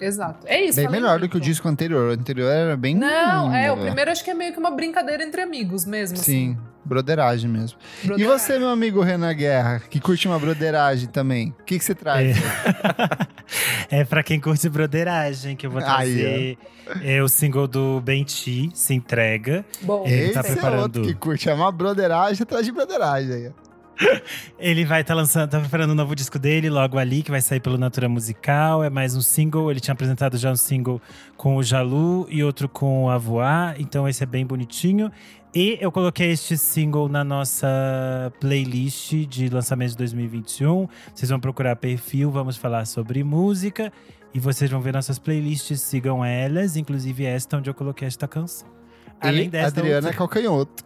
Exato. 0.00 0.46
É 0.48 0.64
isso. 0.64 0.76
Bem 0.80 0.88
melhor 0.88 1.20
do 1.20 1.28
que 1.28 1.36
o 1.36 1.40
disco 1.40 1.68
anterior. 1.68 2.10
O 2.10 2.12
anterior 2.12 2.50
era 2.50 2.76
bem. 2.76 2.94
Não, 2.96 3.54
é, 3.54 3.70
o 3.70 3.74
lindo, 3.74 3.86
primeiro 3.86 4.10
acho 4.10 4.24
que 4.24 4.30
é 4.30 4.34
meio 4.34 4.52
que 4.52 4.58
uma 4.58 4.70
brincadeira 4.70 5.22
entre 5.22 5.40
amigos 5.40 5.84
mesmo. 5.84 6.16
Sim, 6.16 6.56
broderagem 6.84 7.48
mesmo. 7.48 7.78
E 8.02 8.06
Broderagem. 8.08 8.38
você, 8.38 8.58
meu 8.58 8.68
amigo 8.70 9.00
Renan 9.00 9.32
Guerra, 9.34 9.80
que 9.88 10.00
curte 10.00 10.26
uma 10.26 10.38
broderagem 10.40 11.08
também? 11.08 11.54
O 11.60 11.64
que, 11.64 11.78
que 11.78 11.84
você 11.84 11.94
traz? 11.94 12.36
É 13.90 14.02
pra 14.06 14.22
quem 14.24 14.40
curte 14.40 14.68
broderagem, 14.68 15.54
que 15.54 15.66
eu 15.66 15.70
vou 15.70 15.80
trazer 15.80 16.58
é, 17.02 17.22
o 17.22 17.28
single 17.28 17.68
do 17.68 18.00
Benti, 18.00 18.70
Se 18.74 18.94
Entrega. 18.94 19.64
Bom, 19.82 20.04
Ele 20.06 20.24
Esse 20.24 20.32
tá 20.32 20.40
gostei. 20.40 20.52
é 20.56 20.60
preparando- 20.60 20.82
outro 20.82 21.02
que 21.02 21.14
curte 21.14 21.48
é 21.48 21.54
uma 21.54 21.70
broderagem 21.70 22.42
atrás 22.42 22.64
de 22.66 22.72
broderagem. 22.72 23.52
Ele 24.58 24.84
vai 24.84 25.00
estar 25.02 25.14
lançando, 25.14 25.50
tá 25.50 25.60
preparando 25.60 25.90
um 25.92 25.94
novo 25.94 26.14
disco 26.14 26.38
dele 26.38 26.68
logo 26.70 26.98
ali, 26.98 27.22
que 27.22 27.30
vai 27.30 27.40
sair 27.40 27.60
pelo 27.60 27.76
Natura 27.78 28.08
Musical. 28.08 28.82
É 28.82 28.90
mais 28.90 29.14
um 29.16 29.20
single. 29.20 29.70
Ele 29.70 29.80
tinha 29.80 29.92
apresentado 29.92 30.36
já 30.36 30.50
um 30.50 30.56
single 30.56 31.00
com 31.36 31.56
o 31.56 31.62
Jalu 31.62 32.26
e 32.30 32.42
outro 32.42 32.68
com 32.68 33.04
o 33.04 33.10
Avoar. 33.10 33.76
Então 33.78 34.08
esse 34.08 34.22
é 34.22 34.26
bem 34.26 34.44
bonitinho. 34.46 35.10
E 35.54 35.76
eu 35.80 35.92
coloquei 35.92 36.30
este 36.30 36.56
single 36.56 37.08
na 37.08 37.22
nossa 37.22 38.32
playlist 38.40 39.12
de 39.28 39.48
lançamento 39.50 39.90
de 39.90 39.96
2021. 39.98 40.88
Vocês 41.14 41.28
vão 41.28 41.38
procurar 41.38 41.76
perfil, 41.76 42.30
vamos 42.30 42.56
falar 42.56 42.86
sobre 42.86 43.22
música. 43.22 43.92
E 44.34 44.40
vocês 44.40 44.70
vão 44.70 44.80
ver 44.80 44.94
nossas 44.94 45.18
playlists, 45.18 45.78
sigam 45.82 46.24
elas, 46.24 46.74
inclusive 46.76 47.24
esta 47.26 47.58
onde 47.58 47.68
eu 47.68 47.74
coloquei 47.74 48.08
esta 48.08 48.26
canção. 48.26 48.66
e 49.22 49.50
Adriana 49.80 49.96
outra- 50.08 50.12
Calcanhoto. 50.18 50.84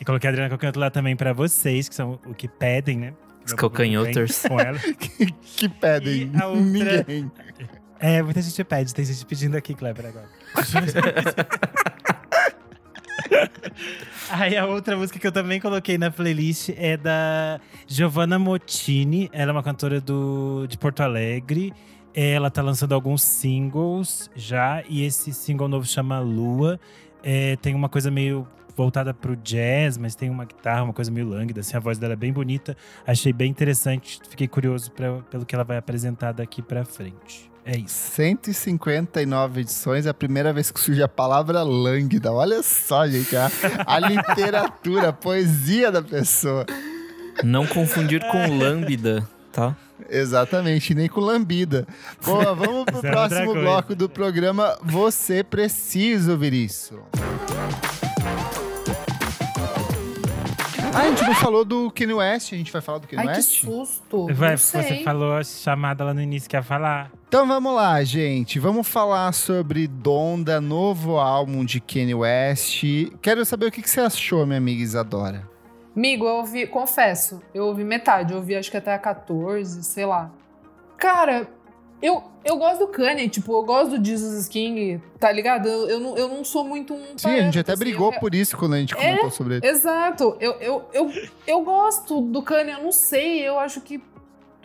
E 0.00 0.04
coloquei 0.04 0.28
a 0.28 0.30
Adriana 0.30 0.48
Calcanhoto 0.50 0.78
lá 0.78 0.90
também 0.90 1.16
pra 1.16 1.32
vocês, 1.32 1.88
que 1.88 1.94
são 1.94 2.18
o 2.26 2.34
que 2.34 2.48
pedem, 2.48 2.98
né? 2.98 3.14
Os 3.44 3.52
calcanhoters. 3.52 4.42
Com 4.48 4.58
ela. 4.60 4.78
que 5.56 5.68
pedem. 5.68 6.30
E 6.34 6.42
a 6.42 6.46
outra- 6.48 6.62
Ninguém. 6.64 7.30
É, 7.98 8.22
muita 8.22 8.42
gente 8.42 8.62
pede, 8.64 8.92
tem 8.94 9.04
gente 9.04 9.24
pedindo 9.24 9.56
aqui, 9.56 9.74
Kleber, 9.74 10.06
agora. 10.06 10.28
Aí 14.30 14.56
a 14.56 14.66
outra 14.66 14.96
música 14.96 15.18
que 15.18 15.26
eu 15.26 15.32
também 15.32 15.60
coloquei 15.60 15.96
na 15.98 16.10
playlist 16.10 16.70
é 16.76 16.96
da 16.96 17.60
Giovanna 17.86 18.38
Mottini. 18.38 19.28
Ela 19.32 19.50
é 19.50 19.52
uma 19.52 19.62
cantora 19.62 20.00
do, 20.00 20.66
de 20.68 20.76
Porto 20.76 21.00
Alegre. 21.00 21.72
Ela 22.14 22.50
tá 22.50 22.62
lançando 22.62 22.92
alguns 22.94 23.22
singles 23.22 24.30
já, 24.34 24.82
e 24.88 25.04
esse 25.04 25.32
single 25.34 25.68
novo 25.68 25.86
chama 25.86 26.18
Lua. 26.18 26.80
É, 27.22 27.56
tem 27.56 27.74
uma 27.74 27.88
coisa 27.88 28.10
meio 28.10 28.46
voltada 28.76 29.14
pro 29.14 29.34
jazz, 29.36 29.96
mas 29.96 30.14
tem 30.14 30.28
uma 30.28 30.44
guitarra, 30.44 30.82
uma 30.82 30.92
coisa 30.92 31.10
meio 31.10 31.26
lânguida, 31.26 31.60
assim, 31.60 31.76
a 31.76 31.80
voz 31.80 31.98
dela 31.98 32.12
é 32.12 32.16
bem 32.16 32.32
bonita. 32.32 32.76
Achei 33.06 33.32
bem 33.32 33.50
interessante, 33.50 34.20
fiquei 34.28 34.46
curioso 34.46 34.92
pra, 34.92 35.14
pelo 35.30 35.46
que 35.46 35.54
ela 35.54 35.64
vai 35.64 35.78
apresentar 35.78 36.32
daqui 36.32 36.60
pra 36.60 36.84
frente. 36.84 37.50
É 37.64 37.76
isso. 37.76 38.12
159 38.12 39.62
edições, 39.62 40.06
é 40.06 40.10
a 40.10 40.14
primeira 40.14 40.52
vez 40.52 40.70
que 40.70 40.78
surge 40.78 41.02
a 41.02 41.08
palavra 41.08 41.62
lânguida. 41.64 42.32
Olha 42.32 42.62
só, 42.62 43.08
gente, 43.08 43.34
a, 43.36 43.50
a 43.84 43.98
literatura, 43.98 45.08
a 45.08 45.12
poesia 45.12 45.90
da 45.90 46.00
pessoa. 46.00 46.64
Não 47.42 47.66
confundir 47.66 48.22
com 48.30 48.56
lambda, 48.56 49.26
tá? 49.52 49.76
Exatamente, 50.08 50.94
nem 50.94 51.08
com 51.08 51.20
lambida. 51.20 51.86
Boa, 52.24 52.54
vamos 52.54 52.84
pro 52.84 53.00
próximo 53.00 53.54
bloco 53.54 53.96
do 53.96 54.08
programa 54.08 54.78
Você 54.82 55.42
Precisa 55.42 56.32
Ouvir 56.32 56.52
Isso. 56.52 57.00
Ah, 60.96 61.02
a 61.02 61.08
gente 61.10 61.24
não 61.24 61.34
falou 61.34 61.62
do 61.62 61.90
Kanye 61.90 62.14
West, 62.14 62.54
a 62.54 62.56
gente 62.56 62.72
vai 62.72 62.80
falar 62.80 62.98
do 62.98 63.06
Kanye 63.06 63.28
Ai, 63.28 63.34
que 63.36 63.42
susto. 63.42 64.26
Vai, 64.32 64.52
Não 64.52 64.56
você 64.58 65.02
falou 65.04 65.34
a 65.34 65.44
chamada 65.44 66.02
lá 66.02 66.14
no 66.14 66.22
início 66.22 66.48
que 66.48 66.56
ia 66.56 66.62
falar. 66.62 67.12
Então 67.28 67.46
vamos 67.46 67.74
lá, 67.74 68.02
gente. 68.02 68.58
Vamos 68.58 68.88
falar 68.88 69.32
sobre 69.32 69.86
Donda, 69.86 70.58
novo 70.58 71.18
álbum 71.18 71.66
de 71.66 71.80
Kanye 71.80 72.14
West. 72.14 72.82
Quero 73.20 73.44
saber 73.44 73.66
o 73.66 73.70
que 73.70 73.82
que 73.82 73.90
você 73.90 74.00
achou, 74.00 74.46
minha 74.46 74.56
amiga 74.56 74.82
Isadora. 74.82 75.46
Amigo, 75.94 76.24
eu 76.24 76.36
ouvi, 76.36 76.66
confesso, 76.66 77.42
eu 77.54 77.64
ouvi 77.64 77.84
metade, 77.84 78.32
eu 78.32 78.38
ouvi 78.38 78.54
acho 78.56 78.70
que 78.70 78.76
até 78.78 78.94
a 78.94 78.98
14, 78.98 79.82
sei 79.84 80.06
lá. 80.06 80.30
Cara, 80.96 81.46
eu, 82.02 82.22
eu 82.44 82.56
gosto 82.56 82.80
do 82.80 82.88
Kanye, 82.88 83.28
tipo, 83.28 83.52
eu 83.52 83.62
gosto 83.64 83.98
do 83.98 84.04
Jesus 84.04 84.46
King, 84.48 85.00
tá 85.18 85.32
ligado? 85.32 85.66
Eu, 85.68 85.88
eu, 85.88 86.00
não, 86.00 86.16
eu 86.16 86.28
não 86.28 86.44
sou 86.44 86.64
muito 86.64 86.94
um. 86.94 87.16
Sim, 87.16 87.28
a 87.30 87.42
gente 87.42 87.58
até 87.58 87.72
assim, 87.72 87.78
brigou 87.80 88.12
eu- 88.12 88.20
por 88.20 88.34
isso 88.34 88.56
quando 88.56 88.74
a 88.74 88.78
gente 88.78 88.94
É, 88.94 88.96
comentou 88.96 89.30
sobre 89.30 89.56
ele. 89.56 89.66
Exato, 89.66 90.36
eu, 90.40 90.52
eu, 90.60 90.84
eu, 90.92 91.10
eu 91.46 91.60
gosto 91.62 92.20
do 92.20 92.42
Kanye, 92.42 92.72
eu 92.72 92.82
não 92.82 92.92
sei, 92.92 93.46
eu 93.48 93.58
acho 93.58 93.80
que 93.80 94.00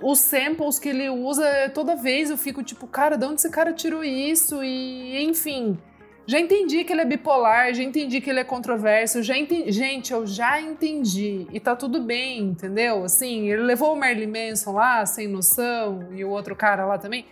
os 0.01 0.19
samples 0.19 0.79
que 0.79 0.89
ele 0.89 1.09
usa, 1.09 1.45
toda 1.73 1.95
vez 1.95 2.29
eu 2.29 2.37
fico 2.37 2.63
tipo, 2.63 2.87
cara, 2.87 3.15
de 3.17 3.25
onde 3.25 3.35
esse 3.35 3.49
cara 3.49 3.71
tirou 3.71 4.03
isso? 4.03 4.63
E, 4.63 5.23
enfim, 5.23 5.77
já 6.25 6.39
entendi 6.39 6.83
que 6.83 6.93
ele 6.93 7.01
é 7.01 7.05
bipolar, 7.05 7.73
já 7.73 7.83
entendi 7.83 8.21
que 8.21 8.29
ele 8.29 8.39
é 8.39 8.43
controverso, 8.43 9.21
já 9.23 9.37
entendi, 9.37 9.71
gente, 9.71 10.13
eu 10.13 10.25
já 10.25 10.61
entendi, 10.61 11.47
e 11.51 11.59
tá 11.59 11.75
tudo 11.75 12.01
bem, 12.01 12.39
entendeu? 12.39 13.03
Assim, 13.03 13.49
ele 13.49 13.63
levou 13.63 13.93
o 13.93 13.95
Marilyn 13.99 14.49
Manson 14.49 14.71
lá, 14.73 15.05
sem 15.05 15.27
noção, 15.27 16.07
e 16.11 16.23
o 16.23 16.29
outro 16.29 16.55
cara 16.55 16.85
lá 16.85 16.97
também. 16.97 17.25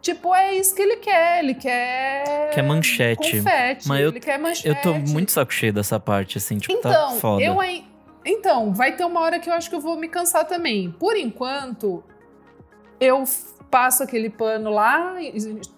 Tipo, 0.00 0.34
é 0.34 0.54
isso 0.54 0.74
que 0.74 0.80
ele 0.80 0.96
quer, 0.96 1.40
ele 1.44 1.54
quer... 1.54 2.50
Quer 2.54 2.62
manchete. 2.62 3.36
Confete, 3.36 3.86
Mas 3.86 4.00
eu- 4.00 4.08
ele 4.08 4.20
quer 4.20 4.38
manchete. 4.38 4.68
Eu 4.68 4.76
tô 4.76 4.94
muito 4.94 5.30
saco 5.30 5.52
cheio 5.52 5.72
dessa 5.74 6.00
parte, 6.00 6.38
assim, 6.38 6.56
tipo, 6.56 6.72
Então, 6.72 6.90
tá 6.90 7.10
foda. 7.16 7.42
eu 7.42 7.58
Então, 8.24 8.72
vai 8.72 8.92
ter 8.96 9.04
uma 9.04 9.20
hora 9.20 9.38
que 9.38 9.50
eu 9.50 9.52
acho 9.52 9.68
que 9.68 9.76
eu 9.76 9.80
vou 9.80 9.96
me 9.96 10.08
cansar 10.08 10.46
também. 10.46 10.90
Por 10.98 11.16
enquanto, 11.16 12.02
eu 12.98 13.24
passo 13.70 14.02
aquele 14.02 14.28
pano 14.28 14.70
lá, 14.70 15.14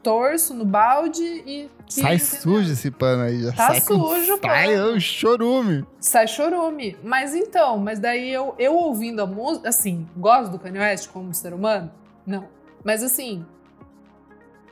torço 0.03 0.55
no 0.55 0.65
balde 0.65 1.23
e. 1.23 1.69
Sai 1.89 2.19
sujo 2.19 2.73
esse 2.73 2.91
pano 2.91 3.23
aí. 3.25 3.43
Já 3.43 3.53
Tá 3.53 3.67
sai 3.69 3.81
com- 3.83 3.99
sujo, 3.99 4.39
pô. 4.39 4.49
Sai 4.49 4.75
é 4.75 4.83
um 4.85 4.99
chorume. 4.99 5.85
Sai 6.01 6.27
chorume. 6.27 6.97
Mas 7.03 7.35
então, 7.35 7.77
mas 7.79 7.99
daí 7.99 8.31
eu, 8.33 8.55
eu 8.59 8.75
ouvindo 8.75 9.21
a 9.21 9.27
música, 9.27 9.69
assim, 9.69 10.09
gosto 10.17 10.51
do 10.51 10.59
Kanye 10.59 10.79
West 10.79 11.09
como 11.11 11.35
ser 11.35 11.53
humano? 11.53 11.93
Não. 12.27 12.49
Mas 12.83 13.03
assim, 13.03 13.45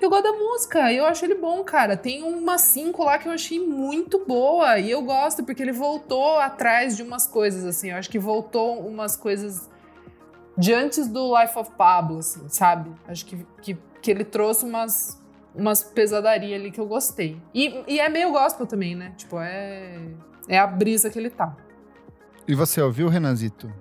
eu 0.00 0.08
gosto 0.08 0.22
da 0.22 0.32
música, 0.32 0.90
eu 0.92 1.04
acho 1.04 1.24
ele 1.26 1.34
bom, 1.34 1.62
cara. 1.62 1.94
Tem 1.96 2.22
uma 2.22 2.56
5 2.56 3.04
lá 3.04 3.18
que 3.18 3.28
eu 3.28 3.32
achei 3.32 3.60
muito 3.60 4.24
boa 4.26 4.78
e 4.78 4.90
eu 4.90 5.02
gosto 5.02 5.44
porque 5.44 5.62
ele 5.62 5.72
voltou 5.72 6.38
atrás 6.38 6.96
de 6.96 7.02
umas 7.02 7.26
coisas, 7.26 7.66
assim. 7.66 7.90
Eu 7.90 7.96
acho 7.98 8.08
que 8.08 8.18
voltou 8.18 8.80
umas 8.80 9.14
coisas 9.14 9.68
de 10.60 10.74
antes 10.74 11.08
do 11.08 11.34
Life 11.40 11.58
of 11.58 11.70
Pablo, 11.76 12.18
assim, 12.18 12.46
sabe? 12.48 12.90
Acho 13.08 13.24
que, 13.24 13.46
que, 13.62 13.78
que 14.02 14.10
ele 14.10 14.24
trouxe 14.24 14.66
umas, 14.66 15.20
umas 15.54 15.82
pesadarias 15.82 16.60
ali 16.60 16.70
que 16.70 16.78
eu 16.78 16.86
gostei. 16.86 17.40
E, 17.54 17.82
e 17.88 17.98
é 17.98 18.08
meio 18.10 18.30
gospel 18.30 18.66
também, 18.66 18.94
né? 18.94 19.14
Tipo, 19.16 19.40
é, 19.40 19.98
é 20.46 20.58
a 20.58 20.66
brisa 20.66 21.08
que 21.08 21.18
ele 21.18 21.30
tá. 21.30 21.56
E 22.46 22.54
você 22.54 22.82
ouviu, 22.82 23.08
Renanzito? 23.08 23.72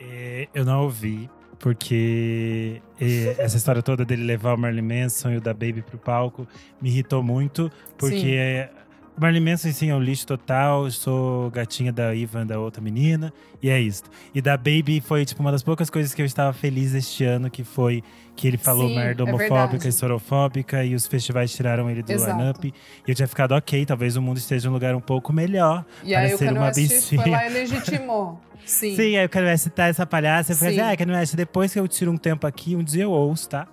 É, 0.00 0.46
eu 0.54 0.64
não 0.64 0.84
ouvi, 0.84 1.28
porque 1.58 2.80
é, 3.00 3.34
essa 3.38 3.56
história 3.56 3.82
toda 3.82 4.04
dele 4.04 4.22
levar 4.22 4.54
o 4.54 4.58
Marilyn 4.58 5.02
Manson 5.02 5.32
e 5.32 5.36
o 5.38 5.40
da 5.40 5.52
Baby 5.52 5.82
pro 5.82 5.98
palco 5.98 6.46
me 6.80 6.88
irritou 6.88 7.20
muito, 7.20 7.68
porque 7.98 8.68
É, 9.16 9.18
o 9.18 9.20
Marilyn 9.20 9.50
Manson, 9.50 9.72
sim, 9.72 9.90
é 9.90 9.94
um 9.94 10.00
lixo 10.00 10.26
total. 10.26 10.90
Sou 10.90 11.50
gatinha 11.50 11.92
da 11.92 12.14
Ivan, 12.14 12.46
da 12.46 12.58
outra 12.58 12.82
menina, 12.82 13.32
e 13.62 13.70
é 13.70 13.80
isso. 13.80 14.04
E 14.34 14.42
da 14.42 14.56
Baby 14.56 15.00
foi, 15.00 15.24
tipo, 15.24 15.40
uma 15.40 15.50
das 15.50 15.62
poucas 15.62 15.88
coisas 15.90 16.14
que 16.14 16.20
eu 16.20 16.26
estava 16.26 16.52
feliz 16.52 16.94
este 16.94 17.24
ano, 17.24 17.50
que 17.50 17.64
foi 17.64 18.02
que 18.34 18.46
ele 18.46 18.58
falou 18.58 18.88
Sim, 18.88 18.96
merda 18.96 19.22
é 19.22 19.24
homofóbica 19.24 19.66
verdade. 19.68 19.88
e 19.88 19.92
sorofóbica, 19.92 20.84
e 20.84 20.94
os 20.94 21.06
festivais 21.06 21.50
tiraram 21.54 21.90
ele 21.90 22.02
do 22.02 22.12
line-up. 22.12 22.66
E 23.06 23.10
eu 23.10 23.14
tinha 23.14 23.26
ficado, 23.26 23.52
ok, 23.52 23.86
talvez 23.86 24.16
o 24.16 24.22
mundo 24.22 24.36
esteja 24.36 24.68
em 24.68 24.70
um 24.70 24.74
lugar 24.74 24.94
um 24.94 25.00
pouco 25.00 25.32
melhor. 25.32 25.84
E 26.04 26.14
aí 26.14 26.34
o 26.34 26.38
Parecer 26.38 26.46
Kanye 26.48 26.58
uma 26.58 26.66
West 26.66 26.76
foi 26.76 27.18
bichinha. 27.18 27.36
lá 27.36 27.46
e 27.46 27.52
legitimou. 27.52 28.40
Sim. 28.66 28.96
Sim, 28.96 29.16
aí 29.16 29.24
eu 29.24 29.28
quero 29.28 29.58
citar 29.58 29.88
essa 29.88 30.04
palhaça. 30.04 30.52
Eu 30.52 30.56
falei 30.56 30.74
Sim. 30.74 30.80
assim, 30.80 30.92
ah, 30.92 30.96
Kanye 30.96 31.12
West, 31.12 31.34
depois 31.34 31.72
que 31.72 31.78
eu 31.78 31.88
tiro 31.88 32.10
um 32.10 32.16
tempo 32.18 32.46
aqui, 32.46 32.76
um 32.76 32.82
dia 32.82 33.04
eu 33.04 33.10
ouço, 33.10 33.48
tá? 33.48 33.66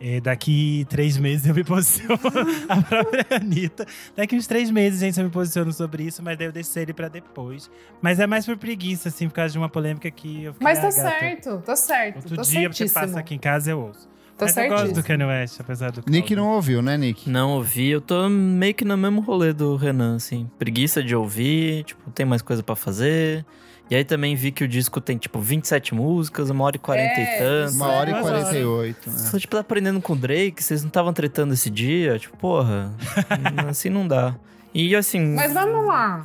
É, 0.00 0.18
daqui 0.18 0.86
três 0.88 1.18
meses 1.18 1.46
eu 1.46 1.54
me 1.54 1.62
posiciono. 1.62 2.18
a 2.68 2.82
própria 2.82 3.26
Anitta. 3.36 3.86
Daqui 4.16 4.34
uns 4.34 4.46
três 4.46 4.70
meses, 4.70 5.00
gente, 5.00 5.18
eu 5.18 5.24
me 5.24 5.30
posiciono 5.30 5.70
sobre 5.74 6.04
isso, 6.04 6.22
mas 6.22 6.38
daí 6.38 6.46
eu 6.46 6.52
deixei 6.52 6.84
ele 6.84 6.94
pra 6.94 7.08
depois. 7.08 7.70
Mas 8.00 8.18
é 8.18 8.26
mais 8.26 8.46
por 8.46 8.56
preguiça, 8.56 9.10
assim, 9.10 9.28
por 9.28 9.34
causa 9.34 9.52
de 9.52 9.58
uma 9.58 9.68
polêmica 9.68 10.10
que 10.10 10.44
eu 10.44 10.54
fiquei. 10.54 10.64
Mas 10.64 10.80
tá 10.80 10.88
ah, 10.88 10.90
certo, 10.90 11.58
tá 11.58 11.76
certo. 11.76 12.16
Outro 12.16 12.36
tá 12.36 12.42
dia 12.42 12.60
você 12.60 12.76
certíssimo. 12.76 12.94
passa 12.94 13.20
aqui 13.20 13.34
em 13.34 13.38
casa, 13.38 13.70
eu 13.70 13.80
ouço. 13.80 14.08
Tá 14.40 14.46
mas 14.46 14.56
eu 14.56 14.68
gosto 14.68 14.94
do. 14.94 15.02
Kanye 15.02 15.24
West, 15.24 15.60
apesar 15.60 15.90
do 15.92 16.02
Nick 16.08 16.28
caldo. 16.34 16.42
não 16.42 16.54
ouviu, 16.54 16.82
né, 16.82 16.96
Nick? 16.96 17.28
Não 17.30 17.50
ouvi, 17.52 17.88
eu 17.90 18.00
tô 18.00 18.28
meio 18.28 18.74
que 18.74 18.84
no 18.84 18.96
mesmo 18.96 19.20
rolê 19.20 19.52
do 19.52 19.76
Renan, 19.76 20.16
assim. 20.16 20.48
Preguiça 20.58 21.02
de 21.02 21.14
ouvir, 21.14 21.84
tipo, 21.84 22.10
tem 22.10 22.26
mais 22.26 22.42
coisa 22.42 22.62
pra 22.62 22.74
fazer. 22.74 23.44
E 23.90 23.94
aí 23.96 24.04
também 24.04 24.36
vi 24.36 24.52
que 24.52 24.62
o 24.62 24.68
disco 24.68 25.00
tem, 25.00 25.18
tipo, 25.18 25.40
27 25.40 25.94
músicas, 25.96 26.48
uma 26.48 26.62
hora 26.64 26.76
e 26.76 26.78
40 26.78 27.08
É, 27.08 27.22
e 27.22 27.38
tanto. 27.38 27.74
Uma 27.76 27.88
hora 27.88 28.10
e 28.10 28.12
Duas 28.12 28.26
horas. 28.26 28.42
48. 28.44 29.10
Né? 29.10 29.16
Só, 29.18 29.38
tipo, 29.38 29.54
tá 29.56 29.60
aprendendo 29.60 30.00
com 30.00 30.12
o 30.12 30.16
Drake, 30.16 30.62
vocês 30.62 30.82
não 30.82 30.88
estavam 30.88 31.12
tretando 31.12 31.52
esse 31.54 31.68
dia? 31.68 32.16
Tipo, 32.18 32.36
porra, 32.36 32.92
assim 33.68 33.88
não 33.88 34.06
dá. 34.06 34.36
E 34.72 34.94
assim, 34.94 35.34
Mas 35.34 35.52
vamos 35.52 35.84
lá. 35.86 36.24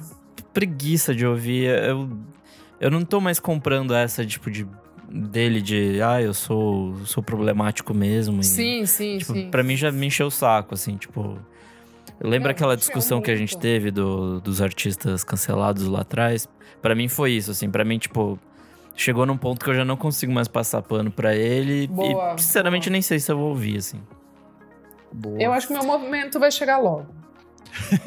preguiça 0.53 1.15
de 1.15 1.25
ouvir. 1.25 1.65
Eu, 1.67 2.07
eu 2.79 2.91
não 2.91 3.03
tô 3.03 3.19
mais 3.19 3.39
comprando 3.39 3.95
essa, 3.95 4.23
tipo, 4.23 4.51
de 4.51 4.67
dele 5.09 5.61
de, 5.61 6.01
ah, 6.01 6.21
eu 6.21 6.33
sou, 6.33 6.95
sou 7.05 7.21
problemático 7.23 7.93
mesmo. 7.93 8.41
e, 8.41 8.43
Sim, 8.43 8.85
sim, 8.85 9.17
tipo, 9.17 9.33
sim. 9.33 9.49
Pra 9.49 9.63
mim 9.63 9.75
já 9.75 9.91
me 9.91 10.07
encheu 10.07 10.27
o 10.27 10.31
saco, 10.31 10.73
assim, 10.73 10.97
tipo. 10.97 11.37
Lembra 12.21 12.49
Não, 12.49 12.51
aquela 12.55 12.77
discussão 12.77 13.21
que 13.21 13.29
a 13.29 13.35
gente 13.35 13.57
teve 13.57 13.91
do- 13.91 14.39
dos 14.39 14.61
artistas 14.61 15.23
cancelados 15.23 15.85
lá 15.85 16.01
atrás? 16.01 16.47
Pra 16.81 16.95
mim 16.95 17.09
foi 17.09 17.31
isso, 17.33 17.51
assim. 17.51 17.69
Pra 17.69 17.83
mim, 17.83 17.97
tipo, 17.97 18.39
chegou 18.95 19.25
num 19.25 19.35
ponto 19.37 19.63
que 19.63 19.69
eu 19.69 19.73
já 19.75 19.83
não 19.83 19.97
consigo 19.97 20.31
mais 20.31 20.47
passar 20.47 20.81
pano 20.81 21.11
pra 21.11 21.35
ele. 21.35 21.87
Boa, 21.87 22.35
e, 22.37 22.41
sinceramente, 22.41 22.85
boa. 22.87 22.93
nem 22.93 23.01
sei 23.01 23.19
se 23.19 23.29
eu 23.31 23.37
vou 23.37 23.49
ouvir, 23.49 23.77
assim. 23.77 23.99
Boa. 25.11 25.41
Eu 25.41 25.51
acho 25.51 25.67
que 25.67 25.73
o 25.73 25.77
meu 25.77 25.85
momento 25.85 26.39
vai 26.39 26.51
chegar 26.51 26.77
logo. 26.77 27.05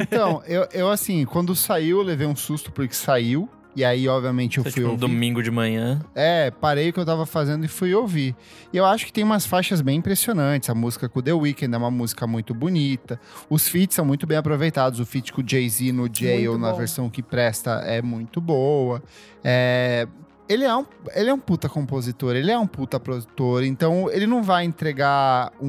Então, 0.00 0.42
eu, 0.46 0.66
eu 0.72 0.90
assim, 0.90 1.26
quando 1.26 1.54
saiu, 1.54 1.98
eu 1.98 2.02
levei 2.02 2.26
um 2.26 2.36
susto 2.36 2.72
porque 2.72 2.94
saiu. 2.94 3.46
E 3.78 3.84
aí, 3.84 4.08
obviamente, 4.08 4.58
eu 4.58 4.64
Foi, 4.64 4.72
fui 4.72 4.80
tipo, 4.80 4.88
um 4.88 4.94
ouvir. 4.94 5.00
domingo 5.06 5.40
de 5.40 5.52
manhã. 5.52 6.00
É, 6.12 6.50
parei 6.50 6.88
o 6.88 6.92
que 6.92 6.98
eu 6.98 7.06
tava 7.06 7.24
fazendo 7.24 7.64
e 7.64 7.68
fui 7.68 7.94
ouvir. 7.94 8.34
E 8.72 8.76
eu 8.76 8.84
acho 8.84 9.06
que 9.06 9.12
tem 9.12 9.22
umas 9.22 9.46
faixas 9.46 9.80
bem 9.80 9.98
impressionantes. 9.98 10.68
A 10.68 10.74
música 10.74 11.08
com 11.08 11.22
The 11.22 11.32
Weeknd 11.32 11.72
é 11.72 11.78
uma 11.78 11.88
música 11.88 12.26
muito 12.26 12.52
bonita. 12.52 13.20
Os 13.48 13.68
feats 13.68 13.94
são 13.94 14.04
muito 14.04 14.26
bem 14.26 14.36
aproveitados. 14.36 14.98
O 14.98 15.06
feat 15.06 15.32
com 15.32 15.42
o 15.42 15.44
Jay-Z 15.48 15.92
no 15.92 16.12
Jail, 16.12 16.58
na 16.58 16.72
versão 16.72 17.08
que 17.08 17.22
presta, 17.22 17.70
é 17.86 18.02
muito 18.02 18.40
boa. 18.40 19.00
É, 19.44 20.08
Ele 20.48 20.64
é, 20.64 20.74
um, 20.74 20.86
ele 21.14 21.28
é 21.28 21.34
um 21.34 21.38
puta 21.38 21.68
compositor, 21.68 22.34
ele 22.34 22.50
é 22.50 22.58
um 22.58 22.66
puta 22.66 22.98
produtor, 22.98 23.62
então 23.62 24.10
ele 24.10 24.26
não 24.26 24.42
vai 24.42 24.64
entregar 24.64 25.52
um, 25.60 25.68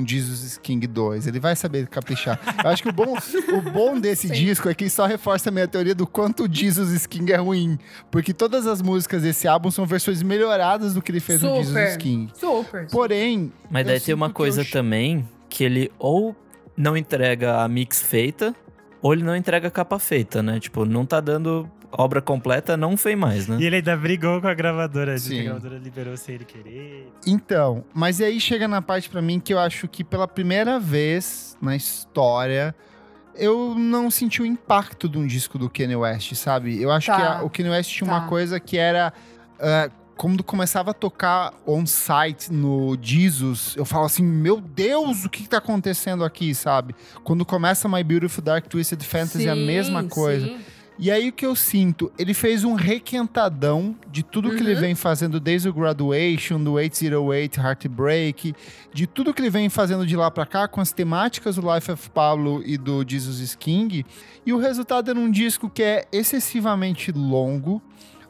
um 0.00 0.04
Jesus 0.06 0.56
King 0.56 0.86
2, 0.86 1.26
ele 1.26 1.40
vai 1.40 1.56
saber 1.56 1.88
caprichar. 1.88 2.38
Eu 2.62 2.70
acho 2.70 2.82
que 2.82 2.88
o 2.88 2.92
bom, 2.92 3.16
o 3.52 3.60
bom 3.72 3.98
desse 3.98 4.28
Sim. 4.28 4.34
disco 4.34 4.68
é 4.68 4.74
que 4.74 4.88
só 4.88 5.06
reforça 5.06 5.48
a 5.48 5.52
minha 5.52 5.66
teoria 5.66 5.94
do 5.94 6.06
quanto 6.06 6.44
o 6.44 6.48
Jesus 6.52 7.06
King 7.06 7.32
é 7.32 7.36
ruim. 7.36 7.76
Porque 8.10 8.32
todas 8.32 8.66
as 8.66 8.80
músicas 8.80 9.22
desse 9.22 9.48
álbum 9.48 9.70
são 9.70 9.84
versões 9.84 10.22
melhoradas 10.22 10.94
do 10.94 11.02
que 11.02 11.10
ele 11.10 11.20
fez 11.20 11.42
no 11.42 11.48
Jesus 11.56 11.68
Super. 11.68 11.98
King. 11.98 12.32
Super. 12.34 12.86
Porém. 12.90 13.52
Mas 13.70 13.80
eu 13.86 13.92
daí 13.92 14.00
tem 14.00 14.14
uma 14.14 14.26
eu 14.26 14.32
coisa 14.32 14.62
ch- 14.62 14.70
também 14.70 15.28
que 15.48 15.64
ele 15.64 15.90
ou 15.98 16.36
não 16.76 16.96
entrega 16.96 17.62
a 17.62 17.68
mix 17.68 18.00
feita, 18.00 18.54
ou 19.02 19.12
ele 19.12 19.22
não 19.24 19.34
entrega 19.36 19.68
a 19.68 19.70
capa 19.70 19.98
feita, 19.98 20.42
né? 20.42 20.58
Tipo, 20.60 20.84
não 20.84 21.04
tá 21.04 21.20
dando 21.20 21.68
obra 21.98 22.20
completa, 22.22 22.76
não 22.76 22.96
fez 22.96 23.16
mais, 23.18 23.46
né? 23.48 23.56
E 23.60 23.64
ele 23.66 23.76
ainda 23.76 23.96
brigou 23.96 24.40
com 24.40 24.46
a 24.48 24.54
gravadora, 24.54 25.16
Sim. 25.18 25.40
a 25.40 25.42
gravadora 25.44 25.78
liberou 25.78 26.16
sem 26.16 26.34
ele 26.36 26.44
querer. 26.44 27.08
Então, 27.26 27.84
mas 27.94 28.20
aí 28.20 28.40
chega 28.40 28.66
na 28.68 28.80
parte 28.82 29.08
pra 29.08 29.22
mim 29.22 29.38
que 29.40 29.52
eu 29.54 29.58
acho 29.58 29.86
que 29.88 30.02
pela 30.04 30.26
primeira 30.28 30.78
vez 30.80 31.56
na 31.60 31.74
história 31.76 32.74
eu 33.36 33.74
não 33.76 34.10
senti 34.10 34.40
o 34.42 34.46
impacto 34.46 35.08
de 35.08 35.18
um 35.18 35.26
disco 35.26 35.58
do 35.58 35.68
Kanye 35.68 35.96
West, 35.96 36.34
sabe? 36.34 36.80
Eu 36.80 36.92
acho 36.92 37.08
Tá. 37.08 37.16
que 37.16 37.22
a- 37.22 37.42
o 37.42 37.50
Kanye 37.50 37.70
West 37.70 37.90
tinha 37.90 38.08
Tá. 38.08 38.16
uma 38.18 38.28
coisa 38.28 38.60
que 38.60 38.76
era 38.78 39.12
ah, 39.60 39.88
quando 40.16 40.44
começava 40.44 40.90
a 40.92 40.94
tocar 40.94 41.52
on-site 41.66 42.52
no 42.52 42.96
Jesus, 43.00 43.74
eu 43.76 43.84
falo 43.84 44.04
assim, 44.04 44.22
meu 44.22 44.60
Deus, 44.60 45.24
o 45.24 45.28
que, 45.28 45.42
que 45.44 45.48
tá 45.48 45.58
acontecendo 45.58 46.24
aqui, 46.24 46.54
sabe? 46.54 46.94
Quando 47.24 47.44
começa 47.44 47.88
My 47.88 48.02
Beautiful 48.04 48.42
Dark 48.44 48.66
Twisted 48.68 49.02
Fantasy, 49.02 49.46
é 49.48 49.50
a 49.50 49.54
Sim, 49.54 49.66
mesma 49.66 50.04
coisa. 50.04 50.46
sim. 50.46 50.58
E 50.96 51.10
aí 51.10 51.28
o 51.28 51.32
que 51.32 51.44
eu 51.44 51.56
sinto? 51.56 52.12
Ele 52.16 52.32
fez 52.32 52.62
um 52.62 52.74
requentadão 52.74 53.96
de 54.12 54.22
tudo 54.22 54.50
que 54.50 54.62
ele 54.62 54.74
Uhum. 54.74 54.80
vem 54.80 54.94
fazendo 54.94 55.40
desde 55.40 55.68
o 55.68 55.72
Graduation, 55.72 56.62
do 56.62 56.72
808, 56.74 57.58
Heartbreak, 57.60 58.54
de 58.92 59.06
tudo 59.06 59.34
que 59.34 59.40
ele 59.42 59.50
vem 59.50 59.68
fazendo 59.68 60.06
de 60.06 60.14
lá 60.16 60.30
pra 60.30 60.46
cá, 60.46 60.68
com 60.68 60.80
as 60.80 60.92
temáticas 60.92 61.56
do 61.56 61.74
Life 61.74 61.90
of 61.90 62.10
Pablo 62.10 62.62
e 62.64 62.78
do 62.78 63.04
Jesus 63.06 63.40
is 63.40 63.54
King. 63.56 64.06
E 64.46 64.52
o 64.52 64.58
resultado 64.58 65.10
é 65.10 65.14
um 65.14 65.30
disco 65.30 65.68
que 65.68 65.82
é 65.82 66.04
excessivamente 66.12 67.10
longo, 67.10 67.82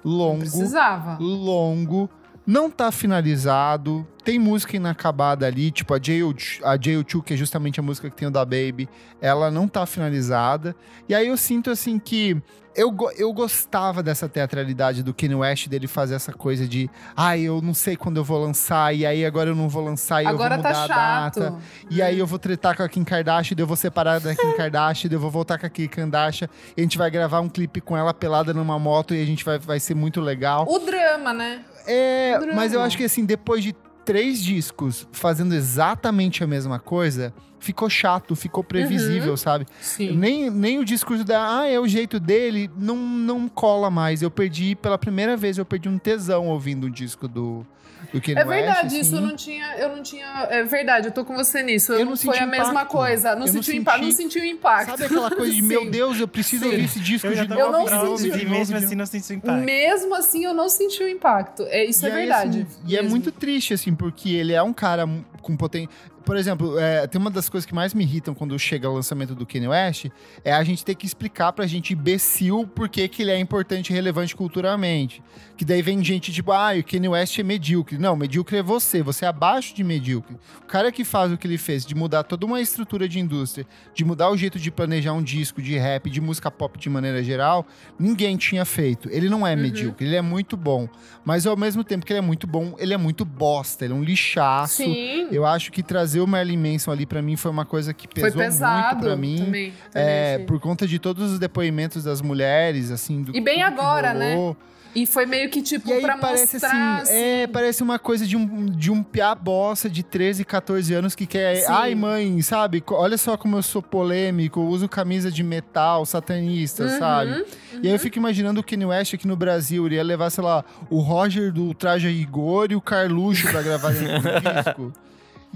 longo, 0.02 0.40
precisava. 0.40 1.18
longo, 1.20 2.08
não 2.46 2.70
tá 2.70 2.92
finalizado, 2.92 4.06
tem 4.24 4.38
música 4.38 4.76
inacabada 4.76 5.46
ali, 5.46 5.70
tipo 5.70 5.94
a 5.94 6.00
JO2, 6.00 6.60
a 6.62 6.76
JO2, 6.76 7.22
que 7.22 7.34
é 7.34 7.36
justamente 7.36 7.80
a 7.80 7.82
música 7.82 8.10
que 8.10 8.16
tem 8.16 8.28
o 8.28 8.30
da 8.30 8.44
Baby, 8.44 8.88
ela 9.20 9.50
não 9.50 9.66
tá 9.66 9.86
finalizada. 9.86 10.76
E 11.08 11.14
aí 11.14 11.28
eu 11.28 11.36
sinto 11.36 11.70
assim 11.70 11.98
que 11.98 12.40
eu, 12.76 12.94
eu 13.16 13.32
gostava 13.32 14.02
dessa 14.02 14.28
teatralidade 14.28 15.02
do 15.02 15.14
Kanye 15.14 15.36
West, 15.36 15.68
dele 15.68 15.86
fazer 15.86 16.16
essa 16.16 16.32
coisa 16.32 16.66
de, 16.66 16.90
ai, 17.16 17.42
eu 17.42 17.62
não 17.62 17.72
sei 17.72 17.96
quando 17.96 18.16
eu 18.16 18.24
vou 18.24 18.42
lançar, 18.42 18.94
e 18.94 19.06
aí 19.06 19.24
agora 19.24 19.50
eu 19.50 19.54
não 19.54 19.68
vou 19.68 19.84
lançar, 19.84 20.22
e 20.22 20.26
Agora 20.26 20.56
eu 20.56 20.62
vou 20.62 20.72
tá 20.72 20.80
mudar 20.80 20.84
a 20.84 20.88
chato. 20.88 21.40
data. 21.40 21.58
E 21.88 22.02
aí 22.02 22.18
eu 22.18 22.26
vou 22.26 22.38
tretar 22.38 22.76
com 22.76 22.82
a 22.82 22.88
Kim 22.88 23.04
Kardashian, 23.04 23.56
eu 23.58 23.66
vou 23.66 23.76
separar 23.76 24.20
da 24.20 24.34
Kim 24.34 24.52
Kardashian, 24.56 25.08
eu 25.12 25.20
vou 25.20 25.30
voltar 25.30 25.58
com 25.58 25.66
a 25.66 25.70
Kim 25.70 25.86
Kardashian, 25.86 26.48
e 26.76 26.80
a 26.80 26.82
gente 26.82 26.98
vai 26.98 27.10
gravar 27.10 27.40
um 27.40 27.48
clipe 27.48 27.80
com 27.80 27.96
ela 27.96 28.12
pelada 28.12 28.52
numa 28.52 28.78
moto, 28.78 29.14
e 29.14 29.22
a 29.22 29.26
gente 29.26 29.44
vai, 29.44 29.58
vai 29.58 29.78
ser 29.78 29.94
muito 29.94 30.20
legal. 30.20 30.66
O 30.68 30.78
drama, 30.80 31.32
né? 31.32 31.64
É, 31.86 32.38
Drama. 32.38 32.54
mas 32.54 32.72
eu 32.72 32.80
acho 32.80 32.96
que 32.96 33.04
assim, 33.04 33.24
depois 33.24 33.62
de 33.62 33.74
três 34.04 34.42
discos 34.42 35.08
fazendo 35.12 35.54
exatamente 35.54 36.44
a 36.44 36.46
mesma 36.46 36.78
coisa, 36.78 37.32
ficou 37.58 37.88
chato, 37.88 38.36
ficou 38.36 38.62
previsível, 38.62 39.30
Uhum. 39.30 39.36
sabe? 39.36 39.66
Sim. 39.80 40.14
Nem, 40.16 40.50
nem 40.50 40.78
o 40.78 40.84
discurso 40.84 41.24
da, 41.24 41.60
ah, 41.60 41.66
é 41.66 41.80
o 41.80 41.88
jeito 41.88 42.20
dele, 42.20 42.70
não, 42.76 42.96
não 42.96 43.48
cola 43.48 43.90
mais. 43.90 44.20
Eu 44.20 44.30
perdi, 44.30 44.74
pela 44.76 44.98
primeira 44.98 45.36
vez, 45.36 45.56
eu 45.56 45.64
perdi 45.64 45.88
um 45.88 45.96
tesão 45.98 46.48
ouvindo 46.48 46.84
o 46.84 46.90
disco 46.90 47.26
do, 47.26 47.66
do 48.12 48.20
Kanye 48.20 48.38
É 48.38 48.44
West, 48.44 48.48
verdade, 48.64 49.00
isso 49.00 49.14
eu 49.14 49.18
assim. 49.18 49.26
não 49.28 49.36
tinha, 49.36 49.76
eu 49.78 49.88
não 49.96 50.02
tinha. 50.02 50.26
É 50.50 50.62
verdade, 50.64 51.08
eu 51.08 51.12
tô 51.12 51.24
com 51.24 51.34
você 51.34 51.62
nisso. 51.62 51.92
Eu 51.92 51.98
Eu 52.00 52.04
não 52.04 52.10
não 52.12 52.16
foi 52.16 52.34
senti 52.34 52.44
a 52.44 52.46
mesma 52.46 52.84
coisa. 52.86 53.30
Não 53.34 53.46
Eu 53.46 53.52
não 53.54 53.62
senti 53.62 53.70
o 53.72 53.74
impacto. 53.74 54.02
Não 54.02 54.10
senti- 54.12 54.22
senti 54.34 54.38
o 54.40 54.44
impacto. 54.44 54.90
Sabe 54.90 55.04
aquela 55.04 55.30
coisa 55.30 55.52
de, 55.52 55.62
meu. 55.62 55.90
Deus, 55.90 56.18
eu 56.20 56.28
preciso 56.28 56.64
Sim. 56.64 56.70
ouvir 56.70 56.84
esse 56.84 57.00
disco 57.00 57.26
Eu 57.26 57.34
de 57.34 57.48
novo, 57.48 57.60
Eu 57.60 57.72
não 57.72 58.16
senti. 58.16 58.38
E 58.42 58.44
mesmo 58.46 58.76
assim 58.76 58.94
não 58.94 59.06
senti 59.06 59.34
impacto. 59.34 59.64
Mesmo 59.64 60.14
assim, 60.14 60.44
eu 60.44 60.54
não 60.54 60.68
senti 60.68 61.02
o 61.02 61.08
impacto. 61.08 61.64
É, 61.68 61.84
isso 61.84 62.04
E 62.04 62.08
é 62.08 62.12
aí, 62.12 62.18
verdade. 62.20 62.66
assim, 62.68 62.80
e 62.86 62.96
é 62.96 63.02
muito 63.02 63.30
triste, 63.32 63.74
assim, 63.74 63.94
porque 63.94 64.30
ele 64.30 64.52
é 64.52 64.62
um 64.62 64.72
cara 64.72 65.08
com 65.42 65.56
potência. 65.56 65.88
Por 66.24 66.36
exemplo, 66.36 66.78
é, 66.78 67.06
tem 67.06 67.20
uma 67.20 67.30
das 67.30 67.48
coisas 67.48 67.66
que 67.66 67.74
mais 67.74 67.92
me 67.92 68.02
irritam 68.02 68.34
quando 68.34 68.58
chega 68.58 68.88
o 68.88 68.94
lançamento 68.94 69.34
do 69.34 69.44
Kanye 69.44 69.68
West 69.68 70.06
é 70.44 70.52
a 70.52 70.64
gente 70.64 70.84
ter 70.84 70.94
que 70.94 71.04
explicar 71.06 71.52
pra 71.52 71.66
gente 71.66 71.92
imbecil 71.92 72.66
por 72.66 72.88
que, 72.88 73.06
que 73.08 73.22
ele 73.22 73.30
é 73.30 73.38
importante 73.38 73.90
e 73.90 73.92
relevante 73.92 74.34
culturalmente. 74.34 75.22
Que 75.56 75.64
daí 75.64 75.82
vem 75.82 76.02
gente 76.02 76.32
tipo, 76.32 76.50
ah, 76.52 76.72
o 76.78 76.82
Kanye 76.84 77.08
West 77.08 77.38
é 77.38 77.42
medíocre. 77.42 77.98
Não, 77.98 78.16
medíocre 78.16 78.56
é 78.56 78.62
você, 78.62 79.02
você 79.02 79.24
é 79.24 79.28
abaixo 79.28 79.74
de 79.74 79.84
medíocre. 79.84 80.36
O 80.62 80.66
cara 80.66 80.90
que 80.90 81.04
faz 81.04 81.30
o 81.30 81.36
que 81.36 81.46
ele 81.46 81.58
fez, 81.58 81.84
de 81.84 81.94
mudar 81.94 82.22
toda 82.24 82.46
uma 82.46 82.60
estrutura 82.60 83.08
de 83.08 83.20
indústria, 83.20 83.66
de 83.94 84.04
mudar 84.04 84.30
o 84.30 84.36
jeito 84.36 84.58
de 84.58 84.70
planejar 84.70 85.12
um 85.12 85.22
disco 85.22 85.60
de 85.60 85.76
rap, 85.76 86.08
de 86.08 86.20
música 86.20 86.50
pop 86.50 86.78
de 86.78 86.88
maneira 86.88 87.22
geral, 87.22 87.66
ninguém 87.98 88.36
tinha 88.36 88.64
feito. 88.64 89.08
Ele 89.10 89.28
não 89.28 89.46
é 89.46 89.54
Uhum. 89.54 89.60
medíocre, 89.62 90.06
ele 90.06 90.16
é 90.16 90.22
muito 90.22 90.56
bom. 90.56 90.88
Mas 91.24 91.46
ao 91.46 91.56
mesmo 91.56 91.84
tempo 91.84 92.04
que 92.04 92.12
ele 92.12 92.18
é 92.18 92.22
muito 92.22 92.46
bom, 92.46 92.74
ele 92.78 92.92
é 92.94 92.96
muito 92.96 93.24
bosta, 93.24 93.84
ele 93.84 93.92
é 93.92 93.96
um 93.96 94.02
lixaço. 94.02 94.76
Sim. 94.76 95.28
Eu 95.30 95.44
acho 95.46 95.70
que 95.70 95.82
trazer 95.82 96.13
o 96.20 96.26
Marilyn 96.26 96.72
Manson 96.72 96.90
ali 96.90 97.06
pra 97.06 97.20
mim 97.22 97.36
foi 97.36 97.50
uma 97.50 97.64
coisa 97.64 97.92
que 97.94 98.06
Foi 98.12 98.24
pesou 98.30 98.42
pesado 98.42 98.96
muito 98.96 99.04
pra 99.04 99.16
mim. 99.16 99.36
também. 99.44 99.72
também 99.92 100.06
É, 100.06 100.38
por 100.46 100.58
conta 100.60 100.86
de 100.86 100.98
todos 100.98 101.32
os 101.32 101.38
depoimentos 101.38 102.04
das 102.04 102.20
mulheres, 102.20 102.90
assim, 102.90 103.22
do 103.22 103.36
E 103.36 103.40
bem 103.40 103.62
agora, 103.62 104.12
né? 104.14 104.34
rolou. 104.34 104.56
E 104.96 105.06
foi 105.06 105.26
meio 105.26 105.50
que 105.50 105.60
tipo 105.60 105.88
E 105.88 105.92
aí 105.94 106.00
pra 106.02 106.16
parece 106.16 106.52
mostrar. 106.52 106.98
assim, 107.02 107.12
é, 107.12 107.46
parece 107.48 107.82
uma 107.82 107.98
coisa 107.98 108.24
de 108.24 108.36
um, 108.36 108.64
de 108.66 108.92
um 108.92 109.02
piá 109.02 109.34
bossa 109.34 109.90
de 109.90 110.04
13, 110.04 110.44
14 110.44 110.94
anos 110.94 111.16
que 111.16 111.26
quer, 111.26 111.56
Sim. 111.56 111.66
ai 111.68 111.96
mãe, 111.96 112.40
sabe? 112.42 112.80
Olha 112.88 113.18
só 113.18 113.36
como 113.36 113.56
eu 113.56 113.62
sou 113.64 113.82
polêmico, 113.82 114.60
uso 114.60 114.88
camisa 114.88 115.32
de 115.32 115.42
metal, 115.42 116.06
satanista, 116.06 116.84
Uhum, 116.84 116.98
sabe? 117.00 117.44
E 117.82 117.88
aí 117.88 117.92
eu 117.92 117.98
fico 117.98 118.18
imaginando 118.18 118.60
o 118.60 118.62
Kanye 118.62 118.86
West 118.86 119.14
aqui 119.14 119.26
no 119.26 119.34
Brasil, 119.34 119.84
ele 119.84 119.96
ia 119.96 120.02
levar, 120.04 120.30
sei 120.30 120.44
lá, 120.44 120.64
o 120.88 121.00
Roger 121.00 121.52
do 121.52 121.74
Traje 121.74 122.06
a 122.06 122.10
Rigor 122.10 122.68
e 122.70 122.76
o 122.76 122.80
Carluxo 122.80 123.50
pra 123.50 123.62
gravar 123.62 123.90
do 123.90 123.98
disco. 123.98 124.92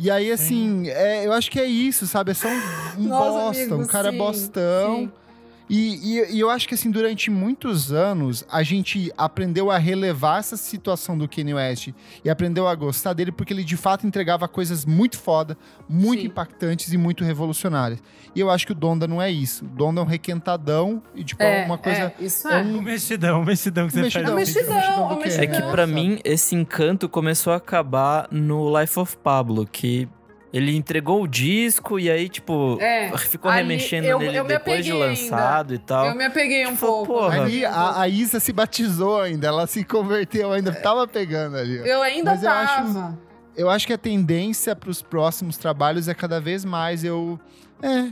E 0.01 0.11
aí, 0.13 0.31
assim, 0.31 0.89
é, 0.89 1.27
eu 1.27 1.33
acho 1.33 1.51
que 1.51 1.59
é 1.59 1.65
isso, 1.65 2.07
sabe? 2.07 2.31
É 2.31 2.35
só 2.35 2.47
um, 2.47 3.01
um 3.01 3.09
Nossa, 3.09 3.31
bosta, 3.33 3.63
amigo, 3.63 3.83
um 3.83 3.87
cara 3.87 4.13
sim, 4.13 4.19
bostão. 4.19 4.97
sim. 4.97 5.13
E, 5.71 6.19
e- 6.19 6.37
e 6.37 6.41
eu 6.41 6.49
acho 6.49 6.67
que, 6.67 6.75
assim, 6.75 6.91
durante 6.91 7.31
muitos 7.31 7.93
anos, 7.93 8.45
a 8.51 8.63
gente 8.63 9.13
aprendeu 9.19 9.71
a 9.71 9.77
relevar 9.77 10.39
essa 10.39 10.57
situação 10.57 11.17
do 11.19 11.29
Kanye 11.29 11.53
West 11.55 11.89
e 12.25 12.31
aprendeu 12.31 12.67
a 12.67 12.75
gostar 12.75 13.13
dele 13.13 13.31
porque 13.31 13.53
ele, 13.53 13.63
de 13.63 13.77
fato, 13.77 14.07
entregava 14.07 14.49
coisas 14.49 14.87
muito 14.87 15.19
foda, 15.19 15.59
muito 15.89 16.21
Sim. 16.23 16.27
impactantes 16.29 16.93
e 16.93 16.97
muito 16.97 17.23
revolucionárias. 17.23 18.03
E 18.35 18.41
eu 18.41 18.51
acho 18.51 18.65
que 18.67 18.73
o 18.73 18.75
Donda 18.75 19.07
não 19.07 19.21
é 19.21 19.31
isso. 19.31 19.65
O 19.65 19.69
Donda 19.69 20.01
é 20.01 20.05
um 20.05 20.07
requentadão 20.07 21.03
e, 21.15 21.23
tipo, 21.23 21.43
é, 21.43 21.63
É, 21.63 21.67
uma 21.67 21.77
coisa... 21.79 21.99
é, 21.99 22.15
isso 22.19 22.49
é 22.49 22.61
é. 22.61 22.63
um- 22.63 22.79
O 22.79 22.83
mexidão, 22.83 23.43
o 23.43 23.45
mexidão 23.45 23.87
que 23.87 23.93
você 23.93 24.03
mexidão, 24.03 24.35
faz. 24.35 24.49
mexidão, 24.49 24.75
mexidão 24.75 25.07
o 25.07 25.09
do 25.09 25.17
mexidão. 25.21 25.37
Kanye. 25.37 25.45
É 25.45 25.47
que 25.55 25.61
Nossa. 25.61 25.73
pra 25.73 25.87
mim 25.87 26.19
esse 26.25 26.55
encanto 26.55 27.09
começou 27.09 27.53
a 27.53 27.57
acabar 27.57 28.27
no 28.31 28.79
Life 28.81 28.99
of 28.99 29.17
Pablo, 29.19 29.67
que 29.67 30.09
ele 30.53 30.77
entregou 30.77 31.23
o 31.23 31.29
disco 31.29 31.99
e 31.99 32.11
aí, 32.11 32.29
tipo, 32.29 32.79
É, 32.81 33.17
ficou 33.19 33.51
ali 33.51 33.61
remexendo 33.63 34.07
eu- 34.07 34.19
nele 34.19 34.39
eu 34.39 34.45
depois 34.45 34.85
de 34.85 34.93
lançado 34.93 35.75
e 35.75 35.79
tal. 35.79 36.07
Eu 36.07 36.15
me 36.15 36.25
apeguei 36.25 36.67
um 36.67 36.73
Tipo, 36.75 36.87
pouco. 36.87 37.07
porra. 37.15 37.43
Ali, 37.43 37.65
a, 37.65 38.01
a 38.01 38.09
Isa 38.09 38.41
se 38.41 38.53
batizou 38.53 39.21
ainda, 39.21 39.47
ela 39.49 39.67
se 39.67 39.85
converteu 39.85 40.53
ainda, 40.53 40.73
tava 40.73 41.07
pegando 41.07 41.57
ali. 41.57 41.81
ó. 41.81 41.85
Eu 41.85 42.03
ainda 42.03 42.31
Mas 42.33 42.43
eu 42.43 42.51
acho- 42.51 42.75
tava. 42.95 43.19
Eu 43.57 43.69
acho 43.69 43.87
que 43.87 43.93
a 43.93 43.99
tendência 43.99 44.77
pros 44.77 45.03
próximos 45.03 45.57
trabalhos 45.57 46.07
é 46.07 46.15
cada 46.15 46.41
vez 46.41 46.65
mais 46.65 47.03
eu... 47.03 47.39
É, 47.83 48.11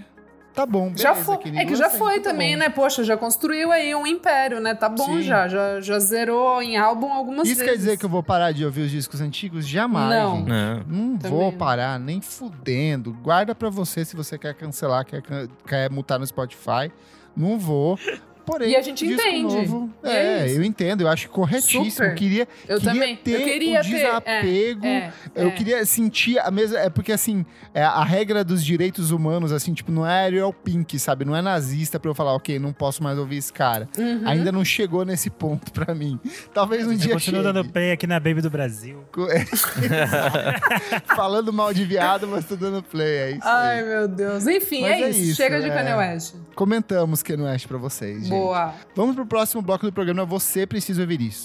Tá 0.56 0.64
bom, 0.64 0.84
beleza, 0.86 1.02
Já 1.02 1.14
foi. 1.14 1.36
querido. 1.36 1.60
É 1.60 1.66
que 1.66 1.76
já 1.76 1.90
foi 1.90 2.18
tá 2.18 2.30
também, 2.30 2.54
bom. 2.54 2.60
né? 2.60 2.70
Poxa, 2.70 3.04
já 3.04 3.14
construiu 3.14 3.70
aí 3.70 3.94
um 3.94 4.06
império, 4.06 4.58
né? 4.58 4.74
Tá 4.74 4.88
bom 4.88 5.04
Sim. 5.04 5.22
já, 5.22 5.46
já. 5.46 5.82
Já 5.82 5.98
zerou 5.98 6.62
em 6.62 6.78
álbum 6.78 7.12
algumas 7.12 7.46
Isso 7.46 7.58
vezes. 7.58 7.70
quer 7.70 7.76
dizer 7.78 7.96
que 7.98 8.04
eu 8.06 8.08
vou 8.08 8.22
parar 8.22 8.52
de 8.52 8.64
ouvir 8.64 8.80
os 8.80 8.90
discos 8.90 9.20
antigos? 9.20 9.66
Jamais. 9.68 10.08
Não. 10.08 10.36
gente. 10.38 10.48
Não. 10.48 10.76
Não 10.88 11.18
Também 11.18 11.38
vou 11.38 11.52
parar, 11.52 12.00
nem 12.00 12.22
fudendo. 12.22 13.12
Guarda 13.22 13.54
pra 13.54 13.68
você 13.68 14.02
se 14.02 14.16
você 14.16 14.38
quer 14.38 14.54
cancelar, 14.54 15.04
quer, 15.04 15.22
quer 15.66 15.90
mutar 15.90 16.18
no 16.18 16.26
Spotify. 16.26 16.90
Não 17.36 17.58
vou. 17.58 17.98
Porém, 18.47 18.70
E 18.70 18.77
a 18.77 18.81
gente 18.81 19.05
disco 19.06 19.20
entende. 19.27 19.43
Novo, 19.55 19.90
é 20.05 20.47
é, 20.47 20.56
eu 20.56 20.62
entendo, 20.62 21.01
eu 21.02 21.09
acho 21.09 21.28
corretíssimo. 21.28 21.90
Super. 21.90 22.10
Eu 22.10 22.14
queria, 22.14 22.48
Eu 22.68 22.78
queria 22.78 22.93
também. 22.93 23.16
ter 23.16 23.32
eu 23.40 23.44
queria 23.44 23.81
o 23.81 23.82
ter. 23.82 23.90
desapego. 23.90 24.86
É, 24.86 24.89
é, 24.97 25.12
Eu 25.35 25.48
é. 25.48 25.51
queria 25.51 25.85
sentir 25.85 26.39
a 26.39 26.51
mesma. 26.51 26.78
É 26.78 26.89
porque, 26.89 27.10
assim, 27.12 27.44
é, 27.74 27.82
a 27.82 28.05
regra 28.05 28.44
dos 28.44 28.64
direitos 28.64 29.10
humanos, 29.10 29.51
assim, 29.52 29.74
tipo, 29.74 29.90
não 29.90 30.06
é 30.06 30.27
Ariel 30.27 30.52
Pink, 30.52 30.97
sabe? 30.98 31.24
Não 31.24 31.35
é 31.35 31.43
nazista 31.43 31.98
pra 31.98 32.09
eu 32.10 32.14
falar, 32.14 32.35
ok, 32.35 32.59
não 32.59 32.73
posso 32.73 33.02
mais 33.02 33.18
ouvir 33.18 33.36
esse 33.39 33.52
cara. 33.52 33.89
Uhum. 33.98 34.23
Ainda 34.24 34.52
não 34.52 34.64
chegou 34.64 35.05
nesse 35.05 35.28
ponto 35.28 35.73
pra 35.73 35.93
mim. 35.94 36.18
Talvez 36.55 36.86
um 36.86 36.93
Eu 36.93 36.98
dia 36.98 37.14
continuo 37.14 37.43
chegue. 37.43 37.52
dando 37.52 37.68
play 37.73 37.90
aqui 37.93 38.06
na 38.06 38.20
Baby 38.20 38.40
do 38.43 38.51
Brasil. 38.51 39.05
Falando 41.16 41.52
mal 41.52 41.73
de 41.74 41.85
viado, 41.85 42.27
mas 42.28 42.44
tô 42.44 42.56
dando 42.56 42.82
play, 42.82 43.16
é 43.16 43.31
isso 43.32 43.40
Ai, 43.43 43.81
aí. 43.81 43.85
meu 43.85 44.09
Deus. 44.09 44.47
Enfim, 44.47 44.85
é, 44.85 45.02
é 45.02 45.10
isso. 45.10 45.20
isso, 45.20 45.35
Chega 45.36 45.60
de 45.60 45.68
é. 45.68 45.70
Kanye 45.74 45.94
West. 45.94 46.35
Comentamos 46.55 47.23
que 47.23 47.36
não 47.36 47.48
é 47.48 47.56
pra 47.66 47.78
vocês, 47.78 48.27
gente. 48.27 48.35
Boa. 48.36 48.74
Vamos 48.94 49.14
pro 49.14 49.26
próximo 49.26 49.62
bloco 49.62 49.86
do 49.86 49.92
programa, 49.92 50.24
Você 50.24 50.66
Precisa 50.66 51.02
Ouvir 51.02 51.20
Isso. 51.20 51.44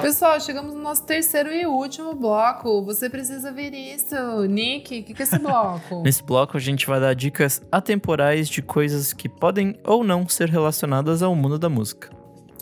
Pessoal, 0.00 0.40
chegamos 0.40 0.72
no 0.74 0.80
nosso 0.80 1.04
terceiro 1.04 1.52
e 1.52 1.66
último 1.66 2.14
bloco. 2.14 2.82
Você 2.82 3.10
precisa 3.10 3.52
ver 3.52 3.74
isso. 3.74 4.14
Nick, 4.48 5.00
o 5.00 5.04
que, 5.04 5.12
que 5.12 5.22
é 5.22 5.24
esse 5.24 5.38
bloco? 5.38 6.00
Nesse 6.02 6.22
bloco 6.22 6.56
a 6.56 6.60
gente 6.60 6.86
vai 6.86 6.98
dar 6.98 7.14
dicas 7.14 7.60
atemporais 7.70 8.48
de 8.48 8.62
coisas 8.62 9.12
que 9.12 9.28
podem 9.28 9.78
ou 9.84 10.02
não 10.02 10.26
ser 10.26 10.48
relacionadas 10.48 11.22
ao 11.22 11.34
mundo 11.34 11.58
da 11.58 11.68
música. 11.68 12.08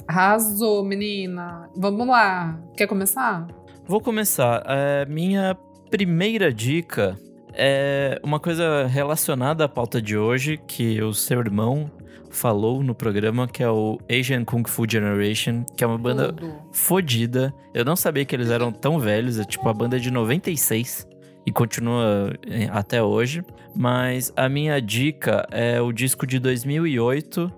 Arrasou, 0.09 0.85
menina. 0.85 1.71
Vamos 1.77 2.09
lá. 2.09 2.59
Quer 2.77 2.89
começar? 2.89 3.47
Vou 3.87 4.01
começar. 4.01 4.65
É, 4.67 5.07
minha 5.07 5.57
primeira 5.89 6.53
dica 6.53 7.17
é 7.57 8.21
uma 8.23 8.39
coisa 8.39 8.87
relacionada 8.87 9.65
à 9.65 9.69
pauta 9.69 10.01
de 10.01 10.17
hoje 10.17 10.59
que 10.67 11.03
o 11.03 11.13
seu 11.13 11.41
irmão 11.41 11.91
falou 12.31 12.83
no 12.83 12.95
programa, 12.95 13.49
que 13.49 13.63
é 13.63 13.71
o 13.71 13.99
Asian 14.11 14.45
Kung 14.45 14.63
Fu 14.69 14.85
Generation, 14.89 15.65
que 15.77 15.83
é 15.83 15.87
uma 15.87 15.97
banda 15.97 16.33
Tudo. 16.33 16.55
fodida. 16.73 17.53
Eu 17.73 17.85
não 17.85 17.97
sabia 17.97 18.25
que 18.25 18.37
eles 18.37 18.51
eram 18.51 18.71
tão 18.71 19.01
velhos, 19.01 19.39
é 19.39 19.45
tipo 19.45 19.67
a 19.69 19.73
banda 19.73 19.97
é 19.97 19.99
de 19.99 20.11
96 20.11 21.09
e 21.47 21.53
continua 21.53 22.33
eh, 22.47 22.69
até 22.71 23.03
hoje. 23.03 23.43
Mas 23.75 24.33
a 24.37 24.49
minha 24.49 24.81
dica 24.81 25.47
é 25.51 25.81
o 25.81 25.93
disco 25.93 26.27
de 26.27 26.39
2008, 26.39 27.51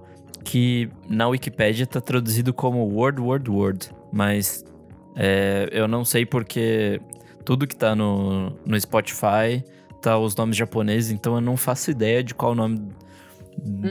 que 0.45 0.89
na 1.09 1.29
Wikipédia 1.29 1.87
tá 1.87 2.01
traduzido 2.01 2.53
como 2.55 2.85
Word, 2.85 3.21
Word, 3.21 3.51
Word. 3.51 3.91
Mas 4.13 4.65
é, 5.17 5.69
eu 5.73 5.89
não 5.89 6.05
sei 6.05 6.25
porque 6.25 7.01
tudo 7.45 7.67
que 7.67 7.75
tá 7.77 7.97
no, 7.97 8.51
no 8.65 8.81
Spotify 8.81 9.65
tá 10.01 10.19
os 10.19 10.35
nomes 10.37 10.57
japoneses, 10.57 11.11
então 11.11 11.35
eu 11.35 11.41
não 11.41 11.57
faço 11.57 11.91
ideia 11.91 12.23
de 12.23 12.35
qual 12.35 12.53
o 12.53 12.55
nome 12.55 12.89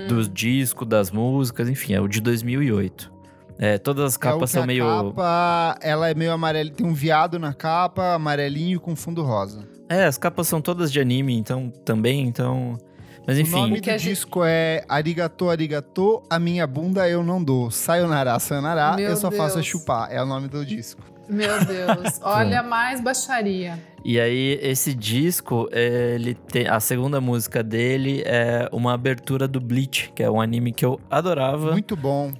do 0.07 0.27
disco, 0.29 0.85
das 0.85 1.11
músicas, 1.11 1.67
enfim, 1.69 1.93
é 1.93 2.01
o 2.01 2.07
de 2.07 2.21
2008. 2.21 3.11
É, 3.59 3.77
todas 3.77 4.05
as 4.05 4.13
É 4.13 4.17
o 4.17 4.19
capas 4.19 4.49
que 4.51 4.53
são 4.53 4.63
a 4.63 4.67
meio. 4.67 4.85
capa, 4.85 5.77
ela 5.81 6.09
é 6.09 6.13
meio 6.13 6.31
amarela, 6.31 6.69
tem 6.69 6.85
um 6.85 6.93
viado 6.93 7.39
na 7.39 7.53
capa, 7.53 8.13
amarelinho 8.13 8.79
com 8.79 8.95
fundo 8.95 9.23
rosa. 9.23 9.67
É, 9.89 10.05
as 10.05 10.17
capas 10.17 10.47
são 10.47 10.61
todas 10.61 10.91
de 10.91 10.99
anime, 10.99 11.35
então 11.35 11.69
também, 11.84 12.27
então. 12.27 12.77
Mas 13.25 13.38
O 13.38 13.41
enfim. 13.41 13.51
nome 13.55 13.81
que 13.81 13.89
a 13.89 13.93
do 13.95 13.99
gente- 13.99 14.09
disco 14.09 14.41
é 14.45 14.85
Arigato, 14.88 15.49
Arigato, 15.49 16.21
a 16.29 16.39
minha 16.39 16.65
bunda 16.67 17.09
eu 17.09 17.23
não 17.23 17.43
dou. 17.43 17.69
Sayonara, 17.71 18.38
sayonara, 18.39 18.95
Meu 18.95 19.09
eu 19.09 19.15
só 19.17 19.29
faço 19.31 19.53
a 19.53 19.55
Deus. 19.55 19.65
chupar. 19.65 20.09
É 20.11 20.21
o 20.21 20.25
nome 20.25 20.47
do 20.47 20.65
disco. 20.65 21.01
Meu 21.27 21.57
Deus. 21.65 22.19
Olha 22.23 22.63
mais 22.63 23.01
baixaria. 23.01 23.77
E 24.05 24.19
aí, 24.19 24.59
esse 24.61 24.93
disco, 24.93 25.67
ele 25.71 26.33
tem. 26.33 26.67
A 26.67 26.79
segunda 26.79 27.19
música 27.19 27.61
dele 27.63 28.23
é 28.25 28.69
uma 28.71 28.93
abertura 28.93 29.47
do 29.47 29.59
Bleach, 29.59 30.11
que 30.15 30.23
é 30.23 30.29
um 30.29 30.39
anime 30.39 30.71
que 30.71 30.85
eu 30.85 30.99
adorava. 31.09 31.71
Muito 31.71 31.95
bom. 31.95 32.31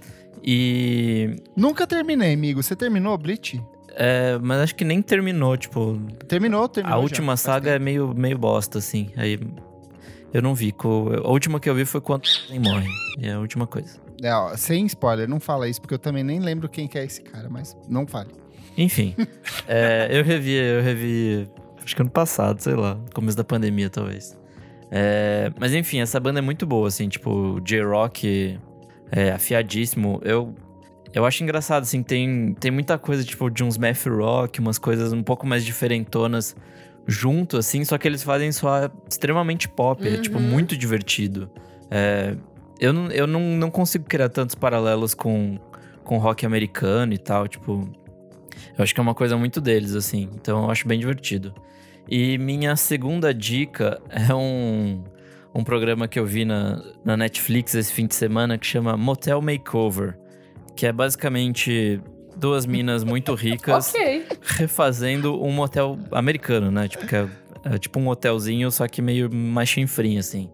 E. 0.44 1.36
Nunca 1.56 1.86
terminei, 1.86 2.34
amigo. 2.34 2.64
Você 2.64 2.76
terminou, 2.76 3.18
Bleach? 3.18 3.62
é, 3.98 4.38
mas 4.40 4.60
acho 4.60 4.76
que 4.76 4.86
nem 4.86 5.02
terminou, 5.02 5.58
tipo. 5.58 6.00
Terminou, 6.28 6.70
terminou. 6.70 6.96
a 6.96 7.00
já, 7.00 7.04
última 7.04 7.32
faz 7.32 7.42
saga 7.42 7.72
é 7.72 7.80
meio, 7.80 8.14
meio 8.16 8.38
bosta, 8.38 8.78
assim. 8.78 9.10
Aí. 9.18 9.40
Eu 10.32 10.42
não 10.42 10.54
vi. 10.54 10.74
A 11.24 11.30
última 11.30 11.60
que 11.60 11.68
eu 11.70 11.74
vi 11.74 11.84
foi 11.84 12.00
quando 12.00 12.24
nem 12.50 12.60
morre. 12.60 12.88
E 13.18 13.28
é 13.28 13.34
a 13.34 13.40
última 13.40 13.66
coisa. 13.66 14.00
É, 14.22 14.32
ó, 14.34 14.56
sem 14.56 14.86
spoiler, 14.86 15.28
não 15.28 15.40
fala 15.40 15.68
isso, 15.68 15.82
porque 15.82 15.96
eu 15.96 16.00
também 16.00 16.24
nem 16.24 16.40
lembro 16.40 16.70
quem 16.70 16.88
que 16.88 16.98
é 16.98 17.04
esse 17.04 17.22
cara, 17.22 17.50
mas 17.50 17.76
não 17.90 18.06
fale. 18.06 18.30
Enfim. 18.78 19.16
é, 19.68 20.08
eu 20.12 20.24
revi, 20.24 20.54
eu 20.54 20.82
revi. 20.82 21.48
Acho 21.84 21.96
que 21.96 22.02
ano 22.02 22.12
passado, 22.12 22.62
sei 22.62 22.76
lá. 22.76 22.98
Começo 23.14 23.36
da 23.38 23.44
pandemia, 23.44 23.90
talvez. 23.90 24.38
É, 24.92 25.52
mas 25.60 25.74
enfim, 25.74 26.00
essa 26.00 26.20
banda 26.20 26.40
é 26.40 26.42
muito 26.42 26.66
boa, 26.66 26.88
assim, 26.88 27.10
tipo, 27.10 27.60
J-Rock 27.62 28.58
é 29.12 29.32
afiadíssimo. 29.32 30.22
Eu, 30.24 30.54
eu 31.14 31.26
acho 31.26 31.44
engraçado, 31.44 31.84
assim, 31.84 32.04
tem, 32.04 32.54
tem 32.60 32.72
muita 32.72 32.98
coisa, 32.98 33.24
tipo, 33.24 33.50
de 33.50 33.64
uns 33.64 33.78
math 33.78 34.06
rock, 34.08 34.60
umas 34.60 34.78
coisas 34.78 35.12
um 35.12 35.24
pouco 35.24 35.46
mais 35.46 35.66
diferentonas 35.66 36.56
junto, 37.06 37.58
assim, 37.58 37.84
só 37.86 37.98
que 37.98 38.08
eles 38.08 38.22
fazem 38.22 38.52
soar 38.52 38.92
extremamente 39.10 39.68
pop, 39.68 40.06
é, 40.08 40.18
tipo, 40.18 40.38
Uhum. 40.38 40.44
muito 40.44 40.76
divertido. 40.78 41.50
É, 41.90 42.36
eu 42.80 42.92
não, 42.94 43.08
eu 43.12 43.26
não, 43.28 43.40
não 43.42 43.72
consigo 43.72 44.06
criar 44.06 44.30
tantos 44.30 44.56
paralelos 44.56 45.14
com, 45.14 45.58
com 46.04 46.18
rock 46.18 46.46
americano 46.46 47.14
e 47.14 47.18
tal, 47.18 47.48
tipo... 47.48 47.90
Eu 48.78 48.84
acho 48.84 48.94
que 48.94 49.00
é 49.00 49.04
uma 49.04 49.16
coisa 49.16 49.36
muito 49.36 49.60
deles, 49.60 49.96
assim. 49.96 50.30
Então 50.36 50.66
eu 50.66 50.72
acho 50.72 50.88
bem 50.88 51.00
divertido. 51.00 51.54
E 52.10 52.38
minha 52.38 52.76
segunda 52.76 53.34
dica 53.34 54.00
é 54.10 54.34
um, 54.34 55.04
um 55.54 55.64
programa 55.64 56.08
que 56.08 56.20
eu 56.20 56.26
vi 56.26 56.46
na, 56.46 56.82
na 57.04 57.18
Netflix 57.18 57.74
esse 57.76 57.92
fim 57.92 58.06
de 58.06 58.16
semana 58.16 58.58
que 58.58 58.66
chama 58.66 58.96
Motel 58.96 59.42
Makeover. 59.42 60.18
Que 60.76 60.86
é 60.86 60.92
basicamente 60.92 62.00
duas 62.36 62.66
minas 62.66 63.04
muito 63.04 63.34
ricas 63.34 63.90
Ok. 63.96 64.26
refazendo 64.42 65.44
um 65.44 65.52
motel 65.52 65.98
americano, 66.12 66.70
né? 66.70 66.88
Tipo, 66.88 67.08
que 67.08 67.16
é, 67.16 67.28
é 67.66 67.78
tipo 67.80 68.00
um 68.00 68.08
hotelzinho, 68.08 68.70
só 68.72 68.88
que 68.88 69.02
meio 69.02 69.34
mais 69.34 69.68
chinfrinho, 69.68 70.20
assim. 70.20 70.50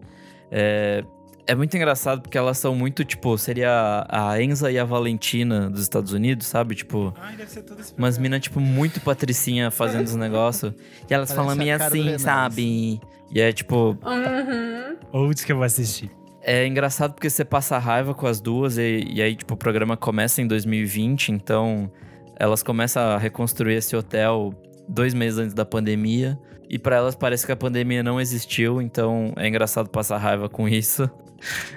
É, 0.50 1.04
é 1.46 1.54
muito 1.54 1.76
engraçado 1.76 2.22
porque 2.22 2.38
elas 2.38 2.58
são 2.58 2.74
muito, 2.74 3.04
tipo, 3.04 3.36
seria 3.38 3.70
a 4.08 4.30
a 4.32 4.42
Enza 4.42 4.70
e 4.70 4.78
a 4.78 4.84
Valentina 4.84 5.68
dos 5.70 5.82
Estados 5.82 6.12
Unidos, 6.12 6.46
sabe? 6.46 6.74
Tipo, 6.74 7.12
Ai, 7.20 7.36
deve 7.36 7.50
ser 7.50 7.62
todo 7.62 7.80
esse 7.80 7.94
umas 7.96 8.16
minas, 8.18 8.40
tipo, 8.40 8.60
muito 8.60 9.00
patricinha 9.00 9.70
fazendo 9.70 10.06
os 10.06 10.14
negócios. 10.16 10.72
E 11.08 11.14
elas 11.14 11.30
Parece 11.30 11.34
falam 11.34 11.56
meio 11.56 11.76
assim, 11.76 12.18
sabe? 12.18 13.00
E 13.32 13.40
é 13.40 13.52
tipo, 13.52 13.96
Uhum. 14.04 14.96
Outros 15.12 15.44
que 15.44 15.52
eu 15.52 15.56
vou 15.56 15.64
assistir. 15.64 16.10
é 16.42 16.66
engraçado 16.66 17.14
porque 17.14 17.28
você 17.30 17.44
passa 17.44 17.78
raiva 17.78 18.14
com 18.14 18.26
as 18.26 18.40
duas 18.40 18.76
e, 18.78 19.04
e 19.08 19.22
aí, 19.22 19.34
tipo, 19.36 19.54
o 19.54 19.56
programa 19.56 19.96
começa 19.96 20.40
em 20.42 20.46
2020, 20.46 21.30
então 21.32 21.90
elas 22.36 22.62
começam 22.62 23.02
a 23.02 23.18
reconstruir 23.18 23.74
esse 23.74 23.94
hotel 23.94 24.52
dois 24.88 25.14
meses 25.14 25.38
antes 25.38 25.54
da 25.54 25.64
pandemia. 25.64 26.38
E 26.68 26.78
pra 26.78 26.96
elas 26.96 27.14
parece 27.14 27.44
que 27.46 27.52
a 27.52 27.56
pandemia 27.56 28.02
não 28.02 28.20
existiu, 28.20 28.80
então 28.82 29.32
é 29.36 29.46
engraçado 29.46 29.88
passar 29.88 30.16
raiva 30.18 30.48
com 30.48 30.68
isso. 30.68 31.08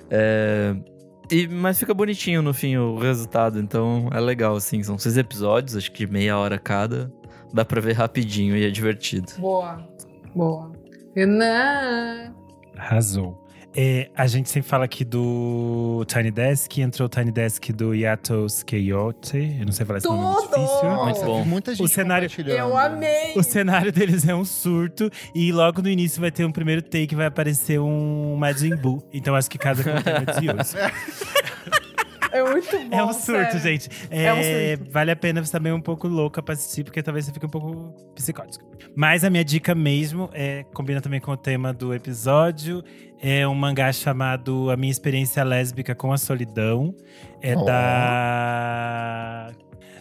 É, 0.09 0.75
E, 1.31 1.47
mas 1.47 1.77
fica 1.77 1.93
bonitinho 1.93 2.41
no 2.41 2.53
fim 2.53 2.77
o 2.77 2.97
resultado, 2.97 3.59
então 3.59 4.09
é 4.13 4.19
legal, 4.19 4.55
assim. 4.55 4.81
São 4.83 4.97
seis 4.97 5.17
episódios, 5.17 5.75
acho 5.75 5.91
que 5.91 6.05
de 6.05 6.11
meia 6.11 6.37
hora 6.37 6.57
cada. 6.57 7.11
Dá 7.53 7.63
pra 7.65 7.79
ver 7.81 7.93
rapidinho 7.93 8.55
e 8.55 8.65
é 8.65 8.69
divertido. 8.69 9.31
Boa. 9.39 9.85
Boa. 10.35 10.71
Renan. 11.15 12.33
Arrasou. 12.77 13.46
É, 13.79 14.09
a 14.15 14.25
gente 14.25 14.49
sempre 14.49 14.67
fala 14.67 14.85
aqui 14.85 15.05
do 15.05 16.03
Tiny 16.07 16.31
Desk, 16.31 16.79
entrou 16.81 17.05
o 17.05 17.09
Tiny 17.09 17.31
Desk 17.31 17.71
do 17.71 17.93
Yatos 17.93 18.63
Keyote. 18.63 19.37
Eu 19.59 19.65
não 19.67 19.71
sei 19.71 19.85
falar 19.85 19.99
esse 19.99 20.07
nome 20.07 20.19
é 20.19 20.25
muito 20.25 20.49
Tudo! 20.49 20.55
difícil. 20.61 20.89
Muito 21.05 21.21
bom. 21.25 21.45
Muita 21.45 21.75
gente 21.75 21.87
cenário- 21.89 22.27
compartilhando. 22.27 22.57
Eu 22.57 22.75
amei. 22.75 23.33
O 23.35 23.43
cenário 23.43 23.91
deles 23.91 24.27
é 24.27 24.33
um 24.33 24.43
surto 24.43 25.11
e 25.35 25.51
logo 25.51 25.83
no 25.83 25.89
início 25.89 26.19
vai 26.19 26.31
ter 26.31 26.43
um 26.43 26.51
primeiro 26.51 26.81
take 26.81 27.13
vai 27.13 27.27
aparecer 27.27 27.79
um 27.79 28.35
Majin 28.35 28.75
Buu. 28.75 29.07
Então 29.13 29.35
acho 29.35 29.47
que 29.47 29.59
casa 29.59 29.83
com 29.83 29.91
o 29.91 30.01
tema 30.01 30.25
de 30.25 30.49
hoje. 30.49 30.93
É 32.29 32.43
muito 32.43 32.69
bom. 32.89 32.95
É 32.95 33.03
um 33.03 33.13
surto, 33.13 33.53
sério. 33.53 33.59
gente. 33.59 33.89
É 34.11 34.23
É, 34.25 34.33
um 34.33 34.75
surto. 34.77 34.91
Vale 34.91 35.11
a 35.11 35.15
pena 35.15 35.43
você 35.43 35.51
também 35.51 35.71
um 35.71 35.79
pouco 35.81 36.07
louca 36.07 36.41
pra 36.43 36.53
assistir, 36.53 36.83
porque 36.83 37.01
talvez 37.01 37.25
você 37.25 37.31
fique 37.31 37.45
um 37.45 37.49
pouco 37.49 37.93
psicótico. 38.15 38.65
Mas 38.95 39.23
a 39.23 39.29
minha 39.29 39.45
dica 39.45 39.73
mesmo 39.73 40.29
é 40.33 40.63
combina 40.73 40.99
também 40.99 41.21
com 41.21 41.31
o 41.31 41.37
tema 41.37 41.73
do 41.73 41.93
episódio. 41.93 42.83
É 43.19 43.47
um 43.47 43.55
mangá 43.55 43.91
chamado 43.91 44.69
A 44.69 44.77
Minha 44.77 44.91
Experiência 44.91 45.43
Lésbica 45.43 45.95
com 45.95 46.13
a 46.13 46.17
Solidão. 46.17 46.93
É 47.41 47.55
Ó. 47.55 47.63
da 47.65 49.51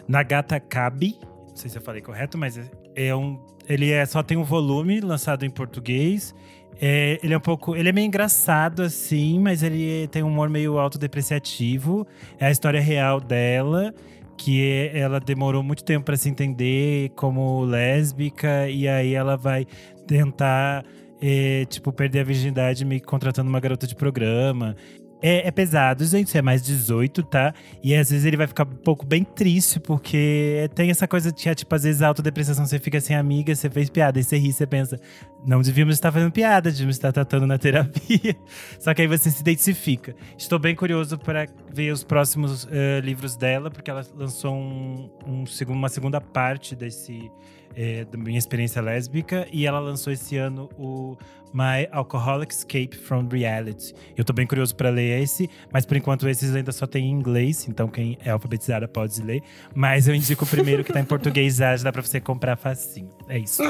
Nagata 0.07 0.59
Kabi. 0.59 1.17
Não 1.49 1.55
sei 1.55 1.69
se 1.69 1.77
eu 1.77 1.81
falei 1.81 2.01
correto, 2.01 2.37
mas 2.37 2.57
é- 2.57 2.69
é 2.95 3.15
um. 3.15 3.43
Ele 3.67 3.91
é, 3.91 4.05
só 4.05 4.21
tem 4.23 4.37
um 4.37 4.43
volume 4.43 4.99
lançado 5.01 5.45
em 5.45 5.49
português. 5.49 6.33
É, 6.79 7.19
ele 7.23 7.33
é 7.33 7.37
um 7.37 7.41
pouco. 7.41 7.75
Ele 7.75 7.89
é 7.89 7.91
meio 7.91 8.05
engraçado, 8.05 8.83
assim, 8.83 9.39
mas 9.39 9.63
ele 9.63 10.07
tem 10.09 10.21
um 10.21 10.27
humor 10.27 10.47
meio 10.49 10.77
autodepreciativo. 10.77 12.05
É 12.39 12.45
a 12.45 12.51
história 12.51 12.79
real 12.79 13.19
dela, 13.19 13.93
que 14.37 14.91
ela 14.93 15.19
demorou 15.19 15.63
muito 15.63 15.83
tempo 15.83 16.05
para 16.05 16.15
se 16.15 16.29
entender 16.29 17.09
como 17.15 17.61
lésbica, 17.65 18.69
e 18.69 18.87
aí 18.87 19.15
ela 19.15 19.35
vai 19.35 19.65
tentar. 20.05 20.85
É, 21.21 21.65
tipo, 21.65 21.91
perder 21.91 22.19
a 22.19 22.23
virgindade 22.23 22.85
que 22.85 22.99
contratando 22.99 23.49
uma 23.49 23.59
garota 23.59 23.87
de 23.87 23.95
programa. 23.95 24.75
É, 25.21 25.47
é, 25.47 25.51
pesado, 25.51 26.05
gente. 26.05 26.37
É 26.37 26.41
mais 26.41 26.61
18, 26.61 27.23
tá? 27.23 27.53
E 27.83 27.95
às 27.95 28.09
vezes 28.09 28.25
ele 28.25 28.37
vai 28.37 28.45
ficar 28.45 28.63
um 28.67 28.75
pouco 28.75 29.05
bem 29.05 29.23
triste, 29.23 29.79
porque 29.79 30.69
tem 30.75 30.91
essa 30.91 31.07
coisa 31.07 31.31
de, 31.31 31.55
tipo, 31.55 31.75
às 31.75 31.83
vezes 31.83 32.01
a 32.01 32.07
autodepreciação, 32.07 32.65
você 32.65 32.77
fica 32.77 33.01
sem 33.01 33.15
amiga, 33.15 33.53
você 33.53 33.69
fez 33.69 33.89
piada, 33.89 34.19
e 34.19 34.23
você 34.23 34.37
ri, 34.37 34.53
você 34.53 34.67
pensa, 34.67 34.99
não 35.45 35.61
devíamos 35.61 35.95
estar 35.95 36.11
fazendo 36.11 36.31
piada, 36.31 36.69
devíamos 36.69 36.95
estar 36.95 37.11
tratando 37.11 37.47
na 37.47 37.57
terapia. 37.57 38.35
Só 38.79 38.93
que 38.93 39.01
aí 39.01 39.07
você 39.07 39.31
se 39.31 39.41
identifica. 39.41 40.15
Estou 40.37 40.59
bem 40.59 40.75
curioso 40.75 41.17
para 41.17 41.47
ver 41.73 41.91
os 41.91 42.03
próximos 42.03 42.65
uh, 42.65 42.99
livros 43.03 43.35
dela, 43.35 43.71
porque 43.71 43.89
ela 43.89 44.05
lançou 44.15 44.53
um, 44.53 45.09
um, 45.25 45.45
uma 45.69 45.89
segunda 45.89 46.21
parte 46.21 46.75
desse 46.75 47.31
é, 47.77 48.03
da 48.05 48.17
minha 48.17 48.39
experiência 48.39 48.81
lésbica 48.81 49.47
e 49.53 49.67
ela 49.67 49.79
lançou 49.79 50.11
esse 50.11 50.35
ano 50.35 50.67
o 50.77 51.15
My 51.53 51.87
Alcoholic 51.91 52.51
Escape 52.51 52.97
from 52.97 53.27
Reality. 53.31 53.93
Eu 54.17 54.25
tô 54.25 54.33
bem 54.33 54.47
curioso 54.47 54.75
para 54.75 54.89
ler 54.89 55.21
esse, 55.21 55.47
mas 55.71 55.85
por 55.85 55.95
enquanto 55.95 56.27
esses 56.27 56.55
ainda 56.55 56.71
só 56.71 56.87
tem 56.87 57.05
em 57.05 57.11
inglês, 57.11 57.67
então 57.69 57.87
quem 57.87 58.17
é 58.25 58.31
alfabetizada 58.31 58.87
pode 58.87 59.21
ler. 59.21 59.41
Mas 59.75 60.07
eu 60.07 60.15
indico 60.15 60.43
o 60.43 60.47
primeiro 60.47 60.83
que 60.83 60.91
tá 60.91 60.99
em 60.99 61.05
português 61.05 61.57
já, 61.57 61.77
já 61.77 61.83
dá 61.83 61.91
pra 61.91 62.01
você 62.01 62.19
comprar 62.19 62.55
facinho. 62.55 63.11
É 63.29 63.37
isso. 63.37 63.61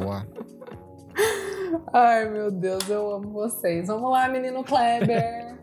Boa. 0.00 0.26
Ai, 1.92 2.28
meu 2.28 2.50
Deus, 2.50 2.88
eu 2.88 3.12
amo 3.12 3.30
vocês. 3.30 3.86
Vamos 3.86 4.10
lá, 4.10 4.28
menino 4.28 4.64
Kleber. 4.64 5.59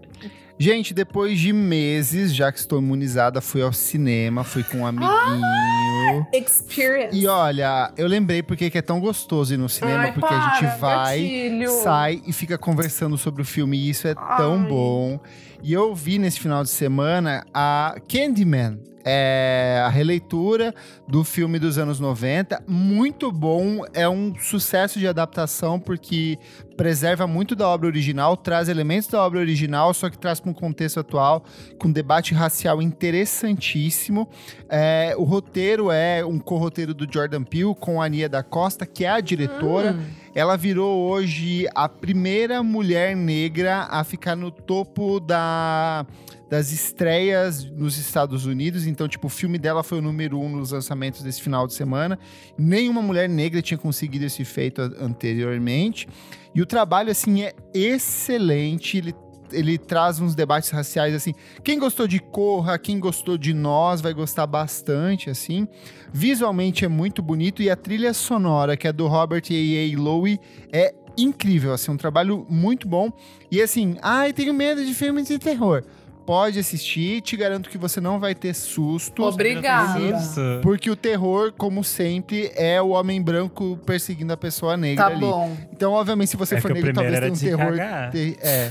Gente, 0.59 0.91
depois 0.91 1.39
de 1.39 1.53
meses, 1.53 2.33
já 2.33 2.51
que 2.51 2.57
estou 2.57 2.79
imunizada, 2.79 3.39
fui 3.41 3.61
ao 3.61 3.71
cinema, 3.71 4.43
fui 4.43 4.63
com 4.63 4.79
um 4.79 4.85
amiguinho. 4.87 5.11
Ah, 5.11 6.25
experience. 6.33 7.15
E 7.15 7.27
olha, 7.27 7.91
eu 7.95 8.07
lembrei 8.07 8.41
porque 8.41 8.69
que 8.71 8.77
é 8.77 8.81
tão 8.81 8.99
gostoso 8.99 9.53
ir 9.53 9.57
no 9.57 9.69
cinema, 9.69 10.05
Ai, 10.05 10.13
porque 10.13 10.27
para, 10.27 10.37
a 10.37 10.59
gente 10.59 10.79
vai, 10.79 11.19
gatilho. 11.21 11.69
sai 11.83 12.21
e 12.25 12.33
fica 12.33 12.57
conversando 12.57 13.17
sobre 13.19 13.43
o 13.43 13.45
filme, 13.45 13.77
e 13.77 13.89
isso 13.89 14.07
é 14.07 14.15
tão 14.15 14.61
Ai. 14.61 14.67
bom. 14.67 15.19
E 15.61 15.73
eu 15.73 15.93
vi 15.93 16.17
nesse 16.17 16.39
final 16.39 16.63
de 16.63 16.69
semana 16.69 17.45
a 17.53 17.95
Candyman. 18.07 18.79
É 19.09 19.81
a 19.85 19.89
releitura 19.89 20.75
do 21.07 21.23
filme 21.23 21.57
dos 21.57 21.77
anos 21.77 21.97
90. 21.97 22.61
Muito 22.67 23.31
bom, 23.31 23.85
é 23.93 24.07
um 24.07 24.35
sucesso 24.37 24.99
de 24.99 25.07
adaptação, 25.07 25.79
porque 25.79 26.37
preserva 26.75 27.25
muito 27.25 27.55
da 27.55 27.67
obra 27.67 27.87
original, 27.87 28.35
traz 28.35 28.67
elementos 28.67 29.07
da 29.07 29.21
obra 29.25 29.39
original, 29.39 29.93
só 29.93 30.09
que 30.09 30.17
traz 30.17 30.41
para 30.41 30.51
um 30.51 30.53
contexto 30.53 30.99
atual, 30.99 31.43
com 31.79 31.87
um 31.87 31.91
debate 31.91 32.33
racial 32.33 32.81
interessantíssimo. 32.81 34.27
É, 34.69 35.15
o 35.17 35.23
roteiro 35.23 35.89
é 35.89 36.25
um 36.25 36.37
co-roteiro 36.37 36.93
do 36.93 37.07
Jordan 37.11 37.43
Peele 37.43 37.73
com 37.79 38.01
a 38.01 38.05
Ania 38.05 38.27
da 38.27 38.43
Costa, 38.43 38.85
que 38.85 39.05
é 39.05 39.09
a 39.09 39.21
diretora. 39.21 39.93
Hum. 39.93 40.27
Ela 40.35 40.55
virou 40.55 41.09
hoje 41.09 41.65
a 41.73 41.89
primeira 41.89 42.61
mulher 42.61 43.15
negra 43.15 43.87
a 43.89 44.03
ficar 44.03 44.35
no 44.35 44.51
topo 44.51 45.19
da, 45.19 46.05
das 46.49 46.71
estreias 46.71 47.63
nos 47.63 47.97
Estados 47.97 48.45
Unidos. 48.45 48.87
Então, 48.87 49.07
tipo, 49.07 49.27
o 49.27 49.29
filme 49.29 49.57
dela 49.57 49.83
foi 49.83 49.99
o 49.99 50.01
número 50.01 50.39
um 50.39 50.49
nos 50.49 50.71
lançamentos 50.71 51.21
desse 51.21 51.41
final 51.41 51.67
de 51.67 51.73
semana. 51.73 52.17
Nenhuma 52.57 53.01
mulher 53.01 53.27
negra 53.27 53.61
tinha 53.61 53.77
conseguido 53.77 54.25
esse 54.25 54.43
feito 54.45 54.81
anteriormente. 54.99 56.07
E 56.55 56.61
o 56.61 56.65
trabalho, 56.65 57.11
assim, 57.11 57.43
é 57.43 57.53
excelente. 57.73 58.97
Ele 58.97 59.13
ele 59.51 59.77
traz 59.77 60.19
uns 60.19 60.35
debates 60.35 60.69
raciais 60.69 61.15
assim. 61.15 61.33
Quem 61.63 61.79
gostou 61.79 62.07
de 62.07 62.19
Corra, 62.19 62.77
quem 62.77 62.99
gostou 62.99 63.37
de 63.37 63.53
Nós, 63.53 64.01
vai 64.01 64.13
gostar 64.13 64.45
bastante, 64.45 65.29
assim. 65.29 65.67
Visualmente 66.11 66.85
é 66.85 66.87
muito 66.87 67.21
bonito 67.21 67.61
e 67.61 67.69
a 67.69 67.75
trilha 67.75 68.13
sonora, 68.13 68.75
que 68.75 68.87
é 68.87 68.93
do 68.93 69.07
Robert 69.07 69.43
A. 69.49 69.53
A. 69.53 70.01
Lowe, 70.01 70.39
é 70.71 70.93
incrível, 71.17 71.73
assim, 71.73 71.91
um 71.91 71.97
trabalho 71.97 72.45
muito 72.49 72.87
bom. 72.87 73.11
E 73.51 73.61
assim, 73.61 73.97
ai, 74.01 74.33
tenho 74.33 74.53
medo 74.53 74.85
de 74.85 74.93
filmes 74.93 75.27
de 75.27 75.39
terror. 75.39 75.83
Pode 76.27 76.59
assistir, 76.59 77.21
te 77.21 77.37
garanto 77.37 77.69
que 77.69 77.77
você 77.77 78.01
não 78.01 78.19
vai 78.19 78.35
ter 78.35 78.53
susto. 78.53 79.23
Obrigada. 79.23 80.59
Porque 80.61 80.89
o 80.91 80.95
terror, 80.95 81.53
como 81.57 81.85
sempre, 81.85 82.51
é 82.53 82.81
o 82.81 82.89
homem 82.89 83.21
branco 83.21 83.79
perseguindo 83.85 84.33
a 84.33 84.37
pessoa 84.37 84.75
negra 84.75 85.05
Tá 85.05 85.09
ali. 85.11 85.21
bom. 85.21 85.55
Então, 85.71 85.93
obviamente, 85.93 86.29
se 86.31 86.35
você 86.35 86.55
É 86.55 86.61
for 86.61 86.73
negro, 86.73 86.93
talvez 86.93 87.17
tenha 87.39 87.55
um 87.55 87.57
terror. 87.59 87.77
ter- 88.11 88.37
é. 88.41 88.69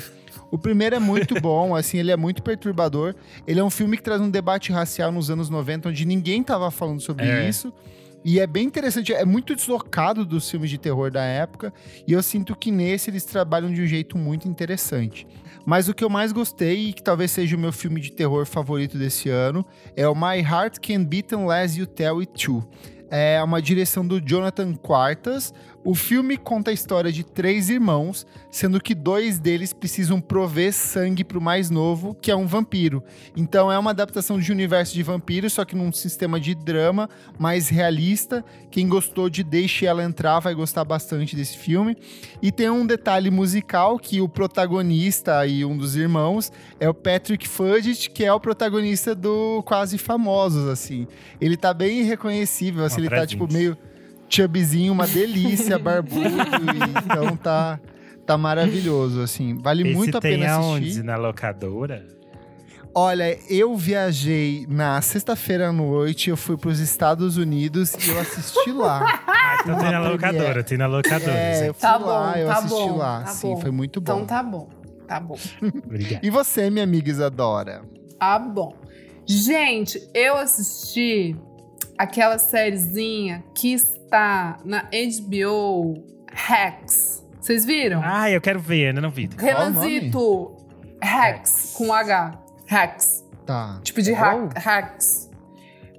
O 0.50 0.58
primeiro 0.58 0.96
é 0.96 0.98
muito 0.98 1.34
bom, 1.40 1.74
assim, 1.74 1.96
ele 1.96 2.10
é 2.12 2.16
muito 2.16 2.42
perturbador. 2.42 3.14
Ele 3.46 3.58
é 3.58 3.64
um 3.64 3.70
filme 3.70 3.96
que 3.96 4.02
traz 4.02 4.20
um 4.20 4.28
debate 4.28 4.70
racial 4.70 5.10
nos 5.10 5.30
anos 5.30 5.48
90, 5.48 5.88
onde 5.88 6.04
ninguém 6.04 6.42
tava 6.42 6.70
falando 6.70 7.00
sobre 7.00 7.24
É. 7.26 7.48
isso. 7.48 7.72
E 8.22 8.38
é 8.38 8.46
bem 8.46 8.66
interessante, 8.66 9.14
é 9.14 9.24
muito 9.24 9.54
deslocado 9.56 10.26
dos 10.26 10.50
filmes 10.50 10.68
de 10.68 10.76
terror 10.76 11.10
da 11.10 11.22
época. 11.24 11.72
E 12.06 12.12
eu 12.12 12.22
sinto 12.22 12.54
que 12.54 12.70
nesse 12.70 13.08
eles 13.08 13.24
trabalham 13.24 13.72
de 13.72 13.80
um 13.80 13.86
jeito 13.86 14.18
muito 14.18 14.46
interessante. 14.46 15.26
Mas 15.66 15.88
o 15.88 15.94
que 15.94 16.04
eu 16.04 16.08
mais 16.08 16.30
gostei, 16.30 16.90
e 16.90 16.92
que 16.92 17.02
talvez 17.02 17.32
seja 17.32 17.56
o 17.56 17.58
meu 17.58 17.72
filme 17.72 18.00
de 18.00 18.12
terror 18.12 18.46
favorito 18.46 18.96
desse 18.96 19.28
ano, 19.28 19.66
é 19.96 20.08
o 20.08 20.14
My 20.14 20.40
Heart 20.40 20.78
Can 20.78 21.02
Beat 21.02 21.32
Unless 21.32 21.78
You 21.78 21.88
Tell 21.88 22.20
It 22.20 22.32
To. 22.44 22.64
É 23.10 23.42
uma 23.42 23.60
direção 23.60 24.06
do 24.06 24.20
Jonathan 24.20 24.74
Quartas. 24.74 25.52
O 25.86 25.94
filme 25.94 26.36
conta 26.36 26.72
a 26.72 26.74
história 26.74 27.12
de 27.12 27.22
três 27.22 27.70
irmãos, 27.70 28.26
sendo 28.50 28.80
que 28.80 28.92
dois 28.92 29.38
deles 29.38 29.72
precisam 29.72 30.20
prover 30.20 30.72
sangue 30.72 31.22
pro 31.22 31.40
mais 31.40 31.70
novo, 31.70 32.12
que 32.12 32.28
é 32.28 32.34
um 32.34 32.44
vampiro. 32.44 33.04
Então 33.36 33.70
é 33.70 33.78
uma 33.78 33.92
adaptação 33.92 34.40
de 34.40 34.50
universo 34.50 34.92
de 34.92 35.04
vampiros, 35.04 35.52
só 35.52 35.64
que 35.64 35.76
num 35.76 35.92
sistema 35.92 36.40
de 36.40 36.56
drama 36.56 37.08
mais 37.38 37.68
realista. 37.68 38.44
Quem 38.68 38.88
gostou 38.88 39.30
de 39.30 39.44
Deixe 39.44 39.86
Ela 39.86 40.02
Entrar 40.02 40.40
vai 40.40 40.56
gostar 40.56 40.84
bastante 40.84 41.36
desse 41.36 41.56
filme. 41.56 41.96
E 42.42 42.50
tem 42.50 42.68
um 42.68 42.84
detalhe 42.84 43.30
musical 43.30 43.96
que 43.96 44.20
o 44.20 44.28
protagonista 44.28 45.46
e 45.46 45.64
um 45.64 45.78
dos 45.78 45.94
irmãos 45.94 46.50
é 46.80 46.88
o 46.88 46.94
Patrick 46.94 47.46
Fudge, 47.46 48.10
que 48.10 48.24
é 48.24 48.32
o 48.32 48.40
protagonista 48.40 49.14
do 49.14 49.62
Quase 49.62 49.98
Famosos, 49.98 50.66
assim. 50.66 51.06
Ele 51.40 51.56
tá 51.56 51.72
bem 51.72 52.00
irreconhecível, 52.00 52.84
assim, 52.84 53.02
ele 53.02 53.08
tá 53.08 53.24
tipo 53.24 53.46
meio 53.52 53.78
chubbyzinho, 54.28 54.92
uma 54.92 55.06
delícia, 55.08 55.78
barbudo, 55.78 56.20
e 56.28 57.04
então 57.04 57.36
tá 57.36 57.78
tá 58.26 58.36
maravilhoso, 58.36 59.20
assim. 59.22 59.56
Vale 59.58 59.82
Esse 59.84 59.94
muito 59.96 60.18
a 60.18 60.20
tem 60.20 60.38
pena 60.40 60.54
aonde? 60.54 60.86
assistir. 60.86 61.04
Na 61.04 61.16
locadora? 61.16 62.04
Olha, 62.98 63.38
eu 63.50 63.76
viajei 63.76 64.66
na 64.68 65.00
sexta-feira 65.02 65.68
à 65.68 65.72
noite, 65.72 66.30
eu 66.30 66.36
fui 66.36 66.56
pros 66.56 66.80
Estados 66.80 67.36
Unidos 67.36 67.92
e 67.94 68.08
eu 68.10 68.18
assisti 68.18 68.72
lá. 68.72 69.22
Ah, 69.46 69.58
então 69.62 69.78
tem 69.78 69.90
na 69.92 70.00
locadora, 70.00 70.64
tem 70.64 70.76
na 70.78 70.86
locadora. 70.86 71.30
É, 71.32 71.68
eu 71.68 71.74
fui 71.74 71.80
Tá 71.80 71.96
lá, 71.98 72.32
bom, 72.32 72.38
eu 72.38 72.46
tá 72.48 72.52
assisti 72.54 72.74
bom, 72.74 72.96
lá, 72.96 73.20
tá 73.20 73.26
sim, 73.30 73.46
bom. 73.54 73.60
foi 73.60 73.70
muito 73.70 74.00
bom. 74.00 74.12
Então 74.12 74.26
tá 74.26 74.42
bom. 74.42 74.68
Tá 75.06 75.20
bom. 75.20 75.36
Obrigado. 75.86 76.24
E 76.24 76.30
você, 76.30 76.68
minha 76.68 76.82
amiga 76.82 77.08
Isadora? 77.08 77.82
Tá 78.18 78.38
bom. 78.40 78.74
Gente, 79.24 80.02
eu 80.12 80.36
assisti 80.36 81.36
aquela 81.96 82.38
sériezinha 82.38 83.44
que 83.54 83.72
está 84.06 84.58
na 84.64 84.88
HBO 84.90 86.02
Hacks. 86.32 87.24
Vocês 87.40 87.64
viram? 87.64 88.00
Ah, 88.02 88.30
eu 88.30 88.40
quero 88.40 88.58
ver, 88.58 88.88
ainda 88.88 89.00
não 89.00 89.10
vi. 89.10 89.28
Renanzito 89.36 90.56
Hacks, 91.02 91.74
com 91.76 91.92
H. 91.92 92.40
Hacks. 92.66 93.24
Tá. 93.44 93.80
Tipo 93.82 94.02
de 94.02 94.10
É 94.10 94.14
hack, 94.14 94.58
hacks. 94.58 95.30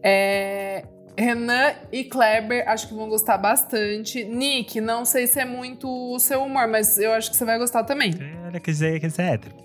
É, 0.03 0.83
Renan 1.17 1.73
e 1.91 2.03
Kleber, 2.03 2.67
acho 2.67 2.89
que 2.89 2.93
vão 2.93 3.07
gostar 3.07 3.37
bastante. 3.37 4.23
Nick, 4.25 4.81
não 4.81 5.05
sei 5.05 5.27
se 5.27 5.39
é 5.39 5.45
muito 5.45 5.87
o 5.87 6.19
seu 6.19 6.43
humor, 6.43 6.67
mas 6.67 6.97
eu 6.97 7.13
acho 7.13 7.31
que 7.31 7.37
você 7.37 7.45
vai 7.45 7.57
gostar 7.57 7.83
também. 7.85 8.13
Olha 8.45 8.59
que 8.59 8.73
você 8.73 8.99
que 8.99 9.09
você 9.09 9.21
é 9.21 9.33
hétero. 9.33 9.55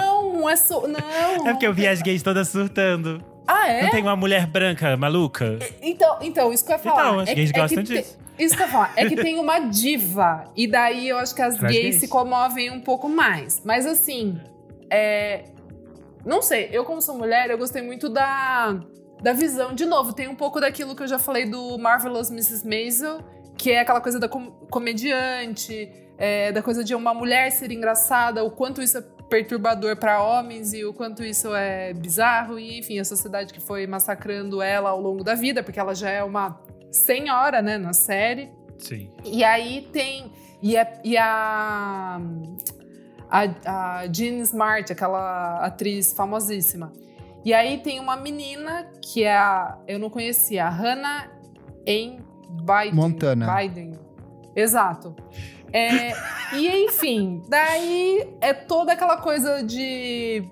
não, 0.00 0.48
é 0.48 0.56
só. 0.56 0.86
Não. 0.88 0.94
É 1.46 1.52
porque 1.52 1.66
eu 1.66 1.74
vi 1.74 1.86
as 1.86 2.02
gays 2.02 2.22
todas 2.22 2.48
surtando. 2.48 3.22
Ah, 3.46 3.68
é? 3.68 3.82
Não 3.84 3.90
tem 3.90 4.02
uma 4.02 4.16
mulher 4.16 4.46
branca 4.46 4.96
maluca? 4.96 5.58
Então, 5.82 6.18
então, 6.22 6.52
isso 6.52 6.64
que 6.64 6.72
eu 6.72 6.76
ia 6.76 6.82
falar. 6.82 7.06
Então, 7.08 7.20
as 7.20 7.28
é, 7.28 7.34
gays 7.34 7.52
que- 7.52 7.58
é 7.58 7.62
gostam 7.62 7.82
que 7.84 7.88
te- 7.94 7.98
disso. 8.02 8.18
Isso 8.38 8.56
que 8.56 8.62
eu 8.62 8.66
ia 8.66 8.72
falar. 8.72 8.92
É 8.96 9.06
que 9.08 9.16
tem 9.16 9.38
uma 9.38 9.58
diva. 9.60 10.44
E 10.56 10.66
daí 10.66 11.08
eu 11.08 11.18
acho 11.18 11.34
que 11.34 11.42
as 11.42 11.58
gays, 11.58 11.72
gays. 11.72 12.00
se 12.00 12.08
comovem 12.08 12.70
um 12.70 12.80
pouco 12.80 13.08
mais. 13.08 13.60
Mas 13.64 13.86
assim, 13.86 14.40
é. 14.90 15.44
Não 16.24 16.40
sei, 16.40 16.70
eu 16.72 16.84
como 16.84 17.02
sou 17.02 17.16
mulher, 17.18 17.50
eu 17.50 17.58
gostei 17.58 17.82
muito 17.82 18.08
da, 18.08 18.80
da 19.22 19.32
visão. 19.34 19.74
De 19.74 19.84
novo, 19.84 20.12
tem 20.14 20.26
um 20.26 20.34
pouco 20.34 20.58
daquilo 20.58 20.96
que 20.96 21.02
eu 21.02 21.06
já 21.06 21.18
falei 21.18 21.44
do 21.44 21.76
Marvelous 21.78 22.30
Mrs. 22.30 22.66
Maisel, 22.66 23.18
que 23.58 23.70
é 23.70 23.80
aquela 23.80 24.00
coisa 24.00 24.18
da 24.18 24.26
com- 24.26 24.50
comediante, 24.70 25.92
é, 26.16 26.50
da 26.50 26.62
coisa 26.62 26.82
de 26.82 26.94
uma 26.94 27.12
mulher 27.12 27.50
ser 27.52 27.70
engraçada, 27.70 28.42
o 28.42 28.50
quanto 28.50 28.80
isso 28.82 28.96
é 28.98 29.04
perturbador 29.34 29.96
para 29.96 30.22
homens 30.22 30.72
e 30.72 30.84
o 30.84 30.94
quanto 30.94 31.24
isso 31.24 31.52
é 31.52 31.92
bizarro. 31.92 32.56
E 32.56 32.78
enfim, 32.78 33.00
a 33.00 33.04
sociedade 33.04 33.52
que 33.52 33.60
foi 33.60 33.84
massacrando 33.84 34.62
ela 34.62 34.90
ao 34.90 35.00
longo 35.00 35.24
da 35.24 35.34
vida, 35.34 35.60
porque 35.60 35.80
ela 35.80 35.92
já 35.92 36.08
é 36.08 36.22
uma 36.22 36.60
senhora, 36.92 37.60
né, 37.60 37.76
na 37.76 37.92
série. 37.92 38.52
Sim. 38.78 39.10
E 39.24 39.42
aí 39.42 39.88
tem. 39.92 40.32
E, 40.62 40.76
é, 40.76 41.00
e 41.02 41.16
a. 41.16 42.20
A, 43.28 44.02
a 44.02 44.06
Jean 44.12 44.38
Smart, 44.42 44.92
aquela 44.92 45.58
atriz 45.64 46.12
famosíssima. 46.12 46.92
E 47.44 47.52
aí 47.52 47.78
tem 47.78 47.98
uma 47.98 48.16
menina 48.16 48.88
que 49.02 49.24
é 49.24 49.34
a. 49.34 49.76
Eu 49.88 49.98
não 49.98 50.08
conhecia, 50.08 50.66
a 50.66 50.70
Hannah 50.70 51.28
em 51.84 52.20
Biden. 52.50 52.94
Montana. 52.94 53.52
Biden. 53.56 53.98
Exato. 54.54 55.16
É, 55.74 56.12
e 56.52 56.84
enfim, 56.84 57.42
daí 57.48 58.36
é 58.40 58.54
toda 58.54 58.92
aquela 58.92 59.16
coisa 59.16 59.60
de 59.60 60.48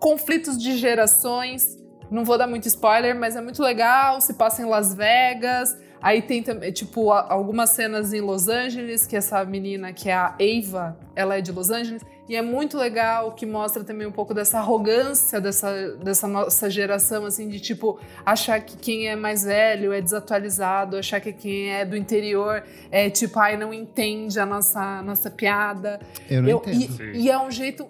conflitos 0.00 0.58
de 0.58 0.76
gerações. 0.76 1.64
Não 2.10 2.24
vou 2.24 2.36
dar 2.36 2.48
muito 2.48 2.66
spoiler, 2.66 3.14
mas 3.14 3.36
é 3.36 3.40
muito 3.40 3.62
legal. 3.62 4.20
Se 4.20 4.34
passa 4.34 4.60
em 4.60 4.64
Las 4.64 4.92
Vegas. 4.94 5.76
Aí 6.00 6.22
tem 6.22 6.42
também, 6.42 6.70
tipo, 6.72 7.10
algumas 7.10 7.70
cenas 7.70 8.12
em 8.12 8.20
Los 8.20 8.48
Angeles, 8.48 9.06
que 9.06 9.16
essa 9.16 9.44
menina, 9.44 9.92
que 9.92 10.08
é 10.08 10.14
a 10.14 10.34
Ava, 10.38 10.96
ela 11.16 11.36
é 11.36 11.40
de 11.40 11.50
Los 11.50 11.70
Angeles. 11.70 12.02
E 12.28 12.36
é 12.36 12.42
muito 12.42 12.76
legal, 12.76 13.32
que 13.32 13.46
mostra 13.46 13.82
também 13.82 14.06
um 14.06 14.12
pouco 14.12 14.34
dessa 14.34 14.58
arrogância 14.58 15.40
dessa, 15.40 15.96
dessa 15.96 16.28
nossa 16.28 16.68
geração, 16.68 17.24
assim, 17.24 17.48
de 17.48 17.58
tipo, 17.58 17.98
achar 18.24 18.60
que 18.60 18.76
quem 18.76 19.08
é 19.08 19.16
mais 19.16 19.44
velho 19.44 19.92
é 19.92 20.00
desatualizado, 20.00 20.96
achar 20.98 21.20
que 21.20 21.32
quem 21.32 21.70
é 21.72 21.86
do 21.86 21.96
interior 21.96 22.62
é 22.90 23.08
tipo, 23.08 23.38
ai, 23.38 23.56
não 23.56 23.72
entende 23.72 24.38
a 24.38 24.44
nossa, 24.44 25.00
nossa 25.02 25.30
piada. 25.30 25.98
Eu 26.28 26.42
não 26.42 26.48
Eu- 26.50 26.62
entendo. 26.66 27.02
e, 27.16 27.22
e 27.22 27.30
é 27.30 27.38
um 27.38 27.50
jeito. 27.50 27.86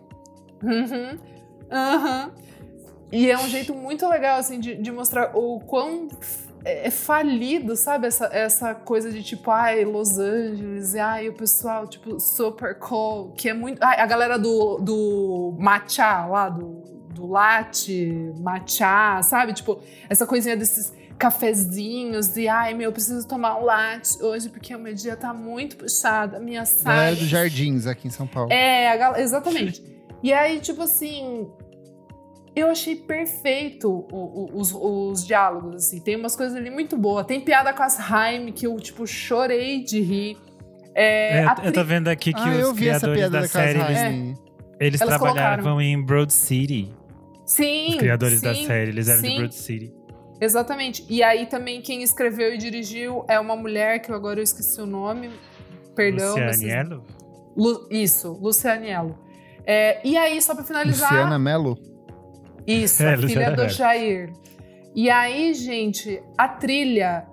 Uhum, 0.62 1.18
aham. 1.70 2.30
E 3.10 3.30
é 3.30 3.36
um 3.39 3.48
jeito 3.48 3.74
muito 3.74 4.06
legal, 4.09 4.39
assim, 4.39 4.60
de, 4.60 4.74
de 4.76 4.93
mostrar 4.93 5.36
o 5.36 5.59
quão 5.60 6.09
é 6.69 6.86
é 6.86 6.90
falido, 6.90 7.74
sabe? 7.77 8.07
Essa, 8.07 8.27
essa 8.32 8.74
coisa 8.74 9.11
de 9.11 9.23
tipo, 9.23 9.51
ai, 9.51 9.85
Los 9.85 10.19
Angeles, 10.19 10.95
e 10.95 10.99
ai, 10.99 11.28
o 11.28 11.32
pessoal, 11.35 11.86
tipo, 11.86 12.19
super 12.20 12.78
cool, 12.78 13.32
que 13.32 13.49
é 13.49 13.55
muito. 13.55 13.82
Ai, 13.82 14.01
a 14.01 14.07
galera 14.07 14.39
do, 14.39 14.78
do 14.78 15.57
matcha 15.59 16.27
lá, 16.27 16.49
do, 16.49 16.82
do 17.15 17.27
latte, 17.27 18.32
matcha, 18.39 19.20
sabe? 19.23 19.53
Tipo, 19.53 19.81
essa 20.09 20.27
coisinha 20.27 20.57
desses 20.57 20.93
cafezinhos 21.19 22.36
e 22.36 22.47
ai 22.47 22.74
meu, 22.74 22.86
eu 22.90 22.93
preciso 22.93 23.27
tomar 23.27 23.59
um 23.61 23.65
latte 23.65 24.23
hoje 24.23 24.49
porque 24.49 24.74
o 24.74 24.78
meu 24.78 24.95
dia 24.95 25.16
tá 25.16 25.32
muito 25.35 25.77
puxado, 25.77 26.36
a 26.36 26.40
minha 26.40 26.62
Galera 26.85 27.07
saia. 27.07 27.16
dos 27.16 27.27
Jardins 27.27 27.86
aqui 27.86 28.07
em 28.07 28.11
São 28.11 28.27
Paulo. 28.27 28.53
É, 28.53 28.97
gal- 28.97 29.16
exatamente. 29.16 29.82
E 30.23 30.32
aí, 30.32 30.61
tipo 30.61 30.82
assim, 30.82 31.49
eu 32.59 32.70
achei 32.70 32.97
perfeito 32.97 33.89
o- 33.90 34.06
o- 34.55 34.59
os, 34.60 34.72
os 34.74 35.26
diálogos, 35.26 35.74
assim. 35.76 36.01
Tem 36.01 36.16
umas 36.16 36.35
coisas 36.36 36.56
ali 36.56 36.70
muito 36.70 36.97
boas. 36.97 37.26
Tem 37.26 37.40
piada 37.40 37.72
com 37.72 37.82
as 37.82 37.98
Haim 38.10 38.52
que 38.52 38.66
eu, 38.66 38.76
tipo, 38.76 39.06
chorei 39.06 39.82
de 39.82 40.01
rir. 40.01 40.36
É, 40.94 41.39
É, 41.39 41.44
a 41.44 41.56
eu, 41.62 41.72
tô 41.72 41.80
tri- 41.80 41.85
vendo 41.85 42.09
aqui 42.09 42.32
que 42.32 42.40
ah, 42.40 42.48
os 42.51 42.59
eu 42.59 42.74
vi 42.74 42.89
essa 42.89 43.09
criadores 43.10 43.18
piada 43.20 43.32
da 43.32 43.40
da 43.40 43.48
série, 43.48 43.78
eles, 43.80 43.98
Raim. 44.02 44.35
eles 44.80 45.01
trabalhavam 45.01 45.62
colocaram. 45.64 45.80
em 45.80 46.02
Broad 46.05 46.32
City. 46.32 46.93
Sim, 47.47 47.89
Os 47.90 47.94
criadores 47.97 48.40
da 48.40 48.55
sim, 48.55 48.66
série, 48.66 48.90
eles 48.90 49.09
eram 49.09 49.22
de 49.22 49.28
sim. 49.28 49.36
Broad 49.36 49.55
City. 49.55 49.93
Exatamente. 50.40 51.05
E 51.09 51.22
aí 51.22 51.47
também 51.47 51.80
quem 51.80 52.02
escreveu 52.02 52.55
e 52.55 52.59
dirigiu 52.59 53.24
é 53.28 53.39
uma 53.40 53.56
mulher 53.56 54.01
que 54.01 54.10
eu 54.10 54.14
agora 54.14 54.39
eu 54.40 54.44
esqueci 54.44 54.80
o 54.80 54.86
nome. 54.86 55.30
Perdão. 55.97 56.28
Luciane 56.30 56.52
vocês-? 56.56 57.01
Lu- 57.56 57.89
Isso, 57.90 58.32
Lucianiello. 58.40 59.18
É, 59.66 60.01
e 60.06 60.16
aí, 60.16 60.40
só 60.40 60.55
pra 60.55 60.64
finalizar. 60.64 61.10
Luciana 61.10 61.39
Mello. 61.39 61.76
Isso, 62.69 63.03
É, 63.05 63.15
a 63.15 63.16
filha 63.16 63.27
Luciana 63.27 63.57
do. 63.57 63.69
Jair. 63.69 64.32
E 64.95 65.11
aí, 65.11 65.55
gente, 65.55 66.23
a 66.36 66.49
trilha. 66.49 67.27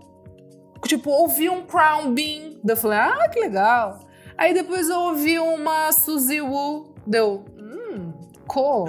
Tipo, 0.86 1.10
ouvi 1.10 1.49
um 1.49 1.64
Crown 1.64 2.14
Bean. 2.14 2.52
Daí 2.64 2.74
eu 2.76 2.78
falei, 2.78 2.99
ah, 2.99 3.30
que 3.32 3.40
legal. 3.40 3.99
Aí 4.38 4.53
depois 4.53 4.90
eu 4.90 4.99
ouvi 4.99 5.40
uma 5.40 5.91
Suzy 5.91 6.41
Wu. 6.41 6.94
Deu, 7.07 7.45
hum, 7.57 8.14
cool. 8.48 8.88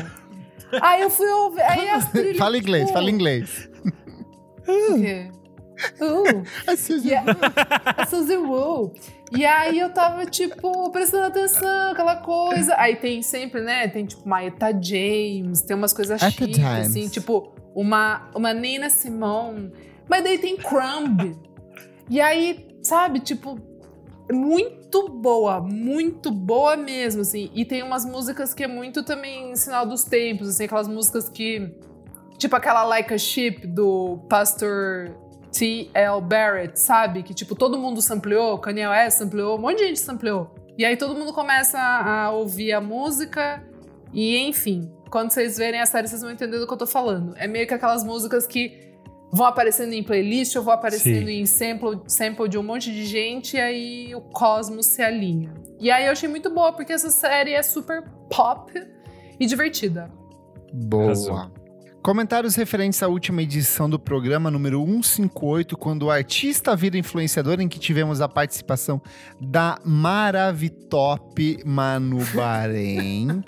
Aí 0.81 1.03
eu 1.03 1.11
fui 1.11 1.29
ouvir. 1.29 1.63
Aí 1.63 1.89
as 1.89 2.09
trilhas. 2.11 2.37
Fala 2.39 2.59
inglês, 2.59 2.85
tipo, 2.87 2.99
fala 2.99 3.11
inglês. 3.11 3.71
o 4.67 4.95
quê? 5.01 5.31
Uh, 6.01 6.43
Assim, 6.67 7.07
e 7.07 7.15
a, 7.15 7.23
a 7.99 8.07
Suzy 8.07 8.39
Wu. 8.39 8.95
E 9.33 9.45
aí 9.45 9.79
eu 9.79 9.91
tava, 9.93 10.25
tipo, 10.27 10.91
prestando 10.91 11.25
atenção, 11.25 11.91
aquela 11.91 12.17
coisa. 12.17 12.75
Aí 12.77 12.97
tem 12.97 13.23
sempre, 13.23 13.61
né? 13.61 13.89
Tem 13.89 14.07
tipo 14.07 14.25
uma 14.25 14.45
Eta 14.45 14.71
James, 14.71 15.63
tem 15.63 15.77
umas 15.77 15.93
coisas 15.93 16.21
chiques, 16.21 16.65
assim, 16.65 17.09
tipo, 17.09 17.53
uma, 17.75 18.31
uma 18.35 18.55
Nina 18.55 18.89
Simone. 18.89 19.73
Mas 20.09 20.23
daí 20.23 20.39
tem 20.39 20.57
Crumb. 20.57 21.37
E 22.09 22.21
aí, 22.21 22.69
sabe, 22.83 23.19
tipo, 23.19 23.59
muito 24.31 25.09
boa, 25.09 25.61
muito 25.61 26.31
boa 26.31 26.77
mesmo, 26.77 27.23
assim. 27.23 27.51
E 27.53 27.65
tem 27.65 27.83
umas 27.83 28.05
músicas 28.05 28.55
que 28.55 28.63
é 28.63 28.69
muito 28.69 29.03
também 29.03 29.55
sinal 29.57 29.85
dos 29.85 30.05
tempos, 30.05 30.49
assim, 30.49 30.65
aquelas 30.65 30.89
músicas 30.89 31.29
que. 31.29 31.75
Tipo 32.39 32.55
aquela 32.55 32.85
Like 32.85 33.15
a 33.15 33.19
Ship 33.19 33.67
do 33.67 34.19
Pastor 34.29 35.26
T.L. 35.59 36.21
Barrett, 36.21 36.79
sabe? 36.79 37.23
Que, 37.23 37.33
tipo, 37.33 37.55
todo 37.55 37.79
mundo 37.79 38.03
sampleou, 38.03 38.59
Kanye 38.59 38.87
West 38.87 39.19
sampleou, 39.19 39.57
um 39.57 39.61
monte 39.61 39.79
de 39.79 39.87
gente 39.87 40.01
sampleou. 40.01 40.55
E 40.77 40.85
aí 40.85 40.97
todo 40.97 41.15
mundo 41.15 41.33
começa 41.33 41.79
a 41.79 42.31
ouvir 42.31 42.73
a 42.73 42.81
música 42.81 43.65
e, 44.13 44.37
enfim, 44.37 44.93
quando 45.11 45.31
vocês 45.31 45.57
verem 45.57 45.81
a 45.81 45.87
série, 45.87 46.07
vocês 46.07 46.21
vão 46.21 46.31
entender 46.31 46.59
do 46.59 46.67
que 46.67 46.73
eu 46.73 46.77
tô 46.77 46.87
falando. 46.87 47.35
É 47.39 47.47
meio 47.47 47.67
que 47.67 47.73
aquelas 47.73 48.05
músicas 48.05 48.47
que 48.47 48.87
vão 49.33 49.47
aparecendo 49.47 49.93
em 49.95 50.03
playlist 50.03 50.55
ou 50.57 50.63
vão 50.63 50.75
aparecendo 50.75 51.27
Sim. 51.27 51.41
em 51.41 51.47
sample, 51.47 52.01
sample 52.07 52.49
de 52.49 52.59
um 52.59 52.63
monte 52.63 52.93
de 52.93 53.07
gente 53.07 53.57
e 53.57 53.61
aí 53.61 54.15
o 54.15 54.21
cosmos 54.21 54.87
se 54.87 55.03
alinha. 55.03 55.55
E 55.81 55.91
aí 55.91 56.07
eu 56.07 56.13
achei 56.13 56.29
muito 56.29 56.51
boa, 56.51 56.73
porque 56.73 56.93
essa 56.93 57.11
série 57.11 57.53
é 57.53 57.63
super 57.63 58.03
pop 58.31 58.73
e 59.41 59.47
divertida. 59.47 60.11
Boa. 60.73 61.51
Comentários 62.07 62.55
referentes 62.55 63.03
à 63.03 63.09
última 63.09 63.43
edição 63.43 63.91
do 63.91 63.99
programa 63.99 64.49
número 64.49 64.79
158, 64.81 65.77
quando 65.77 66.05
o 66.05 66.11
artista 66.13 66.77
vira 66.77 66.97
influenciador, 66.97 67.61
em 67.61 67.67
que 67.67 67.81
tivemos 67.81 68.21
a 68.21 68.29
participação 68.29 69.03
da 69.41 69.77
Maravitop 69.85 71.65
Manu 71.67 72.25
Bahrein. 72.33 73.43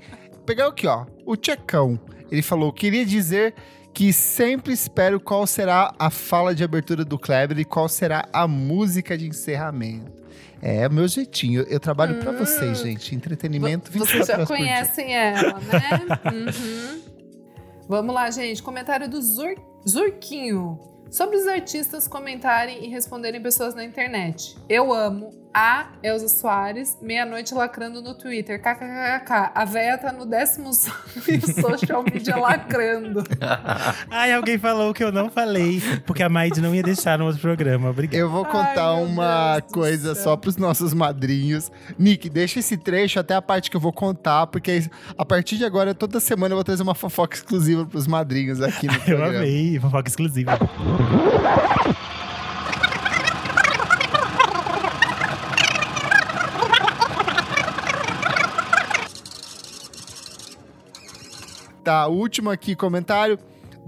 Pegar 0.45 0.67
aqui, 0.67 0.89
ó, 0.89 1.07
o 1.25 1.37
Tchecão. 1.37 2.01
Ele 2.33 2.43
falou: 2.43 2.73
queria 2.73 3.07
dizer 3.07 3.55
que 3.95 4.13
sempre 4.13 4.73
espero 4.73 5.21
qual 5.21 5.47
será 5.47 5.95
a 5.97 6.11
fala 6.11 6.53
de 6.53 6.65
abertura 6.65 7.05
do 7.05 7.17
Kleber 7.17 7.61
e 7.61 7.65
qual 7.65 7.89
será 7.89 8.29
a 8.33 8.49
música 8.49 9.17
de 9.17 9.29
encerramento. 9.29 10.11
É, 10.61 10.89
o 10.89 10.93
meu 10.93 11.07
jeitinho. 11.07 11.63
Eu 11.69 11.79
trabalho 11.79 12.17
Hum. 12.17 12.37
vocês, 12.37 12.81
gente. 12.81 13.15
Entretenimento 13.15 13.93
24 13.93 14.27
Vocês 14.27 14.39
já 14.39 14.45
conhecem 14.45 15.15
ela, 15.15 15.61
né? 15.61 16.01
Uhum. 17.09 17.18
Vamos 17.89 18.15
lá, 18.15 18.31
gente. 18.31 18.63
Comentário 18.63 19.09
do 19.09 19.23
Zur... 19.23 19.55
Zurquinho. 19.89 20.79
Sobre 21.11 21.37
os 21.37 21.47
artistas 21.49 22.07
comentarem 22.07 22.85
e 22.85 22.89
responderem 22.89 23.41
pessoas 23.43 23.75
na 23.75 23.85
internet. 23.85 24.57
Eu 24.69 24.93
amo 24.93 25.31
a 25.55 25.89
Elza 26.03 26.29
Soares, 26.29 26.99
meia-noite 27.01 27.55
lacrando 27.55 28.03
no 28.03 28.15
Twitter. 28.15 28.61
KKKK. 28.61 29.51
A 29.55 29.65
véia 29.65 29.97
tá 29.99 30.13
no 30.13 30.27
décimo 30.27 30.71
social 31.61 32.05
media 32.05 32.37
lacrando. 32.37 33.25
Ai, 34.11 34.33
alguém 34.35 34.59
falou 34.59 34.93
que 34.93 35.03
eu 35.03 35.11
não 35.11 35.31
falei, 35.31 35.83
porque 36.07 36.23
a 36.23 36.29
Maid 36.29 36.61
não 36.61 36.75
ia 36.75 36.83
deixar 36.83 37.19
no 37.19 37.25
outro 37.25 37.41
programa. 37.41 37.89
Obrigado. 37.91 38.21
Eu 38.21 38.31
vou 38.31 38.45
Ai, 38.45 38.53
contar 38.53 38.95
meu 38.95 39.05
uma 39.05 39.61
coisa 39.73 40.15
só 40.15 40.37
pros 40.37 40.57
nossos 40.57 40.93
madrinhos. 40.93 41.73
Nick, 41.99 42.29
deixa 42.29 42.61
esse 42.61 42.77
trecho 42.77 43.19
até 43.19 43.35
a 43.35 43.43
parte 43.43 43.71
que 43.71 43.77
eu 43.77 43.81
vou 43.81 43.93
contar, 43.93 44.47
porque 44.49 44.89
a 45.17 45.25
partir 45.25 45.57
de 45.57 45.65
agora, 45.65 45.95
toda 45.95 46.21
semana 46.21 46.53
eu 46.53 46.57
vou 46.57 46.65
trazer 46.65 46.83
uma 46.83 46.95
fofoca 46.95 47.35
exclusiva 47.35 47.85
pros 47.87 48.07
madrinhos 48.07 48.61
aqui 48.61 48.87
no 48.87 48.93
Eu 49.09 49.17
programa. 49.17 49.39
amei, 49.39 49.81
fofoca 49.81 50.09
exclusiva. 50.09 50.59
Tá, 61.85 62.07
último 62.07 62.51
aqui 62.51 62.75
comentário 62.75 63.39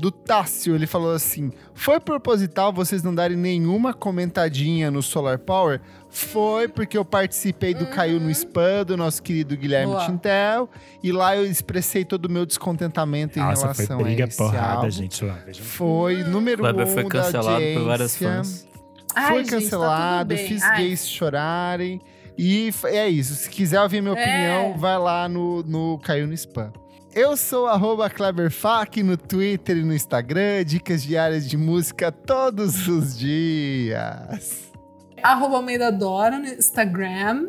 do 0.01 0.11
Tássio. 0.11 0.75
Ele 0.75 0.87
falou 0.87 1.13
assim: 1.13 1.53
Foi 1.75 2.01
proposital 2.01 2.73
vocês 2.73 3.03
não 3.03 3.15
darem 3.15 3.37
nenhuma 3.37 3.93
comentadinha 3.93 4.91
no 4.91 5.03
Solar 5.03 5.39
Power? 5.39 5.81
Foi 6.09 6.67
porque 6.67 6.97
eu 6.99 7.05
participei 7.05 7.73
do 7.75 7.87
Caiu 7.87 8.19
no 8.19 8.31
Spam, 8.31 8.85
do 8.85 8.97
nosso 8.97 9.23
querido 9.23 9.57
Guilherme 9.57 9.93
Boa. 9.93 10.07
Tintel. 10.07 10.69
E 11.03 11.13
lá 11.13 11.37
eu 11.37 11.45
expressei 11.45 12.05
todo 12.05 12.25
o 12.27 12.31
meu 12.31 12.45
descontentamento 12.45 13.39
em 13.39 13.43
Nossa, 13.43 13.75
foi 13.75 13.85
relação 13.85 13.99
briga 14.03 14.25
a 14.25 14.29
esse 14.29 14.37
porrada, 14.37 14.75
álbum. 14.77 14.91
gente 14.91 15.25
lá. 15.25 15.35
Vejam. 15.47 15.65
Foi 15.65 16.25
número 16.25 16.65
um 16.67 16.87
foi 16.87 17.05
da 17.05 17.09
cancelado 17.11 17.65
por 17.75 17.85
várias 17.85 18.13
audiência. 18.23 18.29
fãs. 18.37 18.67
Ai, 19.15 19.29
Foi 19.29 19.39
gente, 19.39 19.51
tá 19.51 19.57
cancelado, 19.59 20.37
fiz 20.37 20.63
Ai, 20.63 20.77
gays 20.83 21.09
chorarem. 21.09 22.01
E 22.39 22.73
é 22.85 23.09
isso. 23.09 23.35
Se 23.35 23.51
quiser 23.51 23.81
ouvir 23.83 24.01
minha 24.01 24.15
É. 24.15 24.23
opinião, 24.23 24.79
vai 24.79 24.99
lá 24.99 25.29
no, 25.29 25.63
no 25.63 25.99
Caiu 25.99 26.27
no 26.27 26.33
Spam. 26.35 26.73
Eu 27.13 27.37
sou 27.37 27.67
Kleberfac 28.09 29.03
no 29.03 29.17
Twitter 29.17 29.79
e 29.79 29.83
no 29.83 29.93
Instagram, 29.93 30.65
dicas 30.65 31.03
diárias 31.03 31.49
de 31.49 31.57
música 31.57 32.13
todos 32.13 32.87
os 32.87 33.19
dias. 33.19 34.73
Arroba 35.21 35.57
Almeida 35.57 35.91
Dora 35.91 36.39
no 36.39 36.47
Instagram, 36.47 37.49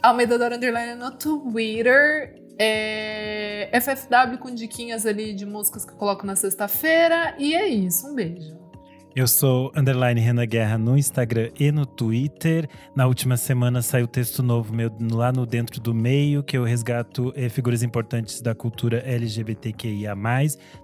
Almeida 0.00 0.38
Dora 0.38 0.56
Underline 0.56 0.94
no 0.94 1.10
Twitter, 1.10 2.40
é, 2.56 3.68
FFW 3.80 4.38
com 4.38 4.54
diquinhas 4.54 5.04
ali 5.04 5.32
de 5.32 5.44
músicas 5.44 5.84
que 5.84 5.90
eu 5.90 5.96
coloco 5.96 6.24
na 6.24 6.36
sexta-feira. 6.36 7.34
E 7.36 7.52
é 7.52 7.66
isso, 7.66 8.06
um 8.06 8.14
beijo. 8.14 8.59
Eu 9.14 9.26
sou 9.26 9.72
underline 9.74 10.20
Renan 10.20 10.46
Guerra 10.46 10.78
no 10.78 10.96
Instagram 10.96 11.50
e 11.58 11.72
no 11.72 11.84
Twitter. 11.84 12.68
Na 12.94 13.08
última 13.08 13.36
semana 13.36 13.82
saiu 13.82 14.06
texto 14.06 14.40
novo 14.40 14.72
meu 14.72 14.88
lá 15.12 15.32
no 15.32 15.44
Dentro 15.44 15.80
do 15.80 15.92
Meio, 15.92 16.44
que 16.44 16.56
eu 16.56 16.62
resgato 16.62 17.32
eh, 17.34 17.48
figuras 17.48 17.82
importantes 17.82 18.40
da 18.40 18.54
cultura 18.54 18.98
LGBTQIA. 18.98 20.14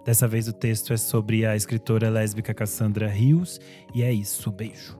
Dessa 0.04 0.26
vez 0.26 0.48
o 0.48 0.52
texto 0.52 0.92
é 0.92 0.96
sobre 0.96 1.46
a 1.46 1.54
escritora 1.54 2.10
lésbica 2.10 2.52
Cassandra 2.52 3.06
Rios. 3.06 3.60
E 3.94 4.02
é 4.02 4.12
isso, 4.12 4.50
beijo. 4.50 4.98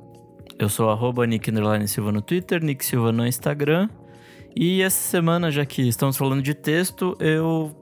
Eu 0.57 0.69
sou 0.69 0.89
arroba 0.89 1.27
Nick 1.27 1.51
Silva 1.89 2.13
no 2.13 2.23
Twitter, 2.23 2.63
Nick 2.63 2.85
Silva 2.85 3.11
no 3.11 3.27
Instagram. 3.27 3.89
E 4.55 4.83
essa 4.83 5.01
semana, 5.01 5.51
já 5.51 5.67
que 5.67 5.83
estamos 5.83 6.17
falando 6.17 6.43
de 6.43 6.55
texto, 6.55 7.17
eu 7.19 7.75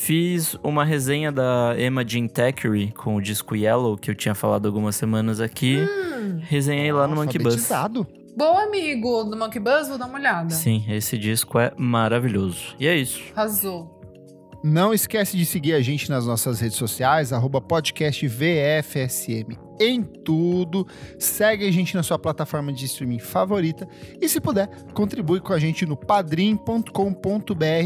Fiz 0.00 0.56
uma 0.64 0.82
resenha 0.82 1.30
da 1.30 1.74
Emma 1.78 2.02
Jean 2.08 2.26
Thackeray 2.26 2.90
com 2.90 3.16
o 3.16 3.20
disco 3.20 3.54
Yellow, 3.54 3.98
que 3.98 4.10
eu 4.10 4.14
tinha 4.14 4.34
falado 4.34 4.64
algumas 4.64 4.96
semanas 4.96 5.40
aqui. 5.40 5.76
Hum, 5.76 6.40
Resenhei 6.40 6.90
lá 6.90 7.06
no 7.06 7.16
Monkey 7.16 7.38
Buzz. 7.38 7.68
Bom 8.34 8.58
amigo 8.58 9.24
do 9.24 9.36
Monkey 9.36 9.60
Buzz, 9.60 9.88
vou 9.88 9.98
dar 9.98 10.06
uma 10.06 10.18
olhada. 10.18 10.48
Sim, 10.54 10.86
esse 10.88 11.18
disco 11.18 11.58
é 11.58 11.74
maravilhoso. 11.76 12.74
E 12.80 12.86
é 12.86 12.96
isso. 12.96 13.20
Arrasou. 13.36 14.00
Não 14.64 14.94
esquece 14.94 15.36
de 15.36 15.44
seguir 15.44 15.74
a 15.74 15.82
gente 15.82 16.08
nas 16.08 16.26
nossas 16.26 16.60
redes 16.60 16.78
sociais, 16.78 17.30
arroba 17.30 17.60
podcast 17.60 18.26
VFSM 18.26 19.69
em 19.80 20.02
tudo. 20.02 20.86
Segue 21.18 21.66
a 21.66 21.72
gente 21.72 21.94
na 21.96 22.02
sua 22.02 22.18
plataforma 22.18 22.72
de 22.72 22.84
streaming 22.84 23.18
favorita 23.18 23.88
e, 24.20 24.28
se 24.28 24.40
puder, 24.40 24.68
contribui 24.92 25.40
com 25.40 25.52
a 25.54 25.58
gente 25.58 25.86
no 25.86 25.96
padrim.com.br 25.96 26.90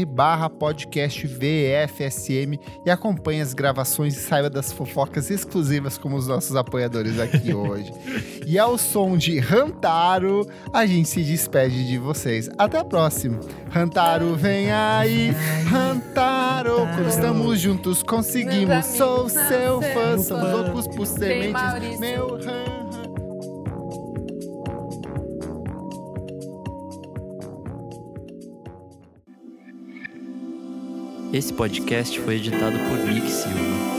barra 0.07 0.49
podcast 0.49 1.25
VFSM 1.25 2.59
e 2.85 2.91
acompanhe 2.91 3.41
as 3.41 3.53
gravações 3.53 4.17
e 4.17 4.19
saiba 4.19 4.49
das 4.49 4.73
fofocas 4.73 5.31
exclusivas 5.31 5.97
como 5.97 6.17
os 6.17 6.27
nossos 6.27 6.55
apoiadores 6.55 7.17
aqui 7.19 7.53
hoje. 7.55 7.91
E 8.45 8.59
ao 8.59 8.77
som 8.77 9.17
de 9.17 9.39
Rantaro, 9.39 10.47
a 10.73 10.85
gente 10.85 11.07
se 11.07 11.23
despede 11.23 11.87
de 11.87 11.97
vocês. 11.97 12.49
Até 12.57 12.79
a 12.79 12.83
próxima. 12.83 13.39
Rantaro, 13.69 14.35
vem 14.35 14.71
aí, 14.71 15.31
Rantaro. 15.67 16.87
Quando 16.95 17.07
estamos 17.09 17.59
juntos, 17.59 18.03
conseguimos. 18.03 18.85
Sou 18.85 19.29
seu 19.29 19.81
fã, 19.81 20.17
somos 20.17 20.51
loucos 20.51 20.87
por 20.87 21.05
sementes 21.05 21.84
meu 21.99 22.35
Esse 31.35 31.51
podcast 31.51 32.17
foi 32.21 32.35
editado 32.35 32.77
por 32.79 32.97
Nick 33.11 33.29
Silva. 33.29 33.94